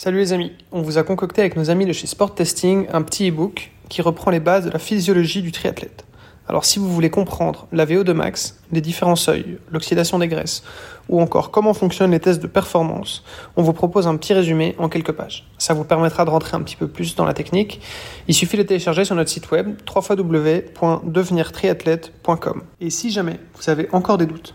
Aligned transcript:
Salut 0.00 0.18
les 0.18 0.32
amis, 0.32 0.52
on 0.70 0.80
vous 0.80 0.96
a 0.96 1.02
concocté 1.02 1.40
avec 1.40 1.56
nos 1.56 1.70
amis 1.70 1.84
de 1.84 1.92
chez 1.92 2.06
Sport 2.06 2.36
Testing 2.36 2.86
un 2.92 3.02
petit 3.02 3.30
e-book 3.30 3.72
qui 3.88 4.00
reprend 4.00 4.30
les 4.30 4.38
bases 4.38 4.66
de 4.66 4.70
la 4.70 4.78
physiologie 4.78 5.42
du 5.42 5.50
triathlète. 5.50 6.04
Alors 6.46 6.64
si 6.64 6.78
vous 6.78 6.88
voulez 6.88 7.10
comprendre 7.10 7.66
la 7.72 7.84
VO2 7.84 8.12
max, 8.12 8.60
les 8.70 8.80
différents 8.80 9.16
seuils, 9.16 9.58
l'oxydation 9.72 10.20
des 10.20 10.28
graisses, 10.28 10.62
ou 11.08 11.20
encore 11.20 11.50
comment 11.50 11.74
fonctionnent 11.74 12.12
les 12.12 12.20
tests 12.20 12.40
de 12.40 12.46
performance, 12.46 13.24
on 13.56 13.64
vous 13.64 13.72
propose 13.72 14.06
un 14.06 14.16
petit 14.16 14.34
résumé 14.34 14.76
en 14.78 14.88
quelques 14.88 15.10
pages. 15.10 15.48
Ça 15.58 15.74
vous 15.74 15.82
permettra 15.82 16.24
de 16.24 16.30
rentrer 16.30 16.56
un 16.56 16.62
petit 16.62 16.76
peu 16.76 16.86
plus 16.86 17.16
dans 17.16 17.24
la 17.24 17.34
technique. 17.34 17.80
Il 18.28 18.34
suffit 18.34 18.56
de 18.56 18.62
télécharger 18.62 19.04
sur 19.04 19.16
notre 19.16 19.30
site 19.30 19.50
web 19.50 19.74
www.devenirtriathlète.com. 19.92 22.62
Et 22.80 22.90
si 22.90 23.10
jamais 23.10 23.40
vous 23.56 23.68
avez 23.68 23.88
encore 23.90 24.16
des 24.16 24.26
doutes, 24.26 24.54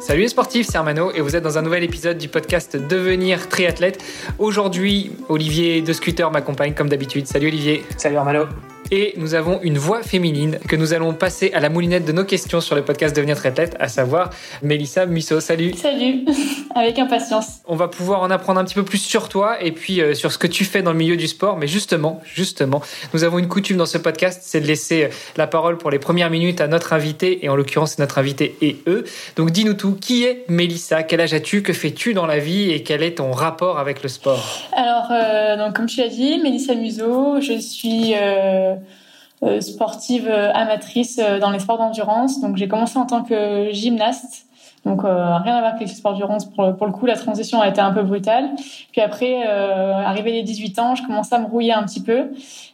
Salut 0.00 0.22
les 0.22 0.28
sportifs, 0.28 0.66
c'est 0.68 0.78
Armano 0.78 1.12
et 1.12 1.20
vous 1.20 1.36
êtes 1.36 1.42
dans 1.42 1.58
un 1.58 1.62
nouvel 1.62 1.84
épisode 1.84 2.18
du 2.18 2.28
podcast 2.28 2.76
Devenir 2.76 3.48
triathlète. 3.48 4.02
Aujourd'hui, 4.38 5.12
Olivier 5.28 5.82
de 5.82 5.92
Scooter 5.92 6.30
m'accompagne 6.30 6.74
comme 6.74 6.88
d'habitude. 6.88 7.26
Salut 7.26 7.48
Olivier. 7.48 7.84
Salut 7.96 8.16
Armano 8.16 8.46
et 8.92 9.14
nous 9.16 9.34
avons 9.34 9.58
une 9.62 9.78
voix 9.78 10.02
féminine 10.02 10.58
que 10.68 10.76
nous 10.76 10.92
allons 10.92 11.14
passer 11.14 11.50
à 11.54 11.60
la 11.60 11.70
moulinette 11.70 12.04
de 12.04 12.12
nos 12.12 12.24
questions 12.24 12.60
sur 12.60 12.76
le 12.76 12.82
podcast 12.84 13.16
Devenir 13.16 13.36
Triathlète, 13.36 13.74
à 13.80 13.88
savoir 13.88 14.28
Mélissa 14.62 15.06
Musso. 15.06 15.40
Salut. 15.40 15.72
Salut, 15.72 16.26
avec 16.74 16.98
impatience. 16.98 17.60
On 17.64 17.74
va 17.74 17.88
pouvoir 17.88 18.20
en 18.20 18.30
apprendre 18.30 18.60
un 18.60 18.64
petit 18.64 18.74
peu 18.74 18.84
plus 18.84 18.98
sur 18.98 19.30
toi 19.30 19.62
et 19.62 19.72
puis 19.72 20.02
euh, 20.02 20.12
sur 20.12 20.30
ce 20.30 20.36
que 20.36 20.46
tu 20.46 20.66
fais 20.66 20.82
dans 20.82 20.92
le 20.92 20.98
milieu 20.98 21.16
du 21.16 21.26
sport. 21.26 21.56
Mais 21.56 21.66
justement, 21.66 22.20
justement, 22.22 22.82
nous 23.14 23.24
avons 23.24 23.38
une 23.38 23.48
coutume 23.48 23.78
dans 23.78 23.86
ce 23.86 23.96
podcast, 23.96 24.42
c'est 24.44 24.60
de 24.60 24.66
laisser 24.66 25.04
euh, 25.04 25.08
la 25.38 25.46
parole 25.46 25.78
pour 25.78 25.90
les 25.90 25.98
premières 25.98 26.28
minutes 26.28 26.60
à 26.60 26.68
notre 26.68 26.92
invité 26.92 27.46
et 27.46 27.48
en 27.48 27.56
l'occurrence 27.56 27.98
notre 27.98 28.18
invité 28.18 28.56
et 28.60 28.76
eux. 28.86 29.04
Donc 29.36 29.52
dis-nous 29.52 29.74
tout. 29.74 29.96
Qui 30.02 30.24
est 30.24 30.44
Mélissa? 30.48 31.02
Quel 31.02 31.22
âge 31.22 31.32
as-tu? 31.32 31.62
Que 31.62 31.72
fais-tu 31.72 32.12
dans 32.12 32.26
la 32.26 32.38
vie? 32.38 32.70
Et 32.70 32.82
quel 32.82 33.02
est 33.02 33.16
ton 33.16 33.30
rapport 33.32 33.78
avec 33.78 34.02
le 34.02 34.10
sport? 34.10 34.68
Alors, 34.76 35.08
euh, 35.10 35.56
donc, 35.56 35.74
comme 35.74 35.86
tu 35.86 36.00
l'as 36.00 36.08
dit, 36.08 36.38
Mélissa 36.42 36.74
Musso, 36.74 37.40
je 37.40 37.58
suis 37.58 38.12
euh, 38.16 38.74
sportive 39.60 40.28
euh, 40.28 40.52
amatrice 40.52 41.18
euh, 41.18 41.38
dans 41.38 41.50
les 41.50 41.58
sports 41.58 41.78
d'endurance. 41.78 42.40
Donc 42.40 42.56
j'ai 42.56 42.68
commencé 42.68 42.98
en 42.98 43.06
tant 43.06 43.22
que 43.22 43.70
gymnaste. 43.72 44.46
Donc 44.84 45.02
rien 45.02 45.12
à 45.12 45.60
voir 45.60 45.64
avec 45.74 45.80
les 45.80 45.86
sports 45.86 46.12
d'endurance. 46.12 46.44
Pour, 46.44 46.76
pour, 46.76 46.86
le 46.86 46.92
coup, 46.92 47.06
la 47.06 47.14
transition 47.14 47.60
a 47.60 47.68
été 47.68 47.80
un 47.80 47.92
peu 47.92 48.02
brutale. 48.02 48.50
Puis 48.90 49.00
après, 49.00 49.46
euh, 49.46 49.92
arrivé 49.94 50.32
les 50.32 50.42
18 50.42 50.78
ans, 50.80 50.94
je 50.96 51.04
commençais 51.04 51.36
à 51.36 51.38
me 51.38 51.46
rouiller 51.46 51.72
un 51.72 51.84
petit 51.84 52.02
peu. 52.02 52.32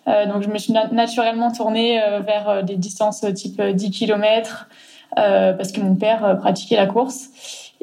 Euh, 0.09 0.27
donc 0.27 0.43
je 0.43 0.49
me 0.49 0.57
suis 0.57 0.73
naturellement 0.73 1.53
tournée 1.53 2.01
vers 2.27 2.65
des 2.65 2.77
distances 2.77 3.27
type 3.35 3.61
10 3.61 3.91
km 3.91 4.69
parce 5.17 5.71
que 5.71 5.83
mon 5.83 5.97
père 5.97 6.39
pratiquait 6.41 6.77
la 6.77 6.87
course. 6.87 7.29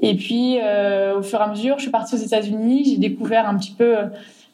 Et 0.02 0.16
puis 0.16 0.58
au 1.16 1.22
fur 1.22 1.39
et 1.39 1.44
à 1.44 1.47
mesure, 1.47 1.75
je 1.78 1.83
suis 1.83 1.91
partie 1.91 2.16
aux 2.16 2.19
États-Unis. 2.19 2.83
J'ai 2.86 2.97
découvert 2.97 3.47
un 3.47 3.56
petit 3.58 3.73
peu 3.73 3.95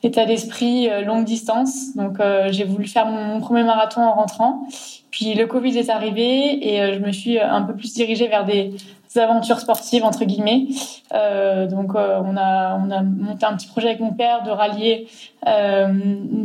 état 0.03 0.25
d'esprit 0.25 0.89
euh, 0.89 1.01
longue 1.01 1.25
distance. 1.25 1.95
Donc 1.95 2.19
euh, 2.19 2.51
j'ai 2.51 2.63
voulu 2.63 2.87
faire 2.87 3.05
mon, 3.05 3.39
premier 3.39 3.63
marathon 3.63 4.01
en 4.01 4.13
rentrant. 4.13 4.67
Puis 5.11 5.33
le 5.33 5.45
Covid 5.47 5.77
est 5.77 5.89
arrivé 5.89 6.73
et 6.73 6.81
euh, 6.81 6.93
je 6.95 6.99
me 6.99 7.11
suis 7.11 7.39
un 7.39 7.61
peu 7.61 7.75
plus 7.75 7.93
dirigée 7.93 8.27
vers 8.27 8.45
des 8.45 8.71
aventures 9.19 9.59
sportives 9.59 10.03
entre 10.03 10.25
guillemets. 10.25 10.67
Euh, 11.13 11.67
donc 11.67 11.95
on 11.95 12.37
a 12.37 12.79
on 12.79 12.89
a 12.91 13.01
monté 13.01 13.45
un 13.45 13.55
petit 13.55 13.67
projet 13.67 13.89
avec 13.89 13.99
mon 13.99 14.13
père 14.13 14.43
de 14.43 14.49
rallier 14.49 15.07
euh, 15.47 15.93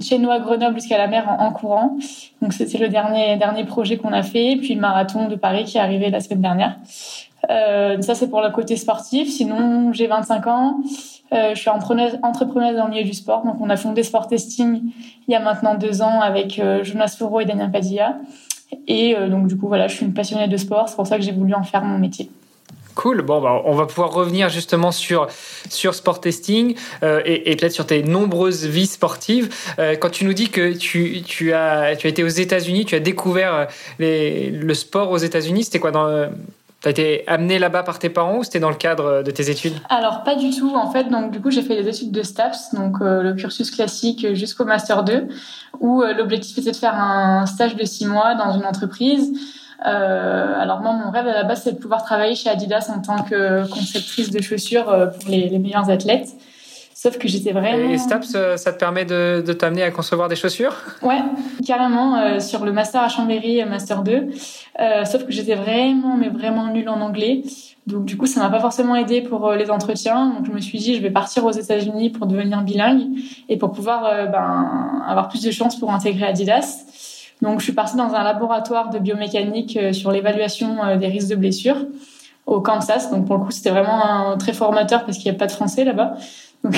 chez 0.01 0.19
nous 0.19 0.31
à 0.31 0.39
Grenoble 0.39 0.77
jusqu'à 0.77 0.99
la 0.99 1.07
mer 1.07 1.29
en, 1.39 1.53
courant. 1.53 1.97
Donc 2.43 2.53
c'était 2.53 2.79
le 2.79 2.89
dernier 2.89 3.37
dernier 3.37 3.65
projet 3.65 3.97
qu'on 3.97 4.13
a 4.13 4.23
fait. 4.23 4.57
Puis 4.57 4.75
le 4.75 4.81
marathon 4.81 5.29
de 5.29 5.37
Paris 5.37 5.65
qui 5.65 5.79
est 5.79 5.81
arrivé 5.81 6.11
la 6.11 6.21
semaine 6.21 6.43
dernière. 6.43 6.77
Euh, 7.51 8.01
ça 8.03 8.15
c'est 8.15 8.29
pour 8.29 8.41
le 8.41 8.51
côté 8.51 8.77
sportif. 8.77 9.29
Sinon 9.29 9.93
j'ai 9.93 10.07
25 10.07 10.47
ans. 10.47 10.81
Euh, 11.33 11.55
je 11.55 11.61
suis 11.61 11.71
entrepreneuse, 11.71 12.19
entrepreneuse 12.23 12.77
dans 12.77 12.85
le 12.85 12.91
milieu 12.91 13.05
du 13.05 13.13
sport. 13.13 13.45
Donc, 13.45 13.57
on 13.61 13.69
a 13.69 13.77
fondé 13.77 14.03
Sport 14.03 14.29
Testing 14.29 14.83
il 15.29 15.33
y 15.33 15.35
a 15.35 15.41
maintenant 15.41 15.75
deux 15.75 16.03
ans 16.03 16.21
avec 16.21 16.59
euh, 16.59 16.85
Jonas 16.85 17.17
Foro 17.19 17.41
et 17.41 17.45
Daniel 17.45 17.71
Padilla. 17.71 18.19
Et 18.87 19.17
euh, 19.17 19.29
donc, 19.29 19.49
du 19.49 19.57
coup, 19.57 19.67
voilà, 19.67 19.89
je 19.89 19.97
suis 19.97 20.07
une 20.07 20.15
passionnée 20.15 20.47
de 20.47 20.57
sport. 20.57 20.89
C'est 20.89 20.97
pour 20.97 21.07
ça 21.07 21.17
que 21.17 21.23
j'ai 21.23 21.33
voulu 21.33 21.55
en 21.55 21.65
faire 21.65 21.83
mon 21.83 21.99
métier. 21.99 22.31
Cool. 22.97 23.21
Bon, 23.21 23.43
bah, 23.43 23.63
on 23.67 23.75
va 23.75 23.85
pouvoir 23.87 24.11
revenir 24.11 24.49
justement 24.49 24.91
sur 24.91 25.29
sur 25.69 25.95
sport 25.95 26.21
testing 26.21 26.75
euh, 27.03 27.21
et, 27.27 27.55
peut-être 27.55 27.73
sur 27.73 27.87
tes 27.87 28.03
nombreuses 28.03 28.65
vies 28.65 28.87
sportives. 28.87 29.55
Euh, 29.79 29.97
quand 29.97 30.11
tu 30.11 30.25
nous 30.25 30.33
dis 30.33 30.49
que 30.49 30.73
tu, 30.73 31.23
tu 31.23 31.53
as 31.53 31.95
tu 31.95 32.07
as 32.07 32.11
été 32.11 32.25
aux 32.25 32.29
États-Unis, 32.29 32.87
tu 32.87 32.95
as 32.95 33.01
découvert 33.01 33.69
les, 33.99 34.51
le 34.51 34.75
sport 34.75 35.11
aux 35.11 35.19
États-Unis, 35.19 35.65
c'était 35.65 35.79
quoi 35.79 35.93
T'as 36.83 36.91
été 36.91 37.25
amené 37.27 37.59
là-bas 37.59 37.83
par 37.83 37.99
tes 37.99 38.11
parents 38.11 38.39
ou 38.39 38.45
c'était 38.45 38.61
dans 38.61 38.69
le 38.71 38.77
cadre 38.77 39.23
de 39.23 39.31
tes 39.31 39.51
études? 39.51 39.75
Alors 39.89 40.23
pas 40.25 40.37
du 40.37 40.51
tout 40.51 40.75
en 40.75 40.91
fait. 40.91 41.05
Donc 41.05 41.33
du 41.33 41.41
coup 41.41 41.51
j'ai 41.51 41.63
fait 41.63 41.83
des 41.83 41.89
études 41.89 42.13
de 42.13 42.23
STAPS, 42.23 42.75
donc 42.75 42.97
euh, 43.01 43.23
le 43.23 43.35
cursus 43.35 43.71
classique 43.71 44.35
jusqu'au 44.35 44.65
master 44.65 45.03
2, 45.03 45.27
où 45.81 46.03
euh, 46.03 46.13
l'objectif 46.15 46.59
était 46.59 46.71
de 46.71 46.77
faire 46.77 46.95
un 46.95 47.47
stage 47.47 47.77
de 47.77 47.85
six 47.85 48.07
mois 48.07 48.35
dans 48.35 48.53
une 48.53 48.65
entreprise. 48.65 49.33
Euh, 49.87 50.61
alors 50.61 50.81
moi 50.81 50.93
mon 50.93 51.11
rêve 51.11 51.29
à 51.29 51.33
la 51.33 51.45
base 51.45 51.63
c'est 51.63 51.73
de 51.73 51.79
pouvoir 51.79 52.03
travailler 52.03 52.35
chez 52.35 52.49
Adidas 52.51 52.91
en 52.95 53.01
tant 53.01 53.23
que 53.23 53.69
conceptrice 53.71 54.31
de 54.31 54.43
chaussures 54.43 54.91
euh, 54.91 55.07
pour 55.07 55.31
les, 55.31 55.49
les 55.49 55.59
meilleurs 55.59 55.91
athlètes. 55.91 56.31
Sauf 56.99 57.19
que 57.19 57.29
j'étais 57.29 57.53
vraiment. 57.53 57.91
Et 57.91 57.99
STAPS, 57.99 58.57
ça 58.57 58.73
te 58.73 58.79
permet 58.79 59.05
de, 59.05 59.45
de 59.47 59.53
t'amener 59.53 59.83
à 59.83 59.91
concevoir 59.91 60.29
des 60.29 60.35
chaussures? 60.35 60.75
Ouais, 61.03 61.21
carrément, 61.67 62.17
euh, 62.17 62.41
sur 62.41 62.65
le 62.65 62.73
master 62.73 63.03
à 63.03 63.09
Chambéry, 63.11 63.61
euh, 63.61 63.67
master 63.67 64.03
2. 64.03 64.29
Euh, 64.81 65.05
sauf 65.05 65.27
que 65.27 65.31
j'étais 65.31 65.57
vraiment, 65.57 66.17
mais 66.17 66.31
vraiment 66.31 66.69
nulle 66.69 66.89
en 66.89 67.03
anglais. 67.03 67.43
Donc 67.87 68.07
du 68.07 68.17
coup, 68.17 68.27
ça 68.27 68.41
m'a 68.41 68.49
pas 68.49 68.61
forcément 68.61 68.97
aidé 68.97 69.21
pour 69.21 69.47
euh, 69.47 69.57
les 69.57 69.71
entretiens. 69.71 70.31
Donc 70.31 70.47
je 70.47 70.53
me 70.53 70.61
suis 70.61 70.79
dit, 70.79 70.97
je 70.97 71.03
vais 71.03 71.11
partir 71.11 71.45
aux 71.45 71.53
États-Unis 71.53 72.11
pour 72.11 72.27
devenir 72.27 72.63
bilingue 72.63 73.03
et 73.49 73.59
pour 73.59 73.73
pouvoir 73.73 74.07
euh, 74.07 74.27
ben, 74.27 75.03
avoir 75.07 75.29
plus 75.29 75.43
de 75.43 75.51
chances 75.51 75.79
pour 75.79 75.93
intégrer 75.93 76.27
Adidas. 76.27 76.87
Donc 77.43 77.61
je 77.61 77.65
suis 77.65 77.73
partie 77.73 77.97
dans 77.97 78.15
un 78.15 78.25
laboratoire 78.25 78.91
de 78.91 78.99
biomécanique 78.99 79.79
sur 79.93 80.11
l'évaluation 80.11 80.97
des 80.97 81.07
risques 81.09 81.29
de 81.29 81.37
blessures 81.37 81.85
au 82.47 82.61
Kansas. 82.61 83.11
Donc 83.11 83.27
pour 83.27 83.37
le 83.37 83.45
coup, 83.45 83.51
c'était 83.51 83.71
vraiment 83.71 84.05
un, 84.05 84.37
très 84.39 84.53
formateur 84.53 85.05
parce 85.05 85.19
qu'il 85.19 85.31
n'y 85.31 85.37
a 85.37 85.39
pas 85.39 85.47
de 85.47 85.53
français 85.53 85.85
là-bas. 85.85 86.15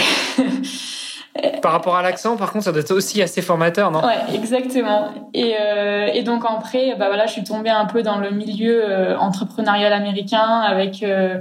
Par 1.63 1.71
rapport 1.73 1.97
à 1.97 2.03
l'accent, 2.03 2.37
par 2.37 2.51
contre, 2.51 2.65
ça 2.65 2.73
doit 2.73 2.81
être 2.81 2.91
aussi 2.91 3.23
assez 3.23 3.43
formateur, 3.43 3.93
non? 3.93 4.01
Ouais, 4.05 4.35
exactement. 4.35 5.11
Et, 5.35 5.55
euh, 5.61 6.09
et 6.13 6.23
donc 6.23 6.43
après, 6.45 6.97
bah 6.99 7.07
voilà, 7.07 7.27
je 7.27 7.33
suis 7.33 7.45
tombée 7.45 7.71
un 7.71 7.85
peu 7.85 8.03
dans 8.03 8.19
le 8.19 8.31
milieu 8.31 8.83
euh, 8.85 9.17
entrepreneurial 9.17 9.93
américain 9.93 10.63
avec 10.67 11.03
euh, 11.03 11.39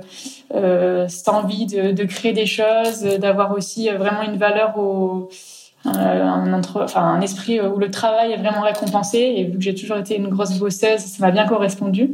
euh, 0.54 1.08
cette 1.08 1.30
envie 1.30 1.66
de, 1.66 1.92
de, 1.92 2.04
créer 2.04 2.34
des 2.34 2.46
choses, 2.46 3.02
d'avoir 3.02 3.54
aussi 3.54 3.90
vraiment 3.90 4.22
une 4.22 4.38
valeur 4.38 4.78
au 4.78 5.30
euh, 5.30 5.36
un, 5.86 6.54
entre, 6.54 6.84
enfin, 6.84 7.02
un 7.02 7.22
esprit 7.22 7.62
où 7.62 7.78
le 7.78 7.92
travail 7.92 8.32
est 8.32 8.38
vraiment 8.38 8.62
récompensé. 8.62 9.20
Et 9.20 9.44
vu 9.46 9.58
que 9.58 9.64
j'ai 9.64 9.76
toujours 9.76 9.98
été 9.98 10.18
une 10.18 10.28
grosse 10.28 10.58
bosseuse, 10.58 11.00
ça 11.00 11.26
m'a 11.26 11.32
bien 11.32 11.46
correspondu. 11.46 12.12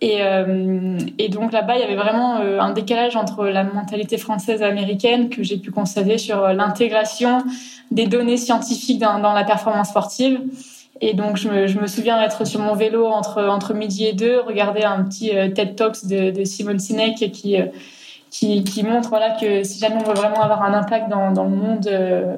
Et, 0.00 0.18
euh, 0.20 0.98
et 1.18 1.28
donc 1.28 1.52
là-bas, 1.52 1.76
il 1.76 1.80
y 1.80 1.84
avait 1.84 1.96
vraiment 1.96 2.38
euh, 2.40 2.60
un 2.60 2.72
décalage 2.72 3.16
entre 3.16 3.46
la 3.46 3.64
mentalité 3.64 4.18
française 4.18 4.60
et 4.60 4.64
américaine 4.64 5.28
que 5.28 5.42
j'ai 5.42 5.56
pu 5.56 5.70
constater 5.70 6.18
sur 6.18 6.42
euh, 6.42 6.52
l'intégration 6.52 7.42
des 7.90 8.06
données 8.06 8.36
scientifiques 8.36 8.98
dans, 8.98 9.18
dans, 9.18 9.32
la 9.32 9.44
performance 9.44 9.90
sportive. 9.90 10.40
Et 11.00 11.14
donc, 11.14 11.36
je 11.36 11.48
me, 11.48 11.66
je 11.66 11.78
me 11.78 11.86
souviens 11.86 12.20
être 12.22 12.46
sur 12.46 12.60
mon 12.60 12.74
vélo 12.74 13.06
entre, 13.06 13.42
entre 13.44 13.74
midi 13.74 14.06
et 14.06 14.12
deux, 14.12 14.40
regarder 14.40 14.82
un 14.82 15.02
petit 15.04 15.30
TED 15.54 15.76
Talks 15.76 16.06
de, 16.06 16.30
de 16.30 16.44
Simone 16.44 16.78
Sinek 16.78 17.16
qui, 17.32 17.56
qui, 18.38 18.82
montre 18.82 19.10
voilà, 19.10 19.36
que 19.40 19.62
si 19.62 19.78
jamais 19.78 19.96
on 19.96 20.08
veut 20.08 20.14
vraiment 20.14 20.42
avoir 20.42 20.62
un 20.62 20.74
impact 20.74 21.08
dans, 21.08 21.30
dans 21.30 21.44
le 21.44 21.50
monde 21.50 21.88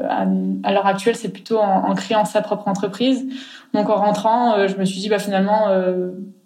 à, 0.08 0.26
à 0.68 0.72
l'heure 0.72 0.86
actuelle, 0.86 1.16
c'est 1.16 1.32
plutôt 1.32 1.58
en, 1.58 1.94
créant 1.94 2.24
sa 2.24 2.42
propre 2.42 2.68
entreprise. 2.68 3.24
Donc, 3.72 3.88
en 3.88 3.96
rentrant, 3.96 4.68
je 4.68 4.76
me 4.76 4.84
suis 4.84 5.00
dit, 5.00 5.08
bah, 5.08 5.18
finalement, 5.18 5.68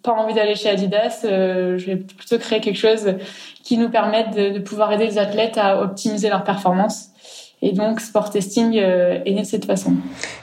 pas 0.02 0.12
envie 0.12 0.34
d'aller 0.34 0.54
chez 0.54 0.68
Adidas, 0.68 1.22
euh, 1.24 1.78
je 1.78 1.86
vais 1.86 1.96
plutôt 1.96 2.38
créer 2.38 2.60
quelque 2.60 2.78
chose 2.78 3.14
qui 3.62 3.76
nous 3.76 3.90
permette 3.90 4.34
de, 4.34 4.50
de, 4.50 4.58
pouvoir 4.58 4.92
aider 4.92 5.06
les 5.06 5.18
athlètes 5.18 5.58
à 5.58 5.80
optimiser 5.82 6.28
leur 6.28 6.44
performance. 6.44 7.08
Et 7.62 7.72
donc, 7.72 8.00
Sport 8.00 8.30
Testing 8.30 8.78
euh, 8.78 9.20
est 9.24 9.32
né 9.32 9.42
de 9.42 9.46
cette 9.46 9.66
façon. 9.66 9.94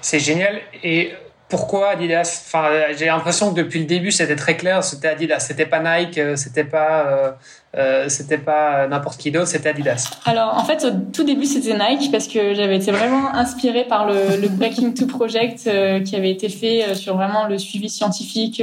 C'est 0.01 0.19
génial. 0.19 0.59
Et 0.83 1.12
pourquoi 1.50 1.89
Adidas? 1.89 2.44
Enfin, 2.45 2.69
j'ai 2.95 3.06
l'impression 3.06 3.51
que 3.51 3.59
depuis 3.59 3.80
le 3.80 3.86
début, 3.86 4.12
c'était 4.12 4.36
très 4.36 4.56
clair. 4.56 4.83
C'était 4.83 5.07
Adidas. 5.07 5.39
C'était 5.39 5.65
pas 5.65 5.80
Nike. 5.80 6.19
Euh, 6.19 6.36
c'était 6.36 6.63
pas. 6.63 7.38
Euh, 7.77 7.88
euh, 7.88 8.09
c'était 8.09 8.38
pas 8.38 8.88
n'importe 8.88 9.19
qui 9.19 9.31
d'autre. 9.31 9.47
C'était 9.47 9.69
Adidas. 9.69 10.09
Alors, 10.25 10.57
en 10.57 10.63
fait, 10.63 10.83
au 10.85 10.91
tout 11.12 11.24
début, 11.24 11.45
c'était 11.45 11.74
Nike 11.77 12.12
parce 12.12 12.27
que 12.27 12.53
j'avais 12.53 12.77
été 12.77 12.91
vraiment 12.91 13.33
inspirée 13.33 13.85
par 13.85 14.07
le, 14.07 14.41
le 14.41 14.47
Breaking 14.50 14.91
Two 14.91 15.07
Project 15.07 15.69
qui 16.03 16.15
avait 16.15 16.31
été 16.31 16.50
fait 16.50 16.95
sur 16.95 17.15
vraiment 17.15 17.45
le 17.47 17.57
suivi 17.57 17.89
scientifique 17.89 18.62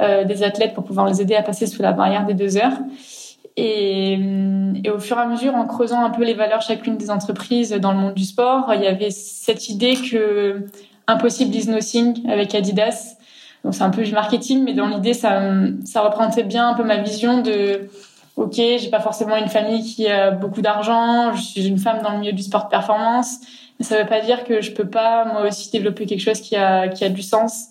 des 0.00 0.42
athlètes 0.42 0.74
pour 0.74 0.84
pouvoir 0.84 1.06
les 1.06 1.20
aider 1.20 1.34
à 1.34 1.42
passer 1.42 1.66
sous 1.66 1.82
la 1.82 1.92
barrière 1.92 2.26
des 2.26 2.34
deux 2.34 2.56
heures. 2.56 2.78
Et, 3.56 4.18
et, 4.84 4.90
au 4.90 5.00
fur 5.00 5.18
et 5.18 5.20
à 5.20 5.26
mesure, 5.26 5.54
en 5.54 5.66
creusant 5.66 6.04
un 6.04 6.10
peu 6.10 6.24
les 6.24 6.34
valeurs 6.34 6.62
chacune 6.62 6.96
des 6.96 7.10
entreprises 7.10 7.72
dans 7.72 7.92
le 7.92 7.98
monde 7.98 8.14
du 8.14 8.24
sport, 8.24 8.72
il 8.74 8.82
y 8.82 8.86
avait 8.86 9.10
cette 9.10 9.68
idée 9.68 9.94
que 9.96 10.66
Impossible 11.08 11.54
is 11.54 11.68
Nothing 11.68 12.28
avec 12.30 12.54
Adidas. 12.54 13.16
Donc 13.64 13.74
c'est 13.74 13.82
un 13.82 13.90
peu 13.90 14.02
du 14.04 14.12
marketing, 14.12 14.62
mais 14.62 14.74
dans 14.74 14.86
l'idée, 14.86 15.14
ça, 15.14 15.40
ça 15.84 16.02
représentait 16.02 16.44
bien 16.44 16.68
un 16.68 16.74
peu 16.74 16.84
ma 16.84 16.98
vision 16.98 17.42
de 17.42 17.88
ok, 18.38 18.54
j'ai 18.54 18.88
pas 18.90 19.00
forcément 19.00 19.36
une 19.36 19.48
famille 19.48 19.82
qui 19.82 20.06
a 20.06 20.30
beaucoup 20.30 20.62
d'argent, 20.62 21.34
je 21.34 21.42
suis 21.42 21.66
une 21.66 21.78
femme 21.78 22.02
dans 22.02 22.12
le 22.12 22.20
milieu 22.20 22.32
du 22.32 22.42
sport 22.42 22.64
de 22.64 22.70
performance, 22.70 23.38
mais 23.78 23.84
ça 23.84 24.00
veut 24.00 24.08
pas 24.08 24.20
dire 24.20 24.44
que 24.44 24.60
je 24.60 24.70
peux 24.72 24.88
pas 24.88 25.24
moi 25.24 25.42
aussi 25.48 25.70
développer 25.70 26.06
quelque 26.06 26.20
chose 26.20 26.40
qui 26.40 26.56
a 26.56 26.88
qui 26.88 27.04
a 27.04 27.08
du 27.08 27.22
sens. 27.22 27.66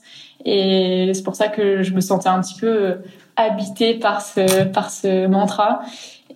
Et 0.45 1.09
c'est 1.13 1.23
pour 1.23 1.35
ça 1.35 1.47
que 1.47 1.83
je 1.83 1.93
me 1.93 2.01
sentais 2.01 2.29
un 2.29 2.41
petit 2.41 2.59
peu 2.59 2.97
habitée 3.37 3.95
par 3.95 4.21
ce 4.21 4.65
par 4.65 4.91
ce 4.91 5.25
mantra. 5.27 5.81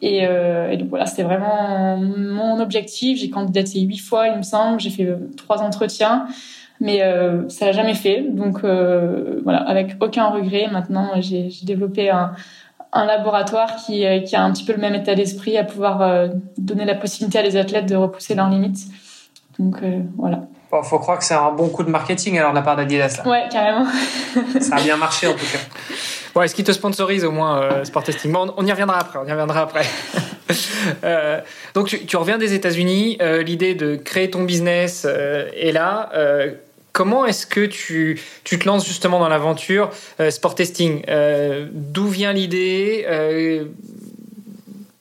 Et, 0.01 0.25
euh, 0.25 0.72
et 0.72 0.78
donc 0.78 0.89
voilà, 0.89 1.06
c'était 1.06 1.24
vraiment 1.24 1.98
mon 1.98 2.60
objectif. 2.60 3.19
J'ai 3.19 3.30
candidaté 3.30 3.81
huit 3.81 4.00
fois, 4.00 4.30
il 4.30 4.38
me 4.38 4.44
semble. 4.44 4.80
J'ai 4.80 4.89
fait 4.89 5.07
trois 5.38 5.62
entretiens 5.62 6.25
mais 6.81 7.04
euh, 7.04 7.48
ça 7.48 7.68
l'a 7.68 7.72
jamais 7.72 7.94
fait. 7.94 8.24
Donc 8.24 8.63
euh, 8.63 9.39
voilà, 9.44 9.60
avec 9.60 9.95
aucun 10.01 10.25
regret. 10.25 10.68
Maintenant, 10.69 11.22
j'ai 11.22 11.50
développé 11.63 12.10
un, 12.10 12.33
un 12.93 13.05
laboratoire 13.05 13.75
qui, 13.75 14.05
euh, 14.05 14.19
qui, 14.19 14.35
a 14.35 14.43
un 14.43 14.51
petit 14.51 14.65
peu 14.65 14.73
le 14.73 14.79
même 14.79 14.95
état 14.95 15.15
d'esprit, 15.15 15.57
à 15.57 15.63
pouvoir 15.63 16.01
euh, 16.01 16.27
donner 16.57 16.85
la 16.85 16.95
possibilité 16.95 17.39
à 17.39 17.41
les 17.41 17.55
athlètes 17.57 17.88
de 17.88 17.95
repousser 17.95 18.35
leurs 18.35 18.49
limites. 18.49 18.88
Donc 19.59 19.77
euh, 19.83 20.01
voilà. 20.17 20.41
Bon, 20.71 20.81
faut 20.83 20.99
croire 20.99 21.17
que 21.17 21.23
c'est 21.25 21.33
un 21.35 21.51
bon 21.51 21.67
coup 21.69 21.83
de 21.83 21.89
marketing 21.89 22.38
alors 22.39 22.51
de 22.51 22.55
la 22.55 22.61
part 22.61 22.77
d'Adidas. 22.77 23.21
Ouais, 23.25 23.43
carrément. 23.51 23.85
ça 24.61 24.77
a 24.77 24.81
bien 24.81 24.97
marché 24.97 25.27
en 25.27 25.33
tout 25.33 25.39
cas. 25.39 25.59
Bon, 26.33 26.41
est-ce 26.41 26.55
qu'ils 26.55 26.63
te 26.63 26.71
sponsorisent 26.71 27.25
au 27.25 27.31
moins 27.31 27.61
euh, 27.61 27.83
Sport 27.83 28.03
Testing 28.03 28.31
bon, 28.31 28.53
On 28.55 28.65
y 28.65 28.71
reviendra 28.71 28.97
après. 28.99 29.19
On 29.19 29.27
y 29.27 29.31
reviendra 29.31 29.61
après. 29.61 29.85
euh, 31.03 31.41
donc 31.73 31.87
tu, 31.87 32.05
tu, 32.05 32.15
reviens 32.15 32.37
des 32.37 32.53
États-Unis. 32.53 33.17
Euh, 33.21 33.44
L'idée 33.44 33.75
de 33.75 33.97
créer 33.97 34.29
ton 34.29 34.44
business 34.44 35.05
est 35.05 35.73
là. 35.73 36.09
Comment 36.93 37.25
est-ce 37.25 37.47
que 37.47 37.65
tu, 37.65 38.19
tu, 38.43 38.59
te 38.59 38.65
lances 38.65 38.85
justement 38.85 39.19
dans 39.19 39.29
l'aventure 39.29 39.91
euh, 40.19 40.29
sport 40.29 40.55
testing? 40.55 41.03
Euh, 41.07 41.67
D'où 41.71 42.07
vient 42.07 42.33
l'idée? 42.33 43.05
Euh, 43.07 43.65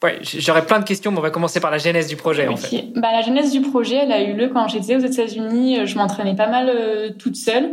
ouais, 0.03 0.19
J'aurais 0.23 0.65
plein 0.67 0.79
de 0.79 0.85
questions, 0.85 1.11
mais 1.11 1.19
on 1.19 1.23
va 1.23 1.31
commencer 1.31 1.59
par 1.59 1.71
la 1.71 1.79
genèse 1.79 2.07
du 2.07 2.17
projet. 2.17 2.47
En 2.47 2.57
fait. 2.57 2.85
bah, 2.95 3.09
la 3.13 3.23
genèse 3.23 3.51
du 3.51 3.61
projet, 3.61 3.97
elle 3.97 4.13
a 4.13 4.23
eu 4.23 4.35
lieu 4.35 4.51
quand 4.53 4.69
j'étais 4.69 4.95
aux 4.95 5.01
États-Unis. 5.01 5.87
Je 5.87 5.97
m'entraînais 5.97 6.37
pas 6.37 6.49
mal 6.49 7.15
toute 7.19 7.37
seule. 7.37 7.71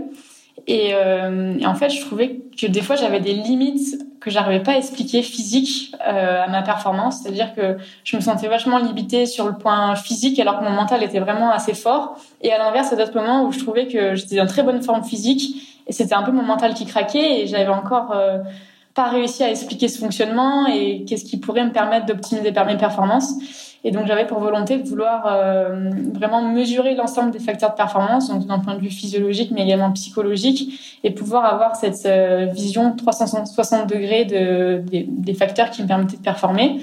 Et, 0.68 0.90
et, 0.90 1.66
en 1.66 1.76
fait, 1.76 1.90
je 1.90 2.02
trouvais 2.02 2.42
que 2.60 2.68
des 2.68 2.82
fois, 2.82 2.98
j'avais 2.98 3.22
des 3.22 3.34
limites 3.34 3.98
que 4.20 4.34
j'arrivais 4.34 4.62
pas 4.62 4.74
à 4.74 4.78
expliquer 4.78 5.22
physique 5.22 5.96
euh, 6.06 6.44
à 6.44 6.48
ma 6.48 6.62
performance, 6.62 7.22
c'est-à-dire 7.22 7.54
que 7.56 7.78
je 8.04 8.16
me 8.18 8.22
sentais 8.22 8.48
vachement 8.48 8.78
limitée 8.78 9.26
sur 9.26 9.48
le 9.48 9.54
point 9.54 9.96
physique 9.96 10.40
alors 10.40 10.60
que 10.60 10.64
mon 10.64 10.72
mental 10.72 11.04
était 11.04 11.20
vraiment 11.20 11.50
assez 11.50 11.74
fort. 11.74 12.18
Et 12.42 12.52
à 12.52 12.58
l'inverse, 12.58 12.92
à 12.92 12.96
d'autres 12.96 13.16
moments 13.16 13.46
où 13.46 13.52
je 13.52 13.60
trouvais 13.60 13.88
que 13.88 14.16
j'étais 14.16 14.42
en 14.42 14.48
très 14.48 14.64
bonne 14.64 14.82
forme 14.82 15.04
physique 15.04 15.82
et 15.88 15.94
c'était 15.94 16.16
un 16.16 16.24
peu 16.24 16.32
mon 16.32 16.44
mental 16.44 16.74
qui 16.74 16.86
craquait 16.86 17.42
et 17.42 17.48
j'avais 17.48 17.68
encore 17.68 18.12
euh, 18.12 18.40
pas 18.94 19.10
réussi 19.10 19.44
à 19.44 19.50
expliquer 19.50 19.88
ce 19.88 20.00
fonctionnement 20.00 20.68
et 20.68 21.06
qu'est-ce 21.06 21.24
qui 21.24 21.38
pourrait 21.38 21.64
me 21.64 21.72
permettre 21.72 22.08
d'optimiser 22.08 22.52
mes 22.52 22.78
performances. 22.78 23.34
Et 23.84 23.92
donc 23.92 24.08
j'avais 24.08 24.26
pour 24.26 24.40
volonté 24.40 24.78
de 24.78 24.88
vouloir 24.88 25.26
euh, 25.28 25.90
vraiment 26.14 26.42
mesurer 26.42 26.96
l'ensemble 26.96 27.32
des 27.32 27.40
facteurs 27.40 27.72
de 27.72 27.76
performance, 27.76 28.30
donc 28.30 28.46
d'un 28.46 28.60
point 28.60 28.76
de 28.76 28.80
vue 28.80 28.90
physiologique, 28.90 29.52
mais 29.52 29.64
également 29.64 29.92
psychologique, 29.92 31.00
et 31.04 31.12
pouvoir 31.12 31.46
avoir 31.46 31.76
cette 31.76 32.06
euh, 32.06 32.48
vision 32.48 32.96
360 32.96 33.88
degrés 33.88 34.26
de, 34.26 34.82
des, 34.90 35.06
des, 35.08 35.34
facteurs 35.34 35.70
qui 35.70 35.84
me 35.84 35.88
permettaient 35.88 36.18
de 36.18 36.22
performer. 36.22 36.80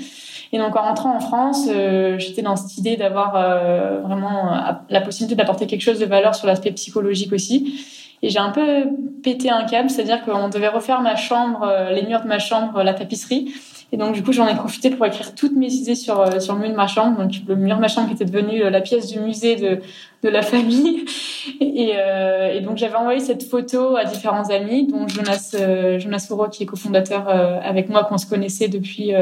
Et 0.52 0.58
donc 0.58 0.76
en 0.76 0.82
rentrant 0.82 1.16
en 1.16 1.20
France, 1.20 1.66
euh, 1.68 2.16
j'étais 2.18 2.42
dans 2.42 2.54
cette 2.54 2.78
idée 2.78 2.96
d'avoir 2.96 3.34
euh, 3.34 4.00
vraiment 4.00 4.78
la 4.88 5.00
possibilité 5.00 5.34
d'apporter 5.34 5.66
quelque 5.66 5.82
chose 5.82 5.98
de 5.98 6.06
valeur 6.06 6.34
sur 6.36 6.46
l'aspect 6.46 6.70
psychologique 6.70 7.32
aussi. 7.32 7.80
Et 8.22 8.30
j'ai 8.30 8.38
un 8.38 8.50
peu 8.50 8.86
pété 9.22 9.50
un 9.50 9.64
câble, 9.64 9.90
c'est-à-dire 9.90 10.24
qu'on 10.24 10.48
devait 10.48 10.68
refaire 10.68 11.02
ma 11.02 11.16
chambre, 11.16 11.70
les 11.90 12.02
murs 12.06 12.22
de 12.22 12.28
ma 12.28 12.38
chambre, 12.38 12.82
la 12.82 12.94
tapisserie. 12.94 13.52
Et 13.92 13.96
donc, 13.96 14.14
du 14.14 14.22
coup, 14.22 14.32
j'en 14.32 14.48
ai 14.48 14.54
profité 14.54 14.90
pour 14.90 15.06
écrire 15.06 15.34
toutes 15.34 15.56
mes 15.56 15.72
idées 15.72 15.94
sur, 15.94 16.20
euh, 16.20 16.40
sur 16.40 16.54
le 16.54 16.60
mur 16.60 16.70
de 16.70 16.74
ma 16.74 16.86
chambre. 16.86 17.18
Donc, 17.18 17.32
le 17.46 17.56
mur 17.56 17.76
de 17.76 17.80
ma 17.80 17.88
chambre 17.88 18.08
qui 18.08 18.14
était 18.14 18.24
devenu 18.24 18.62
euh, 18.62 18.70
la 18.70 18.80
pièce 18.80 19.06
du 19.06 19.20
musée 19.20 19.56
de, 19.56 19.80
de 20.22 20.28
la 20.28 20.42
famille. 20.42 21.04
Et, 21.60 21.92
euh, 21.96 22.54
et 22.54 22.62
donc, 22.62 22.78
j'avais 22.78 22.96
envoyé 22.96 23.20
cette 23.20 23.42
photo 23.42 23.96
à 23.96 24.06
différents 24.06 24.48
amis, 24.48 24.86
dont 24.86 25.06
Jonas, 25.06 25.54
euh, 25.60 25.98
Jonas 25.98 26.26
qui 26.50 26.62
est 26.62 26.66
cofondateur 26.66 27.28
avec 27.28 27.90
moi, 27.90 28.04
qu'on 28.04 28.16
se 28.16 28.26
connaissait 28.26 28.68
depuis, 28.68 29.12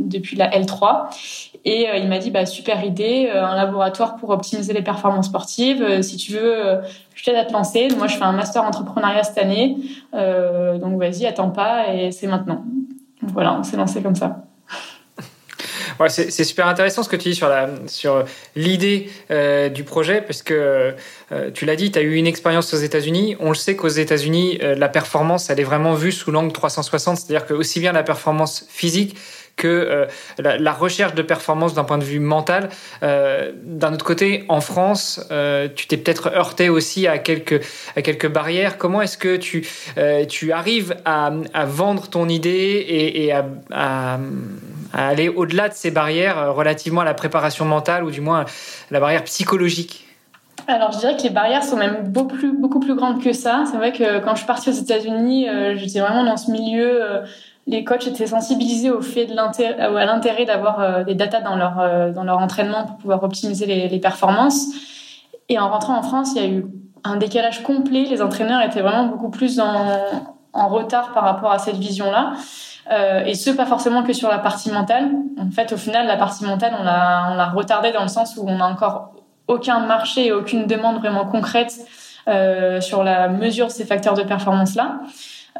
depuis 0.00 0.36
la 0.36 0.48
L3. 0.48 1.10
Et 1.66 1.86
il 1.98 2.08
m'a 2.08 2.18
dit, 2.18 2.30
bah, 2.30 2.46
super 2.46 2.82
idée, 2.82 3.28
un 3.28 3.54
laboratoire 3.54 4.16
pour 4.16 4.30
optimiser 4.30 4.72
les 4.72 4.80
performances 4.80 5.26
sportives. 5.26 6.00
si 6.00 6.16
tu 6.16 6.32
veux, 6.32 6.80
je 7.14 7.24
t'aide 7.24 7.36
à 7.36 7.44
te 7.44 7.52
lancer. 7.52 7.88
Moi, 7.98 8.06
je 8.06 8.16
fais 8.16 8.24
un 8.24 8.32
master 8.32 8.64
entrepreneuriat 8.64 9.22
cette 9.22 9.38
année. 9.38 9.76
donc, 10.14 10.98
vas-y, 10.98 11.26
attends 11.26 11.50
pas 11.50 11.92
et 11.92 12.10
c'est 12.10 12.26
maintenant 12.26 12.64
voilà, 13.22 13.54
on 13.54 13.62
s'est 13.62 13.76
lancé 13.76 14.02
comme 14.02 14.14
ça. 14.14 14.44
Ouais, 16.00 16.08
c'est 16.08 16.44
super 16.44 16.66
intéressant 16.66 17.02
ce 17.02 17.10
que 17.10 17.16
tu 17.16 17.28
dis 17.28 17.34
sur 17.34 17.50
la 17.50 17.68
sur 17.86 18.24
l'idée 18.56 19.10
euh, 19.30 19.68
du 19.68 19.84
projet 19.84 20.22
parce 20.22 20.42
que 20.42 20.94
euh, 21.30 21.50
tu 21.52 21.66
l'as 21.66 21.76
dit, 21.76 21.90
tu 21.90 21.98
as 21.98 22.02
eu 22.02 22.14
une 22.14 22.26
expérience 22.26 22.72
aux 22.72 22.78
États-Unis. 22.78 23.36
On 23.38 23.50
le 23.50 23.54
sait 23.54 23.76
qu'aux 23.76 23.88
États-Unis, 23.88 24.60
euh, 24.62 24.74
la 24.74 24.88
performance, 24.88 25.50
elle 25.50 25.60
est 25.60 25.64
vraiment 25.64 25.92
vue 25.92 26.10
sous 26.10 26.30
l'angle 26.30 26.52
360, 26.52 27.18
c'est-à-dire 27.18 27.46
que 27.46 27.52
aussi 27.52 27.80
bien 27.80 27.92
la 27.92 28.02
performance 28.02 28.64
physique 28.70 29.14
que 29.56 29.68
euh, 29.68 30.06
la, 30.38 30.72
recherche 30.72 31.14
de 31.14 31.22
performance 31.22 31.74
d'un 31.74 31.84
point 31.84 31.98
de 31.98 32.04
vue 32.04 32.18
mental. 32.18 32.68
Euh, 33.02 33.52
d'un 33.62 33.92
autre 33.92 34.04
côté, 34.04 34.44
en 34.48 34.60
France, 34.60 35.20
euh, 35.30 35.68
tu 35.74 35.86
t'es 35.86 35.96
peut-être 35.96 36.28
heurté 36.28 36.68
aussi 36.68 37.06
à 37.06 37.18
quelques, 37.18 37.60
à 37.96 38.02
quelques 38.02 38.28
barrières. 38.28 38.78
Comment 38.78 39.02
est-ce 39.02 39.18
que 39.18 39.36
tu, 39.36 39.66
tu 40.28 40.52
arrives 40.52 40.96
à, 41.04 41.30
à, 41.52 41.64
vendre 41.66 42.08
ton 42.08 42.28
idée 42.28 42.84
et, 42.88 43.32
à, 43.32 43.46
à, 43.70 44.18
à, 44.92 45.08
aller 45.08 45.28
au-delà 45.28 45.68
de 45.68 45.74
ces 45.74 45.90
barrières 45.90 46.54
relativement 46.54 47.02
à 47.02 47.04
la 47.04 47.14
préparation 47.14 47.64
mentale 47.64 48.04
ou 48.04 48.10
du 48.10 48.20
moins 48.20 48.44
la 48.90 49.00
barrière 49.00 49.24
psychologique? 49.24 50.06
Alors, 50.66 50.92
je 50.92 50.98
dirais 50.98 51.16
que 51.16 51.22
les 51.22 51.30
barrières 51.30 51.64
sont 51.64 51.76
même 51.76 52.04
beaucoup 52.04 52.80
plus 52.80 52.94
grandes 52.94 53.22
que 53.22 53.32
ça. 53.32 53.64
C'est 53.70 53.76
vrai 53.76 53.92
que 53.92 54.20
quand 54.20 54.32
je 54.32 54.38
suis 54.38 54.46
partie 54.46 54.70
aux 54.70 54.74
États-Unis, 54.74 55.46
j'étais 55.76 56.00
vraiment 56.00 56.24
dans 56.24 56.36
ce 56.36 56.50
milieu 56.50 57.02
les 57.66 57.84
coachs 57.84 58.06
étaient 58.06 58.26
sensibilisés 58.26 58.90
au 58.90 59.00
fait 59.00 59.26
de 59.26 59.34
l'intérêt, 59.34 59.78
à 59.78 60.04
l'intérêt 60.04 60.44
d'avoir 60.44 60.80
euh, 60.80 61.04
des 61.04 61.14
datas 61.14 61.40
dans 61.40 61.56
leur 61.56 61.78
euh, 61.78 62.10
dans 62.10 62.24
leur 62.24 62.38
entraînement 62.38 62.84
pour 62.84 62.96
pouvoir 62.96 63.22
optimiser 63.22 63.66
les, 63.66 63.98
performances. 64.00 64.66
Et 65.48 65.58
en 65.58 65.68
rentrant 65.68 65.96
en 65.96 66.02
France, 66.02 66.32
il 66.34 66.42
y 66.42 66.44
a 66.44 66.48
eu 66.48 66.66
un 67.04 67.16
décalage 67.16 67.62
complet. 67.62 68.04
Les 68.04 68.22
entraîneurs 68.22 68.62
étaient 68.62 68.80
vraiment 68.80 69.04
beaucoup 69.04 69.30
plus 69.30 69.60
en, 69.60 70.68
retard 70.68 71.12
par 71.12 71.24
rapport 71.24 71.52
à 71.52 71.58
cette 71.58 71.76
vision-là. 71.76 72.32
Euh, 72.92 73.24
et 73.24 73.34
ce, 73.34 73.50
pas 73.50 73.66
forcément 73.66 74.02
que 74.02 74.12
sur 74.12 74.28
la 74.28 74.38
partie 74.38 74.70
mentale. 74.70 75.10
En 75.38 75.50
fait, 75.50 75.72
au 75.72 75.76
final, 75.76 76.06
la 76.06 76.16
partie 76.16 76.44
mentale, 76.44 76.72
on 76.78 76.82
l'a 76.82 77.28
on 77.30 77.34
l'a 77.36 77.46
retardée 77.46 77.92
dans 77.92 78.02
le 78.02 78.08
sens 78.08 78.36
où 78.36 78.44
on 78.48 78.58
n'a 78.58 78.66
encore 78.66 79.12
aucun 79.46 79.80
marché 79.80 80.26
et 80.26 80.32
aucune 80.32 80.66
demande 80.66 80.98
vraiment 80.98 81.24
concrète 81.24 81.72
sur 82.80 83.02
la 83.02 83.28
mesure 83.28 83.66
de 83.66 83.72
ces 83.72 83.84
facteurs 83.84 84.14
de 84.14 84.22
performance-là. 84.22 85.00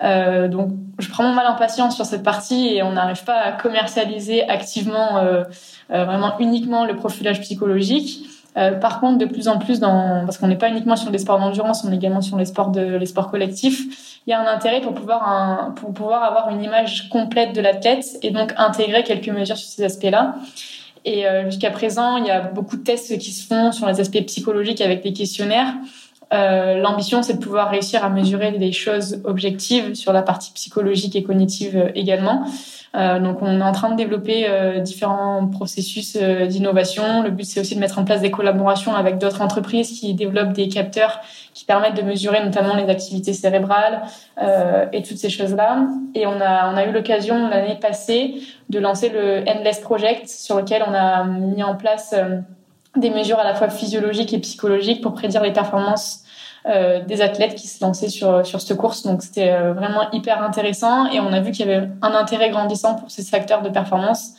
Euh, 0.03 0.49
donc, 0.49 0.71
je 0.99 1.09
prends 1.09 1.25
mon 1.25 1.35
mal 1.35 1.47
en 1.47 1.57
patience 1.57 1.97
sur 1.97 2.05
cette 2.05 2.23
partie 2.23 2.75
et 2.75 2.83
on 2.83 2.93
n'arrive 2.93 3.25
pas 3.25 3.39
à 3.39 3.53
commercialiser 3.53 4.49
activement, 4.49 5.19
euh, 5.19 5.45
euh, 5.93 6.05
vraiment 6.05 6.39
uniquement 6.39 6.85
le 6.85 6.97
profilage 6.97 7.41
psychologique. 7.41 8.27
Euh, 8.57 8.73
par 8.73 9.01
contre, 9.01 9.19
de 9.19 9.27
plus 9.27 9.49
en 9.49 9.59
plus, 9.59 9.79
dans, 9.79 10.25
parce 10.25 10.39
qu'on 10.39 10.49
n'est 10.49 10.59
pas 10.59 10.69
uniquement 10.69 10.97
sur 10.97 11.11
les 11.11 11.19
sports 11.19 11.39
d'endurance, 11.39 11.85
on 11.85 11.93
est 11.93 11.97
également 11.97 12.21
sur 12.21 12.37
les 12.37 12.47
sports 12.47 12.71
de, 12.71 12.97
les 12.97 13.07
sports 13.07 13.31
collectifs. 13.31 14.21
Il 14.27 14.31
y 14.31 14.33
a 14.33 14.41
un 14.41 14.53
intérêt 14.53 14.81
pour 14.81 14.93
pouvoir 14.93 15.29
un, 15.29 15.71
pour 15.73 15.93
pouvoir 15.93 16.25
avoir 16.25 16.51
une 16.51 16.63
image 16.63 17.09
complète 17.11 17.55
de 17.55 17.61
l'athlète 17.61 18.19
et 18.23 18.31
donc 18.31 18.53
intégrer 18.57 19.05
quelques 19.05 19.29
mesures 19.29 19.57
sur 19.57 19.69
ces 19.69 19.85
aspects-là. 19.85 20.35
Et 21.05 21.27
euh, 21.27 21.47
jusqu'à 21.47 21.71
présent, 21.71 22.17
il 22.17 22.27
y 22.27 22.31
a 22.31 22.41
beaucoup 22.41 22.77
de 22.77 22.83
tests 22.83 23.17
qui 23.19 23.31
se 23.31 23.47
font 23.47 23.73
sur 23.73 23.87
les 23.87 24.01
aspects 24.01 24.23
psychologiques 24.27 24.81
avec 24.81 25.03
des 25.03 25.13
questionnaires. 25.13 25.73
Euh, 26.33 26.81
L'ambition, 26.81 27.23
c'est 27.23 27.35
de 27.35 27.39
pouvoir 27.39 27.71
réussir 27.71 28.05
à 28.05 28.09
mesurer 28.09 28.53
des 28.53 28.73
choses 28.73 29.21
objectives 29.25 29.95
sur 29.95 30.13
la 30.13 30.23
partie 30.23 30.53
psychologique 30.53 31.17
et 31.17 31.25
cognitive 31.25 31.77
euh, 31.77 31.91
également. 31.95 32.45
Euh, 32.97 33.19
donc, 33.19 33.39
on 33.41 33.61
est 33.61 33.65
en 33.65 33.73
train 33.73 33.91
de 33.91 33.97
développer 33.97 34.49
différents 34.81 35.47
processus 35.47 36.17
d'innovation. 36.17 37.23
Le 37.23 37.31
but, 37.31 37.45
c'est 37.45 37.61
aussi 37.61 37.77
de 37.77 37.81
mettre 37.81 38.01
en 38.01 38.05
place 38.05 38.21
des 38.21 38.33
collaborations 38.33 38.95
avec 38.95 39.19
d'autres 39.19 39.43
entreprises 39.43 40.01
qui 40.01 40.13
développent 40.15 40.53
des 40.53 40.69
capteurs 40.69 41.21
qui 41.55 41.65
permettent 41.65 41.95
de 41.95 42.03
mesurer 42.03 42.43
notamment 42.45 42.75
les 42.75 42.89
activités 42.89 43.33
cérébrales 43.33 44.03
et 44.93 45.03
toutes 45.03 45.19
ces 45.19 45.31
choses-là. 45.31 45.87
Et 46.17 46.27
on 46.27 46.41
a, 46.41 46.73
on 46.73 46.77
a 46.77 46.85
eu 46.85 46.91
l'occasion 46.91 47.49
l'année 47.49 47.79
passée 47.81 48.43
de 48.71 48.81
lancer 48.81 49.09
le 49.09 49.49
Endless 49.49 49.79
Project 49.79 50.27
sur 50.29 50.57
lequel 50.57 50.83
on 50.85 50.93
a 50.93 51.23
mis 51.23 51.63
en 51.63 51.77
place 51.77 52.13
des 52.97 53.11
mesures 53.11 53.39
à 53.39 53.45
la 53.45 53.55
fois 53.55 53.69
physiologiques 53.69 54.33
et 54.33 54.39
psychologiques 54.39 55.01
pour 55.01 55.15
prédire 55.15 55.43
les 55.43 55.53
performances 55.53 56.25
euh, 56.67 57.01
des 57.05 57.23
athlètes 57.23 57.55
qui 57.55 57.69
se 57.69 57.83
lançaient 57.85 58.09
sur 58.09 58.45
sur 58.45 58.61
cette 58.61 58.77
course. 58.77 59.05
Donc 59.05 59.23
c'était 59.23 59.51
euh, 59.51 59.73
vraiment 59.73 60.11
hyper 60.13 60.43
intéressant 60.43 61.07
et 61.07 61.21
on 61.21 61.33
a 61.33 61.41
vu 61.41 61.53
qu'il 61.53 61.67
y 61.67 61.73
avait 61.73 61.89
un 62.03 62.13
intérêt 62.13 62.51
grandissant 62.51 62.97
pour 62.97 63.11
ces 63.11 63.23
facteurs 63.23 63.63
de 63.63 63.69
performance, 63.69 64.33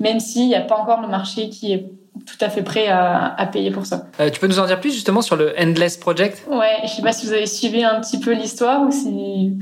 même 0.00 0.20
s'il 0.20 0.48
n'y 0.48 0.54
a 0.54 0.60
pas 0.60 0.76
encore 0.76 1.00
le 1.00 1.08
marché 1.08 1.48
qui 1.48 1.72
est 1.72 1.86
tout 2.26 2.36
à 2.40 2.48
fait 2.48 2.62
prêt 2.62 2.86
à, 2.86 3.34
à 3.34 3.46
payer 3.46 3.72
pour 3.72 3.86
ça. 3.86 4.04
Euh, 4.20 4.30
tu 4.30 4.38
peux 4.38 4.46
nous 4.46 4.60
en 4.60 4.66
dire 4.66 4.80
plus 4.80 4.92
justement 4.92 5.20
sur 5.20 5.34
le 5.34 5.52
Endless 5.58 5.96
Project? 5.96 6.46
Ouais, 6.48 6.76
je 6.84 6.88
sais 6.88 7.02
pas 7.02 7.12
si 7.12 7.26
vous 7.26 7.32
avez 7.32 7.46
suivi 7.46 7.82
un 7.82 8.00
petit 8.00 8.20
peu 8.20 8.32
l'histoire 8.32 8.82
ou 8.82 8.92
si 8.92 9.58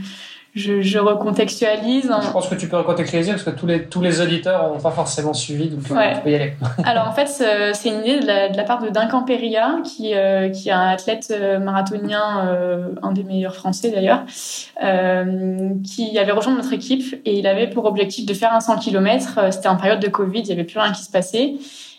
je, 0.55 0.83
je, 0.83 0.99
recontextualise. 0.99 2.13
Je 2.23 2.31
pense 2.31 2.49
que 2.49 2.55
tu 2.55 2.69
peux 2.69 2.77
recontextualiser 2.77 3.33
parce 3.33 3.43
que 3.45 3.51
tous 3.51 3.67
les, 3.67 3.85
tous 3.85 4.03
les 4.03 4.21
auditeurs 4.21 4.69
n'ont 4.69 4.81
pas 4.81 4.91
forcément 4.91 5.33
suivi, 5.33 5.69
donc 5.69 5.81
euh, 5.91 6.15
tu 6.15 6.21
peux 6.21 6.31
y 6.31 6.35
aller. 6.35 6.55
Alors 6.85 7.09
en 7.09 7.13
fait, 7.13 7.27
c'est 7.27 7.89
une 7.89 8.01
idée 8.01 8.21
de 8.21 8.27
la, 8.27 8.49
de 8.51 8.57
la 8.57 8.65
part 8.65 8.83
de 8.83 8.91
Duncan 8.91 9.23
Perilla, 9.23 9.79
qui, 9.85 10.15
euh, 10.15 10.51
qui 10.51 10.69
est 10.69 10.73
un 10.73 10.89
athlète 10.89 11.29
euh, 11.31 11.59
marathonien, 11.59 12.47
euh, 12.47 12.89
un 13.03 13.13
des 13.13 13.25
meilleurs 13.25 13.55
français 13.55 13.91
d'ailleurs, 13.91 14.25
euh, 14.83 15.71
qui 15.85 16.19
avait 16.19 16.33
rejoint 16.33 16.55
notre 16.55 16.73
équipe 16.73 17.21
et 17.25 17.39
il 17.39 17.47
avait 17.47 17.69
pour 17.69 17.87
objectif 17.87 18.27
de 18.27 18.35
faire 18.35 18.53
un 18.53 18.61
100 18.61 18.79
km. 18.79 19.53
C'était 19.53 19.69
en 19.69 19.77
période 19.77 20.01
de 20.01 20.09
Covid, 20.09 20.41
il 20.41 20.47
n'y 20.47 20.53
avait 20.53 20.65
plus 20.65 20.79
rien 20.79 20.93
qui 20.93 21.03
se 21.03 21.11
passait. 21.11 21.55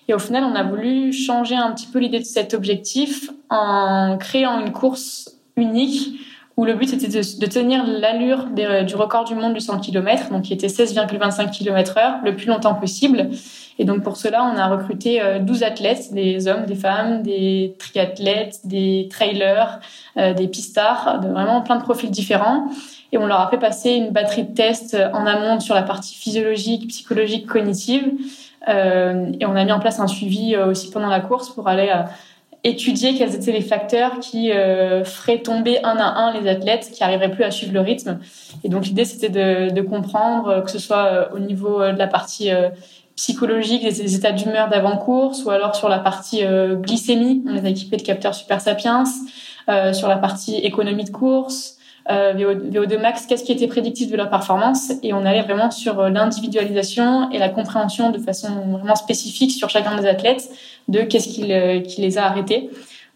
Et 0.08 0.14
au 0.14 0.20
final, 0.20 0.44
on 0.44 0.54
a 0.54 0.64
voulu 0.64 1.14
changer 1.14 1.56
un 1.56 1.72
petit 1.72 1.88
peu 1.88 2.00
l'idée 2.00 2.20
de 2.20 2.26
cet 2.26 2.54
objectif 2.54 3.30
en 3.50 4.18
créant 4.20 4.60
une 4.60 4.72
course 4.72 5.38
unique 5.56 6.20
où 6.56 6.66
le 6.66 6.76
but 6.76 6.90
c'était 6.90 7.08
de, 7.08 7.46
tenir 7.48 7.86
l'allure 7.86 8.48
du 8.86 8.96
record 8.96 9.24
du 9.24 9.36
monde 9.36 9.54
du 9.54 9.60
100 9.60 9.80
km, 9.80 10.30
donc 10.30 10.44
qui 10.44 10.54
était 10.54 10.68
16,25 10.68 11.50
km 11.52 11.98
heure, 11.98 12.16
le 12.24 12.36
plus 12.36 12.48
longtemps 12.48 12.76
possible. 12.76 13.30
Et 13.80 13.86
donc 13.86 14.04
pour 14.04 14.18
cela, 14.18 14.44
on 14.44 14.58
a 14.58 14.68
recruté 14.68 15.22
12 15.42 15.64
euh, 15.64 15.66
athlètes, 15.66 16.14
des 16.14 16.48
hommes, 16.48 16.66
des 16.66 16.76
femmes, 16.76 17.24
des 17.24 17.76
triathlètes, 17.80 18.60
des 18.66 19.08
trailers, 19.10 19.80
euh, 20.18 20.34
des 20.34 20.48
pistards, 20.48 21.22
de 21.22 21.30
vraiment 21.30 21.62
plein 21.62 21.78
de 21.78 21.82
profils 21.82 22.12
différents. 22.12 22.68
Et 23.12 23.18
on 23.18 23.26
leur 23.26 23.40
a 23.40 23.50
fait 23.50 23.58
passer 23.58 23.92
une 23.92 24.12
batterie 24.12 24.44
de 24.44 24.54
tests 24.54 24.98
en 25.14 25.26
amont 25.26 25.60
sur 25.60 25.76
la 25.76 25.84
partie 25.84 26.16
physiologique, 26.16 26.88
psychologique, 26.88 27.48
cognitive. 27.48 28.12
Euh, 28.70 29.32
et 29.40 29.46
on 29.46 29.56
a 29.56 29.66
mis 29.66 29.72
en 29.72 29.80
place 29.80 30.00
un 30.00 30.08
suivi 30.08 30.56
aussi 30.56 30.90
pendant 30.90 31.10
la 31.10 31.20
course 31.20 31.50
pour 31.50 31.68
aller 31.68 31.90
à 31.90 32.10
étudier 32.64 33.16
quels 33.16 33.36
étaient 33.36 33.52
les 33.52 33.62
facteurs 33.62 34.20
qui 34.20 34.52
euh, 34.52 35.04
feraient 35.04 35.40
tomber 35.40 35.84
un 35.84 35.98
à 35.98 36.06
un 36.06 36.40
les 36.40 36.50
athlètes 36.50 36.92
qui 36.92 37.04
arriveraient 37.04 37.32
plus 37.32 37.44
à 37.44 37.52
suivre 37.52 37.74
le 37.74 37.82
rythme. 37.82 38.20
Et 38.64 38.70
donc 38.70 38.86
l'idée 38.86 39.06
c'était 39.06 39.30
de, 39.30 39.74
de, 39.74 39.82
comprendre 39.82 40.48
euh, 40.48 40.62
que 40.62 40.72
ce 40.72 40.80
soit 40.80 41.06
euh, 41.06 41.26
au 41.36 41.40
niveau 41.40 41.80
de 41.80 41.98
la 41.98 42.08
partie 42.08 42.50
psychologique, 43.16 43.84
des 43.84 44.16
états 44.16 44.32
d'humeur 44.32 44.70
d'avant-course, 44.70 45.44
ou 45.46 45.52
alors 45.52 45.76
sur 45.76 45.88
la 45.88 46.00
partie 46.00 46.42
glycémie, 46.82 47.44
on 47.48 47.54
les 47.54 47.66
a 47.66 47.70
équipés 47.70 47.98
de 47.98 48.02
capteurs 48.02 48.34
Super 48.34 48.60
Sapiens, 48.60 49.04
sur 49.94 50.08
la 50.08 50.18
partie 50.18 50.56
économie 50.58 51.04
de 51.04 51.12
course, 51.12 51.78
euh, 52.12 52.34
VO2 52.34 53.00
max, 53.00 53.26
qu'est-ce 53.26 53.46
qui 53.46 53.54
était 53.54 53.68
prédictif 53.68 54.12
de 54.12 54.18
leur 54.18 54.30
performance? 54.30 54.92
Et 55.04 55.14
on 55.14 55.26
allait 55.26 55.42
vraiment 55.42 55.72
sur 55.72 56.00
euh, 56.00 56.10
l'individualisation 56.10 57.32
et 57.32 57.40
la 57.40 57.48
compréhension 57.48 58.10
de 58.10 58.18
façon 58.18 58.50
vraiment 58.72 58.96
spécifique 58.96 59.52
sur 59.52 59.70
chacun 59.70 59.96
des 59.96 60.06
athlètes 60.06 60.50
de 60.88 61.02
qu'est-ce 61.02 61.28
qui, 61.28 61.88
qui, 61.88 62.02
les 62.02 62.18
a 62.18 62.26
arrêtés. 62.26 62.70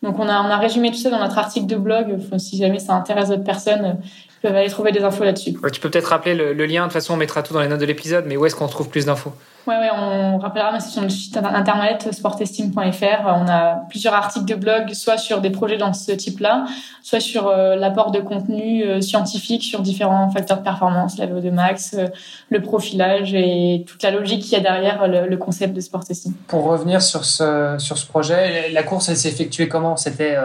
Donc 0.03 0.19
on 0.19 0.27
a, 0.27 0.57
résumé 0.57 0.91
tout 0.91 0.97
ça 0.97 1.09
dans 1.09 1.19
notre 1.19 1.37
article 1.37 1.65
de 1.65 1.75
blog. 1.75 2.17
si 2.37 2.57
jamais 2.57 2.79
ça 2.79 2.93
intéresse 2.93 3.29
d'autres 3.29 3.43
personnes, 3.43 3.99
peuvent 4.41 4.55
aller 4.55 4.69
trouver 4.69 4.91
des 4.91 5.03
infos 5.03 5.23
là-dessus. 5.23 5.53
tu 5.71 5.79
peux 5.79 5.89
peut-être 5.89 6.07
rappeler 6.07 6.35
le, 6.35 6.53
lien. 6.65 6.81
De 6.81 6.85
toute 6.85 6.93
façon, 6.93 7.13
on 7.13 7.17
mettra 7.17 7.43
tout 7.43 7.53
dans 7.53 7.61
les 7.61 7.67
notes 7.67 7.79
de 7.79 7.85
l'épisode. 7.85 8.25
Mais 8.27 8.37
où 8.37 8.45
est-ce 8.45 8.55
qu'on 8.55 8.67
trouve 8.67 8.89
plus 8.89 9.05
d'infos? 9.05 9.33
Ouais, 9.67 9.75
ouais, 9.75 9.89
on 9.93 10.37
rappellera, 10.37 10.71
mais 10.71 10.79
c'est 10.79 10.91
sur 10.91 11.01
le 11.01 11.09
site 11.09 11.35
internet 11.35 12.07
sporttesting.fr. 12.13 13.25
On 13.25 13.49
a 13.49 13.81
plusieurs 13.89 14.13
articles 14.13 14.45
de 14.45 14.55
blog, 14.55 14.93
soit 14.93 15.17
sur 15.17 15.41
des 15.41 15.49
projets 15.49 15.75
dans 15.75 15.91
ce 15.91 16.13
type-là, 16.13 16.65
soit 17.03 17.19
sur 17.19 17.47
euh, 17.47 17.75
l'apport 17.75 18.11
de 18.11 18.21
contenu 18.21 18.83
euh, 18.83 19.01
scientifique 19.01 19.63
sur 19.63 19.81
différents 19.81 20.29
facteurs 20.29 20.59
de 20.59 20.63
performance, 20.63 21.17
la 21.17 21.27
VO2 21.27 21.51
max, 21.51 21.95
euh, 21.95 22.07
le 22.49 22.61
profilage 22.61 23.33
et 23.33 23.83
toute 23.85 24.01
la 24.03 24.11
logique 24.11 24.43
qu'il 24.43 24.53
y 24.53 24.55
a 24.55 24.61
derrière 24.61 25.05
le, 25.05 25.27
le, 25.27 25.37
concept 25.37 25.73
de 25.73 25.81
sport 25.81 26.05
testing. 26.05 26.31
Pour 26.47 26.63
revenir 26.63 27.01
sur 27.01 27.25
ce, 27.25 27.75
sur 27.77 27.97
ce 27.97 28.07
projet, 28.07 28.69
la 28.71 28.83
course, 28.83 29.09
elle 29.09 29.17
s'est 29.17 29.27
effectuée 29.27 29.67
comment? 29.67 29.97
C'était 29.97 30.37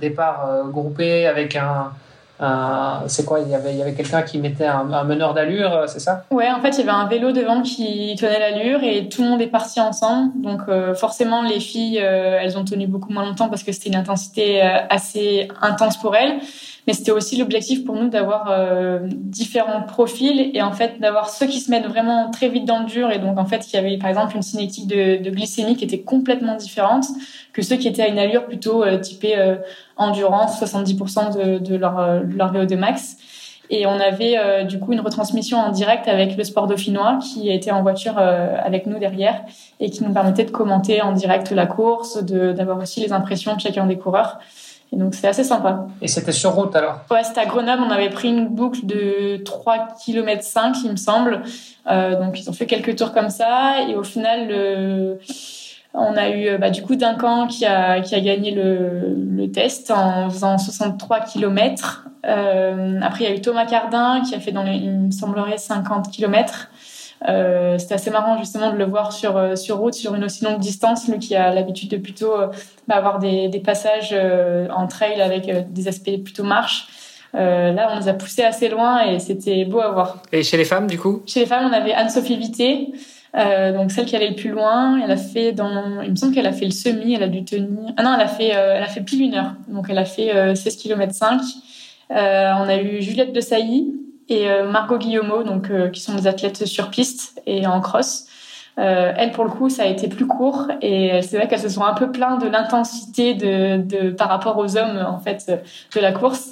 départ 0.00 0.64
groupé 0.70 1.26
avec 1.26 1.54
un 1.54 1.92
c'est 3.06 3.24
quoi 3.24 3.40
Il 3.40 3.48
y 3.48 3.54
avait, 3.54 3.72
il 3.72 3.78
y 3.78 3.82
avait 3.82 3.94
quelqu'un 3.94 4.22
qui 4.22 4.38
mettait 4.38 4.66
un, 4.66 4.92
un 4.92 5.04
meneur 5.04 5.34
d'allure, 5.34 5.72
euh, 5.72 5.86
c'est 5.86 6.00
ça? 6.00 6.24
Ouais, 6.30 6.50
en 6.50 6.60
fait, 6.60 6.70
il 6.70 6.78
y 6.78 6.82
avait 6.82 6.90
un 6.90 7.06
vélo 7.06 7.32
devant 7.32 7.62
qui 7.62 8.14
tenait 8.18 8.38
l'allure 8.38 8.82
et 8.82 9.08
tout 9.08 9.22
le 9.22 9.28
monde 9.28 9.40
est 9.40 9.48
parti 9.48 9.80
ensemble. 9.80 10.32
Donc, 10.40 10.60
euh, 10.68 10.94
forcément, 10.94 11.42
les 11.42 11.60
filles, 11.60 12.00
euh, 12.00 12.38
elles 12.40 12.56
ont 12.56 12.64
tenu 12.64 12.86
beaucoup 12.86 13.12
moins 13.12 13.24
longtemps 13.24 13.48
parce 13.48 13.62
que 13.62 13.72
c'était 13.72 13.88
une 13.88 13.96
intensité 13.96 14.60
assez 14.60 15.48
intense 15.60 15.96
pour 15.96 16.14
elles 16.16 16.38
mais 16.88 16.94
c'était 16.94 17.10
aussi 17.10 17.36
l'objectif 17.36 17.84
pour 17.84 17.96
nous 17.96 18.08
d'avoir 18.08 18.48
euh, 18.48 19.00
différents 19.12 19.82
profils 19.82 20.50
et 20.54 20.62
en 20.62 20.72
fait 20.72 20.98
d'avoir 20.98 21.28
ceux 21.28 21.46
qui 21.46 21.60
se 21.60 21.70
mettent 21.70 21.86
vraiment 21.86 22.30
très 22.30 22.48
vite 22.48 22.64
dans 22.64 22.80
le 22.80 22.86
dur 22.86 23.10
et 23.10 23.18
donc 23.18 23.38
en 23.38 23.44
fait 23.44 23.58
qui 23.58 23.76
avaient 23.76 23.98
par 23.98 24.08
exemple 24.08 24.34
une 24.34 24.42
cinétique 24.42 24.86
de, 24.86 25.22
de 25.22 25.30
glycémie 25.30 25.76
qui 25.76 25.84
était 25.84 26.00
complètement 26.00 26.56
différente 26.56 27.04
que 27.52 27.60
ceux 27.60 27.76
qui 27.76 27.88
étaient 27.88 28.00
à 28.00 28.08
une 28.08 28.18
allure 28.18 28.46
plutôt 28.46 28.82
euh, 28.82 28.98
typée 28.98 29.36
euh, 29.36 29.56
endurance, 29.98 30.62
70% 30.62 31.36
de, 31.36 31.58
de 31.58 31.76
leur, 31.76 31.98
euh, 31.98 32.20
leur 32.34 32.54
VO2 32.54 32.76
max. 32.76 33.18
Et 33.68 33.84
on 33.84 34.00
avait 34.00 34.64
du 34.64 34.78
coup 34.78 34.94
une 34.94 35.00
retransmission 35.00 35.58
en 35.58 35.72
direct 35.72 36.08
avec 36.08 36.38
le 36.38 36.44
sport 36.44 36.68
dauphinois 36.68 37.18
qui 37.22 37.50
était 37.50 37.70
en 37.70 37.82
voiture 37.82 38.16
avec 38.16 38.86
nous 38.86 38.98
derrière 38.98 39.42
et 39.78 39.90
qui 39.90 40.02
nous 40.02 40.10
permettait 40.14 40.44
de 40.44 40.50
commenter 40.50 41.02
en 41.02 41.12
direct 41.12 41.50
la 41.50 41.66
course, 41.66 42.24
d'avoir 42.24 42.78
aussi 42.78 43.00
les 43.00 43.12
impressions 43.12 43.56
de 43.56 43.60
chacun 43.60 43.84
des 43.84 43.98
coureurs. 43.98 44.38
Et 44.92 44.96
donc 44.96 45.14
c'était 45.14 45.28
assez 45.28 45.44
sympa. 45.44 45.86
Et 46.00 46.08
c'était 46.08 46.32
sur 46.32 46.52
route 46.52 46.74
alors? 46.74 47.00
Ouais, 47.10 47.22
c'était 47.22 47.40
à 47.40 47.46
Grenoble. 47.46 47.82
On 47.86 47.90
avait 47.90 48.10
pris 48.10 48.28
une 48.28 48.48
boucle 48.48 48.86
de 48.86 49.36
3 49.44 49.88
km 50.04 50.42
5, 50.42 50.76
il 50.84 50.92
me 50.92 50.96
semble. 50.96 51.42
Euh, 51.90 52.18
donc 52.18 52.40
ils 52.40 52.48
ont 52.48 52.54
fait 52.54 52.66
quelques 52.66 52.96
tours 52.96 53.12
comme 53.12 53.30
ça. 53.30 53.82
Et 53.88 53.94
au 53.94 54.02
final, 54.02 55.18
on 55.94 56.16
a 56.16 56.30
eu 56.30 56.56
bah, 56.58 56.70
du 56.70 56.82
coup 56.82 56.96
Duncan 56.96 57.46
qui 57.46 57.66
a, 57.66 58.00
qui 58.00 58.14
a 58.14 58.20
gagné 58.20 58.50
le, 58.50 59.14
le 59.14 59.50
test 59.50 59.90
en 59.90 60.30
faisant 60.30 60.56
63 60.56 61.20
km. 61.20 62.08
Euh, 62.26 63.00
après, 63.02 63.24
il 63.24 63.30
y 63.30 63.32
a 63.32 63.36
eu 63.36 63.40
Thomas 63.40 63.66
Cardin 63.66 64.22
qui 64.22 64.34
a 64.34 64.40
fait 64.40 64.52
dans 64.52 64.62
les, 64.62 64.74
il 64.74 64.92
me 64.92 65.10
semblerait, 65.10 65.58
50 65.58 66.10
km. 66.10 66.68
Euh, 67.26 67.78
c'était 67.78 67.94
assez 67.94 68.10
marrant 68.10 68.38
justement 68.38 68.72
de 68.72 68.76
le 68.76 68.84
voir 68.84 69.12
sur 69.12 69.36
euh, 69.36 69.56
sur 69.56 69.78
route 69.78 69.94
sur 69.94 70.14
une 70.14 70.24
aussi 70.24 70.44
longue 70.44 70.60
distance, 70.60 71.08
lui 71.08 71.18
qui 71.18 71.34
a 71.34 71.52
l'habitude 71.52 71.90
de 71.90 71.96
plutôt 71.96 72.32
euh, 72.32 72.46
bah, 72.86 72.94
avoir 72.94 73.18
des, 73.18 73.48
des 73.48 73.60
passages 73.60 74.14
en 74.70 74.86
trail 74.86 75.20
avec 75.20 75.72
des 75.72 75.88
aspects 75.88 76.22
plutôt 76.22 76.44
marche. 76.44 76.86
Euh, 77.34 77.72
là, 77.72 77.90
on 77.92 78.00
nous 78.00 78.08
a 78.08 78.14
poussé 78.14 78.42
assez 78.42 78.68
loin 78.68 79.04
et 79.04 79.18
c'était 79.18 79.64
beau 79.64 79.80
à 79.80 79.90
voir. 79.90 80.22
Et 80.32 80.42
chez 80.42 80.56
les 80.56 80.64
femmes, 80.64 80.86
du 80.86 80.98
coup? 80.98 81.22
Chez 81.26 81.40
les 81.40 81.46
femmes, 81.46 81.68
on 81.70 81.74
avait 81.74 81.92
Anne-Sophie 81.92 82.38
Vité, 82.38 82.92
euh, 83.36 83.72
donc 83.72 83.90
celle 83.90 84.06
qui 84.06 84.16
allait 84.16 84.30
le 84.30 84.34
plus 84.34 84.50
loin. 84.50 84.98
Elle 85.02 85.10
a 85.10 85.16
fait 85.16 85.52
dans, 85.52 86.00
il 86.02 86.10
me 86.10 86.16
semble 86.16 86.34
qu'elle 86.34 86.46
a 86.46 86.52
fait 86.52 86.64
le 86.64 86.70
semi. 86.70 87.14
Elle 87.14 87.22
a 87.22 87.28
dû 87.28 87.44
tenir. 87.44 87.92
Ah 87.98 88.02
non, 88.02 88.14
elle 88.14 88.22
a 88.22 88.28
fait, 88.28 88.48
elle 88.48 88.82
a 88.82 88.88
fait 88.88 89.02
plus 89.02 89.18
d'une 89.18 89.34
heure. 89.34 89.52
Donc 89.68 89.86
elle 89.90 89.98
a 89.98 90.06
fait 90.06 90.56
16 90.56 90.76
km 90.76 91.12
5. 91.12 91.40
on 92.10 92.14
a 92.14 92.76
eu 92.76 93.02
Juliette 93.02 93.34
de 93.34 93.40
Sailly 93.40 93.92
et 94.28 94.48
euh, 94.48 94.70
Margot 94.70 94.98
Guillaumeau, 94.98 95.42
donc 95.42 95.70
euh, 95.70 95.88
qui 95.88 96.00
sont 96.00 96.14
des 96.14 96.26
athlètes 96.26 96.66
sur 96.66 96.90
piste 96.90 97.40
et 97.46 97.66
en 97.66 97.80
cross. 97.80 98.26
Euh, 98.78 99.12
elles, 99.16 99.32
pour 99.32 99.44
le 99.44 99.50
coup, 99.50 99.68
ça 99.68 99.82
a 99.82 99.86
été 99.86 100.06
plus 100.08 100.26
court 100.26 100.68
et 100.82 101.20
c'est 101.22 101.36
vrai 101.36 101.48
qu'elles 101.48 101.60
se 101.60 101.68
sont 101.68 101.82
un 101.82 101.94
peu 101.94 102.12
plaintes 102.12 102.40
de 102.42 102.48
l'intensité 102.48 103.34
de, 103.34 103.78
de, 103.78 104.10
par 104.10 104.28
rapport 104.28 104.56
aux 104.58 104.76
hommes 104.76 105.04
en 105.04 105.18
fait 105.18 105.50
de 105.94 106.00
la 106.00 106.12
course. 106.12 106.50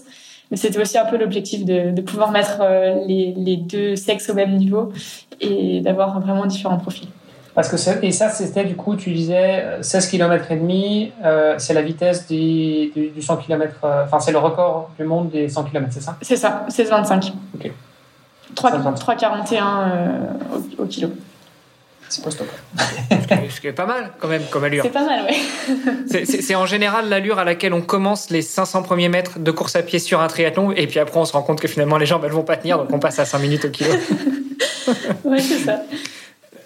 Mais 0.50 0.56
c'était 0.56 0.80
aussi 0.80 0.98
un 0.98 1.04
peu 1.04 1.16
l'objectif 1.16 1.64
de, 1.64 1.92
de, 1.92 2.02
pouvoir 2.02 2.30
mettre 2.30 2.62
les, 3.06 3.32
les, 3.36 3.56
deux 3.56 3.96
sexes 3.96 4.30
au 4.30 4.34
même 4.34 4.56
niveau 4.56 4.92
et 5.40 5.80
d'avoir 5.80 6.20
vraiment 6.20 6.46
différents 6.46 6.78
profils. 6.78 7.08
Parce 7.56 7.70
que 7.70 8.04
et 8.04 8.12
ça, 8.12 8.28
c'était 8.28 8.64
du 8.64 8.76
coup, 8.76 8.96
tu 8.96 9.10
disais 9.12 9.64
16 9.80 10.08
km 10.08 10.52
et 10.52 10.56
demi, 10.56 11.10
euh, 11.24 11.54
c'est 11.56 11.72
la 11.72 11.80
vitesse 11.80 12.26
du, 12.26 12.90
du, 12.94 13.22
100 13.22 13.38
km, 13.38 13.76
euh, 13.82 14.04
enfin, 14.04 14.20
c'est 14.20 14.30
le 14.30 14.36
record 14.36 14.90
du 14.98 15.06
monde 15.06 15.30
des 15.30 15.48
100 15.48 15.64
km, 15.64 15.86
c'est 15.90 16.02
ça? 16.02 16.18
C'est 16.20 16.36
ça, 16.36 16.66
16,25. 16.68 17.32
Ok. 17.54 17.72
3,41 18.54 19.62
euh, 19.62 20.18
au, 20.78 20.82
au, 20.82 20.86
kilo. 20.86 21.08
C'est 22.10 22.22
pas 22.22 22.30
stop. 22.30 22.46
Ce 23.50 23.60
qui 23.60 23.68
est 23.68 23.72
pas 23.72 23.86
mal 23.86 24.10
quand 24.20 24.28
même 24.28 24.42
comme 24.50 24.64
allure. 24.64 24.84
C'est 24.84 24.90
pas 24.90 25.06
mal, 25.06 25.26
oui. 25.26 26.26
c'est 26.26 26.54
en 26.54 26.66
général 26.66 27.08
l'allure 27.08 27.38
à 27.38 27.44
laquelle 27.44 27.72
on 27.72 27.80
commence 27.80 28.28
les 28.28 28.42
500 28.42 28.82
premiers 28.82 29.08
mètres 29.08 29.38
de 29.38 29.50
course 29.50 29.76
à 29.76 29.82
pied 29.82 29.98
sur 29.98 30.20
un 30.20 30.26
triathlon 30.26 30.72
et 30.72 30.86
puis 30.86 31.00
après 31.00 31.18
on 31.18 31.24
se 31.24 31.32
rend 31.32 31.42
compte 31.42 31.60
que 31.60 31.68
finalement 31.68 31.96
les 31.96 32.06
jambes 32.06 32.22
elles 32.24 32.32
vont 32.32 32.44
pas 32.44 32.56
tenir 32.56 32.78
donc 32.78 32.92
on 32.92 33.00
passe 33.00 33.18
à 33.18 33.24
5 33.24 33.38
minutes 33.38 33.64
au 33.64 33.70
kilo. 33.70 33.90
oui, 35.24 35.40
c'est 35.40 35.64
ça. 35.64 35.80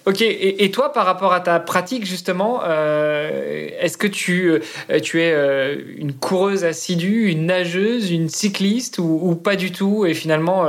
Ok, 0.06 0.22
et, 0.22 0.70
toi, 0.70 0.92
par 0.94 1.04
rapport 1.04 1.34
à 1.34 1.40
ta 1.40 1.60
pratique, 1.60 2.06
justement, 2.06 2.60
euh, 2.64 3.68
est-ce 3.80 3.98
que 3.98 4.06
tu, 4.06 4.50
euh, 4.50 5.00
tu 5.00 5.20
es 5.20 5.30
euh, 5.30 5.76
une 5.98 6.14
coureuse 6.14 6.64
assidue, 6.64 7.28
une 7.28 7.44
nageuse, 7.44 8.10
une 8.10 8.30
cycliste 8.30 8.98
ou, 8.98 9.34
pas 9.34 9.56
du 9.56 9.72
tout 9.72 10.06
Et 10.06 10.14
finalement, 10.14 10.64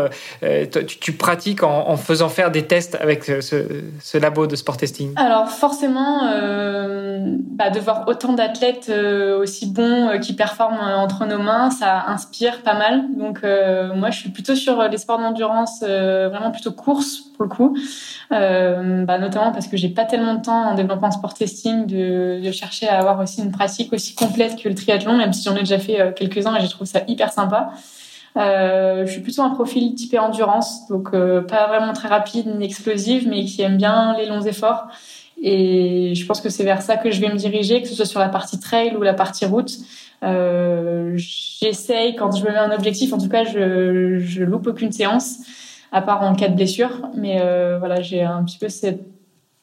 tu, 1.00 1.14
pratiques 1.14 1.64
en, 1.64 1.96
faisant 1.96 2.28
faire 2.28 2.52
des 2.52 2.68
tests 2.68 2.98
avec 3.00 3.24
ce, 3.24 4.18
labo 4.18 4.48
de 4.48 4.56
sport 4.56 4.76
testing? 4.76 5.14
Alors, 5.16 5.50
forcément, 5.50 6.24
bah, 6.24 7.70
de 7.70 7.80
voir 7.80 8.08
autant 8.08 8.34
d'athlètes 8.34 8.92
aussi 9.40 9.72
bons 9.72 10.20
qui 10.20 10.34
performent 10.34 10.80
entre 10.80 11.26
nos 11.26 11.40
mains, 11.40 11.72
ça 11.72 12.06
inspire 12.08 12.62
pas 12.64 12.74
mal. 12.74 13.04
Donc, 13.18 13.44
moi, 13.44 14.10
je 14.10 14.20
suis 14.20 14.30
plutôt 14.30 14.56
sur 14.56 14.84
les 14.90 14.98
sports 14.98 15.20
d'endurance, 15.20 15.82
vraiment 15.82 16.52
plutôt 16.52 16.72
course 16.72 17.22
pour 17.38 17.46
le 17.46 17.50
coup. 17.50 17.78
Bah, 18.30 19.21
notamment 19.22 19.54
parce 19.54 19.68
que 19.68 19.78
j'ai 19.78 19.90
pas 19.90 20.04
tellement 20.04 20.36
de 20.36 20.42
temps 20.42 20.72
en 20.72 20.76
développement 20.76 21.12
sport 21.12 21.34
testing 21.34 21.86
de, 21.86 22.42
de, 22.44 22.52
chercher 22.52 22.90
à 22.90 23.00
avoir 23.00 23.20
aussi 23.20 23.42
une 23.42 23.52
pratique 23.52 23.94
aussi 23.94 24.14
complète 24.16 24.62
que 24.62 24.68
le 24.68 24.76
triathlon, 24.76 25.16
même 25.18 25.32
si 25.32 25.44
j'en 25.44 25.56
ai 25.56 25.60
déjà 25.60 25.80
fait 25.80 26.02
euh, 26.02 26.12
quelques-uns 26.12 26.56
et 26.58 26.62
j'ai 26.62 26.68
trouvé 26.68 26.86
ça 26.86 27.02
hyper 27.08 27.32
sympa. 27.32 27.72
Euh, 28.38 29.06
je 29.06 29.12
suis 29.12 29.22
plutôt 29.22 29.42
un 29.42 29.50
profil 29.50 29.94
typé 29.96 30.18
endurance, 30.20 30.88
donc 30.88 31.10
euh, 31.14 31.42
pas 31.42 31.68
vraiment 31.68 31.94
très 31.94 32.08
rapide 32.08 32.48
ni 32.58 32.66
explosive, 32.66 33.28
mais 33.28 33.46
qui 33.46 33.62
aime 33.62 33.78
bien 33.78 34.16
les 34.18 34.26
longs 34.26 34.42
efforts. 34.42 34.88
Et 35.42 36.14
je 36.16 36.26
pense 36.26 36.40
que 36.40 36.50
c'est 36.50 36.64
vers 36.64 36.82
ça 36.82 36.98
que 36.98 37.12
je 37.12 37.20
vais 37.20 37.30
me 37.30 37.36
diriger, 37.36 37.82
que 37.82 37.88
ce 37.88 37.96
soit 37.96 38.06
sur 38.06 38.20
la 38.20 38.30
partie 38.30 38.60
trail 38.60 38.96
ou 38.96 39.02
la 39.02 39.14
partie 39.14 39.46
route. 39.46 39.72
Euh, 40.24 41.14
J'essaye, 41.16 42.16
quand 42.16 42.32
je 42.36 42.44
me 42.46 42.52
mets 42.52 42.58
un 42.58 42.72
objectif, 42.72 43.12
en 43.12 43.18
tout 43.18 43.30
cas, 43.30 43.44
je, 43.44 44.20
je 44.20 44.44
loupe 44.44 44.68
aucune 44.68 44.92
séance 44.92 45.40
à 45.92 46.02
part 46.02 46.22
en 46.24 46.34
cas 46.36 46.48
de 46.48 46.56
blessure. 46.56 47.10
Mais 47.16 47.40
euh, 47.42 47.78
voilà, 47.80 48.02
j'ai 48.02 48.24
un 48.24 48.44
petit 48.44 48.58
peu 48.58 48.70
cette, 48.70 49.02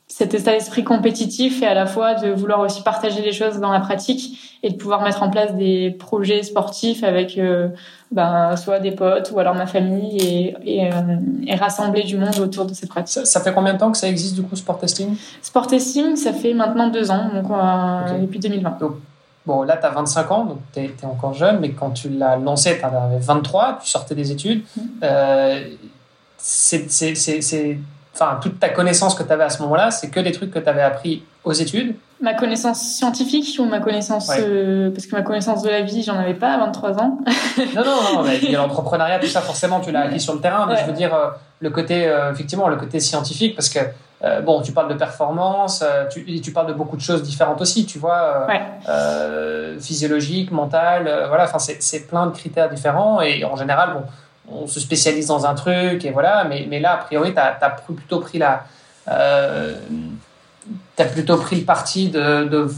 cet 0.09 0.33
état 0.33 0.53
d'esprit 0.53 0.85
compétitif 0.85 1.63
et 1.63 1.67
à 1.67 1.75
la 1.75 1.87
fois 1.87 2.15
de 2.15 2.31
vouloir 2.31 2.61
aussi 2.61 2.83
partager 2.83 3.21
les 3.21 3.33
choses 3.33 3.59
dans 3.59 3.71
la 3.71 3.81
pratique 3.81 4.59
et 4.63 4.71
de 4.71 4.77
pouvoir 4.77 5.03
mettre 5.03 5.23
en 5.23 5.31
place 5.31 5.55
des 5.55 5.91
projets 5.91 6.43
sportifs 6.43 7.05
avec 7.05 7.37
euh, 7.37 7.69
ben, 8.11 8.57
soit 8.57 8.81
des 8.81 8.91
potes 8.91 9.31
ou 9.35 9.39
alors 9.39 9.55
ma 9.55 9.67
famille 9.67 10.17
et, 10.19 10.57
et, 10.65 10.93
euh, 10.93 11.17
et, 11.47 11.55
rassembler 11.55 12.05
du 12.05 12.17
monde 12.17 12.39
autour 12.41 12.65
de 12.65 12.73
cette 12.73 12.89
pratique. 12.89 13.27
Ça, 13.27 13.41
fait 13.41 13.53
combien 13.53 13.75
de 13.75 13.79
temps 13.79 13.93
que 13.93 13.99
ça 13.99 14.09
existe 14.09 14.35
du 14.35 14.43
coup, 14.43 14.57
Sport 14.57 14.79
Testing? 14.79 15.15
Sport 15.43 15.67
Testing, 15.67 16.17
ça 16.17 16.33
fait 16.33 16.55
maintenant 16.55 16.89
deux 16.89 17.11
ans, 17.11 17.29
donc 17.33 17.47
depuis 18.21 18.39
2020. 18.39 18.79
bon, 19.45 19.63
là, 19.63 19.77
tu 19.77 19.87
as 19.87 19.91
25 19.91 20.31
ans, 20.31 20.45
donc 20.47 20.59
tu 20.73 20.81
es, 20.81 20.91
encore 21.05 21.35
jeune, 21.35 21.61
mais 21.61 21.73
quand 21.73 21.91
tu 21.91 22.09
l'as 22.09 22.37
lancé, 22.37 22.79
tu 22.79 22.85
avais 22.85 23.19
23, 23.19 23.81
tu 23.83 23.91
sortais 23.91 24.15
des 24.15 24.33
études. 24.33 24.65
Mmh. 24.75 24.81
Euh, 25.03 25.61
c'est 26.39 27.79
enfin 28.15 28.39
toute 28.41 28.59
ta 28.59 28.69
connaissance 28.71 29.15
que 29.15 29.23
tu 29.23 29.33
avais 29.33 29.45
à 29.45 29.51
ce 29.51 29.63
moment-là, 29.63 29.91
c'est 29.91 30.09
que 30.09 30.21
des 30.21 30.33
trucs 30.33 30.51
que 30.51 30.59
tu 30.59 30.69
avais 30.69 30.83
appris 30.83 31.23
aux 31.45 31.53
études. 31.53 31.95
Ma 32.21 32.35
connaissance 32.35 32.81
scientifique 32.81 33.57
ou 33.61 33.65
ma 33.65 33.79
connaissance 33.79 34.29
euh, 34.39 34.91
parce 34.91 35.07
que 35.07 35.15
ma 35.15 35.23
connaissance 35.23 35.63
de 35.63 35.71
la 35.71 35.83
vie, 35.83 36.03
j'en 36.03 36.19
avais 36.19 36.35
pas 36.35 36.55
à 36.55 36.59
23 36.59 36.99
ans. 36.99 37.19
non 37.77 37.85
non 37.85 38.15
non, 38.15 38.23
mais 38.25 38.39
l'entrepreneuriat 38.51 39.21
tout 39.21 39.27
ça 39.27 39.41
forcément 39.41 39.81
tu 39.81 39.93
l'as 39.93 40.03
acquis 40.03 40.21
sur 40.21 40.35
le 40.35 40.41
terrain, 40.41 40.67
mais 40.67 40.77
je 40.77 40.85
veux 40.85 40.93
dire 40.93 41.15
euh, 41.15 41.29
le 41.61 41.71
côté 41.71 42.09
euh, 42.09 42.33
effectivement 42.33 42.69
le 42.69 42.77
côté 42.77 42.99
scientifique 42.99 43.55
parce 43.55 43.69
que 43.69 43.81
bon, 44.45 44.63
tu 44.63 44.73
parles 44.73 44.89
de 44.89 44.99
performance, 44.99 45.85
tu, 46.11 46.41
tu 46.41 46.51
parles 46.51 46.67
de 46.67 46.73
beaucoup 46.73 46.97
de 46.97 47.01
choses 47.01 47.23
différentes 47.23 47.61
aussi, 47.61 47.87
tu 47.87 48.01
vois, 48.01 48.49
physiologique, 49.79 50.51
mental, 50.51 51.05
voilà, 51.29 51.45
enfin 51.45 51.59
c'est 51.61 52.09
plein 52.09 52.27
de 52.27 52.33
critères 52.33 52.69
différents 52.69 53.21
et 53.21 53.45
en 53.45 53.55
général 53.55 53.93
bon 53.95 54.03
on 54.51 54.67
se 54.67 54.81
spécialise 54.81 55.27
dans 55.27 55.47
un 55.47 55.55
truc 55.55 56.05
et 56.05 56.11
voilà. 56.11 56.45
Mais, 56.45 56.67
mais 56.69 56.81
là, 56.81 56.95
a 56.95 56.97
priori, 56.99 57.33
tu 57.33 57.39
as, 57.41 57.77
plutôt 57.87 58.21
pris 58.21 58.39
la. 58.39 58.65
Euh, 59.09 59.75
plutôt 60.97 61.37
pris 61.37 61.57
le 61.57 61.65
parti 61.65 62.09
de, 62.09 62.69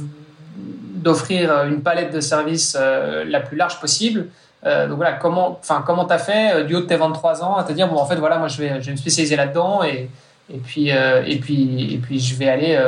d'offrir 1.00 1.64
une 1.64 1.82
palette 1.82 2.12
de 2.12 2.20
services 2.20 2.76
euh, 2.78 3.24
la 3.26 3.40
plus 3.40 3.56
large 3.56 3.80
possible. 3.80 4.26
Euh, 4.66 4.86
donc 4.88 4.96
voilà, 4.96 5.14
comment, 5.14 5.58
enfin, 5.60 5.82
comment 5.86 6.04
t'as 6.04 6.18
fait 6.18 6.54
euh, 6.54 6.64
du 6.64 6.74
haut 6.74 6.80
de 6.80 6.86
tes 6.86 6.96
23 6.96 7.42
ans 7.42 7.56
à 7.56 7.64
te 7.64 7.72
dire 7.72 7.88
bon 7.88 7.96
en 7.96 8.04
fait 8.04 8.16
voilà 8.16 8.36
moi 8.36 8.48
je 8.48 8.58
vais, 8.60 8.80
je 8.80 8.86
vais 8.86 8.92
me 8.92 8.96
spécialiser 8.96 9.34
là-dedans 9.36 9.82
et 9.82 10.10
et 10.52 10.58
puis 10.58 10.88
et 10.88 11.38
puis 11.40 11.94
et 11.94 11.98
puis 11.98 12.18
je 12.18 12.34
vais 12.34 12.48
aller, 12.48 12.78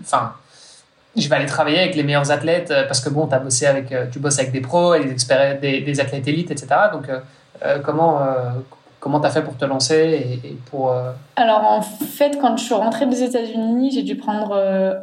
enfin 0.00 0.32
je 1.16 1.28
vais 1.28 1.36
aller 1.36 1.46
travailler 1.46 1.78
avec 1.78 1.94
les 1.94 2.02
meilleurs 2.02 2.32
athlètes 2.32 2.74
parce 2.88 3.00
que 3.00 3.08
bon 3.08 3.28
as 3.28 3.38
bossé 3.38 3.64
avec, 3.64 3.94
tu 4.10 4.18
bosses 4.18 4.40
avec 4.40 4.50
des 4.50 4.60
pros, 4.60 4.92
et 4.94 5.04
des 5.04 5.14
des, 5.60 5.80
des 5.82 6.00
athlètes 6.00 6.26
élites, 6.26 6.50
etc. 6.50 6.66
Donc 6.92 7.08
comment 7.84 8.20
euh, 8.20 8.50
comment 9.00 9.20
tu 9.20 9.26
as 9.26 9.30
fait 9.30 9.42
pour 9.42 9.56
te 9.56 9.64
lancer 9.64 10.40
et, 10.44 10.56
pour 10.70 10.90
euh, 10.90 11.12
Alors 11.36 11.64
en 11.64 11.82
fait, 11.82 12.38
quand 12.40 12.56
je 12.56 12.64
suis 12.64 12.74
rentrée 12.74 13.06
des 13.06 13.22
États-Unis, 13.22 13.92
j'ai 13.92 14.02
dû 14.02 14.16
prendre 14.16 14.54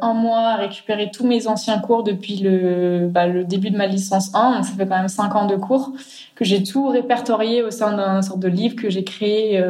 un 0.02 0.14
mois 0.14 0.48
à 0.48 0.56
récupérer 0.56 1.10
tous 1.10 1.26
mes 1.26 1.46
anciens 1.46 1.78
cours 1.78 2.02
depuis 2.02 2.36
le, 2.36 3.08
bah, 3.08 3.26
le 3.26 3.44
début 3.44 3.70
de 3.70 3.78
ma 3.78 3.86
licence 3.86 4.34
1, 4.34 4.56
donc 4.56 4.64
ça 4.64 4.72
fait 4.72 4.86
quand 4.86 4.98
même 4.98 5.08
5 5.08 5.34
ans 5.36 5.46
de 5.46 5.56
cours 5.56 5.92
que 6.34 6.44
j'ai 6.44 6.62
tout 6.62 6.88
répertorié 6.88 7.62
au 7.62 7.70
sein 7.70 7.96
d'un 7.96 8.20
sorte 8.20 8.40
de 8.40 8.48
livre 8.48 8.76
que 8.76 8.90
j'ai 8.90 9.04
créé, 9.04 9.62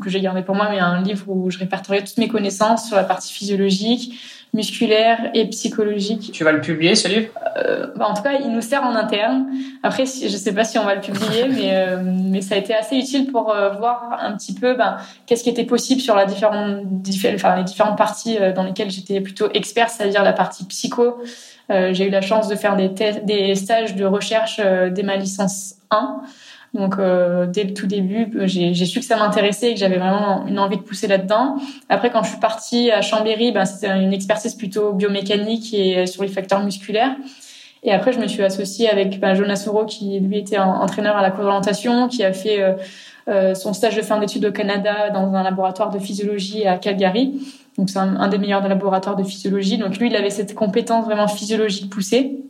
que 0.00 0.08
j'ai 0.08 0.20
gardé 0.20 0.42
pour 0.42 0.54
moi, 0.54 0.68
mais 0.70 0.78
un 0.78 1.02
livre 1.02 1.24
où 1.28 1.50
je 1.50 1.58
répertoriais 1.58 2.04
toutes 2.04 2.18
mes 2.18 2.28
connaissances 2.28 2.86
sur 2.86 2.96
la 2.96 3.04
partie 3.04 3.32
physiologique, 3.32 4.14
musculaire 4.56 5.30
et 5.34 5.46
psychologique. 5.48 6.32
Tu 6.32 6.42
vas 6.42 6.50
le 6.50 6.60
publier 6.60 6.94
ce 6.94 7.06
livre? 7.06 7.28
Euh, 7.58 7.86
bah 7.94 8.06
En 8.08 8.14
tout 8.14 8.22
cas, 8.22 8.32
il 8.32 8.50
nous 8.50 8.62
sert 8.62 8.82
en 8.82 8.96
interne. 8.96 9.46
Après, 9.82 10.04
je 10.06 10.24
ne 10.24 10.28
sais 10.28 10.52
pas 10.52 10.64
si 10.64 10.78
on 10.78 10.84
va 10.84 10.94
le 10.94 11.02
publier, 11.02 11.46
mais, 11.48 11.76
euh, 11.76 11.98
mais 12.02 12.40
ça 12.40 12.56
a 12.56 12.58
été 12.58 12.74
assez 12.74 12.96
utile 12.96 13.30
pour 13.30 13.54
euh, 13.54 13.70
voir 13.70 14.18
un 14.20 14.32
petit 14.32 14.54
peu 14.54 14.74
ben, 14.74 14.96
qu'est-ce 15.26 15.44
qui 15.44 15.50
était 15.50 15.64
possible 15.64 16.00
sur 16.00 16.16
la 16.16 16.24
différente, 16.24 16.84
enfin, 17.34 17.56
les 17.56 17.64
différentes 17.64 17.98
parties 17.98 18.38
dans 18.54 18.64
lesquelles 18.64 18.90
j'étais 18.90 19.20
plutôt 19.20 19.48
expert, 19.52 19.90
c'est-à-dire 19.90 20.24
la 20.24 20.32
partie 20.32 20.64
psycho. 20.64 21.18
J'ai 21.68 22.06
eu 22.06 22.10
la 22.10 22.20
chance 22.20 22.48
de 22.48 22.54
faire 22.54 22.76
des, 22.76 22.88
des 23.24 23.54
stages 23.54 23.94
de 23.94 24.04
recherche 24.04 24.60
dès 24.60 25.02
ma 25.02 25.16
licence 25.16 25.74
1. 25.90 26.22
Donc 26.74 26.96
euh, 26.98 27.46
dès 27.46 27.64
le 27.64 27.74
tout 27.74 27.86
début, 27.86 28.30
j'ai 28.44 28.74
su 28.74 29.00
que 29.00 29.04
ça 29.04 29.16
m'intéressait 29.16 29.70
et 29.70 29.74
que 29.74 29.80
j'avais 29.80 29.98
vraiment 29.98 30.46
une 30.46 30.58
envie 30.58 30.76
de 30.76 30.82
pousser 30.82 31.06
là-dedans. 31.06 31.56
Après, 31.88 32.10
quand 32.10 32.22
je 32.22 32.30
suis 32.30 32.40
partie 32.40 32.90
à 32.90 33.00
Chambéry, 33.00 33.52
ben, 33.52 33.64
c'était 33.64 33.98
une 33.98 34.12
expertise 34.12 34.54
plutôt 34.54 34.92
biomécanique 34.92 35.72
et 35.72 36.06
sur 36.06 36.22
les 36.22 36.28
facteurs 36.28 36.62
musculaires. 36.62 37.16
Et 37.82 37.92
après, 37.92 38.12
je 38.12 38.18
me 38.18 38.26
suis 38.26 38.42
associée 38.42 38.90
avec 38.90 39.20
ben, 39.20 39.34
Jonas 39.34 39.56
Soro, 39.56 39.84
qui 39.84 40.18
lui 40.18 40.38
était 40.38 40.58
entraîneur 40.58 41.16
à 41.16 41.22
la 41.22 41.30
cour 41.30 41.44
d'orientation, 41.44 42.08
qui 42.08 42.24
a 42.24 42.32
fait 42.32 42.60
euh, 42.60 42.72
euh, 43.28 43.54
son 43.54 43.72
stage 43.72 43.96
de 43.96 44.02
fin 44.02 44.18
d'études 44.18 44.44
au 44.44 44.52
Canada 44.52 45.10
dans 45.10 45.34
un 45.34 45.42
laboratoire 45.42 45.90
de 45.90 45.98
physiologie 45.98 46.66
à 46.66 46.78
Calgary. 46.78 47.40
Donc 47.78 47.90
c'est 47.90 47.98
un, 47.98 48.16
un, 48.16 48.28
des 48.28 48.38
meilleurs 48.38 48.66
laboratoires 48.66 49.16
de 49.16 49.22
physiologie. 49.22 49.78
Donc 49.78 49.98
lui, 49.98 50.08
il 50.08 50.16
avait 50.16 50.30
cette 50.30 50.54
compétence 50.54 51.04
vraiment 51.04 51.28
physiologique 51.28 51.88
poussée. 51.88 52.45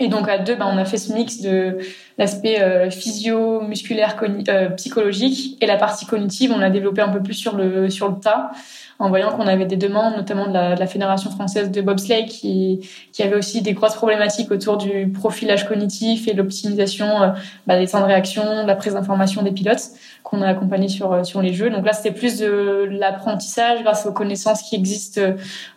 Et 0.00 0.08
donc 0.08 0.28
à 0.28 0.38
deux, 0.38 0.56
ben, 0.56 0.68
on 0.70 0.78
a 0.78 0.84
fait 0.84 0.98
ce 0.98 1.12
mix 1.12 1.40
de 1.40 1.78
l'aspect 2.18 2.60
euh, 2.60 2.90
physio, 2.90 3.60
musculaire, 3.62 4.16
euh, 4.48 4.70
psychologique 4.70 5.56
et 5.60 5.66
la 5.66 5.76
partie 5.76 6.06
cognitive, 6.06 6.52
on 6.52 6.58
l'a 6.58 6.70
développé 6.70 7.00
un 7.02 7.08
peu 7.08 7.22
plus 7.22 7.34
sur 7.34 7.56
le 7.56 7.88
sur 7.88 8.08
le 8.08 8.18
tas 8.18 8.50
en 8.98 9.08
voyant 9.08 9.30
qu'on 9.30 9.46
avait 9.46 9.66
des 9.66 9.76
demandes, 9.76 10.16
notamment 10.16 10.46
de 10.46 10.52
la, 10.52 10.74
de 10.74 10.80
la, 10.80 10.86
Fédération 10.86 11.30
française 11.30 11.70
de 11.70 11.80
bobsleigh, 11.82 12.26
qui, 12.26 12.88
qui 13.12 13.22
avait 13.22 13.36
aussi 13.36 13.60
des 13.60 13.74
grosses 13.74 13.94
problématiques 13.94 14.50
autour 14.50 14.78
du 14.78 15.08
profilage 15.08 15.68
cognitif 15.68 16.28
et 16.28 16.32
l'optimisation 16.32 17.22
euh, 17.22 17.28
bah, 17.66 17.78
des 17.78 17.86
temps 17.88 18.00
de 18.00 18.06
réaction, 18.06 18.62
de 18.62 18.66
la 18.66 18.74
prise 18.74 18.94
d'information 18.94 19.42
des 19.42 19.52
pilotes, 19.52 19.90
qu'on 20.22 20.40
a 20.40 20.48
accompagné 20.48 20.88
sur, 20.88 21.12
euh, 21.12 21.24
sur 21.24 21.42
les 21.42 21.52
jeux. 21.52 21.68
Donc 21.68 21.84
là, 21.84 21.92
c'était 21.92 22.12
plus 22.12 22.38
de 22.38 22.88
l'apprentissage 22.90 23.82
grâce 23.82 24.06
aux 24.06 24.12
connaissances 24.12 24.62
qui 24.62 24.76
existent 24.76 25.20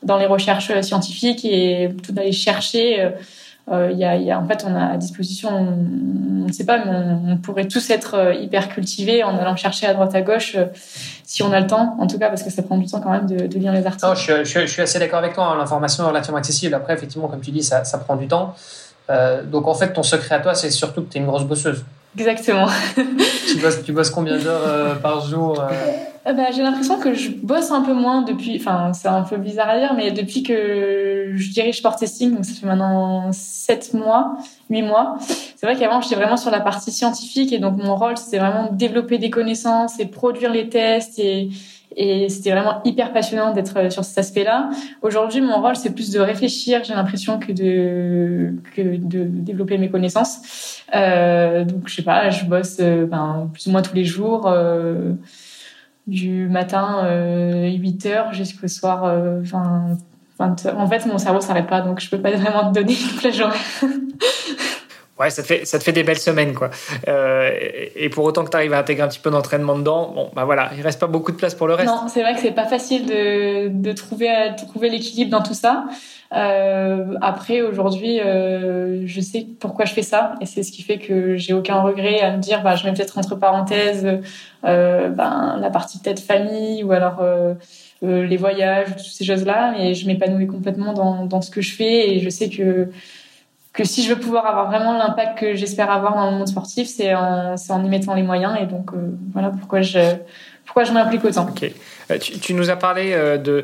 dans 0.03 0.17
les 0.17 0.25
recherches 0.25 0.79
scientifiques 0.81 1.43
et 1.43 1.89
tout 2.03 2.13
d'aller 2.13 2.31
chercher 2.31 3.01
euh, 3.01 3.09
a, 3.75 4.39
en 4.39 4.47
fait, 4.47 4.65
on 4.67 4.75
a 4.75 4.85
à 4.93 4.97
disposition, 4.97 5.49
on 5.49 6.47
ne 6.47 6.51
sait 6.51 6.65
pas, 6.65 6.83
mais 6.83 6.91
on, 7.31 7.37
pourrait 7.37 7.67
tous 7.67 7.89
être 7.89 8.15
euh, 8.15 8.33
hyper 8.33 8.69
cultivés 8.69 9.23
en 9.23 9.37
allant 9.37 9.55
chercher 9.55 9.85
à 9.87 9.93
droite 9.93 10.13
à 10.15 10.21
gauche 10.21 10.55
euh, 10.55 10.65
si 11.23 11.43
on 11.43 11.51
a 11.51 11.59
le 11.59 11.67
temps, 11.67 11.95
en 11.99 12.07
tout 12.07 12.17
cas, 12.17 12.29
parce 12.29 12.43
que 12.43 12.49
ça 12.49 12.63
prend 12.63 12.77
du 12.77 12.87
temps 12.87 12.99
quand 13.01 13.11
même 13.11 13.27
de, 13.27 13.57
lire 13.57 13.71
les 13.71 13.85
articles. 13.85 14.05
Non, 14.05 14.15
je, 14.15 14.43
suis 14.43 14.81
assez 14.81 14.99
d'accord 14.99 15.19
avec 15.19 15.33
toi. 15.33 15.45
Hein, 15.45 15.57
L'information 15.57 16.03
est 16.03 16.07
relativement 16.07 16.39
accessible. 16.39 16.73
Après, 16.73 16.93
effectivement, 16.93 17.27
comme 17.27 17.41
tu 17.41 17.51
dis, 17.51 17.63
ça, 17.63 17.83
prend 18.05 18.15
du 18.15 18.27
temps. 18.27 18.55
Euh, 19.09 19.43
donc, 19.43 19.67
en 19.67 19.73
fait, 19.73 19.93
ton 19.93 20.03
secret 20.03 20.35
à 20.35 20.39
toi, 20.39 20.55
c'est 20.55 20.71
surtout 20.71 21.03
que 21.03 21.11
tu 21.11 21.17
es 21.17 21.21
une 21.21 21.27
grosse 21.27 21.43
bosseuse. 21.43 21.83
Exactement. 22.17 22.67
tu, 22.95 23.57
bosses, 23.57 23.83
tu 23.83 23.91
bosses 23.91 24.09
combien 24.09 24.37
d'heures 24.37 24.99
par 25.01 25.21
jour 25.25 25.63
euh, 26.29 26.33
bah, 26.33 26.51
j'ai 26.53 26.61
l'impression 26.61 26.99
que 26.99 27.13
je 27.13 27.29
bosse 27.31 27.71
un 27.71 27.81
peu 27.81 27.93
moins 27.93 28.21
depuis, 28.21 28.57
enfin, 28.59 28.91
c'est 28.93 29.07
un 29.07 29.21
peu 29.21 29.37
bizarre 29.37 29.69
à 29.69 29.79
dire, 29.79 29.93
mais 29.95 30.11
depuis 30.11 30.43
que 30.43 31.31
je 31.33 31.51
dirige 31.51 31.77
Sport 31.77 31.95
Testing, 31.95 32.35
donc 32.35 32.45
ça 32.45 32.53
fait 32.53 32.67
maintenant 32.67 33.31
7 33.31 33.93
mois, 33.93 34.37
8 34.69 34.81
mois. 34.81 35.17
C'est 35.55 35.65
vrai 35.65 35.75
qu'avant, 35.75 36.01
j'étais 36.01 36.15
vraiment 36.15 36.37
sur 36.37 36.51
la 36.51 36.59
partie 36.59 36.91
scientifique 36.91 37.53
et 37.53 37.59
donc 37.59 37.77
mon 37.77 37.95
rôle, 37.95 38.17
c'était 38.17 38.39
vraiment 38.39 38.69
développer 38.71 39.17
des 39.17 39.29
connaissances 39.29 39.99
et 39.99 40.05
produire 40.05 40.51
les 40.51 40.69
tests 40.69 41.19
et, 41.19 41.49
et 42.01 42.29
c'était 42.29 42.51
vraiment 42.51 42.81
hyper 42.85 43.11
passionnant 43.11 43.51
d'être 43.53 43.77
euh, 43.77 43.89
sur 43.89 44.05
cet 44.05 44.17
aspect-là. 44.17 44.69
Aujourd'hui, 45.01 45.41
mon 45.41 45.61
rôle, 45.61 45.75
c'est 45.75 45.93
plus 45.93 46.11
de 46.11 46.19
réfléchir, 46.19 46.81
j'ai 46.85 46.93
l'impression, 46.93 47.39
que 47.39 47.51
de, 47.51 48.53
développer 49.03 49.77
mes 49.77 49.89
connaissances. 49.89 50.81
Euh, 50.95 51.65
donc, 51.65 51.89
je 51.89 51.95
sais 51.95 52.01
pas, 52.01 52.29
je 52.29 52.45
bosse 52.45 52.77
euh, 52.79 53.05
ben, 53.05 53.49
plus 53.51 53.67
ou 53.67 53.71
moins 53.71 53.81
tous 53.81 53.93
les 53.93 54.05
jours. 54.05 54.47
Euh, 54.47 55.11
du 56.07 56.47
matin 56.47 57.07
8 57.67 58.05
heures 58.07 58.33
jusqu'au 58.33 58.67
soir 58.67 59.03
20, 59.43 59.97
20 60.39 60.65
heures. 60.65 60.79
En 60.79 60.87
fait, 60.87 61.05
mon 61.05 61.19
cerveau 61.19 61.39
s'arrête 61.39 61.67
pas, 61.67 61.81
donc 61.81 61.99
je 61.99 62.09
peux 62.09 62.17
pas 62.17 62.31
vraiment 62.31 62.71
te 62.71 62.79
donner 62.79 62.95
toute 63.09 63.21
la 63.21 63.29
journée. 63.29 63.55
Ouais, 65.19 65.29
ça 65.29 65.41
te 65.41 65.47
fait, 65.47 65.65
ça 65.65 65.79
te 65.79 65.83
fait 65.83 65.91
des 65.91 66.03
belles 66.03 66.17
semaines, 66.17 66.53
quoi. 66.53 66.69
Euh, 67.07 67.51
et 67.95 68.09
pour 68.09 68.23
autant 68.23 68.45
que 68.45 68.49
tu 68.49 68.55
arrives 68.55 68.73
à 68.73 68.79
intégrer 68.79 69.03
un 69.03 69.09
petit 69.09 69.19
peu 69.19 69.29
d'entraînement 69.29 69.77
dedans, 69.77 70.13
bon, 70.15 70.29
bah 70.33 70.45
voilà, 70.45 70.71
il 70.77 70.81
reste 70.81 70.99
pas 70.99 71.07
beaucoup 71.07 71.33
de 71.33 71.37
place 71.37 71.55
pour 71.55 71.67
le 71.67 71.73
reste. 71.73 71.89
Non, 71.89 72.07
c'est 72.07 72.21
vrai 72.21 72.35
que 72.35 72.39
c'est 72.39 72.51
pas 72.51 72.67
facile 72.67 73.05
de, 73.05 73.67
de 73.67 73.91
trouver, 73.91 74.29
de 74.29 74.65
trouver 74.65 74.89
l'équilibre 74.89 75.31
dans 75.31 75.43
tout 75.43 75.53
ça. 75.53 75.85
Euh, 76.31 77.15
après, 77.21 77.61
aujourd'hui, 77.61 78.19
euh, 78.19 79.01
je 79.05 79.19
sais 79.19 79.47
pourquoi 79.59 79.85
je 79.85 79.93
fais 79.93 80.03
ça, 80.03 80.35
et 80.41 80.45
c'est 80.45 80.63
ce 80.63 80.71
qui 80.71 80.83
fait 80.83 80.99
que 80.99 81.35
j'ai 81.37 81.53
aucun 81.53 81.81
regret 81.81 82.21
à 82.21 82.31
me 82.31 82.41
dire, 82.41 82.61
bah, 82.61 82.75
je 82.75 82.85
mets 82.85 82.93
peut-être 82.93 83.17
entre 83.17 83.35
parenthèses, 83.35 84.07
euh, 84.63 85.09
ben, 85.09 85.57
la 85.59 85.69
partie 85.69 85.99
peut-être 85.99 86.19
famille, 86.19 86.83
ou 86.83 86.91
alors 86.91 87.17
euh, 87.21 87.55
euh, 88.03 88.25
les 88.25 88.37
voyages, 88.37 88.89
toutes 88.89 88.99
ces 88.99 89.25
choses-là, 89.25 89.73
mais 89.75 89.95
je 89.95 90.05
m'épanouis 90.07 90.47
complètement 90.47 90.93
dans, 90.93 91.25
dans 91.25 91.41
ce 91.41 91.49
que 91.49 91.61
je 91.61 91.75
fais, 91.75 92.13
et 92.13 92.19
je 92.19 92.29
sais 92.29 92.49
que 92.49 92.89
que 93.79 93.85
si 93.85 94.03
je 94.03 94.13
veux 94.13 94.19
pouvoir 94.19 94.45
avoir 94.45 94.67
vraiment 94.67 94.97
l'impact 94.97 95.39
que 95.39 95.55
j'espère 95.55 95.89
avoir 95.89 96.13
dans 96.13 96.31
le 96.31 96.37
monde 96.37 96.47
sportif, 96.49 96.89
c'est 96.89 97.15
en, 97.15 97.55
y 97.55 97.87
mettant 97.87 98.13
les 98.13 98.23
moyens. 98.23 98.57
Et 98.61 98.65
donc, 98.65 98.91
euh, 98.91 98.97
voilà 99.31 99.51
pourquoi 99.57 99.81
je, 99.81 100.17
pourquoi 100.65 100.83
je 100.83 100.91
m'implique 100.91 101.23
autant. 101.23 101.47
Euh, 102.11 102.17
tu, 102.17 102.39
tu, 102.39 102.53
nous 102.53 102.69
as 102.69 102.75
parlé 102.75 103.13
euh, 103.13 103.37
de 103.37 103.63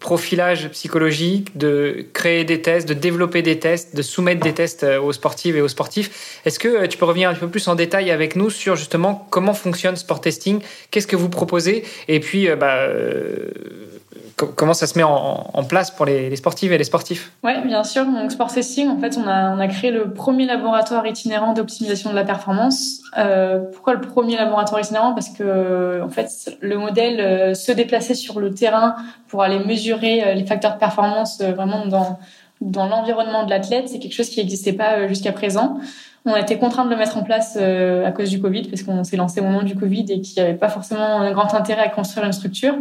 profilage 0.00 0.70
psychologique, 0.70 1.54
de 1.58 2.06
créer 2.14 2.44
des 2.44 2.62
tests, 2.62 2.88
de 2.88 2.94
développer 2.94 3.42
des 3.42 3.58
tests, 3.58 3.94
de 3.94 4.00
soumettre 4.00 4.42
des 4.42 4.54
tests 4.54 4.84
aux 4.84 5.12
sportives 5.12 5.54
et 5.54 5.60
aux 5.60 5.68
sportifs. 5.68 6.40
Est-ce 6.46 6.58
que 6.58 6.86
tu 6.86 6.96
peux 6.96 7.04
revenir 7.04 7.28
un 7.28 7.34
peu 7.34 7.48
plus 7.48 7.68
en 7.68 7.74
détail 7.74 8.10
avec 8.10 8.36
nous 8.36 8.48
sur 8.48 8.74
justement 8.74 9.26
comment 9.28 9.52
fonctionne 9.52 9.96
Sport 9.96 10.22
Testing 10.22 10.62
Qu'est-ce 10.90 11.06
que 11.06 11.16
vous 11.16 11.28
proposez? 11.28 11.84
Et 12.08 12.20
puis, 12.20 12.48
bah, 12.58 12.88
comment 14.36 14.74
ça 14.74 14.86
se 14.86 14.98
met 14.98 15.02
en, 15.02 15.64
place 15.64 15.90
pour 15.90 16.04
les, 16.04 16.34
sportives 16.36 16.72
et 16.72 16.78
les 16.78 16.84
sportifs? 16.84 17.32
Oui, 17.42 17.52
bien 17.64 17.82
sûr. 17.84 18.04
Donc, 18.04 18.30
Sport 18.30 18.50
en 18.50 19.00
fait, 19.00 19.16
on 19.16 19.26
a, 19.26 19.50
on 19.50 19.58
a 19.58 19.66
créé 19.68 19.90
le 19.90 20.12
premier 20.12 20.46
laboratoire 20.46 21.06
itinérant 21.06 21.54
d'optimisation 21.54 22.10
de 22.10 22.14
la 22.14 22.24
performance. 22.24 23.00
Euh, 23.16 23.60
pourquoi 23.72 23.94
le 23.94 24.00
premier 24.02 24.36
laboratoire 24.36 24.80
itinérant? 24.80 25.14
Parce 25.14 25.30
que, 25.30 26.02
en 26.02 26.10
fait, 26.10 26.28
le 26.60 26.76
modèle 26.76 27.20
euh, 27.20 27.54
se 27.54 27.72
déplaçait 27.72 28.14
sur 28.14 28.38
le 28.38 28.52
terrain 28.52 28.96
pour 29.28 29.42
aller 29.42 29.58
mesurer 29.58 30.22
euh, 30.22 30.34
les 30.34 30.44
facteurs 30.44 30.74
de 30.74 30.78
performance 30.78 31.40
euh, 31.40 31.52
vraiment 31.52 31.86
dans, 31.86 32.18
dans 32.60 32.86
l'environnement 32.86 33.44
de 33.44 33.50
l'athlète. 33.50 33.88
C'est 33.88 33.98
quelque 33.98 34.14
chose 34.14 34.28
qui 34.28 34.40
n'existait 34.40 34.74
pas 34.74 35.08
jusqu'à 35.08 35.32
présent. 35.32 35.78
On 36.28 36.32
a 36.32 36.40
été 36.40 36.58
contraint 36.58 36.84
de 36.84 36.90
le 36.90 36.96
mettre 36.96 37.16
en 37.16 37.22
place 37.22 37.56
euh, 37.58 38.04
à 38.04 38.10
cause 38.10 38.30
du 38.30 38.40
Covid, 38.40 38.64
parce 38.64 38.82
qu'on 38.82 39.04
s'est 39.04 39.16
lancé 39.16 39.40
au 39.40 39.44
moment 39.44 39.62
du 39.62 39.76
Covid 39.76 40.06
et 40.08 40.20
qu'il 40.20 40.42
n'y 40.42 40.48
avait 40.48 40.58
pas 40.58 40.68
forcément 40.68 41.20
un 41.20 41.30
grand 41.30 41.54
intérêt 41.54 41.82
à 41.82 41.88
construire 41.88 42.26
une 42.26 42.32
structure. 42.32 42.74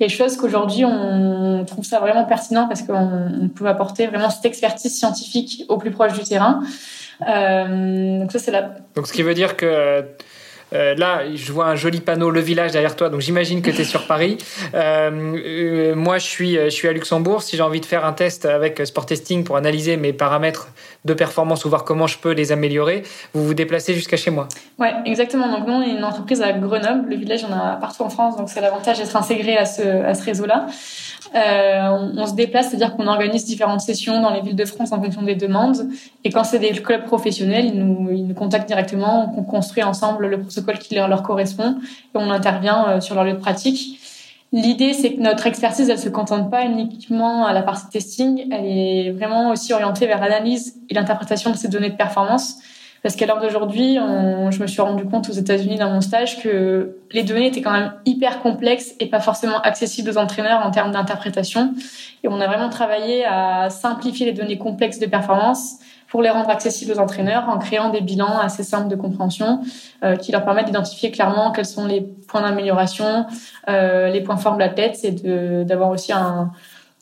Et 0.00 0.10
chose 0.10 0.36
qu'aujourd'hui, 0.36 0.84
on 0.84 1.64
trouve 1.64 1.84
ça 1.84 1.98
vraiment 1.98 2.26
pertinent 2.26 2.68
parce 2.68 2.82
qu'on 2.82 3.48
peut 3.54 3.66
apporter 3.66 4.06
vraiment 4.06 4.28
cette 4.28 4.44
expertise 4.44 4.94
scientifique 4.94 5.64
au 5.70 5.78
plus 5.78 5.90
proche 5.90 6.12
du 6.12 6.24
terrain. 6.24 6.60
Euh, 7.26 8.20
donc 8.20 8.32
ça, 8.32 8.38
c'est 8.38 8.50
la... 8.50 8.70
Donc 8.94 9.06
ce 9.06 9.14
qui 9.14 9.22
veut 9.22 9.34
dire 9.34 9.56
que 9.56 10.04
euh, 10.72 10.94
là, 10.94 11.22
je 11.34 11.52
vois 11.52 11.66
un 11.66 11.76
joli 11.76 12.00
panneau 12.00 12.30
Le 12.30 12.40
Village 12.40 12.72
derrière 12.72 12.96
toi, 12.96 13.08
donc 13.08 13.20
j'imagine 13.20 13.62
que 13.62 13.70
tu 13.70 13.80
es 13.80 13.84
sur 13.84 14.06
Paris. 14.06 14.38
Euh, 14.72 15.10
euh, 15.10 15.94
moi, 15.94 16.18
je 16.18 16.26
suis, 16.26 16.54
je 16.54 16.68
suis 16.68 16.86
à 16.86 16.92
Luxembourg. 16.92 17.42
Si 17.42 17.56
j'ai 17.56 17.62
envie 17.62 17.80
de 17.80 17.86
faire 17.86 18.04
un 18.04 18.12
test 18.12 18.44
avec 18.44 18.80
Sport 18.86 19.06
Testing 19.06 19.42
pour 19.42 19.56
analyser 19.56 19.96
mes 19.96 20.12
paramètres 20.12 20.68
de 21.04 21.14
performance 21.14 21.64
ou 21.64 21.68
voir 21.68 21.84
comment 21.84 22.06
je 22.06 22.18
peux 22.18 22.32
les 22.32 22.52
améliorer, 22.52 23.02
vous 23.34 23.44
vous 23.44 23.54
déplacez 23.54 23.94
jusqu'à 23.94 24.16
chez 24.16 24.30
moi. 24.30 24.48
Ouais, 24.78 24.92
exactement. 25.06 25.50
Donc 25.50 25.66
nous, 25.66 25.74
on 25.74 25.82
est 25.82 25.90
une 25.90 26.04
entreprise 26.04 26.40
à 26.42 26.52
Grenoble. 26.52 27.08
Le 27.08 27.16
Village, 27.16 27.44
on 27.48 27.52
a 27.52 27.76
partout 27.76 28.02
en 28.02 28.10
France, 28.10 28.36
donc 28.36 28.48
c'est 28.48 28.60
l'avantage 28.60 28.98
d'être 28.98 29.16
intégré 29.16 29.56
à 29.56 29.64
ce, 29.64 29.82
à 29.82 30.14
ce 30.14 30.24
réseau-là. 30.24 30.66
Euh, 31.34 32.08
on, 32.16 32.26
se 32.26 32.34
déplace, 32.34 32.68
c'est-à-dire 32.68 32.96
qu'on 32.96 33.06
organise 33.06 33.44
différentes 33.44 33.80
sessions 33.80 34.20
dans 34.20 34.30
les 34.30 34.40
villes 34.40 34.56
de 34.56 34.64
France 34.64 34.92
en 34.92 35.00
fonction 35.02 35.22
des 35.22 35.34
demandes. 35.34 35.88
Et 36.24 36.30
quand 36.30 36.44
c'est 36.44 36.58
des 36.58 36.70
clubs 36.72 37.04
professionnels, 37.04 37.66
ils 37.66 37.78
nous, 37.78 38.10
ils 38.10 38.26
nous 38.26 38.34
contactent 38.34 38.68
directement, 38.68 39.32
on 39.36 39.42
construit 39.42 39.82
ensemble 39.82 40.26
le 40.26 40.40
protocole 40.40 40.78
qui 40.78 40.94
leur, 40.94 41.08
leur 41.08 41.22
correspond 41.22 41.76
et 42.14 42.16
on 42.16 42.30
intervient 42.30 42.88
euh, 42.88 43.00
sur 43.00 43.14
leur 43.14 43.24
lieu 43.24 43.32
de 43.32 43.38
pratique. 43.38 44.00
L'idée, 44.52 44.94
c'est 44.94 45.14
que 45.14 45.20
notre 45.20 45.46
expertise, 45.46 45.88
elle 45.88 45.98
se 45.98 46.08
contente 46.08 46.50
pas 46.50 46.64
uniquement 46.64 47.46
à 47.46 47.52
la 47.52 47.62
partie 47.62 47.88
testing, 47.88 48.48
elle 48.50 48.66
est 48.66 49.10
vraiment 49.12 49.50
aussi 49.50 49.72
orientée 49.72 50.08
vers 50.08 50.20
l'analyse 50.20 50.74
et 50.88 50.94
l'interprétation 50.94 51.52
de 51.52 51.56
ces 51.56 51.68
données 51.68 51.90
de 51.90 51.96
performance. 51.96 52.56
Parce 53.02 53.16
qu'à 53.16 53.26
l'heure 53.26 53.40
d'aujourd'hui, 53.40 53.94
je 53.96 54.60
me 54.60 54.66
suis 54.66 54.82
rendu 54.82 55.04
compte 55.06 55.28
aux 55.30 55.32
États-Unis 55.32 55.78
dans 55.78 55.90
mon 55.90 56.02
stage 56.02 56.42
que 56.42 56.96
les 57.12 57.22
données 57.22 57.46
étaient 57.46 57.62
quand 57.62 57.72
même 57.72 57.92
hyper 58.04 58.40
complexes 58.40 58.94
et 59.00 59.06
pas 59.06 59.20
forcément 59.20 59.60
accessibles 59.62 60.10
aux 60.10 60.18
entraîneurs 60.18 60.60
en 60.64 60.70
termes 60.70 60.92
d'interprétation. 60.92 61.74
Et 62.22 62.28
on 62.28 62.40
a 62.40 62.46
vraiment 62.46 62.68
travaillé 62.68 63.24
à 63.24 63.70
simplifier 63.70 64.26
les 64.26 64.32
données 64.32 64.58
complexes 64.58 64.98
de 64.98 65.06
performance 65.06 65.78
pour 66.10 66.22
les 66.22 66.28
rendre 66.28 66.50
accessibles 66.50 66.92
aux 66.92 66.98
entraîneurs 66.98 67.48
en 67.48 67.58
créant 67.58 67.88
des 67.90 68.00
bilans 68.00 68.38
assez 68.38 68.64
simples 68.64 68.88
de 68.88 68.96
compréhension 68.96 69.60
euh, 70.04 70.16
qui 70.16 70.32
leur 70.32 70.44
permettent 70.44 70.66
d'identifier 70.66 71.10
clairement 71.12 71.52
quels 71.52 71.66
sont 71.66 71.86
les 71.86 72.00
points 72.00 72.42
d'amélioration, 72.42 73.26
euh, 73.68 74.08
les 74.08 74.20
points 74.20 74.36
forts 74.36 74.54
de 74.54 74.58
la 74.58 74.68
tête, 74.68 74.96
c'est 74.96 75.24
d'avoir 75.64 75.90
aussi 75.90 76.12
un, 76.12 76.50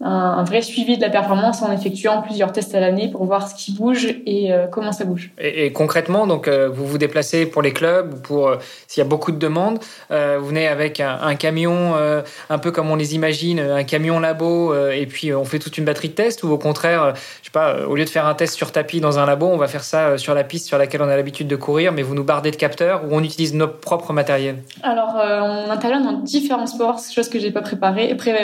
un, 0.00 0.44
vrai 0.44 0.62
suivi 0.62 0.96
de 0.96 1.02
la 1.02 1.11
performance 1.11 1.62
en 1.62 1.72
effectuant 1.72 2.22
plusieurs 2.22 2.52
tests 2.52 2.74
à 2.74 2.80
l'année 2.80 3.08
pour 3.08 3.24
voir 3.24 3.48
ce 3.48 3.54
qui 3.54 3.72
bouge 3.72 4.06
et 4.26 4.52
euh, 4.52 4.66
comment 4.68 4.92
ça 4.92 5.04
bouge. 5.04 5.32
Et, 5.38 5.72
concrètement, 5.72 6.26
donc 6.26 6.46
euh, 6.46 6.68
vous 6.68 6.87
vous 6.87 6.98
déplacez 6.98 7.46
pour 7.46 7.62
les 7.62 7.72
clubs, 7.72 8.22
pour 8.22 8.48
euh, 8.48 8.56
s'il 8.87 9.02
y 9.02 9.06
a 9.06 9.08
beaucoup 9.08 9.32
de 9.32 9.38
demandes, 9.38 9.78
vous 10.11 10.46
venez 10.46 10.68
avec 10.68 11.00
un, 11.00 11.34
camion, 11.34 11.94
un 12.50 12.58
peu 12.58 12.70
comme 12.70 12.90
on 12.90 12.96
les 12.96 13.14
imagine, 13.14 13.61
un 13.61 13.84
camion 13.84 14.20
labo, 14.20 14.74
et 14.90 15.06
puis 15.06 15.32
on 15.34 15.44
fait 15.44 15.58
toute 15.58 15.78
une 15.78 15.84
batterie 15.84 16.08
de 16.08 16.14
tests, 16.14 16.42
ou 16.42 16.50
au 16.50 16.58
contraire, 16.58 17.14
je 17.42 17.46
sais 17.46 17.52
pas, 17.52 17.87
au 17.87 17.94
lieu 17.94 18.04
de 18.04 18.08
faire 18.08 18.26
un 18.26 18.34
test 18.34 18.54
sur 18.54 18.72
tapis 18.72 19.00
dans 19.00 19.18
un 19.18 19.26
labo, 19.26 19.46
on 19.46 19.56
va 19.56 19.68
faire 19.68 19.84
ça 19.84 20.18
sur 20.18 20.34
la 20.34 20.44
piste 20.44 20.66
sur 20.66 20.78
laquelle 20.78 21.02
on 21.02 21.08
a 21.08 21.16
l'habitude 21.16 21.48
de 21.48 21.56
courir, 21.56 21.92
mais 21.92 22.02
vous 22.02 22.14
nous 22.14 22.24
bardez 22.24 22.50
de 22.50 22.56
capteurs, 22.56 23.04
ou 23.04 23.14
on 23.14 23.22
utilise 23.22 23.54
nos 23.54 23.68
propres 23.68 24.12
matériels? 24.12 24.62
Alors, 24.82 25.14
on 25.16 25.70
intervient 25.70 26.00
dans 26.00 26.18
différents 26.20 26.66
sports, 26.66 27.00
chose 27.14 27.28
que 27.28 27.38
j'ai 27.38 27.50
pas 27.50 27.62
préparé, 27.62 28.14
pré 28.16 28.34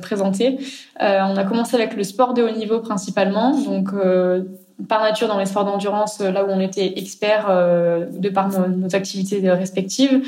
présenté. 0.00 0.58
Euh, 1.04 1.20
on 1.28 1.36
a 1.36 1.44
commencé 1.44 1.76
avec 1.76 1.94
le 1.94 2.02
sport 2.02 2.34
de 2.34 2.42
haut 2.42 2.50
niveau 2.50 2.80
principalement, 2.80 3.56
donc 3.58 3.88
euh, 3.92 4.42
par 4.88 5.02
nature 5.02 5.28
dans 5.28 5.38
les 5.38 5.44
sports 5.44 5.64
d'endurance, 5.64 6.20
euh, 6.20 6.30
là 6.30 6.44
où 6.44 6.48
on 6.48 6.60
était 6.60 6.94
expert 6.96 7.46
de 7.46 8.28
par 8.30 8.48
nos, 8.48 8.94
activités 8.94 9.50
respectives, 9.50 10.22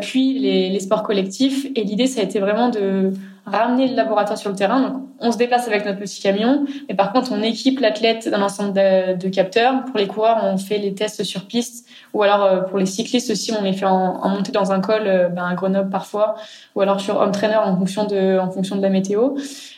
puis 0.00 0.38
les, 0.38 0.70
les, 0.70 0.80
sports 0.80 1.02
collectifs. 1.02 1.66
Et 1.74 1.84
l'idée, 1.84 2.06
ça 2.06 2.20
a 2.20 2.24
été 2.24 2.40
vraiment 2.40 2.70
de 2.70 3.12
ramener 3.46 3.88
le 3.88 3.96
laboratoire 3.96 4.38
sur 4.38 4.50
le 4.50 4.56
terrain. 4.56 4.80
Donc, 4.80 5.02
on 5.18 5.32
se 5.32 5.38
déplace 5.38 5.66
avec 5.66 5.86
notre 5.86 5.98
petit 5.98 6.20
camion, 6.20 6.66
mais 6.88 6.94
par 6.94 7.12
contre, 7.12 7.32
on 7.32 7.42
équipe 7.42 7.80
l'athlète 7.80 8.28
d'un 8.28 8.42
ensemble 8.42 8.74
de, 8.74 9.28
capteurs. 9.28 9.84
Pour 9.86 9.96
les 9.96 10.06
coureurs, 10.06 10.40
on 10.42 10.58
fait 10.58 10.76
les 10.78 10.94
tests 10.94 11.24
sur 11.24 11.46
piste, 11.46 11.88
ou 12.12 12.22
alors 12.22 12.66
pour 12.66 12.78
les 12.78 12.84
cyclistes 12.84 13.30
aussi, 13.30 13.52
on 13.58 13.62
les 13.62 13.72
fait 13.72 13.86
en, 13.86 14.28
montée 14.28 14.52
dans 14.52 14.72
un 14.72 14.80
col, 14.80 15.04
ben, 15.34 15.44
à 15.44 15.54
Grenoble 15.54 15.88
parfois, 15.88 16.34
ou 16.74 16.82
alors 16.82 17.00
sur 17.00 17.16
home 17.16 17.32
trainer 17.32 17.56
en 17.56 17.76
fonction 17.78 18.04
de, 18.04 18.38
en 18.38 18.50
fonction 18.50 18.76
de 18.76 18.82
la 18.82 18.90
météo. 18.90 19.36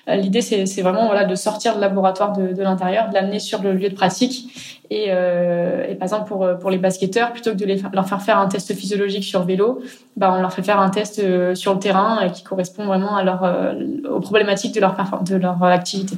Euh, 0.08 0.16
l'idée, 0.16 0.40
c'est 0.40 0.82
vraiment 0.82 1.06
voilà, 1.06 1.24
de 1.24 1.34
sortir 1.34 1.74
le 1.74 1.80
laboratoire 1.80 2.32
de, 2.32 2.52
de 2.52 2.62
l'intérieur, 2.62 3.08
de 3.10 3.14
l'amener 3.14 3.38
sur 3.38 3.62
le 3.62 3.74
lieu 3.74 3.90
de 3.90 3.94
pratique. 3.94 4.77
Et, 4.90 5.06
euh, 5.08 5.86
et, 5.86 5.94
par 5.94 6.06
exemple, 6.06 6.28
pour, 6.28 6.48
pour 6.58 6.70
les 6.70 6.78
basketteurs, 6.78 7.32
plutôt 7.32 7.50
que 7.50 7.56
de 7.56 7.66
les, 7.66 7.82
leur 7.92 8.08
faire 8.08 8.22
faire 8.22 8.38
un 8.38 8.48
test 8.48 8.72
physiologique 8.74 9.24
sur 9.24 9.44
vélo, 9.44 9.82
bah, 10.16 10.34
on 10.36 10.40
leur 10.40 10.52
fait 10.52 10.62
faire 10.62 10.80
un 10.80 10.90
test 10.90 11.18
euh, 11.18 11.54
sur 11.54 11.74
le 11.74 11.80
terrain 11.80 12.28
qui 12.30 12.42
correspond 12.42 12.86
vraiment 12.86 13.16
à 13.16 13.22
leur, 13.22 13.74
aux 14.10 14.20
problématiques 14.20 14.74
de 14.74 14.80
leur, 14.80 14.94
de 15.22 15.36
leur 15.36 15.62
activité. 15.64 16.16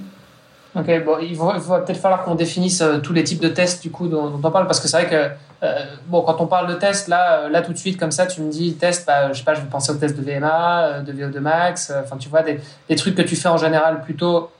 Ok, 0.76 1.04
bon, 1.04 1.16
il 1.20 1.36
va, 1.36 1.80
peut-être 1.80 1.98
falloir 1.98 2.22
qu'on 2.22 2.36
définisse 2.36 2.84
tous 3.02 3.12
les 3.12 3.24
types 3.24 3.42
de 3.42 3.48
tests 3.48 3.82
du 3.82 3.90
coup 3.90 4.06
dont, 4.06 4.30
on 4.32 4.50
parle 4.50 4.66
parce 4.66 4.78
que 4.78 4.86
c'est 4.86 5.02
vrai 5.02 5.10
que 5.10 5.34
euh, 5.62 5.84
bon, 6.06 6.22
quand 6.22 6.40
on 6.40 6.46
parle 6.46 6.68
de 6.68 6.74
test, 6.74 7.08
là, 7.08 7.40
euh, 7.40 7.48
là 7.50 7.60
tout 7.60 7.72
de 7.72 7.78
suite, 7.78 7.98
comme 7.98 8.10
ça, 8.10 8.26
tu 8.26 8.40
me 8.40 8.50
dis 8.50 8.74
test, 8.74 9.06
bah, 9.06 9.32
je 9.32 9.38
sais 9.38 9.44
pas, 9.44 9.54
je 9.54 9.60
vais 9.60 9.68
penser 9.68 9.92
au 9.92 9.96
test 9.96 10.16
de 10.16 10.22
VMA, 10.22 10.84
euh, 10.84 11.00
de 11.02 11.12
VO2 11.12 11.38
max, 11.40 11.92
enfin, 12.02 12.16
tu 12.16 12.28
vois, 12.28 12.42
des, 12.42 12.60
des, 12.88 12.96
trucs 12.96 13.14
que 13.14 13.22
tu 13.22 13.36
fais 13.36 13.48
en 13.48 13.58
général 13.58 14.00
plutôt 14.02 14.50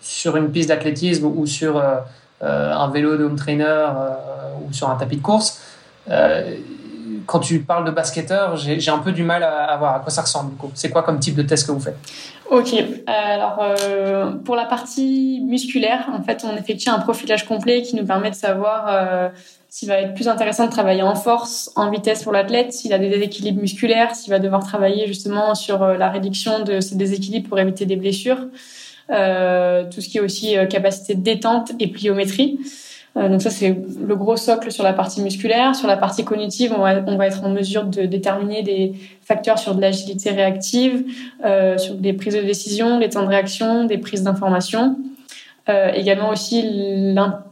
sur 0.00 0.36
une 0.36 0.50
piste 0.50 0.68
d'athlétisme 0.68 1.26
ou 1.26 1.46
sur 1.46 1.82
un 2.40 2.88
vélo 2.90 3.16
de 3.16 3.24
home 3.24 3.36
trainer 3.36 3.86
ou 4.62 4.72
sur 4.72 4.88
un 4.90 4.96
tapis 4.96 5.16
de 5.16 5.22
course. 5.22 5.60
quand 7.26 7.40
tu 7.40 7.60
parles 7.60 7.84
de 7.84 7.90
basketteur, 7.90 8.56
j'ai 8.56 8.90
un 8.90 8.98
peu 8.98 9.12
du 9.12 9.22
mal 9.22 9.42
à, 9.42 9.76
voir 9.76 9.94
à 9.94 10.00
quoi 10.00 10.10
ça 10.10 10.22
ressemble. 10.22 10.52
C'est 10.74 10.90
quoi 10.90 11.02
comme 11.02 11.18
type 11.18 11.34
de 11.34 11.42
test 11.42 11.66
que 11.66 11.72
vous 11.72 11.80
faites? 11.80 11.98
Ok, 12.50 12.74
alors 13.06 13.58
euh, 13.60 14.32
pour 14.32 14.56
la 14.56 14.64
partie 14.64 15.42
musculaire, 15.46 16.08
en 16.18 16.22
fait, 16.22 16.46
on 16.50 16.56
effectue 16.56 16.88
un 16.88 16.98
profilage 16.98 17.46
complet 17.46 17.82
qui 17.82 17.94
nous 17.94 18.06
permet 18.06 18.30
de 18.30 18.34
savoir 18.34 18.86
euh, 18.88 19.28
s'il 19.70 19.88
va 19.88 20.00
être 20.00 20.14
plus 20.14 20.28
intéressant 20.28 20.66
de 20.66 20.70
travailler 20.70 21.02
en 21.02 21.14
force, 21.14 21.70
en 21.76 21.90
vitesse 21.90 22.22
pour 22.22 22.32
l'athlète, 22.32 22.72
s'il 22.72 22.92
a 22.94 22.98
des 22.98 23.10
déséquilibres 23.10 23.60
musculaires, 23.60 24.14
s'il 24.14 24.30
va 24.30 24.38
devoir 24.38 24.64
travailler 24.64 25.06
justement 25.06 25.54
sur 25.54 25.82
euh, 25.82 25.96
la 25.96 26.08
réduction 26.08 26.64
de 26.64 26.80
ces 26.80 26.96
déséquilibres 26.96 27.48
pour 27.48 27.58
éviter 27.58 27.84
des 27.84 27.96
blessures, 27.96 28.46
euh, 29.10 29.84
tout 29.90 30.00
ce 30.00 30.08
qui 30.08 30.18
est 30.18 30.20
aussi 30.22 30.56
euh, 30.56 30.64
capacité 30.64 31.14
de 31.14 31.20
détente 31.20 31.72
et 31.80 31.88
pliométrie. 31.88 32.58
donc 33.14 33.42
ça, 33.42 33.50
c'est 33.50 33.76
le 34.00 34.16
gros 34.16 34.36
socle 34.36 34.70
sur 34.70 34.84
la 34.84 34.92
partie 34.92 35.20
musculaire. 35.20 35.74
Sur 35.74 35.88
la 35.88 35.96
partie 35.96 36.24
cognitive, 36.24 36.72
on 36.72 36.82
va, 36.82 37.02
on 37.06 37.16
va 37.16 37.26
être 37.26 37.42
en 37.44 37.50
mesure 37.50 37.84
de 37.84 38.02
déterminer 38.06 38.62
des 38.62 38.94
facteurs 39.22 39.58
sur 39.58 39.74
de 39.74 39.80
l'agilité 39.80 40.30
réactive, 40.30 41.04
sur 41.78 41.94
des 41.94 42.12
prises 42.12 42.36
de 42.36 42.42
décision, 42.42 43.00
les 43.00 43.08
temps 43.08 43.24
de 43.24 43.28
réaction, 43.28 43.86
des 43.86 43.98
prises 43.98 44.22
d'information. 44.22 44.98
également 45.66 46.30
aussi 46.30 46.62
l'impact 47.12 47.47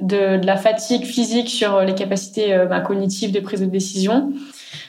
de, 0.00 0.44
la 0.44 0.56
fatigue 0.56 1.04
physique 1.04 1.48
sur 1.48 1.80
les 1.80 1.94
capacités 1.94 2.56
bah, 2.68 2.80
cognitives 2.80 3.32
de 3.32 3.40
prise 3.40 3.60
de 3.60 3.66
décision. 3.66 4.32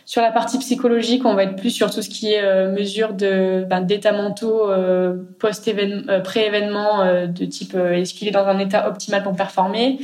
Sur 0.06 0.22
la 0.22 0.32
partie 0.32 0.58
psychologique, 0.60 1.26
on 1.26 1.34
va 1.34 1.44
être 1.44 1.56
plus 1.56 1.72
sur 1.72 1.90
tout 1.90 2.02
ce 2.02 2.10
qui 2.10 2.32
est 2.34 2.44
euh, 2.44 2.72
mesure 2.72 3.14
de 3.14 3.66
ben, 3.70 3.82
d'état 3.82 4.12
mentaux 4.12 4.70
euh, 4.70 5.16
post 5.40 5.68
euh, 5.68 6.20
pré-événement 6.22 7.02
euh, 7.02 7.28
de 7.28 7.46
type 7.46 7.76
est-ce 7.76 8.14
qu'il 8.14 8.28
est 8.28 8.32
dans 8.32 8.46
un 8.46 8.60
état 8.60 8.88
optimal 8.88 9.24
pour 9.24 9.36
performer? 9.36 10.00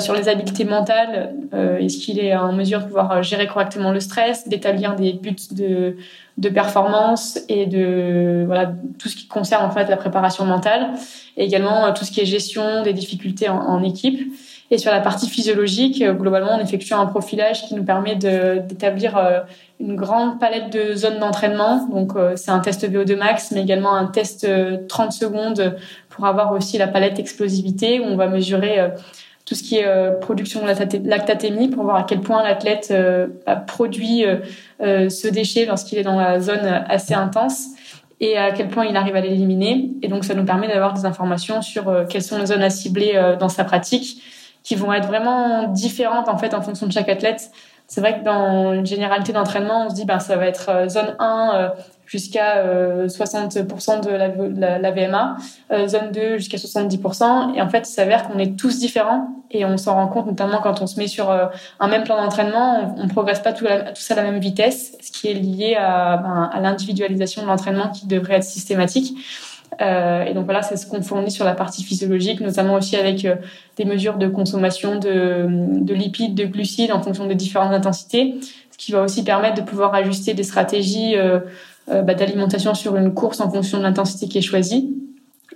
sur 0.00 0.14
les 0.14 0.28
habiletés 0.28 0.64
mentales, 0.64 1.36
est-ce 1.78 1.98
qu'il 1.98 2.18
est 2.18 2.34
en 2.34 2.52
mesure 2.52 2.80
de 2.80 2.86
pouvoir 2.86 3.22
gérer 3.22 3.46
correctement 3.46 3.92
le 3.92 4.00
stress, 4.00 4.48
d'établir 4.48 4.96
des 4.96 5.12
buts 5.12 5.36
de 5.52 5.96
de 6.38 6.48
performance 6.50 7.38
et 7.48 7.66
de 7.66 8.42
voilà 8.46 8.72
tout 8.98 9.08
ce 9.08 9.16
qui 9.16 9.28
concerne 9.28 9.64
en 9.64 9.70
fait 9.70 9.88
la 9.88 9.96
préparation 9.96 10.44
mentale 10.44 10.90
et 11.36 11.44
également 11.44 11.92
tout 11.92 12.04
ce 12.04 12.10
qui 12.10 12.20
est 12.20 12.26
gestion 12.26 12.82
des 12.82 12.92
difficultés 12.92 13.48
en 13.48 13.82
équipe. 13.84 14.20
Et 14.70 14.78
sur 14.78 14.90
la 14.90 15.00
partie 15.00 15.28
physiologique, 15.28 16.02
euh, 16.02 16.12
globalement, 16.12 16.56
on 16.58 16.60
effectue 16.60 16.92
un 16.92 17.06
profilage 17.06 17.66
qui 17.66 17.74
nous 17.74 17.84
permet 17.84 18.16
d'établir 18.16 19.16
euh, 19.16 19.40
une 19.78 19.94
grande 19.94 20.40
palette 20.40 20.72
de 20.72 20.94
zones 20.94 21.20
d'entraînement. 21.20 21.86
Donc, 21.86 22.16
euh, 22.16 22.32
c'est 22.36 22.50
un 22.50 22.58
test 22.58 22.88
VO2 22.88 23.16
max, 23.16 23.52
mais 23.52 23.62
également 23.62 23.94
un 23.94 24.06
test 24.06 24.46
30 24.88 25.12
secondes 25.12 25.76
pour 26.08 26.26
avoir 26.26 26.52
aussi 26.52 26.78
la 26.78 26.88
palette 26.88 27.18
explosivité 27.18 28.00
où 28.00 28.04
on 28.04 28.16
va 28.16 28.26
mesurer 28.26 28.78
tout 29.44 29.54
ce 29.54 29.62
qui 29.62 29.76
est 29.76 30.20
production 30.20 30.62
de 30.62 31.08
lactatémie 31.08 31.68
pour 31.68 31.84
voir 31.84 31.96
à 31.96 32.02
quel 32.02 32.20
point 32.20 32.42
l'athlète 32.42 32.92
produit 33.66 34.24
ce 34.80 35.28
déchet 35.28 35.66
lorsqu'il 35.66 35.98
est 35.98 36.02
dans 36.02 36.18
la 36.18 36.40
zone 36.40 36.84
assez 36.88 37.12
intense 37.12 37.66
et 38.20 38.38
à 38.38 38.50
quel 38.50 38.68
point 38.68 38.86
il 38.86 38.96
arrive 38.96 39.14
à 39.14 39.20
l'éliminer. 39.20 39.90
Et 40.02 40.08
donc, 40.08 40.24
ça 40.24 40.34
nous 40.34 40.44
permet 40.44 40.68
d'avoir 40.68 40.94
des 40.94 41.04
informations 41.04 41.60
sur 41.60 42.06
quelles 42.08 42.22
sont 42.22 42.38
les 42.38 42.46
zones 42.46 42.62
à 42.62 42.70
cibler 42.70 43.36
dans 43.38 43.50
sa 43.50 43.64
pratique 43.64 44.22
qui 44.66 44.74
vont 44.74 44.92
être 44.92 45.06
vraiment 45.06 45.68
différentes 45.68 46.28
en 46.28 46.36
fait 46.38 46.52
en 46.52 46.60
fonction 46.60 46.88
de 46.88 46.92
chaque 46.92 47.08
athlète. 47.08 47.52
C'est 47.86 48.00
vrai 48.00 48.18
que 48.18 48.24
dans 48.24 48.72
une 48.72 48.84
généralité 48.84 49.32
d'entraînement, 49.32 49.86
on 49.86 49.90
se 49.90 49.94
dit 49.94 50.04
ben 50.04 50.18
ça 50.18 50.34
va 50.34 50.46
être 50.46 50.68
euh, 50.70 50.88
zone 50.88 51.14
1 51.20 51.50
euh, 51.54 51.68
jusqu'à 52.04 52.64
60% 53.06 53.60
euh, 53.60 54.00
de 54.00 54.58
la, 54.60 54.78
la, 54.80 54.90
VMA, 54.90 55.36
zone 55.86 56.10
2 56.12 56.38
jusqu'à 56.38 56.56
70%. 56.56 57.54
Et 57.54 57.62
en 57.62 57.68
fait, 57.68 57.88
il 57.88 57.92
s'avère 57.92 58.26
qu'on 58.26 58.40
est 58.40 58.58
tous 58.58 58.80
différents 58.80 59.28
et 59.52 59.64
on 59.64 59.76
s'en 59.76 59.94
rend 59.94 60.08
compte 60.08 60.26
notamment 60.26 60.58
quand 60.60 60.82
on 60.82 60.88
se 60.88 60.98
met 60.98 61.06
sur 61.06 61.30
un 61.30 61.88
même 61.88 62.02
plan 62.02 62.16
d'entraînement, 62.16 62.94
on, 62.96 63.04
ne 63.04 63.08
progresse 63.08 63.38
pas 63.38 63.52
tous 63.52 63.66
à 63.66 64.14
la 64.16 64.22
même 64.22 64.40
vitesse, 64.40 64.96
ce 65.00 65.12
qui 65.12 65.28
est 65.28 65.34
lié 65.34 65.76
à, 65.78 66.16
ben, 66.16 66.50
à 66.52 66.60
l'individualisation 66.60 67.42
de 67.42 67.46
l'entraînement 67.46 67.90
qui 67.90 68.08
devrait 68.08 68.34
être 68.34 68.44
systématique. 68.44 69.16
Euh, 69.80 70.24
et 70.24 70.34
donc 70.34 70.44
voilà, 70.44 70.62
c'est 70.62 70.76
ce 70.76 70.86
qu'on 70.86 71.02
fournit 71.02 71.30
sur 71.30 71.44
la 71.44 71.54
partie 71.54 71.82
physiologique, 71.82 72.40
notamment 72.40 72.74
aussi 72.74 72.96
avec 72.96 73.24
euh, 73.24 73.36
des 73.76 73.84
mesures 73.84 74.16
de 74.16 74.28
consommation 74.28 74.98
de, 74.98 75.46
de, 75.48 75.94
lipides, 75.94 76.34
de 76.34 76.44
glucides 76.44 76.92
en 76.92 77.02
fonction 77.02 77.26
des 77.26 77.34
différentes 77.34 77.72
intensités, 77.72 78.36
ce 78.70 78.78
qui 78.78 78.92
va 78.92 79.02
aussi 79.02 79.22
permettre 79.24 79.56
de 79.56 79.62
pouvoir 79.68 79.94
ajuster 79.94 80.34
des 80.34 80.44
stratégies 80.44 81.16
euh, 81.16 81.40
bah, 81.88 82.14
d'alimentation 82.14 82.74
sur 82.74 82.96
une 82.96 83.14
course 83.14 83.40
en 83.40 83.50
fonction 83.50 83.78
de 83.78 83.82
l'intensité 83.82 84.28
qui 84.28 84.38
est 84.38 84.42
choisie. 84.42 84.94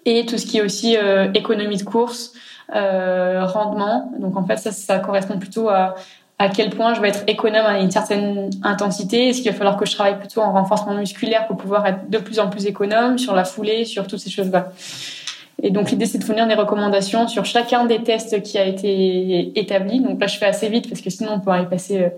Et 0.04 0.24
tout 0.26 0.38
ce 0.38 0.46
qui 0.46 0.58
est 0.58 0.62
aussi 0.62 0.96
économie 1.34 1.76
de 1.76 1.82
course, 1.82 2.32
rendement. 2.72 4.12
Donc 4.18 4.34
en 4.36 4.46
fait, 4.46 4.56
ça, 4.56 4.72
ça 4.72 4.98
correspond 4.98 5.38
plutôt 5.38 5.68
à 5.68 5.94
à 6.40 6.48
quel 6.48 6.70
point 6.70 6.94
je 6.94 7.02
vais 7.02 7.10
être 7.10 7.22
économe 7.26 7.66
à 7.66 7.78
une 7.80 7.90
certaine 7.90 8.48
intensité 8.62 9.28
Est-ce 9.28 9.42
qu'il 9.42 9.50
va 9.50 9.56
falloir 9.58 9.76
que 9.76 9.84
je 9.84 9.94
travaille 9.94 10.18
plutôt 10.18 10.40
en 10.40 10.52
renforcement 10.52 10.94
musculaire 10.94 11.46
pour 11.46 11.58
pouvoir 11.58 11.86
être 11.86 12.08
de 12.08 12.16
plus 12.16 12.40
en 12.40 12.48
plus 12.48 12.64
économe 12.64 13.18
sur 13.18 13.34
la 13.34 13.44
foulée, 13.44 13.84
sur 13.84 14.06
toutes 14.06 14.20
ces 14.20 14.30
choses-là? 14.30 14.72
Et 15.62 15.70
donc 15.70 15.90
l'idée 15.90 16.06
c'est 16.06 16.16
de 16.16 16.24
fournir 16.24 16.48
des 16.48 16.54
recommandations 16.54 17.28
sur 17.28 17.44
chacun 17.44 17.84
des 17.84 18.02
tests 18.02 18.40
qui 18.42 18.56
a 18.56 18.64
été 18.64 19.52
établi. 19.60 20.00
Donc 20.00 20.18
là 20.18 20.26
je 20.28 20.38
fais 20.38 20.46
assez 20.46 20.70
vite 20.70 20.88
parce 20.88 21.02
que 21.02 21.10
sinon 21.10 21.32
on 21.34 21.40
pourrait 21.40 21.62
y 21.62 21.66
passer 21.66 22.04
euh, 22.04 22.08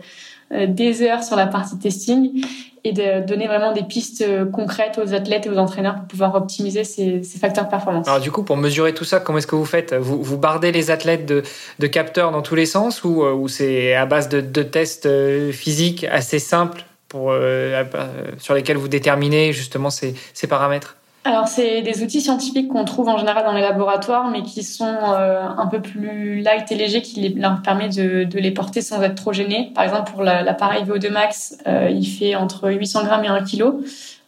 des 0.69 1.03
heures 1.03 1.23
sur 1.23 1.37
la 1.37 1.47
partie 1.47 1.79
testing 1.79 2.45
et 2.85 2.93
de 2.93 3.25
donner 3.25 3.47
vraiment 3.47 3.73
des 3.73 3.85
pistes 3.85 4.23
euh, 4.23 4.45
concrètes 4.45 4.99
aux 4.99 5.15
athlètes 5.15 5.47
et 5.47 5.51
aux 5.51 5.59
entraîneurs 5.59 5.95
pour 5.95 6.05
pouvoir 6.07 6.35
optimiser 6.35 6.83
ces, 6.83 7.23
ces 7.23 7.39
facteurs 7.39 7.65
de 7.65 7.71
performance. 7.71 8.09
Alors 8.09 8.21
du 8.21 8.33
coup, 8.33 8.43
pour 8.43 8.57
mesurer 8.57 8.93
tout 8.93 9.05
ça, 9.05 9.21
comment 9.21 9.39
est-ce 9.39 9.47
que 9.47 9.55
vous 9.55 9.65
faites? 9.65 9.95
Vous, 9.95 10.23
vous 10.23 10.39
bardez 10.39 10.73
les 10.73 10.91
athlètes 10.91 11.27
de, 11.27 11.87
capteurs 11.87 12.33
dans 12.33 12.43
tous 12.43 12.55
les 12.55 12.67
sens 12.67 13.05
ou, 13.05 13.23
euh, 13.23 13.49
c'est 13.49 13.95
à 13.95 14.07
base 14.07 14.29
de, 14.29 14.63
tests 14.63 15.09
physiques 15.53 16.05
assez 16.05 16.39
simples 16.39 16.85
pour, 17.09 17.35
sur 18.39 18.55
lesquels 18.55 18.79
vous 18.79 18.89
déterminez 18.89 19.53
justement 19.53 19.91
ces 19.91 20.15
paramètres? 20.49 20.97
Alors, 21.25 21.47
c'est 21.47 21.83
des 21.83 22.03
outils 22.03 22.21
scientifiques 22.21 22.67
qu'on 22.69 22.85
trouve 22.85 23.09
en 23.09 23.17
général 23.17 23.45
dans 23.45 23.53
les 23.53 23.61
laboratoires, 23.61 24.29
mais 24.29 24.43
qui 24.43 24.65
sont 24.65 24.97
euh, 25.15 25.47
un 25.57 25.67
peu 25.69 25.81
plus 25.81 26.41
light 26.41 26.73
et 26.73 26.75
légers, 26.75 27.01
qui 27.01 27.29
leur 27.29 27.63
permet 27.63 27.89
de, 27.89 28.25
de, 28.25 28.39
les 28.41 28.51
porter 28.51 28.81
sans 28.81 29.01
être 29.03 29.15
trop 29.15 29.33
gênés. 29.33 29.71
Par 29.73 29.85
exemple, 29.85 30.11
pour 30.11 30.23
l'appareil 30.25 30.83
VO2 30.83 31.13
Max, 31.13 31.59
euh, 31.69 31.89
il 31.91 32.07
fait 32.07 32.35
entre 32.35 32.73
800 32.73 33.05
grammes 33.05 33.25
et 33.25 33.29
1 33.29 33.45
kg. 33.45 33.63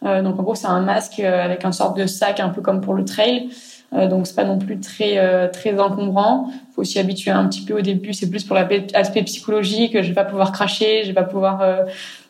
Euh, 0.05 0.21
donc, 0.21 0.39
en 0.39 0.43
gros, 0.43 0.55
c'est 0.55 0.67
un 0.67 0.79
masque 0.79 1.19
avec 1.19 1.65
un 1.65 1.73
sorte 1.73 1.97
de 1.97 2.05
sac, 2.05 2.39
un 2.39 2.49
peu 2.49 2.61
comme 2.61 2.79
pour 2.79 2.93
le 2.93 3.03
trail. 3.03 3.49
donc, 3.91 4.25
c'est 4.25 4.35
pas 4.35 4.45
non 4.45 4.57
plus 4.57 4.79
très 4.79 5.49
très 5.51 5.77
encombrant. 5.77 6.49
Faut 6.75 6.85
s'y 6.85 6.99
habituer 6.99 7.31
un 7.31 7.45
petit 7.47 7.63
peu 7.65 7.77
au 7.77 7.81
début. 7.81 8.13
C'est 8.13 8.29
plus 8.29 8.45
pour 8.45 8.55
l'aspect 8.55 9.23
psychologique. 9.23 10.01
Je 10.01 10.07
vais 10.07 10.13
pas 10.13 10.23
pouvoir 10.23 10.53
cracher, 10.53 11.01
je 11.03 11.09
vais 11.09 11.13
pas 11.13 11.23
pouvoir 11.23 11.61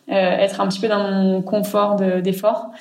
être 0.07 0.59
un 0.59 0.67
petit 0.67 0.79
peu 0.79 0.87
dans 0.87 1.11
mon 1.11 1.41
confort 1.43 1.97
d'effort. 1.97 2.71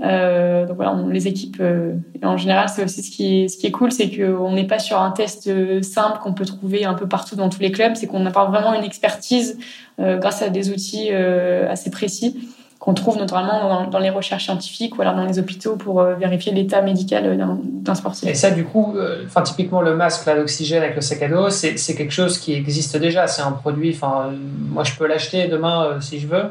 Euh, 0.00 0.66
donc 0.66 0.76
voilà, 0.76 0.94
on 0.94 1.08
les 1.08 1.28
équipe. 1.28 1.58
Euh, 1.60 1.94
en 2.22 2.36
général, 2.36 2.68
c'est 2.68 2.84
aussi 2.84 3.02
ce 3.02 3.10
qui 3.56 3.66
est, 3.66 3.70
cool, 3.70 3.92
c'est 3.92 4.10
qu'on 4.10 4.52
n'est 4.52 4.66
pas 4.66 4.78
sur 4.78 5.00
un 5.00 5.10
test 5.10 5.46
euh, 5.48 5.82
simple 5.82 6.18
qu'on 6.20 6.32
peut 6.32 6.46
trouver 6.46 6.84
un 6.84 6.94
peu 6.94 7.06
partout 7.06 7.36
dans 7.36 7.50
tous 7.50 7.60
les 7.60 7.72
clubs. 7.72 7.94
C'est 7.94 8.06
qu'on 8.06 8.24
apporte 8.26 8.50
vraiment 8.50 8.74
une 8.74 8.84
expertise 8.84 9.58
grâce 9.98 10.42
à 10.42 10.48
des 10.48 10.70
outils 10.70 11.10
assez 11.10 11.90
précis 11.90 12.48
qu'on 12.78 12.94
trouve 12.94 13.18
notamment 13.18 13.86
dans, 13.86 13.98
les 14.00 14.10
recherches 14.10 14.44
scientifiques 14.44 14.98
ou 14.98 15.02
alors 15.02 15.14
dans 15.14 15.24
les 15.24 15.38
hôpitaux 15.38 15.76
pour 15.76 16.02
vérifier 16.02 16.50
l'état 16.52 16.82
médical 16.82 17.38
d'un 17.62 17.94
sportif. 17.94 18.28
Et 18.28 18.34
ça, 18.34 18.50
du 18.50 18.64
coup, 18.64 18.96
enfin 19.24 19.42
typiquement 19.42 19.82
le 19.82 19.94
masque, 19.94 20.26
l'oxygène 20.26 20.82
avec 20.82 20.96
le 20.96 21.02
sac 21.02 21.22
à 21.22 21.28
dos, 21.28 21.50
c'est 21.50 21.94
quelque 21.94 22.10
chose 22.10 22.38
qui 22.38 22.54
existe 22.54 22.96
déjà. 22.96 23.28
C'est 23.28 23.42
un 23.42 23.52
produit. 23.52 23.92
Enfin, 23.94 24.32
moi, 24.58 24.82
je 24.82 24.94
peux 24.94 25.06
l'acheter 25.06 25.46
demain 25.46 26.00
si 26.00 26.18
je 26.18 26.26
veux. 26.26 26.46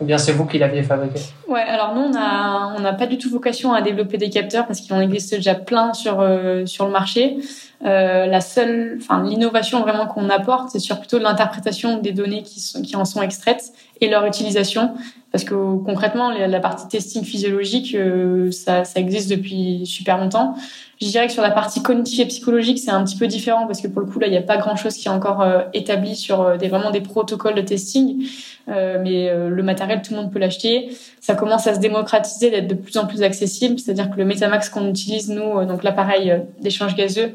Ou 0.00 0.04
bien 0.04 0.18
c'est 0.18 0.32
vous 0.32 0.46
qui 0.46 0.58
l'aviez 0.58 0.82
fabriqué 0.82 1.20
Ouais, 1.46 1.60
alors 1.60 1.94
nous, 1.94 2.00
on 2.00 2.10
n'a 2.10 2.74
on 2.76 2.84
a 2.84 2.92
pas 2.92 3.06
du 3.06 3.18
tout 3.18 3.30
vocation 3.30 3.72
à 3.72 3.82
développer 3.82 4.18
des 4.18 4.30
capteurs 4.30 4.66
parce 4.66 4.80
qu'il 4.80 4.92
en 4.94 5.00
existe 5.00 5.34
déjà 5.34 5.54
plein 5.54 5.92
sur, 5.94 6.20
euh, 6.20 6.66
sur 6.66 6.86
le 6.86 6.90
marché. 6.90 7.36
Euh, 7.84 8.26
la 8.26 8.40
seule, 8.40 8.98
enfin, 9.00 9.22
l'innovation 9.22 9.80
vraiment 9.80 10.06
qu'on 10.06 10.28
apporte, 10.30 10.70
c'est 10.70 10.78
sur 10.78 10.98
plutôt 10.98 11.18
l'interprétation 11.18 11.98
des 11.98 12.12
données 12.12 12.42
qui, 12.42 12.60
sont, 12.60 12.82
qui 12.82 12.96
en 12.96 13.04
sont 13.04 13.22
extraites 13.22 13.72
et 14.00 14.08
leur 14.08 14.24
utilisation. 14.24 14.94
Parce 15.30 15.44
que 15.44 15.54
concrètement, 15.84 16.30
la 16.30 16.60
partie 16.60 16.86
testing 16.88 17.24
physiologique, 17.24 17.94
euh, 17.94 18.50
ça, 18.50 18.84
ça 18.84 19.00
existe 19.00 19.30
depuis 19.30 19.86
super 19.86 20.18
longtemps. 20.18 20.54
Je 21.02 21.08
dirais 21.08 21.26
que 21.26 21.32
sur 21.32 21.42
la 21.42 21.50
partie 21.50 21.82
cognitive 21.82 22.20
et 22.20 22.26
psychologique, 22.26 22.78
c'est 22.78 22.92
un 22.92 23.02
petit 23.02 23.16
peu 23.16 23.26
différent 23.26 23.66
parce 23.66 23.80
que 23.80 23.88
pour 23.88 24.00
le 24.00 24.06
coup, 24.06 24.20
là, 24.20 24.28
il 24.28 24.30
n'y 24.30 24.36
a 24.36 24.42
pas 24.42 24.56
grand-chose 24.56 24.94
qui 24.94 25.08
est 25.08 25.10
encore 25.10 25.42
euh, 25.42 25.62
établi 25.74 26.14
sur 26.14 26.40
euh, 26.42 26.56
des, 26.56 26.68
vraiment 26.68 26.92
des 26.92 27.00
protocoles 27.00 27.56
de 27.56 27.60
testing. 27.60 28.24
Euh, 28.68 29.00
mais 29.02 29.28
le 29.34 29.62
matériel, 29.64 30.00
tout 30.02 30.14
le 30.14 30.20
monde 30.20 30.32
peut 30.32 30.38
l'acheter. 30.38 30.96
Ça 31.20 31.34
commence 31.34 31.66
à 31.66 31.74
se 31.74 31.80
démocratiser, 31.80 32.50
d'être 32.50 32.68
de 32.68 32.74
plus 32.74 32.96
en 32.98 33.06
plus 33.06 33.24
accessible. 33.24 33.80
C'est-à-dire 33.80 34.10
que 34.10 34.16
le 34.16 34.24
Metamax 34.24 34.68
qu'on 34.68 34.88
utilise, 34.88 35.28
nous, 35.28 35.64
donc 35.64 35.82
l'appareil 35.82 36.40
d'échange 36.60 36.94
gazeux, 36.94 37.34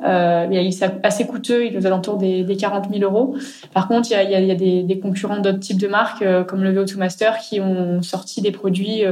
il 0.00 0.06
est 0.06 0.84
assez 1.02 1.26
coûteux, 1.26 1.66
il 1.66 1.74
est 1.74 1.78
aux 1.78 1.86
alentours 1.86 2.18
des, 2.18 2.44
des 2.44 2.56
40 2.56 2.88
000 2.96 3.02
euros. 3.02 3.34
Par 3.74 3.88
contre, 3.88 4.12
il 4.12 4.30
y 4.30 4.52
a, 4.52 4.54
des, 4.54 5.00
concurrents 5.00 5.40
d'autres 5.40 5.58
types 5.58 5.80
de 5.80 5.88
marques, 5.88 6.24
comme 6.46 6.62
le 6.62 6.72
VO2 6.72 6.96
Master, 6.96 7.38
qui 7.38 7.60
ont 7.60 8.00
sorti 8.02 8.40
des 8.42 8.52
produits 8.52 9.02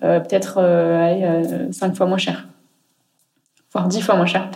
peut-être 0.00 1.68
cinq 1.70 1.94
fois 1.94 2.06
moins 2.06 2.18
chers 2.18 2.44
voire 3.74 3.88
dix 3.88 4.00
fois 4.00 4.14
moins 4.16 4.26
cher 4.26 4.48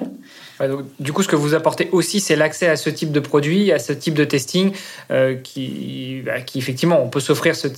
donc, 0.66 0.86
du 0.98 1.12
coup, 1.12 1.22
ce 1.22 1.28
que 1.28 1.36
vous 1.36 1.54
apportez 1.54 1.88
aussi, 1.92 2.18
c'est 2.18 2.34
l'accès 2.34 2.66
à 2.66 2.76
ce 2.76 2.90
type 2.90 3.12
de 3.12 3.20
produit, 3.20 3.70
à 3.70 3.78
ce 3.78 3.92
type 3.92 4.14
de 4.14 4.24
testing, 4.24 4.72
euh, 5.12 5.36
qui, 5.36 6.22
bah, 6.26 6.40
qui 6.40 6.58
effectivement, 6.58 7.00
on 7.00 7.08
peut 7.08 7.20
s'offrir 7.20 7.54
ce, 7.54 7.68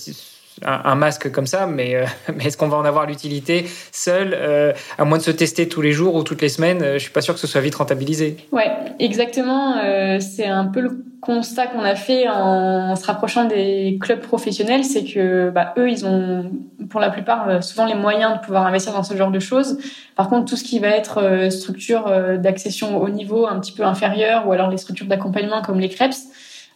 un, 0.63 0.95
masque 0.95 1.31
comme 1.31 1.47
ça, 1.47 1.67
mais, 1.67 1.95
euh, 1.95 2.07
mais 2.35 2.47
est-ce 2.47 2.57
qu'on 2.57 2.69
va 2.69 2.79
en 2.79 2.87
avoir 2.87 3.05
l'utilité 3.05 3.67
seul, 3.93 4.35
euh, 4.35 4.73
à 4.97 5.05
moins 5.05 5.19
de 5.19 5.23
se 5.23 5.31
tester 5.31 5.69
tous 5.69 5.83
les 5.83 5.93
jours 5.93 6.15
ou 6.15 6.23
toutes 6.23 6.41
les 6.41 6.49
semaines 6.49 6.95
Je 6.95 6.99
suis 6.99 7.11
pas 7.11 7.21
sûr 7.21 7.35
que 7.35 7.41
ce 7.41 7.47
soit 7.47 7.61
vite 7.61 7.75
rentabilisé. 7.75 8.39
Ouais, 8.51 8.71
exactement. 8.99 9.75
c'est 10.21 10.47
un 10.47 10.65
peu 10.65 10.81
le 10.81 11.05
constat 11.21 11.67
qu'on 11.67 11.83
a 11.83 11.95
fait 11.95 12.29
en, 12.29 12.97
se 12.97 13.05
rapprochant 13.07 13.45
des 13.45 13.99
clubs 14.01 14.21
professionnels, 14.21 14.85
c'est 14.85 15.05
que 15.05 15.51
bah, 15.51 15.75
eux, 15.77 15.91
ils 15.91 16.07
ont 16.07 16.51
pour 16.89 17.01
la 17.01 17.11
plupart 17.11 17.49
euh, 17.49 17.61
souvent 17.61 17.87
les 17.87 17.95
moyens 17.95 18.35
de 18.35 18.45
pouvoir 18.45 18.67
investir 18.67 18.93
dans 18.93 19.03
ce 19.03 19.17
genre 19.17 19.31
de 19.31 19.39
choses. 19.39 19.79
Par 20.17 20.29
contre, 20.29 20.47
tout 20.47 20.57
ce 20.57 20.65
qui 20.65 20.79
va 20.79 20.89
être 20.89 21.19
euh, 21.19 21.51
structure 21.51 22.07
euh, 22.07 22.37
d'accession 22.37 23.01
au 23.01 23.09
niveau 23.09 23.47
un 23.47 23.61
petit 23.61 23.73
peu 23.73 23.85
inférieur, 23.85 24.47
ou 24.49 24.53
alors 24.53 24.71
les 24.71 24.79
structures 24.79 25.07
d'accompagnement 25.07 25.63
comme 25.63 25.79
les 25.79 25.89
CREPS, 25.89 26.29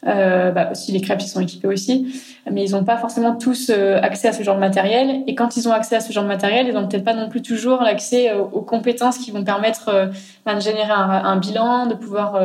euh, 0.06 0.50
bah, 0.50 0.68
aussi 0.72 0.92
les 0.92 1.00
crêpes 1.00 1.22
ils 1.22 1.28
sont 1.28 1.40
équipés 1.40 1.68
aussi, 1.68 2.22
mais 2.50 2.64
ils 2.64 2.72
n'ont 2.72 2.84
pas 2.84 2.98
forcément 2.98 3.36
tous 3.36 3.70
euh, 3.70 3.98
accès 4.02 4.28
à 4.28 4.32
ce 4.32 4.42
genre 4.42 4.56
de 4.56 4.60
matériel. 4.60 5.22
Et 5.26 5.34
quand 5.34 5.56
ils 5.56 5.66
ont 5.68 5.72
accès 5.72 5.96
à 5.96 6.00
ce 6.00 6.12
genre 6.12 6.24
de 6.24 6.28
matériel, 6.28 6.66
ils 6.68 6.74
n'ont 6.74 6.86
peut-être 6.86 7.04
pas 7.04 7.14
non 7.14 7.28
plus 7.28 7.40
toujours 7.40 7.80
l'accès 7.80 8.30
euh, 8.30 8.40
aux 8.40 8.60
compétences 8.60 9.16
qui 9.18 9.30
vont 9.30 9.44
permettre 9.44 10.10
bah, 10.44 10.54
de 10.54 10.60
générer 10.60 10.90
un, 10.90 11.08
un, 11.24 11.36
bilan, 11.36 11.86
de 11.86 11.94
pouvoir 11.94 12.40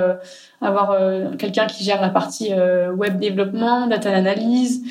avoir 0.62 0.98
quelqu'un 1.38 1.67
qui 1.67 1.84
gère 1.84 2.02
la 2.02 2.10
partie 2.10 2.52
web 2.95 3.17
développement, 3.19 3.88
data 3.88 4.13
analyse, 4.13 4.84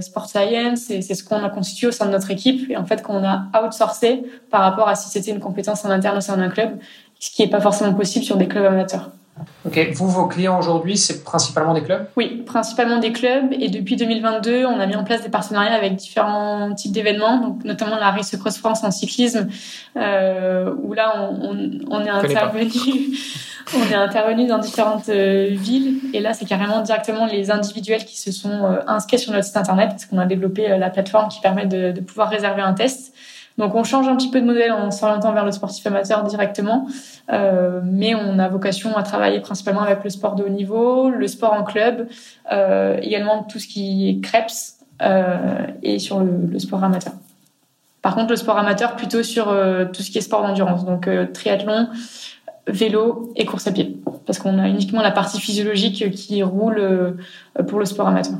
sport 0.00 0.28
science. 0.28 0.80
C'est 0.80 1.14
ce 1.14 1.24
qu'on 1.24 1.44
a 1.44 1.50
constitué 1.50 1.86
au 1.86 1.92
sein 1.92 2.06
de 2.06 2.10
notre 2.10 2.30
équipe 2.30 2.70
et 2.70 2.76
en 2.76 2.84
fait 2.84 3.02
qu'on 3.02 3.24
a 3.24 3.46
outsourcé 3.64 4.24
par 4.50 4.62
rapport 4.62 4.88
à 4.88 4.94
si 4.94 5.08
c'était 5.08 5.30
une 5.30 5.40
compétence 5.40 5.84
en 5.84 5.90
interne 5.90 6.18
au 6.18 6.20
sein 6.20 6.36
d'un 6.36 6.48
club, 6.48 6.78
ce 7.18 7.30
qui 7.30 7.42
n'est 7.42 7.50
pas 7.50 7.60
forcément 7.60 7.94
possible 7.94 8.24
sur 8.24 8.36
des 8.36 8.48
clubs 8.48 8.64
amateurs. 8.64 9.10
Ok, 9.64 9.90
vous, 9.94 10.08
vos 10.08 10.26
clients 10.26 10.58
aujourd'hui, 10.58 10.96
c'est 10.96 11.24
principalement 11.24 11.74
des 11.74 11.82
clubs? 11.82 12.06
Oui, 12.16 12.42
principalement 12.46 12.98
des 12.98 13.12
clubs. 13.12 13.52
Et 13.52 13.68
depuis 13.68 13.96
2022, 13.96 14.64
on 14.64 14.80
a 14.80 14.86
mis 14.86 14.96
en 14.96 15.04
place 15.04 15.22
des 15.22 15.28
partenariats 15.28 15.74
avec 15.74 15.96
différents 15.96 16.74
types 16.74 16.92
d'événements, 16.92 17.38
donc 17.38 17.64
notamment 17.64 17.96
la 17.96 18.10
Race 18.10 18.34
Cross 18.36 18.58
France 18.58 18.84
en 18.84 18.90
cyclisme, 18.90 19.48
euh, 19.96 20.72
où 20.82 20.94
là, 20.94 21.30
on, 21.30 21.70
on, 21.90 22.00
est 22.04 22.08
intervenu, 22.08 22.70
on 23.76 23.82
est 23.90 23.94
intervenu 23.94 24.46
dans 24.46 24.58
différentes 24.58 25.08
euh, 25.08 25.48
villes. 25.50 25.98
Et 26.14 26.20
là, 26.20 26.34
c'est 26.34 26.46
carrément 26.46 26.80
directement 26.80 27.26
les 27.26 27.50
individuels 27.50 28.04
qui 28.04 28.18
se 28.18 28.32
sont 28.32 28.64
euh, 28.64 28.78
inscrits 28.86 29.18
sur 29.18 29.32
notre 29.32 29.44
site 29.44 29.56
internet, 29.56 29.90
parce 29.90 30.06
qu'on 30.06 30.18
a 30.18 30.26
développé 30.26 30.70
euh, 30.70 30.78
la 30.78 30.90
plateforme 30.90 31.28
qui 31.28 31.40
permet 31.40 31.66
de, 31.66 31.92
de 31.92 32.00
pouvoir 32.00 32.30
réserver 32.30 32.62
un 32.62 32.74
test. 32.74 33.12
Donc 33.58 33.74
on 33.74 33.82
change 33.82 34.08
un 34.08 34.16
petit 34.16 34.30
peu 34.30 34.40
de 34.40 34.46
modèle 34.46 34.70
en 34.72 34.90
s'orientant 34.90 35.32
vers 35.32 35.44
le 35.44 35.50
sportif 35.50 35.84
amateur 35.86 36.22
directement, 36.22 36.86
euh, 37.32 37.80
mais 37.84 38.14
on 38.14 38.38
a 38.38 38.48
vocation 38.48 38.96
à 38.96 39.02
travailler 39.02 39.40
principalement 39.40 39.82
avec 39.82 40.04
le 40.04 40.10
sport 40.10 40.36
de 40.36 40.44
haut 40.44 40.48
niveau, 40.48 41.10
le 41.10 41.26
sport 41.26 41.52
en 41.52 41.64
club, 41.64 42.06
euh, 42.52 42.98
également 43.02 43.42
tout 43.42 43.58
ce 43.58 43.66
qui 43.66 44.08
est 44.08 44.20
CREPS 44.20 44.76
euh, 45.02 45.66
et 45.82 45.98
sur 45.98 46.20
le, 46.20 46.56
sport 46.60 46.82
amateur. 46.84 47.12
Par 48.00 48.14
contre, 48.14 48.30
le 48.30 48.36
sport 48.36 48.56
amateur 48.56 48.94
plutôt 48.94 49.24
sur 49.24 49.46
tout 49.92 50.02
ce 50.02 50.10
qui 50.12 50.18
est 50.18 50.22
sport 50.22 50.42
d'endurance, 50.42 50.84
donc 50.84 51.10
triathlon, 51.34 51.88
vélo 52.68 53.32
et 53.34 53.44
course 53.44 53.66
à 53.66 53.72
pied, 53.72 53.96
parce 54.24 54.38
qu'on 54.38 54.58
a 54.60 54.68
uniquement 54.68 55.02
la 55.02 55.10
partie 55.10 55.40
physiologique 55.40 56.12
qui 56.12 56.44
roule 56.44 57.16
pour 57.66 57.80
le 57.80 57.84
sport 57.84 58.06
amateur. 58.06 58.36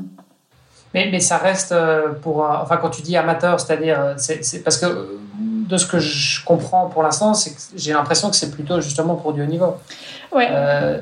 Mais, 0.93 1.09
mais 1.11 1.19
ça 1.19 1.37
reste 1.37 1.71
euh, 1.71 2.13
pour. 2.21 2.41
Enfin, 2.41 2.77
quand 2.77 2.89
tu 2.89 3.01
dis 3.01 3.15
amateur, 3.15 3.59
c'est-à-dire. 3.59 3.99
Euh, 3.99 4.13
c'est 4.17 4.63
parce 4.63 4.77
que 4.77 5.19
de 5.37 5.77
ce 5.77 5.85
que 5.85 5.99
je 5.99 6.43
comprends 6.43 6.87
pour 6.87 7.03
l'instant, 7.03 7.33
c'est 7.35 7.51
que 7.51 7.57
j'ai 7.75 7.93
l'impression 7.93 8.29
que 8.29 8.35
c'est 8.35 8.49
plutôt 8.49 8.81
justement 8.81 9.15
pour 9.15 9.33
du 9.33 9.43
haut 9.43 9.47
niveau. 9.47 9.77
Ouais. 10.31 10.47
Euh, 10.49 10.99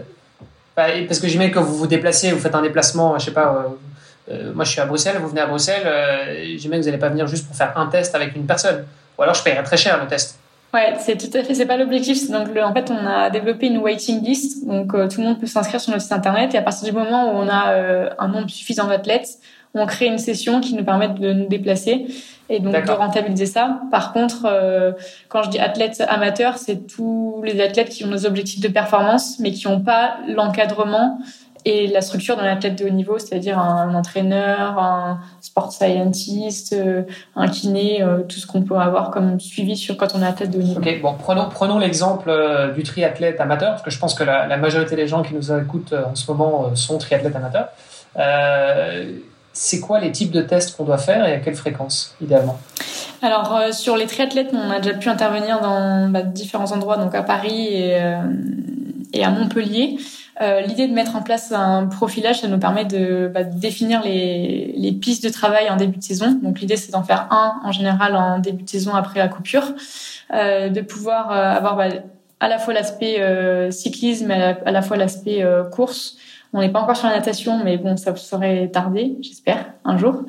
bah, 0.75 0.87
parce 1.07 1.19
que 1.19 1.27
j'imagine 1.27 1.53
que 1.53 1.59
vous 1.59 1.75
vous 1.75 1.87
déplacez, 1.87 2.31
vous 2.31 2.39
faites 2.39 2.53
un 2.53 2.61
déplacement, 2.61 3.17
je 3.17 3.25
sais 3.25 3.31
pas. 3.31 3.65
Euh, 4.29 4.51
moi, 4.53 4.65
je 4.65 4.71
suis 4.71 4.81
à 4.81 4.85
Bruxelles, 4.85 5.17
vous 5.21 5.29
venez 5.29 5.39
à 5.39 5.47
Bruxelles. 5.47 5.87
j'imagine 6.57 6.71
que 6.71 6.77
vous 6.77 6.85
n'allez 6.85 6.97
pas 6.97 7.09
venir 7.09 7.27
juste 7.27 7.47
pour 7.47 7.55
faire 7.55 7.71
un 7.77 7.87
test 7.87 8.13
avec 8.13 8.35
une 8.35 8.45
personne. 8.45 8.85
Ou 9.17 9.23
alors, 9.23 9.33
je 9.33 9.41
paierais 9.41 9.63
très 9.63 9.77
cher 9.77 9.97
le 10.01 10.07
test. 10.07 10.37
Ouais, 10.73 10.95
c'est 10.99 11.17
tout 11.17 11.35
à 11.35 11.43
fait, 11.43 11.55
c'est 11.55 11.65
pas 11.65 11.77
l'objectif. 11.77 12.29
Donc, 12.29 12.49
en 12.61 12.73
fait, 12.73 12.91
on 12.91 13.07
a 13.07 13.29
développé 13.29 13.67
une 13.67 13.77
waiting 13.77 14.21
list. 14.21 14.67
Donc, 14.67 14.91
tout 14.91 15.21
le 15.21 15.27
monde 15.27 15.39
peut 15.39 15.47
s'inscrire 15.47 15.79
sur 15.79 15.91
notre 15.91 16.03
site 16.03 16.11
internet. 16.11 16.53
Et 16.53 16.57
à 16.57 16.61
partir 16.61 16.83
du 16.83 16.91
moment 16.91 17.31
où 17.31 17.37
on 17.37 17.47
a 17.47 17.73
un 18.19 18.27
nombre 18.27 18.49
suffisant 18.49 18.87
d'athlètes, 18.87 19.39
on 19.77 19.85
crée 19.85 20.07
une 20.07 20.17
session 20.17 20.61
qui 20.61 20.75
nous 20.75 20.83
permet 20.83 21.09
de 21.09 21.33
nous 21.33 21.47
déplacer 21.47 22.07
et 22.49 22.59
donc 22.59 22.73
de 22.85 22.91
rentabiliser 22.91 23.45
ça. 23.45 23.81
Par 23.91 24.13
contre, 24.13 24.45
euh, 24.45 24.93
quand 25.27 25.43
je 25.43 25.49
dis 25.49 25.59
athlètes 25.59 26.03
amateurs, 26.07 26.57
c'est 26.57 26.87
tous 26.87 27.41
les 27.43 27.61
athlètes 27.61 27.89
qui 27.89 28.05
ont 28.05 28.11
des 28.11 28.25
objectifs 28.25 28.61
de 28.61 28.69
performance, 28.69 29.39
mais 29.39 29.51
qui 29.51 29.67
n'ont 29.67 29.81
pas 29.81 30.17
l'encadrement 30.27 31.19
et 31.65 31.87
la 31.87 31.99
structure 31.99 32.37
d'un 32.37 32.45
athlète 32.45 32.77
de 32.77 32.85
haut 32.85 32.89
niveau, 32.89 33.19
c'est-à-dire 33.19 33.59
un, 33.59 33.93
entraîneur, 33.93 34.79
un 34.79 35.19
sport 35.41 35.73
scientist, 35.73 36.71
euh, 36.71 37.01
un 37.35 37.49
kiné, 37.49 38.01
euh, 38.01 38.19
tout 38.19 38.37
ce 38.37 38.47
qu'on 38.47 38.61
peut 38.61 38.77
avoir 38.77 39.11
comme 39.11 39.37
suivi 39.41 39.75
sur 39.75 39.97
quand 39.97 40.15
on 40.15 40.21
est 40.21 40.27
athlète 40.27 40.51
de 40.51 40.59
haut 40.59 40.63
niveau. 40.63 40.79
Ok, 40.79 41.01
bon, 41.01 41.15
prenons, 41.19 41.49
prenons 41.49 41.77
l'exemple 41.79 42.31
du 42.73 42.83
triathlète 42.83 43.41
amateur, 43.41 43.71
parce 43.71 43.81
que 43.81 43.91
je 43.91 43.99
pense 43.99 44.13
que 44.13 44.23
la, 44.23 44.47
la 44.47 44.55
majorité 44.55 44.95
des 44.95 45.07
gens 45.07 45.23
qui 45.23 45.33
nous 45.33 45.51
écoutent 45.51 45.93
en 45.93 46.15
ce 46.15 46.31
moment 46.31 46.73
sont 46.75 46.97
triathlètes 46.99 47.35
amateurs. 47.35 47.67
Euh, 48.17 49.11
c'est 49.57 49.79
quoi 49.79 49.99
les 49.99 50.11
types 50.11 50.31
de 50.31 50.41
tests 50.41 50.77
qu'on 50.77 50.83
doit 50.83 50.99
faire 50.99 51.27
et 51.27 51.33
à 51.33 51.39
quelle 51.39 51.55
fréquence, 51.55 52.15
idéalement? 52.21 52.59
Alors, 53.23 53.55
euh, 53.55 53.71
sur 53.71 53.97
les 53.97 54.05
triathlètes, 54.05 54.51
on 54.53 54.69
a 54.69 54.79
déjà 54.79 54.95
pu 54.95 55.09
intervenir 55.09 55.59
dans 55.61 56.09
bah, 56.09 56.21
différents 56.21 56.71
endroits, 56.71 56.97
donc 56.97 57.15
à 57.15 57.23
Paris 57.23 57.67
et, 57.73 57.95
euh, 57.95 58.21
à 59.23 59.29
Montpellier. 59.31 59.97
Euh, 60.41 60.61
l'idée 60.61 60.87
de 60.87 60.93
mettre 60.93 61.15
en 61.15 61.23
place 61.23 61.51
un 61.51 61.87
profilage, 61.87 62.41
ça 62.41 62.47
nous 62.47 62.59
permet 62.59 62.85
de, 62.85 63.31
bah, 63.33 63.43
définir 63.43 64.03
les, 64.03 64.95
pistes 65.01 65.23
de 65.23 65.29
travail 65.29 65.71
en 65.71 65.75
début 65.75 65.97
de 65.97 66.03
saison. 66.03 66.39
Donc, 66.43 66.59
l'idée, 66.59 66.77
c'est 66.77 66.91
d'en 66.91 67.03
faire 67.03 67.27
un 67.31 67.59
en 67.63 67.71
général 67.71 68.15
en 68.15 68.37
début 68.37 68.61
de 68.61 68.69
saison 68.69 68.93
après 68.93 69.19
la 69.19 69.27
coupure, 69.27 69.73
de 70.31 70.81
pouvoir 70.81 71.31
avoir 71.31 71.75
bah, 71.77 71.87
à 72.39 72.47
la 72.47 72.59
fois 72.59 72.75
l'aspect 72.75 73.19
cyclisme 73.71 74.29
et 74.29 74.55
à 74.63 74.71
la 74.71 74.83
fois 74.83 74.97
l'aspect 74.97 75.43
course 75.71 76.17
on 76.53 76.61
n'est 76.61 76.71
pas 76.71 76.79
encore 76.79 76.95
sur 76.95 77.07
la 77.07 77.15
natation, 77.15 77.61
mais 77.63 77.77
bon, 77.77 77.97
ça 77.97 78.15
serait 78.15 78.69
tardé, 78.69 79.17
j'espère, 79.21 79.65
un 79.83 79.97
jour. 79.97 80.23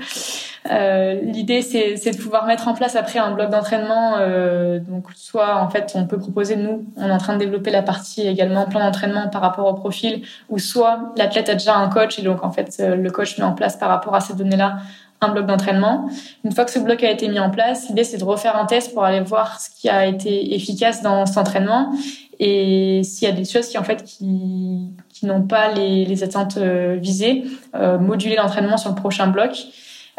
Euh, 0.70 1.20
L'idée, 1.22 1.62
c'est 1.62 1.94
de 1.94 2.16
pouvoir 2.16 2.46
mettre 2.46 2.68
en 2.68 2.74
place 2.74 2.96
après 2.96 3.18
un 3.18 3.30
bloc 3.30 3.50
d'entraînement. 3.50 4.16
Euh, 4.18 4.80
donc, 4.80 5.06
soit 5.14 5.56
en 5.56 5.70
fait, 5.70 5.92
on 5.94 6.06
peut 6.06 6.18
proposer 6.18 6.56
nous, 6.56 6.84
on 6.96 7.08
est 7.08 7.12
en 7.12 7.18
train 7.18 7.34
de 7.34 7.38
développer 7.38 7.70
la 7.70 7.82
partie 7.82 8.26
également 8.26 8.66
plan 8.66 8.80
d'entraînement 8.80 9.28
par 9.28 9.40
rapport 9.40 9.66
au 9.66 9.74
profil, 9.74 10.22
ou 10.48 10.58
soit 10.58 11.12
l'athlète 11.16 11.48
a 11.48 11.54
déjà 11.54 11.76
un 11.76 11.88
coach 11.88 12.18
et 12.18 12.22
donc 12.22 12.44
en 12.44 12.50
fait, 12.50 12.76
euh, 12.80 12.96
le 12.96 13.10
coach 13.10 13.38
met 13.38 13.44
en 13.44 13.52
place 13.52 13.76
par 13.76 13.88
rapport 13.88 14.14
à 14.14 14.20
ces 14.20 14.34
données-là 14.34 14.78
un 15.20 15.28
bloc 15.28 15.46
d'entraînement. 15.46 16.08
Une 16.44 16.52
fois 16.52 16.64
que 16.64 16.70
ce 16.70 16.78
bloc 16.78 17.02
a 17.02 17.10
été 17.10 17.28
mis 17.28 17.38
en 17.38 17.50
place, 17.50 17.88
l'idée 17.88 18.04
c'est 18.04 18.18
de 18.18 18.24
refaire 18.24 18.56
un 18.56 18.66
test 18.66 18.94
pour 18.94 19.04
aller 19.04 19.20
voir 19.20 19.60
ce 19.60 19.68
qui 19.70 19.88
a 19.88 20.06
été 20.06 20.54
efficace 20.54 21.02
dans 21.02 21.26
cet 21.26 21.38
entraînement 21.38 21.92
et 22.40 23.02
s'il 23.02 23.28
y 23.28 23.30
a 23.30 23.34
des 23.34 23.44
choses 23.44 23.68
qui 23.68 23.78
en 23.78 23.84
fait 23.84 24.04
qui, 24.04 24.92
qui 25.08 25.26
n'ont 25.26 25.42
pas 25.42 25.72
les, 25.72 26.04
les 26.04 26.22
attentes 26.22 26.56
euh, 26.56 26.96
visées, 27.00 27.44
euh, 27.74 27.98
moduler 27.98 28.36
l'entraînement 28.36 28.76
sur 28.76 28.90
le 28.90 28.96
prochain 28.96 29.26
bloc. 29.26 29.56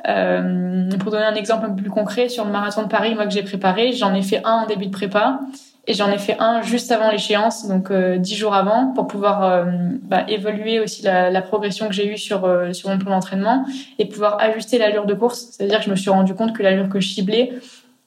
Euh, 0.07 0.89
pour 0.99 1.11
donner 1.11 1.25
un 1.25 1.35
exemple 1.35 1.65
un 1.65 1.69
peu 1.71 1.81
plus 1.81 1.91
concret, 1.91 2.29
sur 2.29 2.45
le 2.45 2.51
marathon 2.51 2.83
de 2.83 2.87
Paris, 2.87 3.15
moi 3.15 3.25
que 3.25 3.31
j'ai 3.31 3.43
préparé, 3.43 3.91
j'en 3.91 4.13
ai 4.13 4.21
fait 4.21 4.41
un 4.45 4.63
en 4.63 4.65
début 4.65 4.85
de 4.85 4.91
prépa 4.91 5.41
et 5.89 5.93
j'en 5.93 6.09
ai 6.11 6.17
fait 6.17 6.37
un 6.39 6.61
juste 6.61 6.91
avant 6.91 7.11
l'échéance, 7.11 7.67
donc 7.67 7.91
euh, 7.91 8.17
dix 8.17 8.35
jours 8.35 8.53
avant, 8.53 8.93
pour 8.93 9.07
pouvoir 9.07 9.43
euh, 9.43 9.65
bah, 10.03 10.23
évaluer 10.27 10.79
aussi 10.79 11.01
la, 11.01 11.41
progression 11.41 11.87
que 11.87 11.93
j'ai 11.93 12.07
eue 12.07 12.17
sur 12.17 12.47
sur 12.73 12.89
mon 12.89 12.97
plan 12.97 13.11
d'entraînement 13.11 13.65
et 13.97 14.05
pouvoir 14.05 14.39
ajuster 14.39 14.77
l'allure 14.77 15.05
de 15.05 15.13
course. 15.13 15.49
C'est-à-dire 15.51 15.79
que 15.79 15.85
je 15.85 15.89
me 15.89 15.95
suis 15.95 16.09
rendu 16.09 16.33
compte 16.35 16.55
que 16.55 16.63
l'allure 16.63 16.89
que 16.89 16.99
je 16.99 17.09
ciblais 17.09 17.53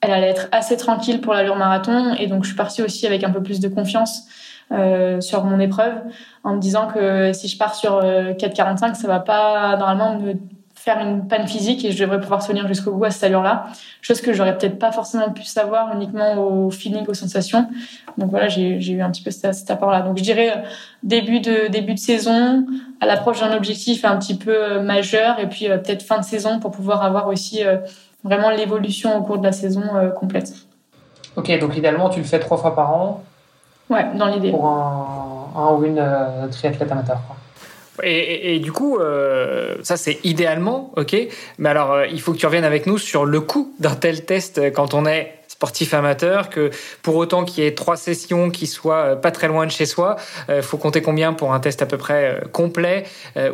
elle 0.03 0.11
allait 0.11 0.29
être 0.29 0.47
assez 0.51 0.75
tranquille 0.75 1.21
pour 1.21 1.33
l'allure 1.33 1.55
marathon 1.55 2.13
et 2.15 2.27
donc 2.27 2.43
je 2.43 2.49
suis 2.49 2.57
partie 2.57 2.81
aussi 2.81 3.07
avec 3.07 3.23
un 3.23 3.29
peu 3.29 3.41
plus 3.41 3.59
de 3.59 3.69
confiance 3.69 4.23
euh, 4.71 5.21
sur 5.21 5.43
mon 5.45 5.59
épreuve 5.59 5.93
en 6.43 6.55
me 6.55 6.59
disant 6.59 6.87
que 6.87 7.31
si 7.31 7.47
je 7.47 7.57
pars 7.57 7.73
sur 7.73 8.01
4,45 8.01 8.91
euh, 8.91 8.93
ça 8.93 9.07
va 9.07 9.19
pas 9.19 9.77
normalement 9.77 10.19
me 10.19 10.33
faire 10.75 10.99
une 10.99 11.27
panne 11.27 11.47
physique 11.47 11.85
et 11.85 11.91
je 11.91 12.03
devrais 12.03 12.19
pouvoir 12.19 12.45
tenir 12.45 12.67
jusqu'au 12.67 12.91
bout 12.91 13.05
à 13.05 13.11
cette 13.11 13.23
allure-là. 13.23 13.67
Chose 14.01 14.21
que 14.21 14.33
j'aurais 14.33 14.57
peut-être 14.57 14.79
pas 14.79 14.91
forcément 14.91 15.29
pu 15.29 15.43
savoir 15.43 15.93
uniquement 15.95 16.35
au 16.35 16.69
feeling, 16.71 17.05
aux 17.07 17.13
sensations. 17.13 17.67
Donc 18.17 18.29
voilà, 18.31 18.47
j'ai 18.47 18.91
eu 18.91 19.01
un 19.01 19.11
petit 19.11 19.23
peu 19.23 19.31
cet, 19.31 19.53
cet 19.53 19.71
apport-là. 19.71 20.01
Donc 20.01 20.17
je 20.17 20.23
dirais 20.23 20.51
euh, 20.57 20.61
début 21.03 21.39
de 21.39 21.67
début 21.69 21.93
de 21.93 21.99
saison, 21.99 22.65
à 22.99 23.05
l'approche 23.05 23.39
d'un 23.39 23.55
objectif 23.55 24.03
un 24.05 24.17
petit 24.17 24.35
peu 24.35 24.81
majeur, 24.81 25.39
et 25.39 25.47
puis 25.47 25.67
peut-être 25.67 26.03
fin 26.03 26.19
de 26.19 26.25
saison 26.25 26.59
pour 26.59 26.71
pouvoir 26.71 27.03
avoir 27.03 27.27
aussi 27.27 27.63
vraiment 28.23 28.49
l'évolution 28.49 29.17
au 29.17 29.21
cours 29.21 29.37
de 29.37 29.43
la 29.43 29.51
saison 29.51 29.83
euh, 29.95 30.09
complète. 30.09 30.53
Ok, 31.35 31.51
donc 31.59 31.75
idéalement, 31.77 32.09
tu 32.09 32.19
le 32.19 32.25
fais 32.25 32.39
trois 32.39 32.57
fois 32.57 32.75
par 32.75 32.93
an 32.93 33.23
Ouais, 33.89 34.05
dans 34.15 34.27
l'idée. 34.27 34.51
Pour 34.51 34.65
un, 34.65 35.75
ou 35.75 35.83
une 35.83 35.99
euh, 35.99 36.47
triathlète 36.47 36.91
amateur. 36.91 37.19
Et, 38.01 38.59
du 38.59 38.71
coup, 38.71 38.97
euh, 38.97 39.75
ça 39.83 39.97
c'est 39.97 40.19
idéalement, 40.23 40.91
ok. 40.97 41.15
Mais 41.59 41.69
alors, 41.69 42.05
il 42.05 42.19
faut 42.19 42.33
que 42.33 42.37
tu 42.37 42.45
reviennes 42.47 42.63
avec 42.63 42.87
nous 42.87 42.97
sur 42.97 43.25
le 43.25 43.39
coût 43.39 43.73
d'un 43.79 43.95
tel 43.95 44.25
test 44.25 44.71
quand 44.73 44.95
on 44.95 45.05
est 45.05 45.33
sportif 45.63 45.93
amateur, 45.93 46.49
que 46.49 46.71
pour 47.03 47.15
autant 47.15 47.45
qu'il 47.45 47.63
y 47.63 47.67
ait 47.67 47.73
trois 47.73 47.95
sessions 47.95 48.49
qui 48.49 48.67
soient 48.67 49.11
euh, 49.11 49.15
pas 49.15 49.31
très 49.31 49.47
loin 49.47 49.65
de 49.65 49.71
chez 49.71 49.85
soi, 49.85 50.17
euh, 50.49 50.61
faut 50.61 50.77
compter 50.77 51.01
combien 51.01 51.31
pour 51.31 51.53
un 51.53 51.59
test 51.61 51.81
à 51.81 51.85
peu 51.85 51.97
près 51.97 52.25
euh, 52.25 52.47
complet 52.51 53.03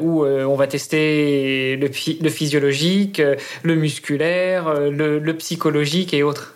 où 0.01 0.25
on 0.25 0.55
va 0.55 0.67
tester 0.67 1.75
le, 1.75 1.87
le 1.87 2.29
physiologique, 2.29 3.21
le 3.63 3.75
musculaire, 3.75 4.73
le, 4.89 5.33
psychologique 5.33 6.13
et 6.13 6.23
autres 6.23 6.55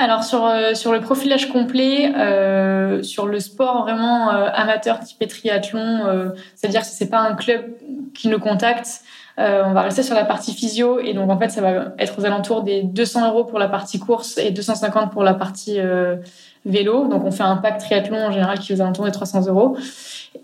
alors 0.00 0.24
sur 0.24 0.46
euh, 0.46 0.74
sur 0.74 0.92
le 0.92 1.00
profilage 1.00 1.50
complet, 1.50 2.12
euh, 2.16 3.02
sur 3.02 3.26
le 3.26 3.38
sport 3.38 3.82
vraiment 3.82 4.30
euh, 4.30 4.48
amateur 4.52 4.98
type 5.00 5.26
triathlon, 5.28 6.32
c'est-à-dire 6.54 6.80
que 6.80 6.86
c'est 6.86 7.10
pas 7.10 7.20
un 7.20 7.34
club 7.34 7.62
qui 8.14 8.28
nous 8.28 8.38
contacte. 8.38 9.02
on 9.36 9.72
va 9.72 9.82
rester 9.82 10.02
sur 10.02 10.14
la 10.14 10.24
partie 10.24 10.52
physio 10.52 10.98
et 11.00 11.12
donc 11.14 11.30
en 11.30 11.38
fait 11.38 11.50
ça 11.50 11.60
va 11.60 11.92
être 11.98 12.18
aux 12.18 12.24
alentours 12.24 12.62
des 12.62 12.82
200 12.82 13.28
euros 13.28 13.44
pour 13.44 13.58
la 13.58 13.68
partie 13.68 13.98
course 13.98 14.38
et 14.38 14.50
250 14.50 15.12
pour 15.12 15.22
la 15.22 15.34
partie 15.34 15.78
vélo. 16.64 17.08
Donc 17.08 17.24
on 17.24 17.30
fait 17.30 17.42
un 17.42 17.56
pack 17.56 17.78
triathlon 17.78 18.26
en 18.26 18.32
général 18.32 18.58
qui 18.58 18.72
est 18.72 18.76
aux 18.76 18.80
alentours 18.80 19.04
des 19.04 19.12
300 19.12 19.46
euros 19.46 19.76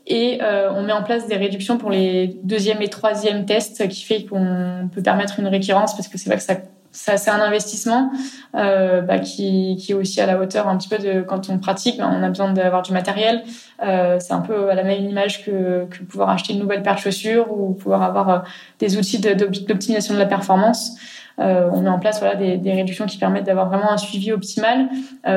et 0.07 0.41
on 0.75 0.83
met 0.83 0.93
en 0.93 1.03
place 1.03 1.27
des 1.27 1.37
réductions 1.37 1.79
pour 1.79 1.91
les 1.91 2.39
deuxième 2.43 2.83
et 2.83 2.89
troisième 2.89 3.47
tests 3.47 3.89
qui 3.89 4.03
fait 4.03 4.25
qu'on 4.25 4.89
peut 4.95 5.03
permettre 5.03 5.41
une 5.41 5.49
récurrence 5.49 5.95
parce 5.95 6.09
que 6.09 6.19
c'est 6.19 6.29
vrai 6.29 6.37
que 6.37 6.45
ça 6.45 6.57
c'est 6.97 7.31
un 7.31 7.41
investissement 7.41 8.11
euh, 8.55 9.03
bah, 9.03 9.19
qui, 9.19 9.77
qui, 9.79 9.93
est 9.93 9.95
aussi 9.95 10.21
à 10.21 10.27
la 10.27 10.41
hauteur 10.41 10.67
un 10.67 10.77
petit 10.79 10.89
peu 10.89 10.97
de 10.97 11.21
quand 11.21 11.51
on 11.51 11.59
pratique, 11.59 11.99
bah, 11.99 12.11
on 12.11 12.23
a 12.23 12.29
besoin 12.29 12.53
d'avoir 12.53 12.83
du 12.83 12.93
matériel. 12.93 13.43
Euh, 13.83 14.17
c'est 14.19 14.33
un 14.33 14.41
peu 14.41 14.71
à 14.71 14.75
la 14.75 14.83
même 14.83 15.05
image 15.05 15.45
que, 15.45 15.85
que 15.91 16.03
pouvoir 16.05 16.31
acheter 16.31 16.55
une 16.55 16.59
nouvelle 16.59 16.83
paire 16.83 16.95
de 16.95 17.01
chaussures 17.01 17.53
ou 17.53 17.75
pouvoir 17.75 18.03
avoir 18.03 18.29
euh, 18.31 18.39
des 18.79 18.97
outils 18.97 19.19
d'optimisation 19.19 20.15
de, 20.15 20.19
la 20.19 20.27
performance. 20.27 20.93
On 21.39 21.83
met 21.83 21.91
en 21.91 21.99
place 21.99 22.19
voilà, 22.21 22.35
des, 22.35 22.57
des 22.57 22.73
réductions 22.73 23.05
qui 23.05 23.19
permettent 23.19 23.45
d'avoir 23.45 23.69
vraiment 23.69 23.93
un 23.93 23.99
suivi 23.99 24.33
optimal. 24.33 24.89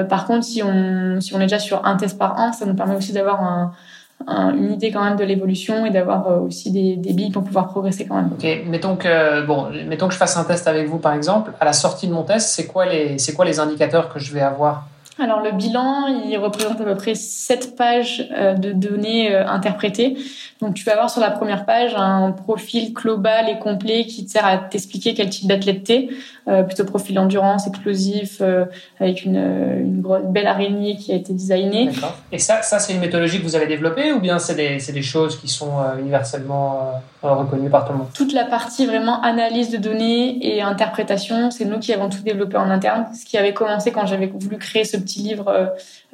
Par 0.08 0.26
contre, 0.26 0.46
si 0.46 0.64
on, 0.64 1.20
si 1.20 1.36
on 1.36 1.40
est 1.40 1.48
déjà 1.48 1.60
sur 1.60 1.86
un 1.86 1.98
test 1.98 2.18
par 2.18 2.40
an, 2.40 2.54
ça 2.54 2.66
nous 2.66 2.74
permet 2.74 2.96
aussi 2.96 3.12
d'avoir 3.12 3.44
un, 3.44 3.74
une 4.28 4.74
idée 4.74 4.92
quand 4.92 5.04
même 5.04 5.16
de 5.16 5.24
l'évolution 5.24 5.86
et 5.86 5.92
d'avoir 5.92 6.28
euh, 6.28 6.40
aussi 6.40 6.72
des, 6.72 6.96
des, 6.98 7.14
billes 7.14 7.32
pour 7.32 7.44
pouvoir 7.44 7.68
progresser 7.68 8.06
quand 8.06 8.16
même. 8.16 8.32
Ok, 8.34 8.46
mettons 8.68 8.96
que 8.96 9.46
bon, 9.46 9.68
mettons 9.88 10.08
que 10.08 10.14
je 10.14 10.20
fasse 10.20 10.38
un 10.38 10.44
test 10.44 10.68
avec 10.68 10.88
vous 10.88 10.98
par 10.98 11.14
exemple. 11.14 11.52
À 11.60 11.66
la 11.66 11.74
sortie 11.74 12.08
de 12.08 12.14
mon 12.14 12.24
test, 12.24 12.50
c'est 12.50 12.68
quoi 12.68 12.86
les 12.86 13.18
c'est 13.18 13.34
quoi 13.34 13.46
les 13.46 13.60
indicateurs 13.60 14.14
que 14.14 14.20
je 14.20 14.34
vais 14.34 14.42
avoir? 14.42 14.88
Alors 15.20 15.42
le 15.42 15.52
bilan, 15.52 16.08
il 16.08 16.38
représente 16.38 16.80
à 16.82 16.84
peu 16.84 16.96
près 16.96 17.16
7 17.16 17.76
pages 17.76 18.28
euh, 18.32 18.54
de 18.54 18.72
données 18.72 19.34
euh, 19.34 19.48
interprétées. 19.48 20.18
Donc 20.62 20.74
tu 20.74 20.84
vas 20.84 20.94
avoir 20.94 21.10
sur 21.10 21.22
la 21.22 21.32
première 21.32 21.66
page 21.66 21.94
un 21.96 22.32
profil 22.32 22.94
global 22.94 23.50
et 23.50 23.60
complet 23.60 24.06
qui 24.06 24.26
te 24.26 24.32
sert 24.32 24.46
à 24.46 24.58
t'expliquer 24.58 25.14
quel 25.14 25.30
type 25.30 25.48
d'athlète 25.48 25.84
t'es, 25.84 26.10
euh, 26.48 26.64
plutôt 26.64 26.86
profil 26.86 27.16
d'endurance, 27.16 27.68
explosif, 27.68 28.42
avec 29.00 29.26
une, 29.26 29.38
une 29.38 30.02
grosse, 30.02 30.24
belle 30.26 30.48
araignée 30.48 30.96
qui 30.96 31.12
a 31.12 31.16
été 31.16 31.34
designée. 31.34 31.88
D'accord. 31.88 32.16
Et 32.32 32.40
ça, 32.40 32.62
ça 32.62 32.80
c'est 32.80 32.94
une 32.94 33.00
méthodologie 33.00 33.40
que 33.40 33.44
vous 33.44 33.56
avez 33.56 33.68
développée 33.68 34.12
ou 34.12 34.20
bien 34.20 34.40
c'est 34.40 34.56
des, 34.56 34.78
des 34.92 35.02
choses 35.02 35.40
qui 35.40 35.48
sont 35.48 35.72
universellement 36.00 37.02
reconnues 37.22 37.70
par 37.70 37.86
tout 37.86 37.94
le 37.94 38.00
monde? 38.00 38.08
Toute 38.14 38.34
la 38.34 38.46
partie 38.46 38.86
vraiment 38.86 39.22
analyse 39.22 39.70
de 39.70 39.78
données 39.78 40.38
et 40.46 40.62
interprétation, 40.62 41.52
c'est 41.52 41.66
nous 41.66 41.80
qui 41.80 41.94
avons 41.94 42.10
tout 42.10 42.22
développé 42.22 42.58
en 42.58 42.70
interne, 42.70 43.08
ce 43.14 43.26
qui 43.26 43.38
avait 43.38 43.54
commencé 43.54 43.92
quand 43.92 44.06
j'avais 44.06 44.28
voulu 44.28 44.58
créer 44.58 44.86
ce 44.86 44.98
petit 44.98 45.09
livre 45.18 45.48
euh, 45.48 45.66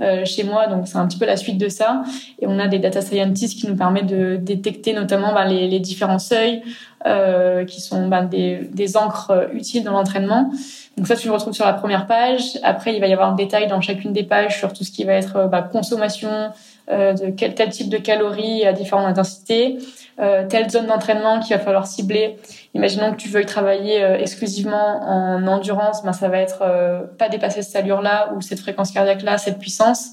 euh, 0.02 0.26
chez 0.26 0.44
moi, 0.44 0.68
donc 0.68 0.88
c'est 0.88 0.98
un 0.98 1.08
petit 1.08 1.18
peu 1.18 1.26
la 1.26 1.38
suite 1.38 1.58
de 1.58 1.70
ça. 1.70 2.04
Et 2.40 2.48
on 2.48 2.60
a 2.60 2.68
des 2.68 2.80
data 2.80 3.02
scientists 3.02 3.60
qui 3.60 3.68
nous 3.68 3.76
permettent 3.76 4.08
de 4.08 4.38
détecter 4.38 4.94
notamment 4.94 5.34
ben, 5.34 5.46
les, 5.46 5.80
différents 5.80 6.20
seuils 6.20 6.62
euh, 7.06 7.66
qui 7.66 7.82
sont 7.82 8.08
ben, 8.08 8.24
des, 8.24 8.70
des 8.72 8.98
encres 8.98 9.50
utiles 9.54 9.84
dans 9.84 9.92
l'entraînement. 9.92 10.52
Donc 10.98 11.08
ça, 11.08 11.16
tu 11.16 11.28
le 11.28 11.34
retrouves 11.34 11.54
sur 11.54 11.66
la 11.66 11.74
première 11.74 12.08
page. 12.08 12.58
Après, 12.64 12.96
il 12.96 13.02
va 13.02 13.08
y 13.08 13.14
avoir 13.14 13.32
un 13.32 13.36
détail 13.36 13.68
dans 13.68 13.82
chacune 13.82 14.14
des 14.14 14.24
pages 14.24 14.58
sur 14.58 14.72
tout 14.72 14.84
ce 14.84 14.92
qui 14.92 15.04
va 15.04 15.14
être 15.14 15.50
bah, 15.50 15.62
consommation, 15.62 16.52
de 16.90 17.32
quel 17.32 17.56
tel 17.56 17.70
type 17.70 17.90
de 17.90 17.98
calories 17.98 18.66
à 18.66 18.72
différentes 18.72 19.08
intensités, 19.08 19.80
telle 20.18 20.70
zone 20.70 20.86
d'entraînement 20.86 21.40
qu'il 21.40 21.58
va 21.58 21.62
falloir 21.62 21.88
cibler. 21.88 22.38
Imaginons 22.76 23.14
que 23.14 23.16
tu 23.16 23.30
veuilles 23.30 23.46
travailler 23.46 24.04
euh, 24.04 24.18
exclusivement 24.18 25.02
en 25.08 25.48
endurance, 25.48 26.04
ben 26.04 26.12
ça 26.12 26.28
va 26.28 26.40
être 26.40 26.62
euh, 26.62 27.04
pas 27.18 27.30
dépasser 27.30 27.62
cette 27.62 27.78
allure-là 27.78 28.34
ou 28.36 28.42
cette 28.42 28.60
fréquence 28.60 28.92
cardiaque-là, 28.92 29.38
cette 29.38 29.60
puissance. 29.60 30.10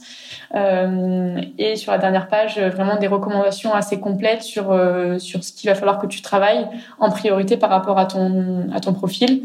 Euh, 0.54 1.40
et 1.58 1.74
sur 1.74 1.90
la 1.90 1.98
dernière 1.98 2.28
page, 2.28 2.60
vraiment 2.60 2.96
des 2.96 3.08
recommandations 3.08 3.74
assez 3.74 3.98
complètes 3.98 4.42
sur 4.42 4.66
sur 5.18 5.42
ce 5.42 5.52
qu'il 5.52 5.70
va 5.70 5.74
falloir 5.74 5.98
que 5.98 6.06
tu 6.06 6.22
travailles 6.22 6.68
en 7.00 7.10
priorité 7.10 7.56
par 7.56 7.70
rapport 7.70 7.98
à 7.98 8.06
ton 8.06 8.70
à 8.72 8.78
ton 8.78 8.92
profil 8.92 9.42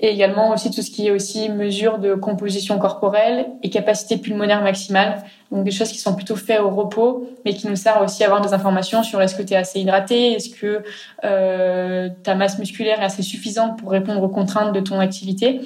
et 0.00 0.08
également 0.08 0.52
aussi 0.52 0.70
tout 0.70 0.82
ce 0.82 0.90
qui 0.90 1.06
est 1.06 1.10
aussi 1.10 1.48
mesure 1.48 1.98
de 1.98 2.14
composition 2.14 2.78
corporelle 2.78 3.46
et 3.62 3.70
capacité 3.70 4.18
pulmonaire 4.18 4.62
maximale. 4.62 5.24
Donc 5.50 5.64
des 5.64 5.70
choses 5.70 5.90
qui 5.90 5.98
sont 5.98 6.14
plutôt 6.14 6.36
faites 6.36 6.60
au 6.60 6.70
repos, 6.70 7.28
mais 7.44 7.54
qui 7.54 7.66
nous 7.66 7.76
servent 7.76 8.04
aussi 8.04 8.22
à 8.22 8.26
avoir 8.26 8.42
des 8.42 8.52
informations 8.52 9.02
sur 9.02 9.22
est-ce 9.22 9.34
que 9.34 9.42
tu 9.42 9.54
es 9.54 9.56
assez 9.56 9.80
hydraté, 9.80 10.32
est-ce 10.32 10.50
que 10.50 10.82
euh, 11.24 12.10
ta 12.22 12.34
masse 12.34 12.58
musculaire 12.58 13.00
est 13.00 13.04
assez 13.04 13.22
suffisante 13.22 13.78
pour 13.78 13.90
répondre 13.90 14.22
aux 14.22 14.28
contraintes 14.28 14.74
de 14.74 14.80
ton 14.80 15.00
activité. 15.00 15.60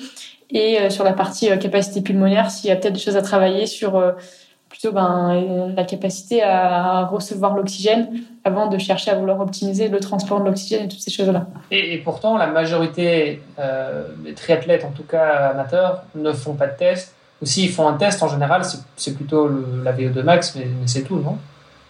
Et 0.52 0.80
euh, 0.80 0.90
sur 0.90 1.04
la 1.04 1.12
partie 1.12 1.50
euh, 1.50 1.56
capacité 1.56 2.00
pulmonaire, 2.00 2.50
s'il 2.50 2.68
y 2.68 2.72
a 2.72 2.76
peut-être 2.76 2.94
des 2.94 3.00
choses 3.00 3.16
à 3.16 3.22
travailler 3.22 3.66
sur 3.66 3.96
euh, 3.96 4.12
plutôt 4.70 4.92
ben, 4.92 5.72
la 5.76 5.84
capacité 5.84 6.42
à 6.42 7.04
recevoir 7.04 7.54
l'oxygène 7.54 8.22
avant 8.44 8.68
de 8.68 8.78
chercher 8.78 9.10
à 9.10 9.16
vouloir 9.16 9.40
optimiser 9.40 9.88
le 9.88 9.98
transport 10.00 10.40
de 10.40 10.46
l'oxygène 10.46 10.84
et 10.84 10.88
toutes 10.88 11.00
ces 11.00 11.10
choses-là. 11.10 11.46
Et, 11.70 11.98
pourtant, 11.98 12.38
la 12.38 12.46
majorité 12.46 13.42
euh, 13.58 14.06
des 14.24 14.32
triathlètes, 14.32 14.84
en 14.84 14.92
tout 14.92 15.02
cas 15.02 15.50
amateurs, 15.50 16.04
ne 16.14 16.32
font 16.32 16.54
pas 16.54 16.68
de 16.68 16.76
test. 16.76 17.14
Ou 17.42 17.46
s'ils 17.46 17.70
font 17.70 17.88
un 17.88 17.94
test, 17.94 18.22
en 18.22 18.28
général, 18.28 18.62
c'est 18.96 19.14
plutôt 19.14 19.50
la 19.82 19.92
VO2 19.92 20.22
max, 20.22 20.54
mais, 20.56 20.66
mais 20.66 20.86
c'est 20.86 21.02
tout, 21.02 21.18
non? 21.18 21.36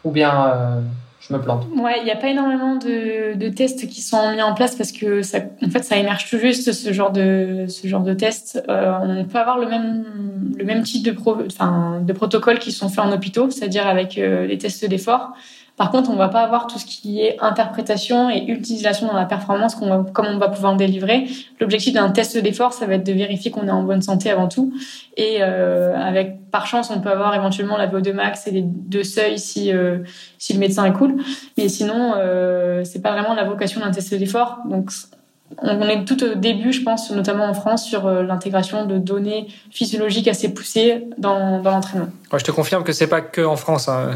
Ou 0.04 0.10
bien 0.10 0.46
euh, 0.46 0.80
je 1.20 1.34
me 1.34 1.40
plante. 1.40 1.66
Ouais, 1.76 1.98
il 1.98 2.04
n'y 2.04 2.10
a 2.10 2.16
pas 2.16 2.28
énormément 2.28 2.76
de, 2.76 3.34
de, 3.34 3.48
tests 3.50 3.86
qui 3.88 4.00
sont 4.00 4.32
mis 4.32 4.40
en 4.40 4.54
place 4.54 4.74
parce 4.74 4.90
que 4.90 5.20
ça, 5.20 5.38
en 5.62 5.68
fait, 5.68 5.82
ça 5.82 5.96
émerge 5.96 6.28
tout 6.30 6.38
juste 6.38 6.72
ce 6.72 6.92
genre 6.92 7.12
de 7.12 7.66
ce 7.68 7.86
genre 7.86 8.02
de 8.02 8.14
tests. 8.14 8.62
Euh, 8.68 8.92
on 9.02 9.24
peut 9.26 9.38
avoir 9.38 9.58
le 9.58 9.68
même 9.68 10.04
le 10.56 10.64
même 10.64 10.82
type 10.82 11.04
de 11.04 11.10
pro, 11.10 11.36
enfin 11.46 12.00
de 12.00 12.12
protocoles 12.12 12.58
qui 12.58 12.72
sont 12.72 12.88
faits 12.88 13.04
en 13.04 13.12
hôpitaux, 13.12 13.50
c'est-à-dire 13.50 13.86
avec 13.86 14.16
euh, 14.16 14.46
les 14.46 14.56
tests 14.56 14.86
d'effort. 14.86 15.32
Par 15.80 15.90
contre, 15.90 16.10
on 16.10 16.16
va 16.16 16.28
pas 16.28 16.42
avoir 16.42 16.66
tout 16.66 16.78
ce 16.78 16.84
qui 16.84 17.22
est 17.22 17.38
interprétation 17.40 18.28
et 18.28 18.44
utilisation 18.48 19.06
dans 19.06 19.14
la 19.14 19.24
performance 19.24 19.74
comme 19.74 20.26
on 20.26 20.36
va 20.36 20.48
pouvoir 20.50 20.72
le 20.72 20.78
délivrer. 20.78 21.26
L'objectif 21.58 21.94
d'un 21.94 22.10
test 22.10 22.36
d'effort, 22.36 22.74
ça 22.74 22.84
va 22.84 22.96
être 22.96 23.06
de 23.06 23.14
vérifier 23.14 23.50
qu'on 23.50 23.66
est 23.66 23.70
en 23.70 23.82
bonne 23.82 24.02
santé 24.02 24.30
avant 24.30 24.46
tout. 24.46 24.74
Et 25.16 25.38
euh, 25.40 25.96
avec 25.96 26.50
par 26.50 26.66
chance, 26.66 26.90
on 26.94 27.00
peut 27.00 27.08
avoir 27.08 27.34
éventuellement 27.34 27.78
la 27.78 27.86
VO2 27.86 28.12
max 28.12 28.46
et 28.46 28.50
les 28.50 28.60
deux 28.60 29.04
seuils 29.04 29.38
si 29.38 29.72
euh, 29.72 30.00
si 30.36 30.52
le 30.52 30.58
médecin 30.58 30.84
est 30.84 30.92
cool. 30.92 31.16
Mais 31.56 31.70
sinon, 31.70 32.12
euh, 32.14 32.84
c'est 32.84 33.00
pas 33.00 33.12
vraiment 33.12 33.32
la 33.32 33.44
vocation 33.44 33.80
d'un 33.80 33.90
test 33.90 34.14
d'effort. 34.14 34.58
Donc 34.68 34.90
on 35.58 35.88
est 35.88 36.04
tout 36.04 36.22
au 36.24 36.34
début, 36.34 36.72
je 36.72 36.82
pense, 36.82 37.10
notamment 37.10 37.44
en 37.44 37.54
France, 37.54 37.84
sur 37.84 38.06
euh, 38.06 38.22
l'intégration 38.22 38.86
de 38.86 38.98
données 38.98 39.48
physiologiques 39.70 40.28
assez 40.28 40.52
poussées 40.52 41.06
dans, 41.18 41.60
dans 41.60 41.70
l'entraînement. 41.70 42.08
je 42.32 42.44
te 42.44 42.50
confirme 42.50 42.84
que 42.84 42.92
c'est 42.92 43.08
pas 43.08 43.20
que 43.20 43.40
en 43.40 43.56
France. 43.56 43.88
Hein. 43.88 44.10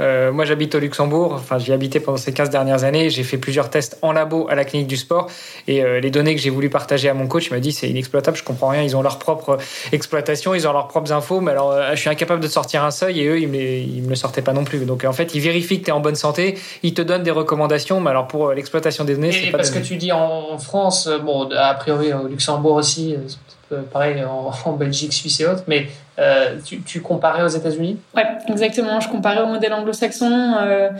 Euh, 0.00 0.32
moi, 0.32 0.44
j'habite 0.44 0.74
au 0.74 0.78
Luxembourg. 0.78 1.32
Enfin, 1.32 1.58
j'y 1.58 1.72
habité 1.72 2.00
pendant 2.00 2.18
ces 2.18 2.32
15 2.32 2.50
dernières 2.50 2.84
années. 2.84 3.10
J'ai 3.10 3.22
fait 3.22 3.38
plusieurs 3.38 3.70
tests 3.70 3.98
en 4.02 4.12
labo 4.12 4.46
à 4.48 4.54
la 4.54 4.64
clinique 4.64 4.88
du 4.88 4.96
sport. 4.96 5.28
Et 5.68 5.82
euh, 5.82 6.00
les 6.00 6.10
données 6.10 6.34
que 6.34 6.40
j'ai 6.40 6.50
voulu 6.50 6.70
partager 6.70 7.08
à 7.08 7.14
mon 7.14 7.26
coach, 7.26 7.48
il 7.48 7.54
m'a 7.54 7.60
dit 7.60 7.72
c'est 7.72 7.88
inexploitable, 7.88 8.36
je 8.36 8.44
comprends 8.44 8.68
rien. 8.68 8.82
Ils 8.82 8.96
ont 8.96 9.02
leur 9.02 9.18
propre 9.18 9.58
exploitation, 9.92 10.54
ils 10.54 10.66
ont 10.66 10.72
leurs 10.72 10.88
propres 10.88 11.12
infos. 11.12 11.40
Mais 11.40 11.52
alors, 11.52 11.72
euh, 11.72 11.90
je 11.92 12.00
suis 12.00 12.10
incapable 12.10 12.42
de 12.42 12.48
sortir 12.48 12.84
un 12.84 12.90
seuil 12.90 13.20
et 13.20 13.26
eux, 13.26 13.40
ils 13.40 13.48
me, 13.48 14.04
me 14.04 14.10
le 14.10 14.14
sortaient 14.14 14.42
pas 14.42 14.52
non 14.52 14.64
plus. 14.64 14.84
Donc, 14.84 15.04
en 15.04 15.12
fait, 15.12 15.34
ils 15.34 15.40
vérifient 15.40 15.80
que 15.80 15.84
tu 15.86 15.90
es 15.90 15.94
en 15.94 16.00
bonne 16.00 16.14
santé. 16.14 16.58
Ils 16.82 16.94
te 16.94 17.02
donnent 17.02 17.22
des 17.22 17.30
recommandations. 17.30 18.00
Mais 18.00 18.10
alors, 18.10 18.28
pour 18.28 18.52
l'exploitation 18.52 19.04
des 19.04 19.14
données, 19.14 19.32
c'est 19.32 19.50
pas 19.50 19.58
parce 19.58 19.70
que 19.70 19.78
tu 19.78 19.96
dis 19.96 20.12
en 20.12 20.58
France, 20.58 21.08
bon, 21.24 21.48
a 21.52 21.74
priori 21.74 22.12
au 22.12 22.26
Luxembourg 22.26 22.74
aussi, 22.74 23.16
pareil 23.92 24.24
en, 24.64 24.72
Belgique, 24.72 25.12
Suisse 25.12 25.40
et 25.40 25.46
autres, 25.46 25.64
mais 25.66 25.88
euh, 26.20 26.56
tu, 26.64 27.00
comparais 27.00 27.42
aux 27.42 27.48
États-Unis? 27.48 27.96
Ouais, 28.14 28.26
exactement. 28.48 29.00
Je 29.00 29.08
comparais 29.08 29.42
au 29.42 29.46
modèle 29.46 29.72
anglo-saxon. 29.72 30.54
Euh, 30.60 30.90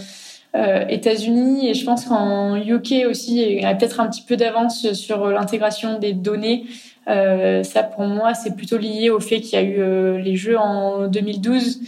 euh, 0.57 0.85
États-Unis 0.89 1.69
et 1.69 1.75
je 1.75 1.85
pense 1.85 2.07
qu'en 2.07 2.57
UK 2.57 3.07
aussi 3.09 3.41
il 3.41 3.63
y 3.63 3.65
a 3.65 3.73
peut-être 3.73 4.01
un 4.01 4.09
petit 4.09 4.23
peu 4.23 4.37
d'avance 4.37 4.95
sur 4.95 5.29
l'intégration 5.29 6.01
des 6.01 6.13
données. 6.13 6.65
Euh, 7.07 7.63
ça 7.63 7.85
pour 7.85 8.03
moi 8.03 8.35
c'est 8.35 8.57
plutôt 8.57 8.77
lié 8.77 9.11
au 9.11 9.21
fait 9.21 9.41
qu'il 9.41 9.59
y 9.59 9.63
a 9.63 9.65
eu 9.65 9.77
euh, 9.79 10.19
les 10.19 10.35
Jeux 10.35 10.59
en 10.59 11.07
2012 11.07 11.81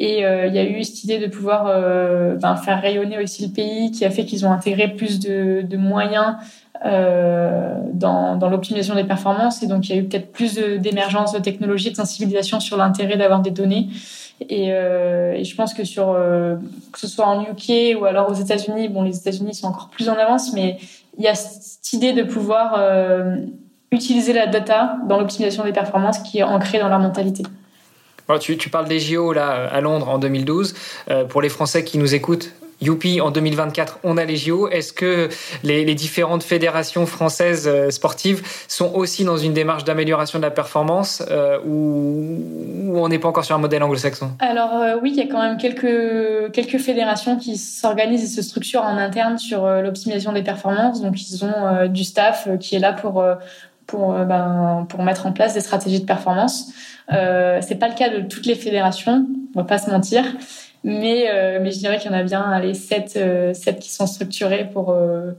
et 0.00 0.24
euh, 0.24 0.46
il 0.46 0.54
y 0.54 0.58
a 0.58 0.64
eu 0.64 0.82
cette 0.82 1.04
idée 1.04 1.18
de 1.18 1.26
pouvoir 1.28 1.66
ben, 2.38 2.56
faire 2.56 2.80
rayonner 2.80 3.18
aussi 3.18 3.46
le 3.46 3.52
pays 3.52 3.92
qui 3.92 4.04
a 4.04 4.10
fait 4.10 4.24
qu'ils 4.24 4.44
ont 4.46 4.50
intégré 4.50 4.88
plus 4.88 5.20
de, 5.20 5.62
de 5.62 5.76
moyens 5.76 6.36
euh, 6.86 7.74
dans, 7.92 8.38
l'optimisation 8.48 8.94
des 8.94 9.04
performances. 9.04 9.62
Et 9.62 9.66
donc, 9.66 9.88
il 9.88 9.94
y 9.94 9.98
a 9.98 10.00
eu 10.00 10.04
peut-être 10.04 10.32
plus 10.32 10.54
d'émergence 10.54 11.32
de, 11.32 11.38
technologies, 11.38 11.90
de 11.90 11.96
sensibilisation 11.96 12.58
sur 12.58 12.78
l'intérêt 12.78 13.18
d'avoir 13.18 13.40
des 13.40 13.50
données. 13.50 13.88
Et, 14.48 14.68
euh, 14.72 15.34
et, 15.34 15.44
je 15.44 15.54
pense 15.54 15.74
que 15.74 15.84
sur 15.84 16.08
euh, 16.08 16.56
que 16.90 16.98
ce 16.98 17.06
soit 17.06 17.26
en 17.26 17.42
UK 17.42 18.00
ou 18.00 18.06
alors 18.06 18.30
aux 18.30 18.34
États-Unis, 18.34 18.88
bon, 18.88 19.02
les 19.02 19.18
États-Unis 19.18 19.54
sont 19.54 19.66
encore 19.66 19.90
plus 19.90 20.08
en 20.08 20.14
avance, 20.14 20.54
mais 20.54 20.78
il 21.18 21.24
y 21.24 21.28
a 21.28 21.34
cette 21.34 21.92
idée 21.92 22.14
de 22.14 22.22
pouvoir 22.22 22.76
euh, 22.78 23.36
utiliser 23.92 24.32
la 24.32 24.46
data 24.46 24.96
dans 25.06 25.18
l'optimisation 25.18 25.64
des 25.64 25.72
performances 25.72 26.20
qui 26.20 26.38
est 26.38 26.42
ancrée 26.42 26.78
dans 26.78 26.88
leur 26.88 27.00
mentalité. 27.00 27.42
Tu, 28.38 28.56
tu, 28.56 28.70
parles 28.70 28.88
des 28.88 29.00
JO 29.00 29.32
là 29.32 29.68
à 29.70 29.80
Londres 29.80 30.08
en 30.08 30.18
2012. 30.18 30.74
Euh, 31.10 31.24
pour 31.24 31.42
les 31.42 31.48
Français 31.48 31.84
qui 31.84 31.98
nous 31.98 32.14
écoutent, 32.14 32.52
youpi, 32.80 33.20
en 33.20 33.30
2024, 33.30 34.00
on 34.04 34.16
a 34.16 34.24
les 34.24 34.36
JO. 34.36 34.68
Est-ce 34.68 34.92
que 34.92 35.28
les, 35.62 35.94
différentes 35.94 36.42
fédérations 36.42 37.04
françaises 37.06 37.68
euh, 37.68 37.90
sportives 37.90 38.42
sont 38.68 38.92
aussi 38.94 39.24
dans 39.24 39.36
une 39.36 39.52
démarche 39.52 39.84
d'amélioration 39.84 40.38
de 40.38 40.44
la 40.44 40.50
performance 40.50 41.22
euh, 41.30 41.58
ou, 41.66 42.92
on 42.96 43.08
n'est 43.08 43.18
pas 43.18 43.28
encore 43.28 43.44
sur 43.44 43.54
un 43.54 43.58
modèle 43.58 43.82
anglo-saxon? 43.82 44.32
Alors 44.38 45.00
oui, 45.02 45.12
il 45.14 45.16
y 45.16 45.22
a 45.22 45.30
quand 45.30 45.40
même 45.40 45.56
quelques, 45.56 46.52
quelques 46.52 46.78
fédérations 46.78 47.36
qui 47.36 47.56
s'organisent 47.56 48.24
et 48.24 48.26
se 48.26 48.42
structurent 48.42 48.82
en 48.82 48.96
interne 48.96 49.38
sur 49.38 49.66
l'optimisation 49.66 50.32
des 50.32 50.42
performances. 50.42 51.00
Donc 51.00 51.20
ils 51.20 51.44
ont 51.44 51.86
du 51.86 52.04
staff 52.04 52.48
qui 52.58 52.76
est 52.76 52.80
là 52.80 52.92
pour 52.92 53.22
pour, 53.90 54.14
ben, 54.14 54.86
pour 54.88 55.02
mettre 55.02 55.26
en 55.26 55.32
place 55.32 55.54
des 55.54 55.60
stratégies 55.60 56.00
de 56.00 56.06
performance. 56.06 56.72
Euh, 57.12 57.58
c'est 57.60 57.74
pas 57.74 57.88
le 57.88 57.94
cas 57.94 58.08
de 58.08 58.20
toutes 58.20 58.46
les 58.46 58.54
fédérations, 58.54 59.26
on 59.54 59.58
va 59.58 59.64
pas 59.64 59.78
se 59.78 59.90
mentir. 59.90 60.24
Mais, 60.82 61.26
euh, 61.28 61.58
mais 61.60 61.72
je 61.72 61.78
dirais 61.78 61.98
qu'il 61.98 62.10
y 62.10 62.14
en 62.14 62.16
a 62.16 62.22
bien 62.22 62.58
les 62.60 62.72
sept, 62.72 63.14
euh, 63.16 63.52
sept 63.52 63.80
qui 63.80 63.90
sont 63.90 64.06
structurés 64.06 64.66
pour, 64.72 64.90
euh, 64.90 65.32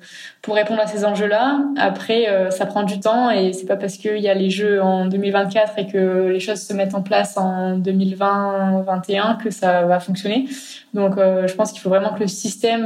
pour 0.44 0.54
répondre 0.54 0.80
à 0.80 0.86
ces 0.86 1.04
enjeux-là. 1.04 1.62
Après, 1.78 2.30
euh, 2.30 2.52
ça 2.52 2.68
prend 2.68 2.84
du 2.84 3.00
temps 3.00 3.32
et 3.32 3.52
c'est 3.54 3.66
pas 3.66 3.76
parce 3.76 3.98
qu'il 3.98 4.20
y 4.20 4.30
a 4.30 4.36
les 4.36 4.52
Jeux 4.52 4.84
en 4.84 5.08
2024 5.08 5.80
et 5.80 5.88
que 5.88 6.28
les 6.28 6.40
choses 6.40 6.62
se 6.62 6.74
mettent 6.74 6.94
en 6.94 7.02
place 7.02 7.38
en 7.38 7.80
2020-2021 7.80 9.38
que 9.44 9.50
ça 9.50 9.82
va 9.82 10.00
fonctionner. 10.00 10.46
Donc, 10.94 11.16
je 11.18 11.54
pense 11.56 11.72
qu'il 11.72 11.82
faut 11.82 11.90
vraiment 11.90 12.14
que 12.14 12.20
le 12.20 12.28
système 12.28 12.86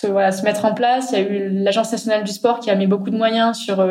se, 0.00 0.06
se 0.06 0.42
mettre 0.42 0.64
en 0.64 0.74
place. 0.74 1.10
Il 1.12 1.18
y 1.18 1.22
a 1.22 1.24
eu 1.28 1.48
l'Agence 1.50 1.92
nationale 1.92 2.24
du 2.24 2.32
sport 2.32 2.60
qui 2.60 2.70
a 2.70 2.74
mis 2.74 2.86
beaucoup 2.86 3.10
de 3.10 3.16
moyens 3.16 3.58
sur 3.58 3.84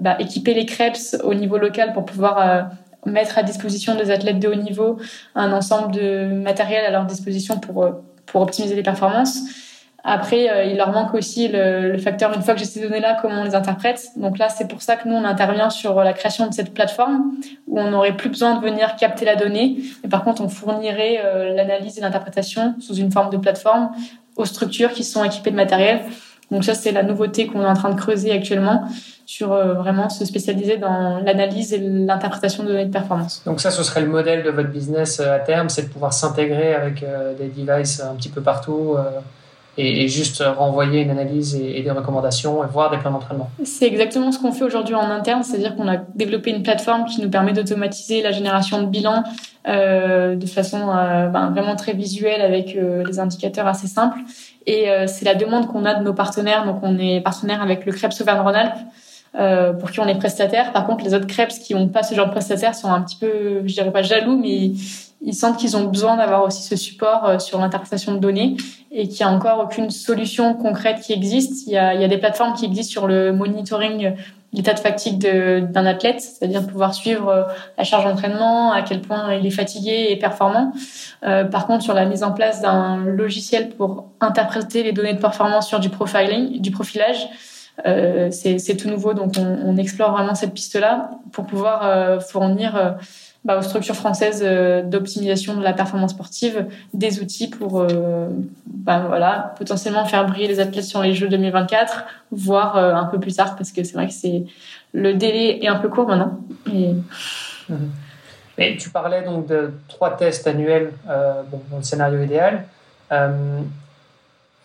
bah, 0.00 0.16
équiper 0.18 0.54
les 0.54 0.66
CREPS 0.66 1.18
au 1.24 1.34
niveau 1.34 1.58
local 1.58 1.92
pour 1.92 2.04
pouvoir 2.04 2.70
mettre 3.06 3.38
à 3.38 3.42
disposition 3.42 3.94
des 3.94 4.10
athlètes 4.10 4.38
de 4.38 4.48
haut 4.48 4.54
niveau 4.54 4.98
un 5.34 5.52
ensemble 5.52 5.92
de 5.92 6.26
matériel 6.26 6.84
à 6.84 6.90
leur 6.90 7.04
disposition 7.04 7.58
pour, 7.58 7.84
euh, 7.84 7.90
pour 8.26 8.42
optimiser 8.42 8.74
les 8.74 8.82
performances. 8.82 9.40
Après, 10.04 10.50
euh, 10.50 10.64
il 10.64 10.76
leur 10.76 10.90
manque 10.90 11.14
aussi 11.14 11.46
le, 11.46 11.96
facteur, 11.98 12.34
une 12.34 12.42
fois 12.42 12.54
que 12.54 12.60
j'ai 12.60 12.66
ces 12.66 12.80
données-là, 12.80 13.18
comment 13.22 13.42
on 13.42 13.44
les 13.44 13.54
interprète. 13.54 14.08
Donc 14.16 14.36
là, 14.36 14.48
c'est 14.48 14.66
pour 14.66 14.82
ça 14.82 14.96
que 14.96 15.08
nous, 15.08 15.14
on 15.14 15.24
intervient 15.24 15.70
sur 15.70 16.02
la 16.02 16.12
création 16.12 16.48
de 16.48 16.52
cette 16.52 16.74
plateforme 16.74 17.34
où 17.68 17.78
on 17.78 17.90
n'aurait 17.90 18.16
plus 18.16 18.28
besoin 18.28 18.56
de 18.56 18.64
venir 18.64 18.96
capter 18.96 19.24
la 19.24 19.36
donnée. 19.36 19.76
Mais 20.02 20.08
par 20.08 20.24
contre, 20.24 20.42
on 20.42 20.48
fournirait 20.48 21.20
euh, 21.24 21.54
l'analyse 21.54 21.98
et 21.98 22.00
l'interprétation 22.00 22.74
sous 22.80 22.96
une 22.96 23.12
forme 23.12 23.30
de 23.30 23.36
plateforme 23.36 23.92
aux 24.36 24.44
structures 24.44 24.92
qui 24.92 25.04
sont 25.04 25.24
équipées 25.24 25.50
de 25.50 25.56
matériel. 25.56 26.00
Donc 26.50 26.64
ça, 26.64 26.74
c'est 26.74 26.92
la 26.92 27.02
nouveauté 27.02 27.46
qu'on 27.46 27.62
est 27.62 27.66
en 27.66 27.74
train 27.74 27.90
de 27.90 27.98
creuser 27.98 28.30
actuellement 28.30 28.86
sur 29.24 29.52
euh, 29.52 29.72
vraiment 29.74 30.10
se 30.10 30.24
spécialiser 30.26 30.76
dans 30.76 31.20
l'analyse 31.24 31.72
et 31.72 31.78
l'interprétation 31.78 32.64
de 32.64 32.68
données 32.68 32.84
de 32.84 32.92
performance. 32.92 33.42
Donc 33.46 33.60
ça, 33.60 33.70
ce 33.70 33.82
serait 33.82 34.02
le 34.02 34.08
modèle 34.08 34.42
de 34.42 34.50
votre 34.50 34.68
business 34.68 35.20
euh, 35.20 35.36
à 35.36 35.38
terme, 35.38 35.70
c'est 35.70 35.82
de 35.82 35.88
pouvoir 35.88 36.12
s'intégrer 36.12 36.74
avec 36.74 37.02
euh, 37.02 37.32
des 37.34 37.48
devices 37.48 38.00
un 38.00 38.14
petit 38.14 38.28
peu 38.28 38.42
partout 38.42 38.96
et, 39.78 40.08
juste 40.08 40.42
renvoyer 40.42 41.02
une 41.02 41.10
analyse 41.10 41.54
et, 41.56 41.82
des 41.82 41.90
recommandations 41.90 42.62
et 42.64 42.66
voir 42.66 42.90
des 42.90 42.98
plans 42.98 43.10
d'entraînement. 43.10 43.50
C'est 43.64 43.86
exactement 43.86 44.32
ce 44.32 44.38
qu'on 44.38 44.52
fait 44.52 44.64
aujourd'hui 44.64 44.94
en 44.94 45.10
interne, 45.10 45.42
c'est-à-dire 45.42 45.76
qu'on 45.76 45.88
a 45.88 45.96
développé 46.14 46.50
une 46.50 46.62
plateforme 46.62 47.04
qui 47.06 47.20
nous 47.20 47.30
permet 47.30 47.52
d'automatiser 47.52 48.22
la 48.22 48.32
génération 48.32 48.82
de 48.82 48.86
bilans 48.86 49.24
euh, 49.68 50.34
de 50.36 50.46
façon 50.46 50.86
ben, 50.86 51.50
vraiment 51.54 51.76
très 51.76 51.92
visuelle 51.92 52.40
avec 52.40 52.74
les 52.76 53.18
indicateurs 53.18 53.66
assez 53.66 53.86
simples. 53.86 54.18
Et 54.66 54.86
c'est 55.06 55.24
la 55.24 55.34
demande 55.34 55.66
qu'on 55.66 55.84
a 55.84 55.94
de 55.94 56.04
nos 56.04 56.14
partenaires. 56.14 56.64
Donc 56.64 56.80
on 56.82 56.98
est 56.98 57.20
partenaire 57.20 57.62
avec 57.62 57.86
le 57.86 57.92
CREPS 57.92 58.20
Auvergne-Rhône-Alpes 58.20 58.78
euh, 59.34 59.72
pour 59.72 59.90
qui 59.90 59.98
on 60.00 60.06
est 60.06 60.18
prestataire. 60.18 60.74
Par 60.74 60.86
contre, 60.86 61.04
les 61.04 61.14
autres 61.14 61.26
crêpes 61.26 61.48
qui 61.48 61.74
n'ont 61.74 61.88
pas 61.88 62.02
ce 62.02 62.14
genre 62.14 62.26
de 62.26 62.32
prestataire 62.32 62.74
sont 62.74 62.90
un 62.90 63.00
petit 63.00 63.16
peu, 63.16 63.62
je 63.64 63.72
dirais 63.72 63.90
pas 63.90 64.02
jaloux, 64.02 64.36
mais 64.36 64.72
ils 65.24 65.34
sentent 65.34 65.56
qu'ils 65.56 65.76
ont 65.76 65.84
besoin 65.84 66.16
d'avoir 66.16 66.44
aussi 66.44 66.62
ce 66.62 66.76
support 66.76 67.24
euh, 67.24 67.38
sur 67.38 67.58
l'interprétation 67.58 68.12
de 68.12 68.18
données 68.18 68.56
et 68.90 69.08
qu'il 69.08 69.24
n'y 69.24 69.32
a 69.32 69.34
encore 69.34 69.60
aucune 69.60 69.90
solution 69.90 70.54
concrète 70.54 71.00
qui 71.00 71.12
existe. 71.12 71.66
Il 71.66 71.72
y 71.72 71.78
a, 71.78 71.94
il 71.94 72.00
y 72.00 72.04
a 72.04 72.08
des 72.08 72.18
plateformes 72.18 72.54
qui 72.54 72.64
existent 72.64 72.90
sur 72.90 73.06
le 73.06 73.32
monitoring 73.32 74.14
l'état 74.52 74.74
de 74.74 74.80
fatigue 74.80 75.18
d'un 75.18 75.86
athlète, 75.86 76.20
c'est-à-dire 76.20 76.66
pouvoir 76.66 76.92
suivre 76.92 77.28
euh, 77.28 77.42
la 77.78 77.84
charge 77.84 78.04
d'entraînement, 78.04 78.72
à 78.72 78.82
quel 78.82 79.00
point 79.00 79.34
il 79.34 79.46
est 79.46 79.50
fatigué 79.50 80.08
et 80.10 80.16
performant. 80.16 80.72
Euh, 81.24 81.44
par 81.44 81.66
contre, 81.66 81.82
sur 81.82 81.94
la 81.94 82.04
mise 82.04 82.22
en 82.22 82.32
place 82.32 82.60
d'un 82.60 82.98
logiciel 82.98 83.70
pour 83.70 84.10
interpréter 84.20 84.82
les 84.82 84.92
données 84.92 85.14
de 85.14 85.20
performance 85.20 85.66
sur 85.68 85.80
du 85.80 85.88
profiling, 85.88 86.60
du 86.60 86.70
profilage, 86.70 87.28
euh, 87.86 88.30
c'est 88.30 88.76
tout 88.76 88.88
nouveau, 88.88 89.14
donc 89.14 89.32
on, 89.38 89.58
on, 89.64 89.76
explore 89.78 90.12
vraiment 90.12 90.34
cette 90.34 90.52
piste-là 90.52 91.10
pour 91.32 91.46
pouvoir 91.46 91.86
euh, 91.86 92.20
fournir 92.20 92.76
euh, 92.76 92.90
bah, 93.44 93.58
aux 93.58 93.62
structures 93.62 93.96
françaises 93.96 94.42
d'optimisation 94.84 95.56
de 95.56 95.62
la 95.62 95.72
performance 95.72 96.12
sportive 96.12 96.66
des 96.94 97.20
outils 97.20 97.48
pour 97.48 97.84
bah, 98.66 99.04
voilà, 99.08 99.54
potentiellement 99.58 100.04
faire 100.04 100.26
briller 100.26 100.48
les 100.48 100.60
athlètes 100.60 100.84
sur 100.84 101.02
les 101.02 101.14
Jeux 101.14 101.28
2024, 101.28 102.04
voire 102.30 102.76
un 102.76 103.04
peu 103.06 103.18
plus 103.18 103.34
tard, 103.34 103.56
parce 103.56 103.72
que 103.72 103.82
c'est 103.82 103.94
vrai 103.94 104.08
que 104.08 104.44
le 104.92 105.14
délai 105.14 105.64
est 105.64 105.68
un 105.68 105.76
peu 105.76 105.88
court 105.88 106.06
maintenant. 106.06 106.38
Et... 106.72 106.94
Mais 108.58 108.76
tu 108.76 108.90
parlais 108.90 109.22
donc 109.22 109.46
de 109.46 109.72
trois 109.88 110.16
tests 110.16 110.46
annuels 110.46 110.92
dans 111.06 111.78
le 111.78 111.82
scénario 111.82 112.22
idéal. 112.22 112.64
Euh, 113.12 113.60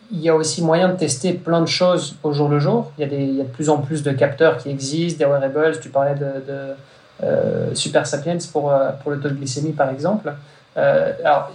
il 0.09 0.21
y 0.21 0.29
a 0.29 0.35
aussi 0.35 0.63
moyen 0.63 0.87
de 0.87 0.97
tester 0.97 1.33
plein 1.33 1.59
de 1.59 1.67
choses 1.67 2.15
au 2.23 2.31
jour 2.31 2.47
le 2.47 2.59
jour. 2.59 2.91
Il 2.97 3.01
y 3.01 3.41
a, 3.41 3.43
de 3.43 3.49
plus 3.49 3.69
en 3.69 3.79
plus 3.79 4.03
de 4.03 4.11
capteurs 4.11 4.57
qui 4.57 4.69
existent, 4.69 5.19
des 5.19 5.29
wearables. 5.29 5.79
Tu 5.81 5.89
parlais 5.89 6.15
de, 6.15 6.25
euh, 6.49 6.73
Super 7.73 8.05
Sapiens 8.05 8.37
pour, 8.51 8.71
euh, 8.71 8.91
pour 9.01 9.11
le 9.11 9.19
taux 9.19 9.29
de 9.29 9.33
glycémie, 9.35 9.73
par 9.73 9.89
exemple. 9.89 10.33
Euh, 10.77 11.13
alors, 11.23 11.51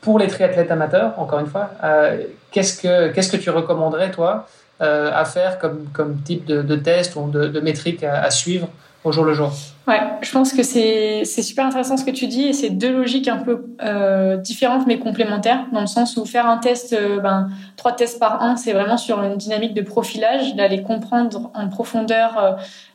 pour 0.00 0.18
les 0.18 0.26
triathlètes 0.26 0.70
amateurs, 0.70 1.14
encore 1.18 1.40
une 1.40 1.46
fois, 1.46 1.70
euh, 1.84 2.24
qu'est-ce 2.50 2.80
que 2.80 3.08
qu'est-ce 3.12 3.30
que 3.30 3.36
tu 3.36 3.50
recommanderais, 3.50 4.10
toi, 4.10 4.46
euh, 4.80 5.10
à 5.14 5.24
faire 5.24 5.58
comme, 5.58 5.86
comme 5.92 6.20
type 6.22 6.44
de, 6.44 6.76
test 6.76 7.14
ou 7.16 7.28
de, 7.28 7.60
métrique 7.60 8.02
à 8.02 8.30
suivre 8.30 8.68
au 9.04 9.12
jour 9.12 9.24
le 9.24 9.34
jour. 9.34 9.50
Ouais, 9.88 10.00
je 10.20 10.30
pense 10.30 10.52
que 10.52 10.62
c'est 10.62 11.24
super 11.24 11.66
intéressant 11.66 11.96
ce 11.96 12.04
que 12.04 12.10
tu 12.10 12.28
dis 12.28 12.44
et 12.44 12.52
c'est 12.52 12.70
deux 12.70 12.92
logiques 12.92 13.28
un 13.28 13.38
peu 13.38 13.66
euh, 13.82 14.36
différentes 14.36 14.86
mais 14.86 14.98
complémentaires 14.98 15.66
dans 15.72 15.80
le 15.80 15.86
sens 15.88 16.16
où 16.16 16.24
faire 16.24 16.46
un 16.46 16.58
test, 16.58 16.92
euh, 16.92 17.18
ben, 17.18 17.48
trois 17.76 17.92
tests 17.92 18.20
par 18.20 18.40
an, 18.42 18.56
c'est 18.56 18.72
vraiment 18.72 18.96
sur 18.96 19.22
une 19.22 19.36
dynamique 19.36 19.74
de 19.74 19.82
profilage, 19.82 20.54
d'aller 20.54 20.82
comprendre 20.82 21.50
en 21.54 21.68
profondeur 21.68 22.38
euh, 22.38 22.52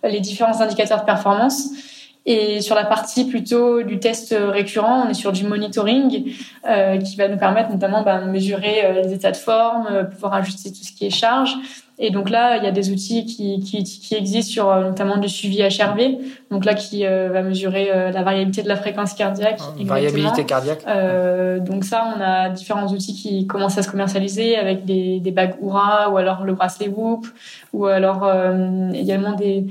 les 0.08 0.22
différents 0.22 0.62
indicateurs 0.62 1.02
de 1.02 1.06
performance. 1.06 1.70
Et 2.30 2.60
sur 2.60 2.76
la 2.76 2.84
partie 2.84 3.24
plutôt 3.24 3.84
du 3.84 4.00
test 4.00 4.36
récurrent, 4.38 5.06
on 5.06 5.10
est 5.10 5.14
sur 5.14 5.32
du 5.32 5.46
monitoring 5.46 6.34
euh, 6.70 6.98
qui 6.98 7.16
va 7.16 7.30
nous 7.30 7.38
permettre 7.38 7.72
notamment 7.72 8.04
ben, 8.04 8.26
de 8.26 8.30
mesurer 8.30 8.84
euh, 8.84 9.02
les 9.02 9.14
états 9.14 9.32
de 9.32 9.38
forme, 9.38 9.88
euh, 9.90 10.04
pouvoir 10.04 10.34
ajuster 10.34 10.70
tout 10.70 10.84
ce 10.84 10.92
qui 10.92 11.06
est 11.06 11.10
charge. 11.10 11.56
Et 12.00 12.12
donc 12.12 12.30
là, 12.30 12.58
il 12.58 12.64
y 12.64 12.68
a 12.68 12.72
des 12.72 12.92
outils 12.92 13.26
qui, 13.26 13.60
qui, 13.60 13.84
qui 13.84 14.16
existent 14.16 14.52
sur 14.52 14.76
notamment 14.76 15.18
du 15.18 15.28
suivi 15.28 15.64
HRV, 15.64 16.20
donc 16.52 16.64
là 16.64 16.76
qui 16.76 17.04
va 17.04 17.42
mesurer 17.42 17.90
la 18.12 18.22
variabilité 18.22 18.62
de 18.62 18.68
la 18.68 18.76
fréquence 18.76 19.14
cardiaque. 19.16 19.60
Ah, 19.60 19.74
variabilité 19.84 20.46
cardiaque. 20.46 20.84
Euh, 20.88 21.60
donc 21.60 21.84
ça, 21.84 22.14
on 22.16 22.22
a 22.22 22.50
différents 22.50 22.88
outils 22.88 23.16
qui 23.16 23.48
commencent 23.48 23.80
à 23.80 23.84
se 23.84 23.90
commercialiser 23.90 24.58
avec 24.58 24.86
des, 24.86 25.20
des 25.20 25.32
bagues 25.32 25.56
Oura 25.60 26.12
ou 26.12 26.18
alors 26.18 26.44
le 26.44 26.54
bracelet 26.54 26.88
Whoop 26.88 27.26
ou 27.74 27.88
alors 27.88 28.30
également 28.94 29.34
des 29.34 29.66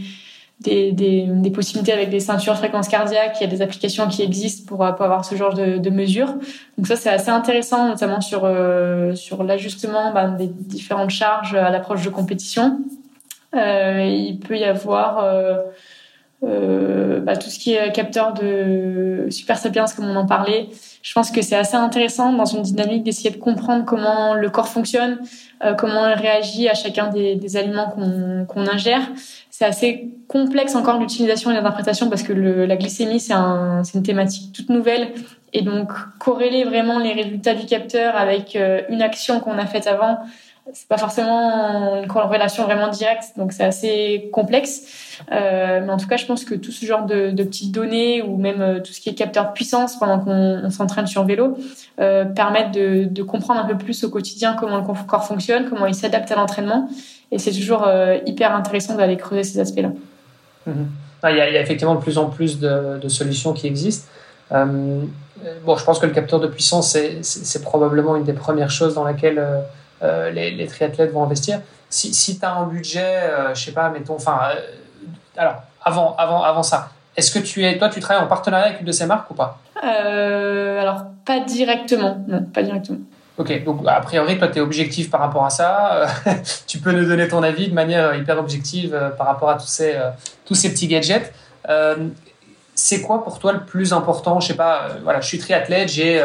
des, 0.67 1.51
possibilités 1.55 1.93
avec 1.93 2.11
des 2.11 2.21
ceintures 2.21 2.57
fréquence 2.57 2.89
cardiaque. 2.89 3.37
Il 3.41 3.45
y 3.45 3.47
a 3.47 3.51
des 3.51 3.63
applications 3.63 4.09
qui 4.09 4.23
existent 4.23 4.67
pour, 4.67 4.79
pour 4.79 5.05
avoir 5.05 5.25
ce 5.25 5.35
genre 5.35 5.55
de, 5.55 5.79
de 5.79 5.91
mesures. 5.91 6.35
Donc 6.77 6.87
ça, 6.87 6.97
c'est 6.97 7.11
assez 7.11 7.31
intéressant, 7.31 7.89
notamment 7.89 8.21
sur, 8.21 8.43
euh, 8.45 9.15
sur 9.15 9.43
l'ajustement 9.43 10.13
ben, 10.13 10.33
des 10.37 10.47
différentes 10.49 11.11
charges 11.11 11.55
à 11.55 11.71
l'approche 11.71 12.03
de 12.03 12.11
compétition. 12.11 12.81
Euh, 13.55 14.05
il 14.05 14.39
peut 14.39 14.59
y 14.59 14.65
avoir 14.65 15.19
euh, 15.19 15.59
euh, 16.45 17.21
bah, 17.21 17.37
tout 17.37 17.49
ce 17.49 17.59
qui 17.59 17.73
est 17.73 17.93
capteur 17.93 18.35
de 18.35 19.27
Super 19.31 19.57
Sapiens, 19.57 19.87
comme 19.97 20.05
on 20.05 20.17
en 20.17 20.27
parlait. 20.27 20.69
Je 21.03 21.13
pense 21.15 21.31
que 21.31 21.41
c'est 21.41 21.57
assez 21.57 21.77
intéressant 21.77 22.33
dans 22.33 22.45
une 22.45 22.63
dynamique 22.63 23.05
d'essayer 23.05 23.31
de 23.31 23.39
comprendre 23.39 23.85
comment 23.87 24.35
le 24.35 24.51
corps 24.51 24.69
fonctionne, 24.69 25.19
euh, 25.65 25.73
comment 25.75 26.07
il 26.07 26.15
réagit 26.15 26.69
à 26.69 26.75
chacun 26.75 27.09
des, 27.09 27.57
aliments 27.57 27.89
qu'on 27.89 28.45
qu'on 28.47 28.67
ingère 28.67 29.01
c'est 29.59 29.65
assez 29.65 30.11
complexe 30.29 30.75
encore 30.75 30.99
l'utilisation 30.99 31.51
et 31.51 31.55
l'interprétation 31.55 32.11
parce 32.11 32.23
que 32.23 32.35
le, 32.35 32.67
la 32.67 32.77
glycémie 32.77 33.21
c'est 33.21 33.33
un, 33.33 33.83
une 33.95 34.03
thématique 34.03 34.53
toute 34.53 34.69
nouvelle. 34.69 35.15
Et 35.55 35.63
donc 35.63 35.93
corréler 36.19 36.65
vraiment 36.65 36.99
les 36.99 37.15
résultats 37.15 37.55
du 37.55 37.65
capteur 37.65 38.17
avec 38.17 38.55
euh, 38.55 38.83
une 38.91 39.01
action 39.01 39.41
qu'on 39.41 39.57
a 39.57 39.65
faite 39.65 39.87
avant 39.87 40.19
c'est 40.73 40.89
pas 40.89 40.99
forcément 40.99 41.97
une 42.03 42.09
corrélation 42.09 42.65
vraiment 42.65 42.89
directe. 42.89 43.39
Donc 43.39 43.53
c'est 43.53 43.65
assez 43.65 44.29
complexe. 44.33 45.23
Euh, 45.33 45.81
mais 45.83 45.91
en 45.91 45.97
tout 45.97 46.09
cas 46.09 46.19
je 46.19 46.27
pense 46.27 46.45
que 46.45 46.55
tout 46.55 46.73
ce 46.73 46.85
genre 46.85 47.07
de, 47.07 47.31
de 47.31 47.43
petites 47.43 47.73
données 47.73 48.21
ou 48.21 48.37
même 48.37 48.61
euh, 48.61 48.81
tout 48.81 48.93
ce 48.93 49.01
qui 49.01 49.09
est 49.09 49.15
capteur 49.15 49.47
de 49.47 49.53
puissance 49.53 49.99
pendant 49.99 50.19
qu'on 50.19 50.69
s'entraîne 50.71 51.07
sur 51.07 51.25
vélo 51.25 51.57
euh, 51.99 52.27
permettent 52.27 52.73
de, 52.73 53.05
de 53.05 53.23
comprendre 53.23 53.61
un 53.61 53.65
peu 53.65 53.79
plus 53.79 54.05
au 54.05 54.11
quotidien 54.11 54.55
comment 54.59 54.77
le 54.77 54.83
corps 54.83 55.25
fonctionne 55.25 55.71
comment 55.71 55.87
il 55.87 55.95
s'adapte 55.95 56.31
à 56.31 56.35
l'entraînement 56.35 56.91
et 57.31 57.39
c'est 57.39 57.53
toujours 57.53 57.85
euh, 57.87 58.19
hyper 58.27 58.55
intéressant 58.55 58.95
d'aller 58.95 59.17
creuser 59.17 59.43
ces 59.43 59.61
aspects-là. 59.61 59.91
Mhm. 60.67 60.89
Ah, 61.23 61.31
il, 61.31 61.39
y 61.39 61.41
a, 61.41 61.49
il, 61.49 61.55
y 61.55 61.57
a, 61.57 61.61
effectivement 61.61 61.95
de 61.95 62.01
plus 62.01 62.19
en 62.19 62.27
plus 62.27 62.61
de, 62.61 62.99
de 62.99 63.09
solutions 63.09 63.53
qui 63.53 63.67
existent. 63.67 64.09
Euh, 64.53 65.03
bon, 65.65 65.77
je 65.77 65.85
pense 65.85 65.99
que 65.99 66.07
le 66.07 66.13
capteur 66.13 66.39
de 66.39 66.47
puissance, 66.47 66.97
c'est 67.23 67.63
probablement 67.63 68.17
une 68.17 68.25
des 68.25 68.33
premières 68.33 68.71
choses 68.71 68.95
dans 68.95 69.05
laquelle 69.05 69.45
les, 70.03 70.51
les, 70.53 70.67
triathlètes 70.67 71.13
vont 71.13 71.25
investir. 71.25 71.61
Si, 71.91 72.15
si 72.15 72.39
tu 72.39 72.45
as 72.45 72.55
un 72.55 72.67
budget, 72.67 73.31
je 73.55 73.61
sais 73.61 73.73
pas, 73.73 73.89
mettons, 73.91 74.15
enfin, 74.15 74.39
alors, 75.37 75.63
avant, 75.83 76.15
avant, 76.17 76.43
avant 76.43 76.63
ça, 76.63 76.91
est-ce 77.17 77.33
que 77.33 77.41
tu 77.41 77.65
es, 77.65 77.77
toi, 77.77 77.89
tu 77.89 77.99
travailles 77.99 78.25
en 78.25 78.29
partenariat 78.29 78.67
avec 78.67 78.81
une 78.81 78.87
de 78.87 78.93
ces 78.93 79.07
marques 79.07 79.31
ou 79.31 79.35
pas? 79.35 79.59
Alors, 79.83 81.07
pas 81.25 81.41
directement, 81.41 82.23
non, 82.29 82.43
pas 82.43 82.63
directement. 82.63 82.99
Ok, 83.39 83.65
donc 83.65 83.83
a 83.87 84.01
priori, 84.01 84.39
toi, 84.39 84.49
tu 84.49 84.59
es 84.59 84.61
objectif 84.63 85.11
par 85.11 85.21
rapport 85.21 85.45
à 85.45 85.51
ça. 85.51 86.07
tu 86.67 86.79
peux 86.79 86.93
nous 86.93 87.07
donner 87.07 87.29
ton 87.29 87.43
avis 87.43 87.69
de 87.69 87.75
manière 87.75 88.15
hyper 88.15 88.39
objective 88.39 88.95
euh, 88.95 89.11
par 89.11 89.27
rapport 89.27 89.51
à 89.51 89.57
tous 89.57 89.67
ces, 89.67 89.95
euh, 89.95 90.11
tous 90.47 90.55
ces 90.55 90.71
petits 90.71 90.89
gadgets. 90.89 91.35
Euh, 91.69 92.09
c'est 92.75 93.03
quoi 93.03 93.23
pour 93.25 93.39
toi 93.39 93.53
le 93.53 93.61
plus 93.61 93.93
important? 93.93 94.41
Je 94.41 94.49
sais 94.49 94.55
pas, 94.55 94.89
voilà, 95.03 95.21
je 95.21 95.27
suis 95.27 95.39
triathlète, 95.39 95.89
j'ai, 95.89 96.23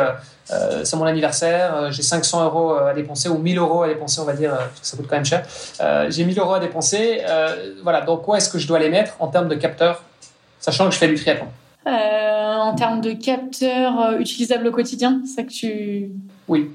c'est 0.84 0.98
mon 0.98 1.06
anniversaire, 1.06 1.90
j'ai 1.94 2.02
500 2.02 2.44
euros 2.44 2.74
à 2.74 2.94
dépenser 2.94 3.30
ou 3.30 3.38
1000 3.38 3.58
euros 3.58 3.84
à 3.84 3.88
dépenser, 3.88 4.20
on 4.20 4.26
va 4.26 4.34
dire, 4.34 4.52
parce 4.52 4.82
que 4.82 4.86
ça 4.86 4.98
coûte 4.98 5.06
quand 5.10 5.16
même 5.16 5.24
cher. 5.24 5.46
j'ai 6.10 6.26
1000 6.26 6.38
euros 6.38 6.56
à 6.56 6.60
dépenser. 6.60 7.22
voilà, 7.84 8.02
dans 8.02 8.18
quoi 8.18 8.36
est-ce 8.36 8.50
que 8.50 8.60
je 8.60 8.68
dois 8.68 8.80
les 8.80 8.90
mettre 8.90 9.14
en 9.20 9.28
termes 9.28 9.48
de 9.48 9.56
capteurs, 9.56 10.04
sachant 10.60 10.88
que 10.88 10.94
je 10.94 11.00
fais 11.00 11.08
du 11.08 11.16
triathlon? 11.16 11.48
En 11.86 12.76
termes 12.76 13.00
de 13.00 13.14
capteurs 13.14 14.20
utilisables 14.20 14.68
au 14.68 14.72
quotidien, 14.72 15.22
c'est 15.26 15.36
ça 15.36 15.44
que 15.44 15.54
tu. 15.54 16.10
Oui. 16.50 16.70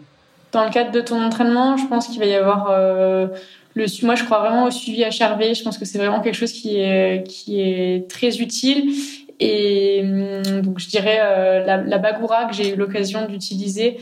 Dans 0.56 0.64
le 0.64 0.70
cadre 0.70 0.90
de 0.90 1.02
ton 1.02 1.22
entraînement, 1.22 1.76
je 1.76 1.86
pense 1.86 2.08
qu'il 2.08 2.18
va 2.18 2.24
y 2.24 2.34
avoir 2.34 2.70
euh, 2.70 3.26
le. 3.74 3.84
Moi, 4.06 4.14
je 4.14 4.24
crois 4.24 4.40
vraiment 4.40 4.64
au 4.64 4.70
suivi 4.70 5.02
HRV. 5.02 5.52
Je 5.54 5.62
pense 5.62 5.76
que 5.76 5.84
c'est 5.84 5.98
vraiment 5.98 6.22
quelque 6.22 6.34
chose 6.34 6.50
qui 6.50 6.80
est 6.80 7.24
qui 7.28 7.60
est 7.60 8.10
très 8.10 8.38
utile. 8.38 8.90
Et 9.38 10.00
hum, 10.02 10.62
donc, 10.62 10.78
je 10.78 10.88
dirais 10.88 11.18
euh, 11.20 11.62
la, 11.66 11.76
la 11.82 11.98
Bagoura 11.98 12.46
que 12.46 12.54
j'ai 12.54 12.72
eu 12.72 12.76
l'occasion 12.76 13.26
d'utiliser. 13.26 13.98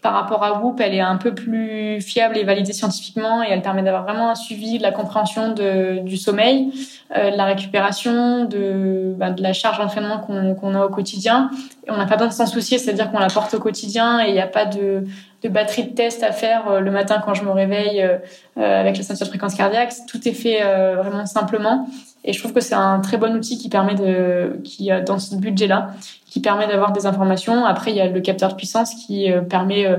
Euh, 0.00 0.10
par 0.10 0.12
rapport 0.14 0.42
à 0.42 0.60
Whoop, 0.60 0.80
elle 0.80 0.94
est 0.94 1.00
un 1.00 1.16
peu 1.16 1.34
plus 1.34 2.00
fiable 2.00 2.36
et 2.36 2.44
validée 2.44 2.72
scientifiquement 2.72 3.42
et 3.42 3.48
elle 3.50 3.62
permet 3.62 3.82
d'avoir 3.82 4.04
vraiment 4.04 4.30
un 4.30 4.34
suivi 4.34 4.78
de 4.78 4.82
la 4.82 4.92
compréhension 4.92 5.52
de, 5.52 6.00
du 6.00 6.16
sommeil, 6.16 6.72
euh, 7.16 7.30
de 7.30 7.36
la 7.36 7.44
récupération, 7.44 8.44
de, 8.44 9.14
bah, 9.16 9.30
de 9.30 9.42
la 9.42 9.52
charge 9.52 9.78
d'entraînement 9.78 10.18
qu'on 10.18 10.74
a 10.74 10.84
au 10.84 10.88
quotidien. 10.88 11.50
Et 11.86 11.90
on 11.90 11.96
n'a 11.96 12.06
pas 12.06 12.16
besoin 12.16 12.28
de 12.28 12.34
s'en 12.34 12.46
soucier, 12.46 12.78
c'est-à-dire 12.78 13.10
qu'on 13.10 13.18
la 13.18 13.28
porte 13.28 13.54
au 13.54 13.60
quotidien 13.60 14.24
et 14.24 14.28
il 14.28 14.32
n'y 14.32 14.40
a 14.40 14.46
pas 14.46 14.66
de, 14.66 15.04
de 15.42 15.48
batterie 15.48 15.84
de 15.84 15.94
test 15.94 16.22
à 16.22 16.32
faire 16.32 16.68
euh, 16.68 16.80
le 16.80 16.90
matin 16.90 17.22
quand 17.24 17.34
je 17.34 17.44
me 17.44 17.50
réveille 17.50 18.02
euh, 18.02 18.18
euh, 18.58 18.80
avec 18.80 18.96
la 18.96 19.02
ceinture 19.02 19.26
de 19.26 19.30
fréquence 19.30 19.54
cardiaque. 19.54 19.92
Tout 20.08 20.26
est 20.28 20.32
fait 20.32 20.60
vraiment 20.94 21.26
simplement. 21.26 21.88
Et 22.24 22.32
je 22.32 22.38
trouve 22.38 22.52
que 22.52 22.60
c'est 22.60 22.74
un 22.74 23.00
très 23.00 23.16
bon 23.16 23.34
outil 23.34 23.56
qui 23.56 23.68
permet 23.68 23.94
de, 23.94 24.60
qui 24.62 24.90
dans 25.06 25.18
ce 25.18 25.36
budget-là, 25.36 25.92
qui 26.30 26.40
permet 26.40 26.66
d'avoir 26.68 26.92
des 26.92 27.06
informations. 27.06 27.64
Après, 27.64 27.90
il 27.90 27.96
y 27.96 28.00
a 28.00 28.06
le 28.06 28.20
capteur 28.20 28.50
de 28.50 28.54
puissance 28.54 28.94
qui 28.94 29.30
euh, 29.30 29.40
permet, 29.40 29.86
euh, 29.86 29.96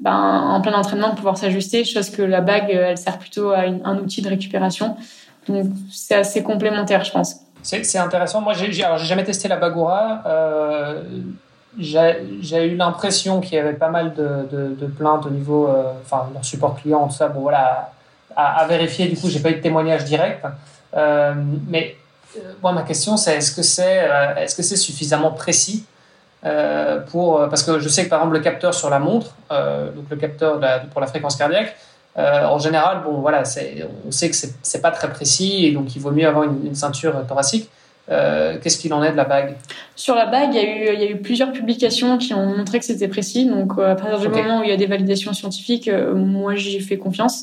ben, 0.00 0.14
en 0.14 0.60
plein 0.60 0.74
entraînement, 0.74 1.10
de 1.10 1.16
pouvoir 1.16 1.36
s'ajuster, 1.36 1.84
chose 1.84 2.08
que 2.08 2.22
la 2.22 2.40
bague, 2.40 2.70
euh, 2.72 2.90
elle 2.90 2.98
sert 2.98 3.18
plutôt 3.18 3.50
à 3.50 3.62
un 3.62 3.98
outil 3.98 4.22
de 4.22 4.28
récupération. 4.28 4.96
Donc, 5.48 5.66
c'est 5.90 6.14
assez 6.14 6.42
complémentaire, 6.44 7.02
je 7.04 7.10
pense. 7.10 7.36
C'est 7.62 7.98
intéressant. 7.98 8.40
Moi, 8.40 8.54
j'ai 8.54 8.72
jamais 8.72 9.24
testé 9.24 9.48
la 9.48 9.56
Bagoura. 9.56 10.22
Euh, 10.26 11.02
j'ai 11.78 12.66
eu 12.66 12.76
l'impression 12.76 13.40
qu'il 13.40 13.54
y 13.54 13.58
avait 13.58 13.72
pas 13.72 13.88
mal 13.88 14.14
de, 14.14 14.86
plaintes 14.86 15.26
au 15.26 15.30
niveau, 15.30 15.68
enfin, 16.04 16.28
leur 16.32 16.44
support 16.44 16.76
client, 16.80 17.06
tout 17.08 17.14
ça. 17.14 17.28
Bon, 17.28 17.40
voilà, 17.40 17.92
à, 18.36 18.66
vérifier. 18.66 19.08
Du 19.08 19.16
coup, 19.16 19.28
j'ai 19.28 19.40
pas 19.40 19.50
eu 19.50 19.56
de 19.56 19.60
témoignage 19.60 20.04
direct. 20.04 20.44
Euh, 20.96 21.34
mais 21.68 21.96
moi, 22.62 22.72
ma 22.72 22.82
question, 22.82 23.16
c'est 23.16 23.36
est-ce 23.36 23.54
que 23.54 23.62
c'est 23.62 24.00
euh, 24.08 24.36
est 24.36 24.46
-ce 24.46 24.62
c'est 24.62 24.76
suffisamment 24.76 25.32
précis 25.32 25.84
pour, 27.10 27.48
parce 27.50 27.62
que 27.62 27.78
je 27.78 27.88
sais 27.88 28.04
que 28.04 28.10
par 28.10 28.18
exemple 28.18 28.36
le 28.36 28.42
capteur 28.42 28.74
sur 28.74 28.90
la 28.90 28.98
montre, 28.98 29.30
donc 29.96 30.06
le 30.10 30.16
capteur 30.16 30.58
pour 30.90 31.00
la 31.00 31.06
fréquence 31.06 31.36
cardiaque, 31.36 31.76
en 32.16 32.58
général, 32.58 33.02
bon 33.04 33.20
voilà, 33.20 33.44
on 34.08 34.10
sait 34.10 34.28
que 34.28 34.36
c'est 34.70 34.82
pas 34.82 34.90
très 34.90 35.08
précis 35.08 35.66
et 35.66 35.70
donc 35.70 35.94
il 35.94 36.00
vaut 36.02 36.10
mieux 36.10 36.26
avoir 36.26 36.44
une, 36.44 36.74
ceinture 36.74 37.14
thoracique. 37.28 37.70
Qu'est-ce 38.60 38.78
qu'il 38.80 38.92
en 38.92 39.04
est 39.04 39.12
de 39.12 39.16
la 39.16 39.28
bague? 39.34 39.50
Sur 39.94 40.16
la 40.16 40.26
bague, 40.26 40.52
il 40.52 40.60
y, 40.60 40.64
a 40.64 40.68
eu, 40.76 40.94
il 40.96 41.00
y 41.04 41.06
a 41.08 41.10
eu 41.14 41.18
plusieurs 41.28 41.52
publications 41.52 42.18
qui 42.18 42.34
ont 42.34 42.46
montré 42.56 42.80
que 42.80 42.86
c'était 42.90 43.12
précis. 43.16 43.46
Donc, 43.46 43.78
à 43.78 43.94
partir 43.94 44.18
du 44.18 44.28
moment 44.28 44.58
où 44.60 44.64
il 44.64 44.70
y 44.74 44.76
a 44.78 44.80
des 44.84 44.90
validations 44.96 45.32
scientifiques, 45.32 45.88
moi, 46.14 46.56
j'y 46.56 46.80
fais 46.80 46.98
confiance. 47.06 47.36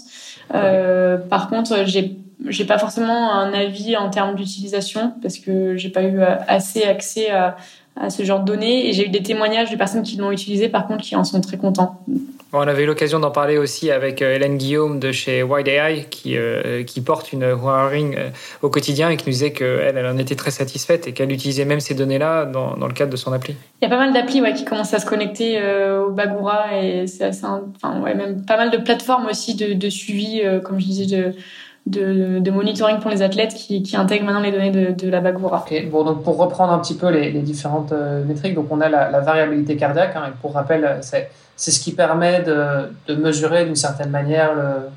par 1.34 1.44
contre, 1.50 1.72
j'ai 1.86 2.06
j'ai 2.48 2.66
pas 2.66 2.78
forcément 2.78 3.34
un 3.34 3.54
avis 3.54 3.98
en 3.98 4.10
termes 4.10 4.36
d'utilisation 4.36 5.14
parce 5.22 5.38
que 5.40 5.76
j'ai 5.76 5.90
pas 5.90 6.04
eu 6.04 6.22
assez 6.48 6.84
accès 6.84 7.30
à, 7.30 7.58
à 8.00 8.10
ce 8.10 8.24
genre 8.24 8.40
de 8.40 8.46
données 8.46 8.88
et 8.88 8.94
j'ai 8.94 9.06
eu 9.06 9.10
des 9.10 9.22
témoignages 9.22 9.70
de 9.70 9.76
personnes 9.76 10.04
qui 10.04 10.16
l'ont 10.18 10.32
utilisé 10.32 10.70
par 10.70 10.88
contre 10.88 11.04
qui 11.04 11.16
en 11.16 11.26
sont 11.26 11.42
très 11.42 11.58
contents. 11.58 12.02
on 12.54 12.62
avait 12.62 12.84
eu 12.84 12.86
l'occasion 12.86 13.20
d'en 13.20 13.32
parler 13.32 13.58
aussi 13.58 13.92
avec 13.92 14.22
euh, 14.22 14.36
Hélène 14.36 14.58
Guillaume 14.58 15.00
de 15.00 15.12
chez 15.12 15.44
WideAI 15.44 16.06
qui, 16.10 16.38
euh, 16.38 16.84
qui 16.84 17.02
porte 17.02 17.34
une 17.34 17.44
Ring 17.44 18.16
euh, 18.18 18.30
au 18.62 18.70
quotidien 18.70 19.10
et 19.10 19.18
qui 19.18 19.26
nous 19.26 19.34
disait 19.34 19.52
qu'elle 19.52 19.98
elle 19.98 20.06
en 20.06 20.18
était 20.18 20.36
très 20.36 20.52
satisfaite 20.52 21.08
et 21.08 21.12
qu'elle 21.12 21.32
utilisait 21.32 21.66
même 21.66 21.82
ces 21.82 21.94
données-là 21.94 22.46
dans, 22.46 22.78
dans, 22.78 22.88
le 22.88 22.94
cadre 22.94 23.12
de 23.12 23.18
son 23.18 23.34
appli. 23.34 23.56
Il 23.82 23.86
y 23.86 23.88
a 23.88 23.90
pas 23.90 24.02
mal 24.02 24.14
d'applis 24.14 24.42
ouais, 24.42 24.54
qui 24.54 24.64
commencent 24.64 24.94
à 24.94 25.00
se 25.00 25.06
connecter 25.06 25.62
au 26.00 26.12
Bagura 26.12 26.78
et 26.82 27.06
c'est 27.06 27.28
enfin, 27.28 27.64
ouais, 28.02 28.16
même 28.16 28.46
pas 28.46 28.56
mal 28.56 28.72
de 28.72 28.78
plateformes 28.78 29.28
aussi 29.28 29.56
de, 29.56 29.74
de 29.74 29.90
suivi, 29.90 30.42
comme 30.64 30.80
je 30.80 30.86
disais, 30.86 31.18
de 31.18 31.34
de, 31.86 32.40
de, 32.40 32.52
monitoring 32.52 33.00
pour 33.00 33.10
les 33.10 33.22
athlètes 33.22 33.54
qui, 33.54 33.82
qui 33.82 33.96
intègrent 33.96 34.26
maintenant 34.26 34.42
les 34.42 34.52
données 34.52 34.72
de, 34.72 34.92
de 34.92 35.10
la 35.10 35.22
Bagoura. 35.22 35.66
Bon, 35.92 36.04
donc 36.04 36.24
pour 36.24 36.38
reprendre 36.38 36.72
un 36.72 36.80
petit 36.80 36.96
peu 36.96 37.10
les, 37.10 37.32
les 37.32 37.42
différentes 37.42 37.92
euh, 37.92 38.24
métriques, 38.26 38.56
donc 38.56 38.68
on 38.70 38.82
a 38.82 38.90
la, 38.90 39.10
la 39.10 39.20
variabilité 39.22 39.76
cardiaque, 39.76 40.16
hein, 40.16 40.26
et 40.28 40.32
pour 40.42 40.54
rappel, 40.54 40.98
c'est, 41.02 41.30
c'est 41.56 41.72
ce 41.72 41.80
qui 41.80 41.94
permet 41.94 42.42
de, 42.42 42.92
de 43.08 43.16
mesurer 43.16 43.66
d'une 43.66 43.76
certaine 43.76 44.12
manière 44.12 44.54
le, 44.54 44.90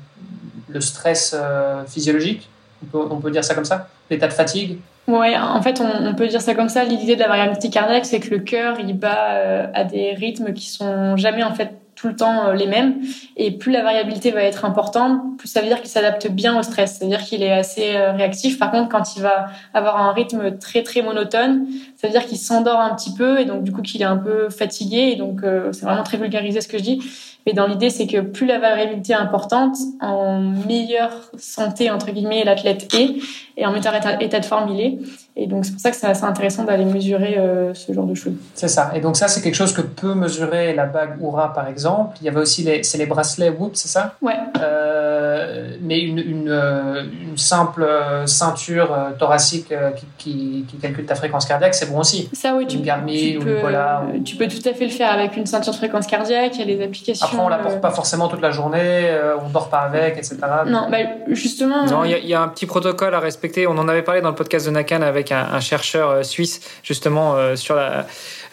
le 0.69 0.81
stress 0.81 1.35
euh, 1.37 1.83
physiologique. 1.85 2.49
On 2.83 2.85
peut, 2.85 3.07
on 3.11 3.17
peut, 3.17 3.31
dire 3.31 3.43
ça 3.43 3.55
comme 3.55 3.65
ça? 3.65 3.87
L'état 4.09 4.27
de 4.27 4.33
fatigue? 4.33 4.79
Oui, 5.07 5.37
en 5.37 5.61
fait, 5.61 5.81
on, 5.81 6.07
on, 6.07 6.15
peut 6.15 6.27
dire 6.27 6.41
ça 6.41 6.53
comme 6.55 6.69
ça. 6.69 6.83
L'idée 6.83 7.15
de 7.15 7.21
la 7.21 7.27
variabilité 7.27 7.69
cardiaque, 7.69 8.05
c'est 8.05 8.19
que 8.19 8.29
le 8.29 8.39
cœur, 8.39 8.77
il 8.79 8.97
bat 8.97 9.31
euh, 9.31 9.67
à 9.73 9.83
des 9.83 10.13
rythmes 10.13 10.53
qui 10.53 10.69
sont 10.69 11.17
jamais 11.17 11.43
en 11.43 11.53
fait 11.53 11.71
tout 12.03 12.09
le 12.09 12.15
temps 12.17 12.47
euh, 12.47 12.53
les 12.53 12.67
mêmes. 12.67 12.95
Et 13.37 13.51
plus 13.51 13.71
la 13.71 13.81
variabilité 13.81 14.31
va 14.31 14.43
être 14.43 14.65
importante, 14.65 15.37
plus 15.37 15.47
ça 15.47 15.61
veut 15.61 15.67
dire 15.67 15.79
qu'il 15.79 15.89
s'adapte 15.89 16.29
bien 16.29 16.59
au 16.59 16.61
stress. 16.61 16.97
C'est-à-dire 16.97 17.21
qu'il 17.23 17.41
est 17.41 17.53
assez 17.53 17.95
euh, 17.95 18.11
réactif. 18.11 18.59
Par 18.59 18.71
contre, 18.71 18.89
quand 18.89 19.15
il 19.15 19.21
va 19.21 19.45
avoir 19.73 20.01
un 20.01 20.11
rythme 20.11 20.57
très 20.57 20.83
très 20.83 21.01
monotone, 21.01 21.65
ça 21.95 22.07
veut 22.07 22.11
dire 22.11 22.25
qu'il 22.25 22.37
s'endort 22.37 22.81
un 22.81 22.93
petit 22.93 23.13
peu 23.13 23.39
et 23.39 23.45
donc 23.45 23.63
du 23.63 23.71
coup 23.71 23.81
qu'il 23.81 24.01
est 24.01 24.05
un 24.05 24.17
peu 24.17 24.49
fatigué. 24.49 25.13
Et 25.13 25.15
donc 25.15 25.43
euh, 25.43 25.71
c'est 25.71 25.85
vraiment 25.85 26.03
très 26.03 26.17
vulgarisé 26.17 26.59
ce 26.59 26.67
que 26.67 26.77
je 26.77 26.83
dis. 26.83 26.99
Mais 27.45 27.53
dans 27.53 27.67
l'idée, 27.67 27.89
c'est 27.89 28.07
que 28.07 28.21
plus 28.21 28.45
la 28.45 28.59
variabilité 28.59 29.13
est 29.13 29.17
importante, 29.17 29.75
en 30.01 30.39
meilleure 30.39 31.31
santé 31.37 31.91
entre 31.91 32.11
guillemets 32.11 32.43
l'athlète 32.43 32.93
est 32.93 33.15
et 33.57 33.65
en 33.65 33.71
meilleur 33.71 33.93
état, 33.95 34.39
de 34.39 34.45
forme 34.45 34.69
il 34.69 34.81
est. 34.81 34.97
Et 35.35 35.47
donc, 35.47 35.65
c'est 35.65 35.71
pour 35.71 35.81
ça 35.81 35.89
que 35.89 35.97
c'est 35.97 36.07
assez 36.07 36.23
intéressant 36.25 36.63
d'aller 36.63 36.85
mesurer 36.85 37.37
euh, 37.39 37.73
ce 37.73 37.91
genre 37.91 38.05
de 38.05 38.13
choses. 38.13 38.33
C'est 38.53 38.67
ça. 38.67 38.91
Et 38.95 38.99
donc, 38.99 39.17
ça, 39.17 39.27
c'est 39.27 39.41
quelque 39.41 39.55
chose 39.55 39.73
que 39.73 39.81
peut 39.81 40.13
mesurer 40.13 40.75
la 40.75 40.85
bague 40.85 41.19
Oura, 41.19 41.53
par 41.53 41.67
exemple. 41.67 42.17
Il 42.21 42.25
y 42.25 42.29
avait 42.29 42.39
aussi 42.39 42.61
les, 42.61 42.81
les 42.97 43.05
bracelets 43.07 43.49
Whoop, 43.49 43.71
c'est 43.73 43.87
ça? 43.87 44.15
Ouais. 44.21 44.35
Euh, 44.61 45.75
mais 45.81 45.99
une, 45.99 46.19
une, 46.19 46.49
euh, 46.49 47.03
une, 47.03 47.37
simple 47.37 47.87
ceinture 48.27 48.95
thoracique 49.17 49.73
qui, 50.19 50.65
qui, 50.67 50.77
calcule 50.77 51.05
ta 51.05 51.15
fréquence 51.15 51.47
cardiaque, 51.47 51.73
c'est 51.73 51.91
bon 51.91 51.99
aussi. 51.99 52.29
Ça, 52.33 52.55
oui. 52.55 52.67
Tu, 52.67 52.77
une 52.77 52.83
Garmin 52.83 53.11
tu 53.11 53.39
peux, 53.39 53.45
ou 53.45 53.55
une 53.55 53.61
Polar. 53.61 54.03
Tu 54.23 54.35
peux 54.35 54.47
tout 54.47 54.69
à 54.69 54.73
fait 54.73 54.85
le 54.85 54.91
faire 54.91 55.11
avec 55.11 55.35
une 55.35 55.47
ceinture 55.47 55.73
de 55.73 55.77
fréquence 55.77 56.05
cardiaque. 56.05 56.55
Il 56.55 56.59
y 56.59 56.73
a 56.73 56.75
des 56.77 56.83
applications. 56.83 57.27
Après, 57.33 57.45
on 57.45 57.49
la 57.49 57.57
porte 57.57 57.81
pas 57.81 57.91
forcément 57.91 58.27
toute 58.27 58.41
la 58.41 58.51
journée, 58.51 59.09
on 59.43 59.49
dort 59.49 59.69
pas 59.69 59.79
avec, 59.79 60.17
etc. 60.17 60.37
Non, 60.67 60.89
bah, 60.89 60.97
justement. 61.27 61.85
Non, 61.85 62.03
il 62.03 62.17
y, 62.17 62.27
y, 62.27 62.33
a 62.33 62.41
un 62.41 62.47
petit 62.47 62.65
protocole 62.65 63.13
à 63.13 63.19
respecter. 63.19 63.67
On 63.67 63.77
en 63.77 63.87
avait 63.87 64.01
parlé 64.01 64.21
dans 64.21 64.29
le 64.29 64.35
podcast 64.35 64.65
de 64.65 64.71
Nakan 64.71 65.01
avec 65.01 65.31
un, 65.31 65.47
un 65.51 65.59
chercheur 65.59 66.09
euh, 66.09 66.23
suisse 66.23 66.61
justement 66.83 67.35
euh, 67.35 67.55
sur 67.55 67.75
la 67.75 67.91
euh, 67.91 68.03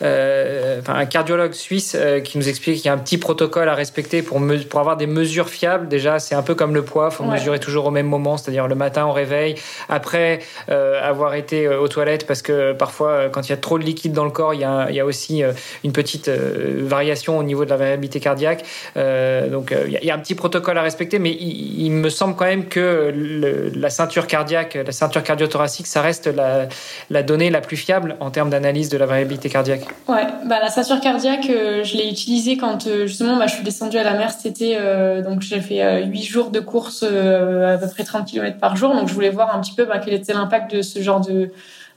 enfin, 0.00 0.94
un 0.94 1.06
cardiologue 1.06 1.52
suisse 1.52 1.96
euh, 1.98 2.20
qui 2.20 2.38
nous 2.38 2.48
explique 2.48 2.76
qu'il 2.76 2.86
y 2.86 2.88
a 2.88 2.92
un 2.92 2.98
petit 2.98 3.18
protocole 3.18 3.68
à 3.68 3.74
respecter 3.74 4.22
pour, 4.22 4.40
pour 4.68 4.80
avoir 4.80 4.96
des 4.96 5.06
mesures 5.06 5.48
fiables. 5.48 5.88
Déjà, 5.88 6.18
c'est 6.18 6.34
un 6.34 6.42
peu 6.42 6.54
comme 6.54 6.74
le 6.74 6.82
poids, 6.82 7.10
faut 7.10 7.24
mesurer 7.24 7.60
toujours 7.60 7.86
au 7.86 7.90
même 7.90 8.06
moment, 8.06 8.36
c'est-à-dire 8.36 8.66
le 8.66 8.74
matin 8.74 9.06
au 9.06 9.12
réveil, 9.12 9.56
après 9.88 10.40
euh, 10.70 11.00
avoir 11.02 11.34
été 11.34 11.68
aux 11.68 11.88
toilettes, 11.88 12.26
parce 12.26 12.42
que 12.42 12.72
parfois, 12.72 13.28
quand 13.30 13.48
il 13.48 13.50
y 13.50 13.52
a 13.52 13.58
trop 13.58 13.78
de 13.78 13.84
liquide 13.84 14.12
dans 14.12 14.24
le 14.24 14.30
corps, 14.30 14.54
il 14.54 14.60
y 14.60 14.64
a, 14.64 14.86
il 14.90 14.96
y 14.96 15.00
a 15.00 15.04
aussi 15.04 15.42
une 15.84 15.92
petite 15.92 16.28
variation 16.28 17.38
au 17.38 17.42
niveau 17.42 17.64
de 17.64 17.70
la 17.70 17.76
variabilité 17.76 18.20
cardiaque. 18.20 18.64
donc, 18.96 19.74
il 19.86 19.92
y 20.04 20.10
a 20.10 20.14
un 20.14 20.18
petit 20.18 20.34
protocole 20.34 20.78
à 20.78 20.82
respecter, 20.82 21.18
mais 21.18 21.30
il, 21.30 21.84
il 21.84 21.90
me 21.90 22.08
semble 22.08 22.36
quand 22.36 22.46
même 22.46 22.66
que 22.66 23.12
le, 23.14 23.70
la 23.74 23.90
ceinture 23.90 24.26
cardiaque, 24.26 24.74
la 24.74 24.92
ceinture 24.92 25.22
cardiothoracique, 25.22 25.86
ça 25.86 26.02
reste 26.02 26.26
la, 26.26 26.68
la 27.10 27.22
donnée 27.22 27.50
la 27.50 27.60
plus 27.60 27.76
fiable 27.76 28.16
en 28.20 28.30
termes 28.30 28.50
d'analyse 28.50 28.88
de 28.88 28.98
la 28.98 29.06
variabilité 29.06 29.48
cardiaque. 29.48 29.89
Ouais, 30.08 30.26
bah 30.44 30.58
la 30.60 30.68
ceinture 30.68 31.00
cardiaque, 31.00 31.48
euh, 31.50 31.84
je 31.84 31.96
l'ai 31.96 32.08
utilisée 32.08 32.56
quand 32.56 32.86
euh, 32.86 33.06
justement 33.06 33.36
bah, 33.36 33.46
je 33.46 33.54
suis 33.54 33.62
descendue 33.62 33.96
à 33.96 34.02
la 34.02 34.14
mer 34.14 34.32
été, 34.44 34.76
euh, 34.76 35.22
donc 35.22 35.40
j'ai 35.40 35.60
fait 35.60 36.04
8 36.04 36.22
jours 36.24 36.50
de 36.50 36.58
course 36.58 37.04
à 37.04 37.78
peu 37.78 37.86
près 37.88 38.02
30 38.02 38.26
km 38.26 38.58
par 38.58 38.76
jour, 38.76 38.92
donc 38.94 39.08
je 39.08 39.14
voulais 39.14 39.30
voir 39.30 39.54
un 39.54 39.60
petit 39.60 39.74
peu 39.74 39.84
bah, 39.84 40.00
quel 40.04 40.14
était 40.14 40.32
l'impact 40.32 40.74
de 40.74 40.82
ce 40.82 41.00
genre 41.00 41.20
de, 41.20 41.50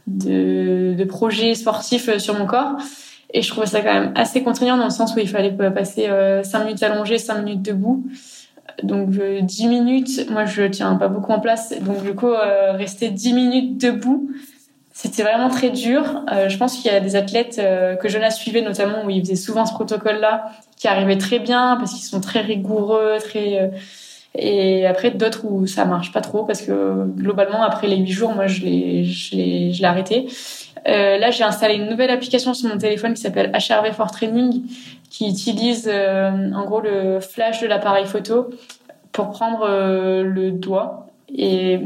de, 0.08 0.94
de 0.94 1.04
projet 1.06 1.56
sportif 1.56 2.16
sur 2.18 2.38
mon 2.38 2.46
corps. 2.46 2.78
Et 3.36 3.42
je 3.42 3.50
trouvais 3.50 3.66
ça 3.66 3.82
quand 3.82 3.94
même 3.94 4.12
assez 4.16 4.44
contraignant 4.44 4.78
dans 4.78 4.84
le 4.84 4.92
sens 4.92 5.16
où 5.16 5.20
il 5.20 5.28
fallait 5.28 5.52
passer 5.52 6.08
5 6.44 6.66
minutes 6.66 6.84
allongées, 6.84 7.18
5 7.18 7.40
minutes 7.40 7.64
debout. 7.64 8.06
Donc 8.84 9.10
10 9.10 9.68
minutes, 9.68 10.30
moi 10.30 10.46
je 10.46 10.64
tiens 10.64 10.94
pas 10.98 11.08
beaucoup 11.08 11.32
en 11.32 11.40
place. 11.40 11.74
Donc 11.82 12.04
du 12.04 12.14
coup, 12.14 12.30
rester 12.76 13.10
10 13.10 13.34
minutes 13.34 13.82
debout, 13.82 14.30
c'était 14.94 15.24
vraiment 15.24 15.50
très 15.50 15.72
dur. 15.72 16.22
Euh, 16.32 16.50
je 16.50 16.58
pense 16.58 16.78
qu'il 16.78 16.92
y 16.92 16.96
a 16.96 17.00
des 17.00 17.16
athlètes 17.16 17.58
euh, 17.60 17.96
que 17.96 18.08
Jonas 18.08 18.32
suivait 18.32 18.62
notamment 18.62 19.04
où 19.04 19.10
ils 19.10 19.22
faisaient 19.22 19.36
souvent 19.36 19.66
ce 19.66 19.74
protocole-là, 19.74 20.52
qui 20.78 20.88
arrivaient 20.88 21.18
très 21.18 21.40
bien 21.40 21.78
parce 21.78 21.94
qu'ils 21.94 22.04
sont 22.04 22.22
très 22.22 22.42
rigoureux, 22.42 23.18
très 23.20 23.60
euh, 23.60 23.68
et 24.36 24.86
après 24.86 25.12
d'autres 25.12 25.46
où 25.46 25.68
ça 25.68 25.86
marche 25.86 26.12
pas 26.12 26.22
trop 26.22 26.44
parce 26.44 26.62
que 26.62 27.06
globalement 27.08 27.64
après 27.64 27.88
les 27.88 27.98
huit 27.98 28.12
jours, 28.12 28.34
moi 28.34 28.48
je 28.48 28.62
l'ai 28.62 29.04
je 29.04 29.36
l'ai 29.36 29.74
je 29.74 29.82
l'ai 29.82 29.88
arrêté. 29.88 30.28
là, 30.86 31.30
j'ai 31.30 31.44
installé 31.44 31.76
une 31.76 31.88
nouvelle 31.88 32.10
application 32.10 32.54
sur 32.54 32.70
mon 32.70 32.78
téléphone 32.78 33.14
qui 33.14 33.22
s'appelle 33.22 33.52
HRV 33.52 33.94
for 33.94 34.12
Training, 34.12 34.64
qui 35.10 35.30
utilise 35.30 35.88
en 35.88 36.66
gros 36.66 36.82
le 36.82 37.20
flash 37.20 37.62
de 37.62 37.68
l'appareil 37.68 38.06
photo 38.06 38.50
pour 39.12 39.30
prendre 39.30 39.68
le 39.68 40.52
doigt 40.52 41.13
et 41.36 41.80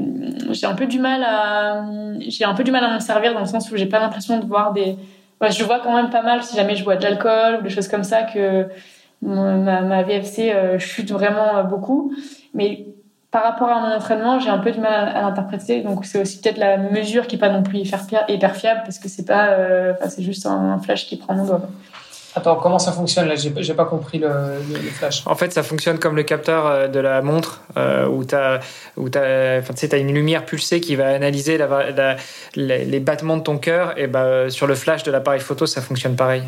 j'ai 0.52 0.68
un 0.68 0.76
peu 0.76 0.88
du 0.88 1.00
mal 1.00 1.24
à 1.24 1.86
j'ai 2.20 2.44
un 2.44 2.54
peu 2.54 2.64
du 2.64 2.72
mal 2.72 2.84
à 2.84 2.90
m'en 2.90 3.00
servir 3.00 3.34
dans 3.34 3.40
le 3.40 3.46
sens 3.46 3.72
où 3.72 3.78
j'ai 3.78 3.86
pas 3.86 4.00
l'impression 4.00 4.40
de 4.40 4.46
voir 4.46 4.74
des 4.74 4.98
je 5.50 5.64
vois 5.64 5.80
quand 5.80 5.96
même 5.96 6.10
pas 6.10 6.22
mal 6.22 6.44
si 6.44 6.56
jamais 6.56 6.76
je 6.76 6.84
bois 6.84 6.96
de 6.96 7.04
l'alcool 7.04 7.60
ou 7.60 7.64
des 7.64 7.70
choses 7.70 7.88
comme 7.88 8.04
ça 8.04 8.24
que 8.24 8.68
ma, 9.22 10.04
VFC 10.04 10.52
euh, 10.52 10.80
chute 10.80 11.12
vraiment 11.12 11.58
euh, 11.58 11.64
beaucoup. 11.64 12.14
Mais 12.54 12.88
par 13.32 13.44
rapport 13.44 13.70
à 13.70 13.82
mon 13.82 13.96
entraînement 13.96 14.40
j'ai 14.40 14.50
un 14.50 14.58
peu 14.58 14.72
du 14.72 14.80
mal 14.80 14.94
à, 14.94 15.22
l'interpréter. 15.22 15.82
Donc 15.82 16.06
c'est 16.06 16.22
aussi 16.22 16.42
peut-être 16.42 16.58
la 16.58 16.78
mesure 16.78 17.28
qui 17.28 17.36
est 17.36 17.40
pas 17.40 17.50
non 17.50 17.64
plus 17.64 17.80
hyper, 17.80 18.56
fiable 18.56 18.82
parce 18.84 19.00
que 19.00 19.08
c'est 19.08 19.26
pas 19.26 19.50
euh, 19.50 19.94
c'est 20.10 20.24
juste 20.24 20.46
un, 20.46 20.80
flash 20.80 21.08
qui 21.08 21.18
prend 21.18 21.36
mon 21.36 21.46
doigt 21.46 21.70
Attends, 22.38 22.56
comment 22.58 22.78
ça 22.78 22.92
fonctionne 22.92 23.28
là? 23.28 23.34
J'ai 23.36 23.74
pas 23.74 23.86
compris 23.86 24.20
le, 24.20 24.30
flash. 24.92 25.24
En 25.26 25.34
fait, 25.34 25.52
ça 25.52 25.64
fonctionne 25.64 25.98
comme 25.98 26.16
le 26.16 26.22
capteur 26.22 26.68
euh, 26.68 26.88
de 26.88 27.00
la 27.00 27.24
montre 27.24 27.62
euh, 27.78 28.06
où 28.08 28.24
tu 28.24 28.36
as, 28.36 29.98
une 29.98 30.14
lumière 30.14 30.46
pulsée 30.46 30.80
qui 30.80 30.96
va 30.96 31.08
analyser 31.08 31.58
la, 31.58 32.16
les 32.56 33.00
battements 33.00 33.38
de 33.38 33.42
ton 33.42 33.58
cœur. 33.58 33.98
Et 33.98 34.06
bah, 34.06 34.52
sur 34.52 34.68
le 34.68 34.76
flash 34.76 35.02
de 35.02 35.10
l'appareil 35.10 35.40
photo, 35.40 35.66
ça 35.66 35.82
fonctionne 35.82 36.16
pareil. 36.16 36.44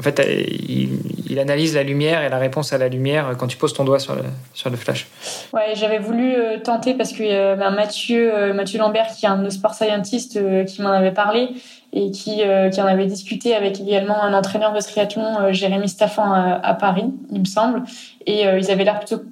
En 0.00 0.02
fait, 0.02 0.18
euh, 0.18 0.42
il, 0.68 1.38
analyse 1.38 1.76
la 1.76 1.84
lumière 1.84 2.24
et 2.24 2.28
la 2.28 2.38
réponse 2.38 2.72
à 2.72 2.78
la 2.78 2.88
lumière 2.88 3.34
quand 3.38 3.46
tu 3.46 3.56
poses 3.56 3.72
ton 3.72 3.84
doigt 3.84 4.00
sur 4.00 4.16
le, 4.16 4.22
sur 4.54 4.70
le 4.70 4.76
flash. 4.76 5.06
Ouais, 5.52 5.74
j'avais 5.74 5.98
voulu 5.98 6.34
tenter 6.64 6.94
parce 6.94 7.12
que 7.12 7.54
bah, 7.54 7.70
Mathieu, 7.70 8.52
Mathieu 8.52 8.80
Lambert, 8.80 9.06
qui 9.16 9.26
est 9.26 9.28
un 9.28 9.38
de 9.38 9.44
nos 9.44 9.50
sport 9.50 9.74
scientists, 9.74 10.38
qui 10.66 10.82
m'en 10.82 10.90
avait 10.90 11.12
parlé, 11.12 11.50
et 11.92 12.10
qui, 12.10 12.42
euh, 12.42 12.70
qui 12.70 12.80
en 12.80 12.86
avait 12.86 13.06
discuté 13.06 13.54
avec 13.54 13.80
également 13.80 14.22
un 14.22 14.32
entraîneur 14.32 14.72
de 14.72 14.80
triathlon, 14.80 15.40
euh, 15.40 15.52
Jérémy 15.52 15.88
Staffan, 15.88 16.32
à, 16.32 16.74
Paris, 16.74 17.12
il 17.30 17.40
me 17.40 17.44
semble. 17.44 17.82
Et 18.26 18.46
euh, 18.46 18.58
ils 18.58 18.70
avaient 18.70 18.84
l'air 18.84 18.98
plutôt 18.98 19.22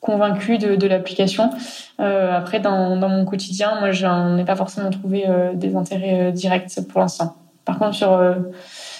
convaincus 0.00 0.58
de, 0.58 0.76
de 0.76 0.86
l'application. 0.86 1.50
après, 1.98 2.60
dans, 2.60 2.96
dans 2.98 3.08
mon 3.08 3.24
quotidien, 3.24 3.80
moi, 3.80 3.90
j'en 3.90 4.36
ai 4.36 4.44
pas 4.44 4.54
forcément 4.54 4.90
trouvé 4.90 5.24
des 5.54 5.76
intérêts 5.76 6.30
directs 6.30 6.78
pour 6.90 7.00
l'instant. 7.00 7.36
Par 7.64 7.78
contre, 7.78 7.94
sur 7.94 8.36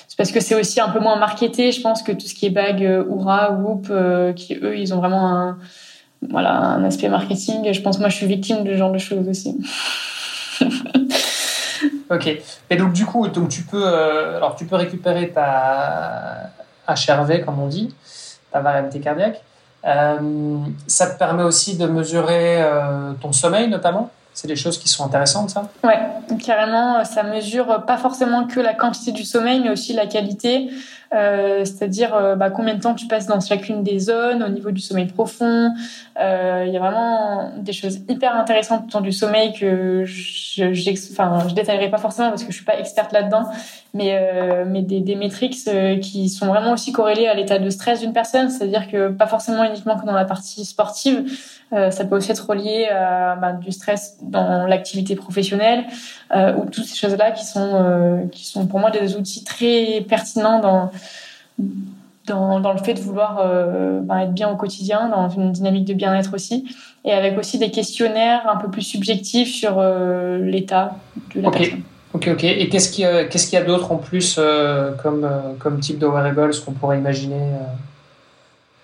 c'est 0.08 0.16
parce 0.16 0.32
que 0.32 0.40
c'est 0.40 0.54
aussi 0.54 0.80
un 0.80 0.88
peu 0.88 1.00
moins 1.00 1.16
marketé, 1.16 1.72
je 1.72 1.82
pense, 1.82 2.02
que 2.02 2.12
tout 2.12 2.26
ce 2.26 2.34
qui 2.34 2.46
est 2.46 2.50
bag, 2.50 2.82
Oura, 3.06 3.52
Whoop, 3.52 3.92
qui 4.34 4.54
eux, 4.54 4.78
ils 4.78 4.94
ont 4.94 4.96
vraiment 4.96 5.28
un, 5.28 5.58
voilà, 6.30 6.54
un 6.54 6.82
aspect 6.84 7.10
marketing. 7.10 7.70
Je 7.70 7.82
pense, 7.82 7.98
moi, 7.98 8.08
je 8.08 8.16
suis 8.16 8.26
victime 8.26 8.64
de 8.64 8.72
ce 8.72 8.76
genre 8.78 8.92
de 8.92 8.96
choses 8.96 9.28
aussi. 9.28 9.58
Ok. 12.10 12.26
Et 12.70 12.76
donc 12.76 12.92
du 12.92 13.06
coup, 13.06 13.26
tu 13.28 13.62
peux, 13.62 13.82
euh, 13.84 14.36
alors 14.36 14.56
tu 14.56 14.66
peux 14.66 14.76
récupérer 14.76 15.30
ta 15.30 16.50
HRV 16.88 17.44
comme 17.44 17.58
on 17.60 17.66
dit, 17.66 17.94
ta 18.52 18.60
variabilité 18.60 19.00
cardiaque. 19.00 19.42
Euh, 19.86 20.58
ça 20.86 21.10
te 21.10 21.18
permet 21.18 21.42
aussi 21.42 21.76
de 21.76 21.86
mesurer 21.86 22.62
euh, 22.62 23.12
ton 23.20 23.32
sommeil 23.32 23.68
notamment. 23.68 24.10
C'est 24.32 24.48
des 24.48 24.56
choses 24.56 24.78
qui 24.78 24.88
sont 24.88 25.04
intéressantes, 25.04 25.50
ça 25.50 25.68
Ouais, 25.84 25.98
carrément. 26.44 27.04
Ça 27.04 27.22
mesure 27.22 27.84
pas 27.86 27.96
forcément 27.96 28.46
que 28.48 28.58
la 28.58 28.74
quantité 28.74 29.12
du 29.12 29.24
sommeil, 29.24 29.60
mais 29.60 29.70
aussi 29.70 29.92
la 29.92 30.06
qualité. 30.06 30.70
Euh, 31.12 31.64
c'est-à-dire 31.64 32.14
euh, 32.14 32.34
bah, 32.34 32.50
combien 32.50 32.74
de 32.74 32.80
temps 32.80 32.94
tu 32.94 33.06
passes 33.06 33.26
dans 33.26 33.40
chacune 33.40 33.82
des 33.82 33.98
zones, 33.98 34.42
au 34.42 34.48
niveau 34.48 34.70
du 34.70 34.80
sommeil 34.80 35.06
profond. 35.06 35.72
Euh, 36.20 36.64
il 36.66 36.72
y 36.72 36.76
a 36.76 36.80
vraiment 36.80 37.52
des 37.58 37.72
choses 37.72 38.00
hyper 38.08 38.34
intéressantes 38.34 38.86
autour 38.86 39.00
du 39.00 39.12
sommeil 39.12 39.52
que 39.52 40.04
je, 40.04 41.54
détaillerai 41.54 41.90
pas 41.90 41.98
forcément 41.98 42.30
parce 42.30 42.42
que 42.42 42.50
je 42.50 42.56
suis 42.56 42.64
pas 42.64 42.78
experte 42.78 43.12
là-dedans, 43.12 43.44
mais, 43.92 44.18
mais 44.66 44.82
des, 44.82 45.14
métriques 45.14 45.56
qui 46.00 46.28
sont 46.28 46.46
vraiment 46.46 46.72
aussi 46.72 46.92
corrélées 46.92 47.28
à 47.28 47.34
l'état 47.34 47.58
de 47.58 47.70
stress 47.70 48.00
d'une 48.00 48.12
personne, 48.12 48.50
c'est-à-dire 48.50 48.90
que 48.90 49.08
pas 49.08 49.26
forcément 49.26 49.64
uniquement 49.64 49.98
que 49.98 50.06
dans 50.06 50.12
la 50.12 50.24
partie 50.24 50.64
sportive, 50.64 51.24
ça 51.70 52.04
peut 52.04 52.16
aussi 52.16 52.30
être 52.30 52.48
relié 52.48 52.86
à 52.88 53.36
bah, 53.36 53.52
du 53.52 53.72
stress 53.72 54.18
dans 54.22 54.66
l'activité 54.66 55.16
professionnelle 55.16 55.84
ou 56.34 56.64
toutes 56.70 56.84
ces 56.84 56.96
choses-là 56.96 57.30
qui 57.30 57.44
qui 58.32 58.46
sont 58.46 58.66
pour 58.66 58.80
moi 58.80 58.90
des 58.90 59.16
outils 59.16 59.44
très 59.44 60.04
pertinents 60.08 60.60
dans 60.60 60.90
dans, 62.26 62.60
dans, 62.60 62.72
le 62.72 62.78
fait 62.78 62.94
de 62.94 63.00
vouloir 63.00 63.38
euh, 63.40 64.00
ben, 64.00 64.18
être 64.20 64.32
bien 64.32 64.50
au 64.50 64.56
quotidien, 64.56 65.08
dans 65.08 65.28
une 65.28 65.52
dynamique 65.52 65.84
de 65.84 65.94
bien-être 65.94 66.34
aussi, 66.34 66.64
et 67.04 67.12
avec 67.12 67.38
aussi 67.38 67.58
des 67.58 67.70
questionnaires 67.70 68.48
un 68.48 68.56
peu 68.56 68.70
plus 68.70 68.82
subjectifs 68.82 69.52
sur 69.52 69.76
euh, 69.78 70.38
l'état 70.38 70.96
de 71.34 71.42
la 71.42 71.50
personne. 71.50 71.82
Ok, 72.14 72.28
ok. 72.32 72.44
Et 72.44 72.68
qu'est-ce 72.68 72.90
qu'il 72.90 73.02
y 73.02 73.06
a, 73.06 73.24
qu'est-ce 73.24 73.46
qu'il 73.46 73.58
y 73.58 73.62
a 73.62 73.64
d'autre 73.64 73.90
en 73.92 73.96
plus 73.96 74.36
euh, 74.38 74.92
comme, 75.02 75.28
comme 75.58 75.80
type 75.80 75.98
de 75.98 76.06
wearables 76.06 76.52
qu'on 76.64 76.72
pourrait 76.72 76.98
imaginer 76.98 77.40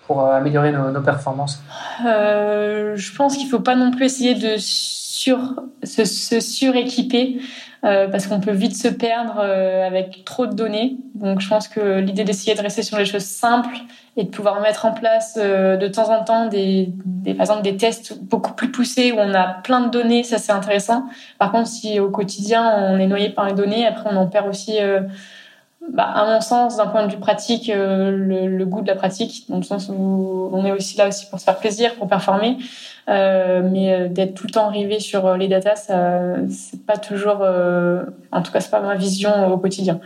pour 0.05 0.25
améliorer 0.25 0.71
nos, 0.71 0.91
nos 0.91 1.01
performances? 1.01 1.63
Je 2.03 3.15
pense 3.15 3.37
qu'il 3.37 3.45
ne 3.45 3.51
faut 3.51 3.59
pas 3.59 3.75
non 3.75 3.91
plus 3.91 4.05
essayer 4.05 4.35
de 4.35 4.55
sur, 4.57 5.39
se, 5.83 6.03
se 6.03 6.39
suréquiper. 6.39 7.37
Euh, 7.83 8.07
parce 8.07 8.27
qu'on 8.27 8.39
peut 8.39 8.51
vite 8.51 8.77
se 8.77 8.87
perdre 8.87 9.39
euh, 9.39 9.87
avec 9.87 10.23
trop 10.23 10.45
de 10.45 10.53
données. 10.53 10.97
Donc 11.15 11.41
je 11.41 11.49
pense 11.49 11.67
que 11.67 11.99
l'idée 11.99 12.23
d'essayer 12.23 12.55
de 12.55 12.61
rester 12.61 12.83
sur 12.83 12.99
les 12.99 13.05
choses 13.05 13.23
simples 13.23 13.75
et 14.17 14.23
de 14.23 14.29
pouvoir 14.29 14.61
mettre 14.61 14.85
en 14.85 14.91
place 14.91 15.39
euh, 15.41 15.77
de 15.77 15.87
temps 15.87 16.13
en 16.15 16.23
temps 16.23 16.45
des, 16.45 16.89
des, 17.05 17.33
par 17.33 17.41
exemple 17.41 17.63
des 17.63 17.77
tests 17.77 18.19
beaucoup 18.21 18.53
plus 18.53 18.69
poussés 18.69 19.11
où 19.11 19.15
on 19.17 19.33
a 19.33 19.47
plein 19.63 19.81
de 19.81 19.89
données, 19.89 20.21
ça 20.23 20.37
c'est 20.37 20.51
intéressant. 20.51 21.05
Par 21.39 21.51
contre, 21.51 21.69
si 21.69 21.99
au 21.99 22.11
quotidien 22.11 22.71
on 22.77 22.99
est 22.99 23.07
noyé 23.07 23.29
par 23.29 23.47
les 23.47 23.53
données, 23.53 23.87
après 23.87 24.11
on 24.11 24.15
en 24.15 24.27
perd 24.27 24.47
aussi 24.47 24.77
bah, 25.89 26.03
à 26.03 26.25
mon 26.25 26.41
sens, 26.41 26.77
d'un 26.77 26.87
point 26.87 27.07
de 27.07 27.11
vue 27.11 27.19
pratique, 27.19 27.67
le, 27.67 28.47
le, 28.47 28.65
goût 28.65 28.81
de 28.81 28.87
la 28.87 28.95
pratique, 28.95 29.45
dans 29.49 29.57
le 29.57 29.63
sens 29.63 29.89
où 29.89 30.49
on 30.53 30.63
est 30.63 30.71
aussi 30.71 30.97
là 30.97 31.07
aussi 31.07 31.25
pour 31.29 31.39
se 31.39 31.43
faire 31.43 31.57
plaisir, 31.57 31.95
pour 31.95 32.07
performer. 32.07 32.57
Euh, 33.09 33.61
mais 33.69 33.93
euh, 33.93 34.07
d'être 34.07 34.35
tout 34.35 34.45
le 34.45 34.51
temps 34.51 34.67
arrivé 34.67 34.99
sur 34.99 35.25
euh, 35.25 35.37
les 35.37 35.47
datas, 35.47 35.75
ça, 35.75 36.21
c'est 36.49 36.85
pas 36.85 36.97
toujours, 36.97 37.43
en 38.31 38.41
tout 38.41 38.51
cas, 38.51 38.59
c'est 38.59 38.69
pas 38.69 38.81
ma 38.81 38.95
vision 38.95 39.51
au 39.51 39.57
quotidien 39.57 39.99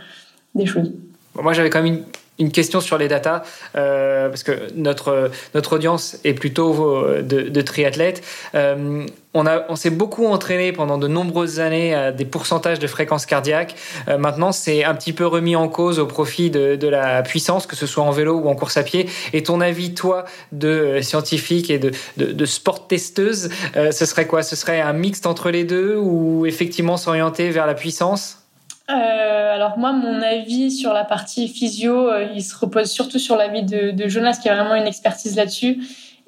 des 0.54 0.66
choses. 0.66 0.92
Moi, 1.34 1.52
j'avais 1.52 1.70
quand 1.70 1.82
même 1.82 1.94
une 1.94 2.04
une 2.38 2.52
question 2.52 2.80
sur 2.80 2.98
les 2.98 3.08
datas, 3.08 3.42
euh, 3.76 4.28
parce 4.28 4.42
que 4.42 4.72
notre, 4.74 5.30
notre 5.54 5.74
audience 5.74 6.18
est 6.24 6.34
plutôt 6.34 7.04
euh, 7.04 7.22
de, 7.22 7.42
de 7.42 7.60
triathlètes. 7.62 8.22
Euh, 8.54 9.06
on, 9.32 9.46
a, 9.46 9.64
on 9.68 9.76
s'est 9.76 9.90
beaucoup 9.90 10.26
entraîné 10.26 10.72
pendant 10.72 10.98
de 10.98 11.08
nombreuses 11.08 11.60
années 11.60 11.94
à 11.94 12.12
des 12.12 12.24
pourcentages 12.24 12.78
de 12.78 12.86
fréquence 12.86 13.26
cardiaque. 13.26 13.74
Euh, 14.08 14.18
maintenant, 14.18 14.52
c'est 14.52 14.84
un 14.84 14.94
petit 14.94 15.12
peu 15.12 15.26
remis 15.26 15.56
en 15.56 15.68
cause 15.68 15.98
au 15.98 16.06
profit 16.06 16.50
de, 16.50 16.76
de, 16.76 16.88
la 16.88 17.22
puissance, 17.22 17.66
que 17.66 17.76
ce 17.76 17.86
soit 17.86 18.04
en 18.04 18.10
vélo 18.10 18.38
ou 18.38 18.48
en 18.48 18.54
course 18.54 18.76
à 18.76 18.82
pied. 18.82 19.08
Et 19.32 19.42
ton 19.42 19.60
avis, 19.60 19.94
toi, 19.94 20.24
de 20.52 21.00
scientifique 21.00 21.70
et 21.70 21.78
de, 21.78 21.90
de, 22.16 22.32
de 22.32 22.44
sport 22.44 22.86
testeuse, 22.86 23.50
ce 23.74 24.06
serait 24.06 24.26
quoi? 24.26 24.42
Ce 24.42 24.56
serait 24.56 24.80
un 24.80 24.92
mixte 24.92 25.26
entre 25.26 25.50
les 25.50 25.64
deux 25.64 25.96
ou 25.96 26.46
effectivement 26.46 26.96
s'orienter 26.96 27.50
vers 27.50 27.66
la 27.66 27.74
puissance? 27.74 28.45
Euh, 28.88 29.54
alors 29.54 29.78
moi, 29.78 29.92
mon 29.92 30.22
avis 30.22 30.70
sur 30.70 30.92
la 30.92 31.04
partie 31.04 31.48
physio, 31.48 32.08
euh, 32.08 32.28
il 32.34 32.42
se 32.42 32.56
repose 32.56 32.90
surtout 32.90 33.18
sur 33.18 33.36
l'avis 33.36 33.64
de, 33.64 33.90
de 33.90 34.08
Jonas, 34.08 34.38
qui 34.40 34.48
a 34.48 34.54
vraiment 34.54 34.76
une 34.76 34.86
expertise 34.86 35.34
là-dessus 35.34 35.80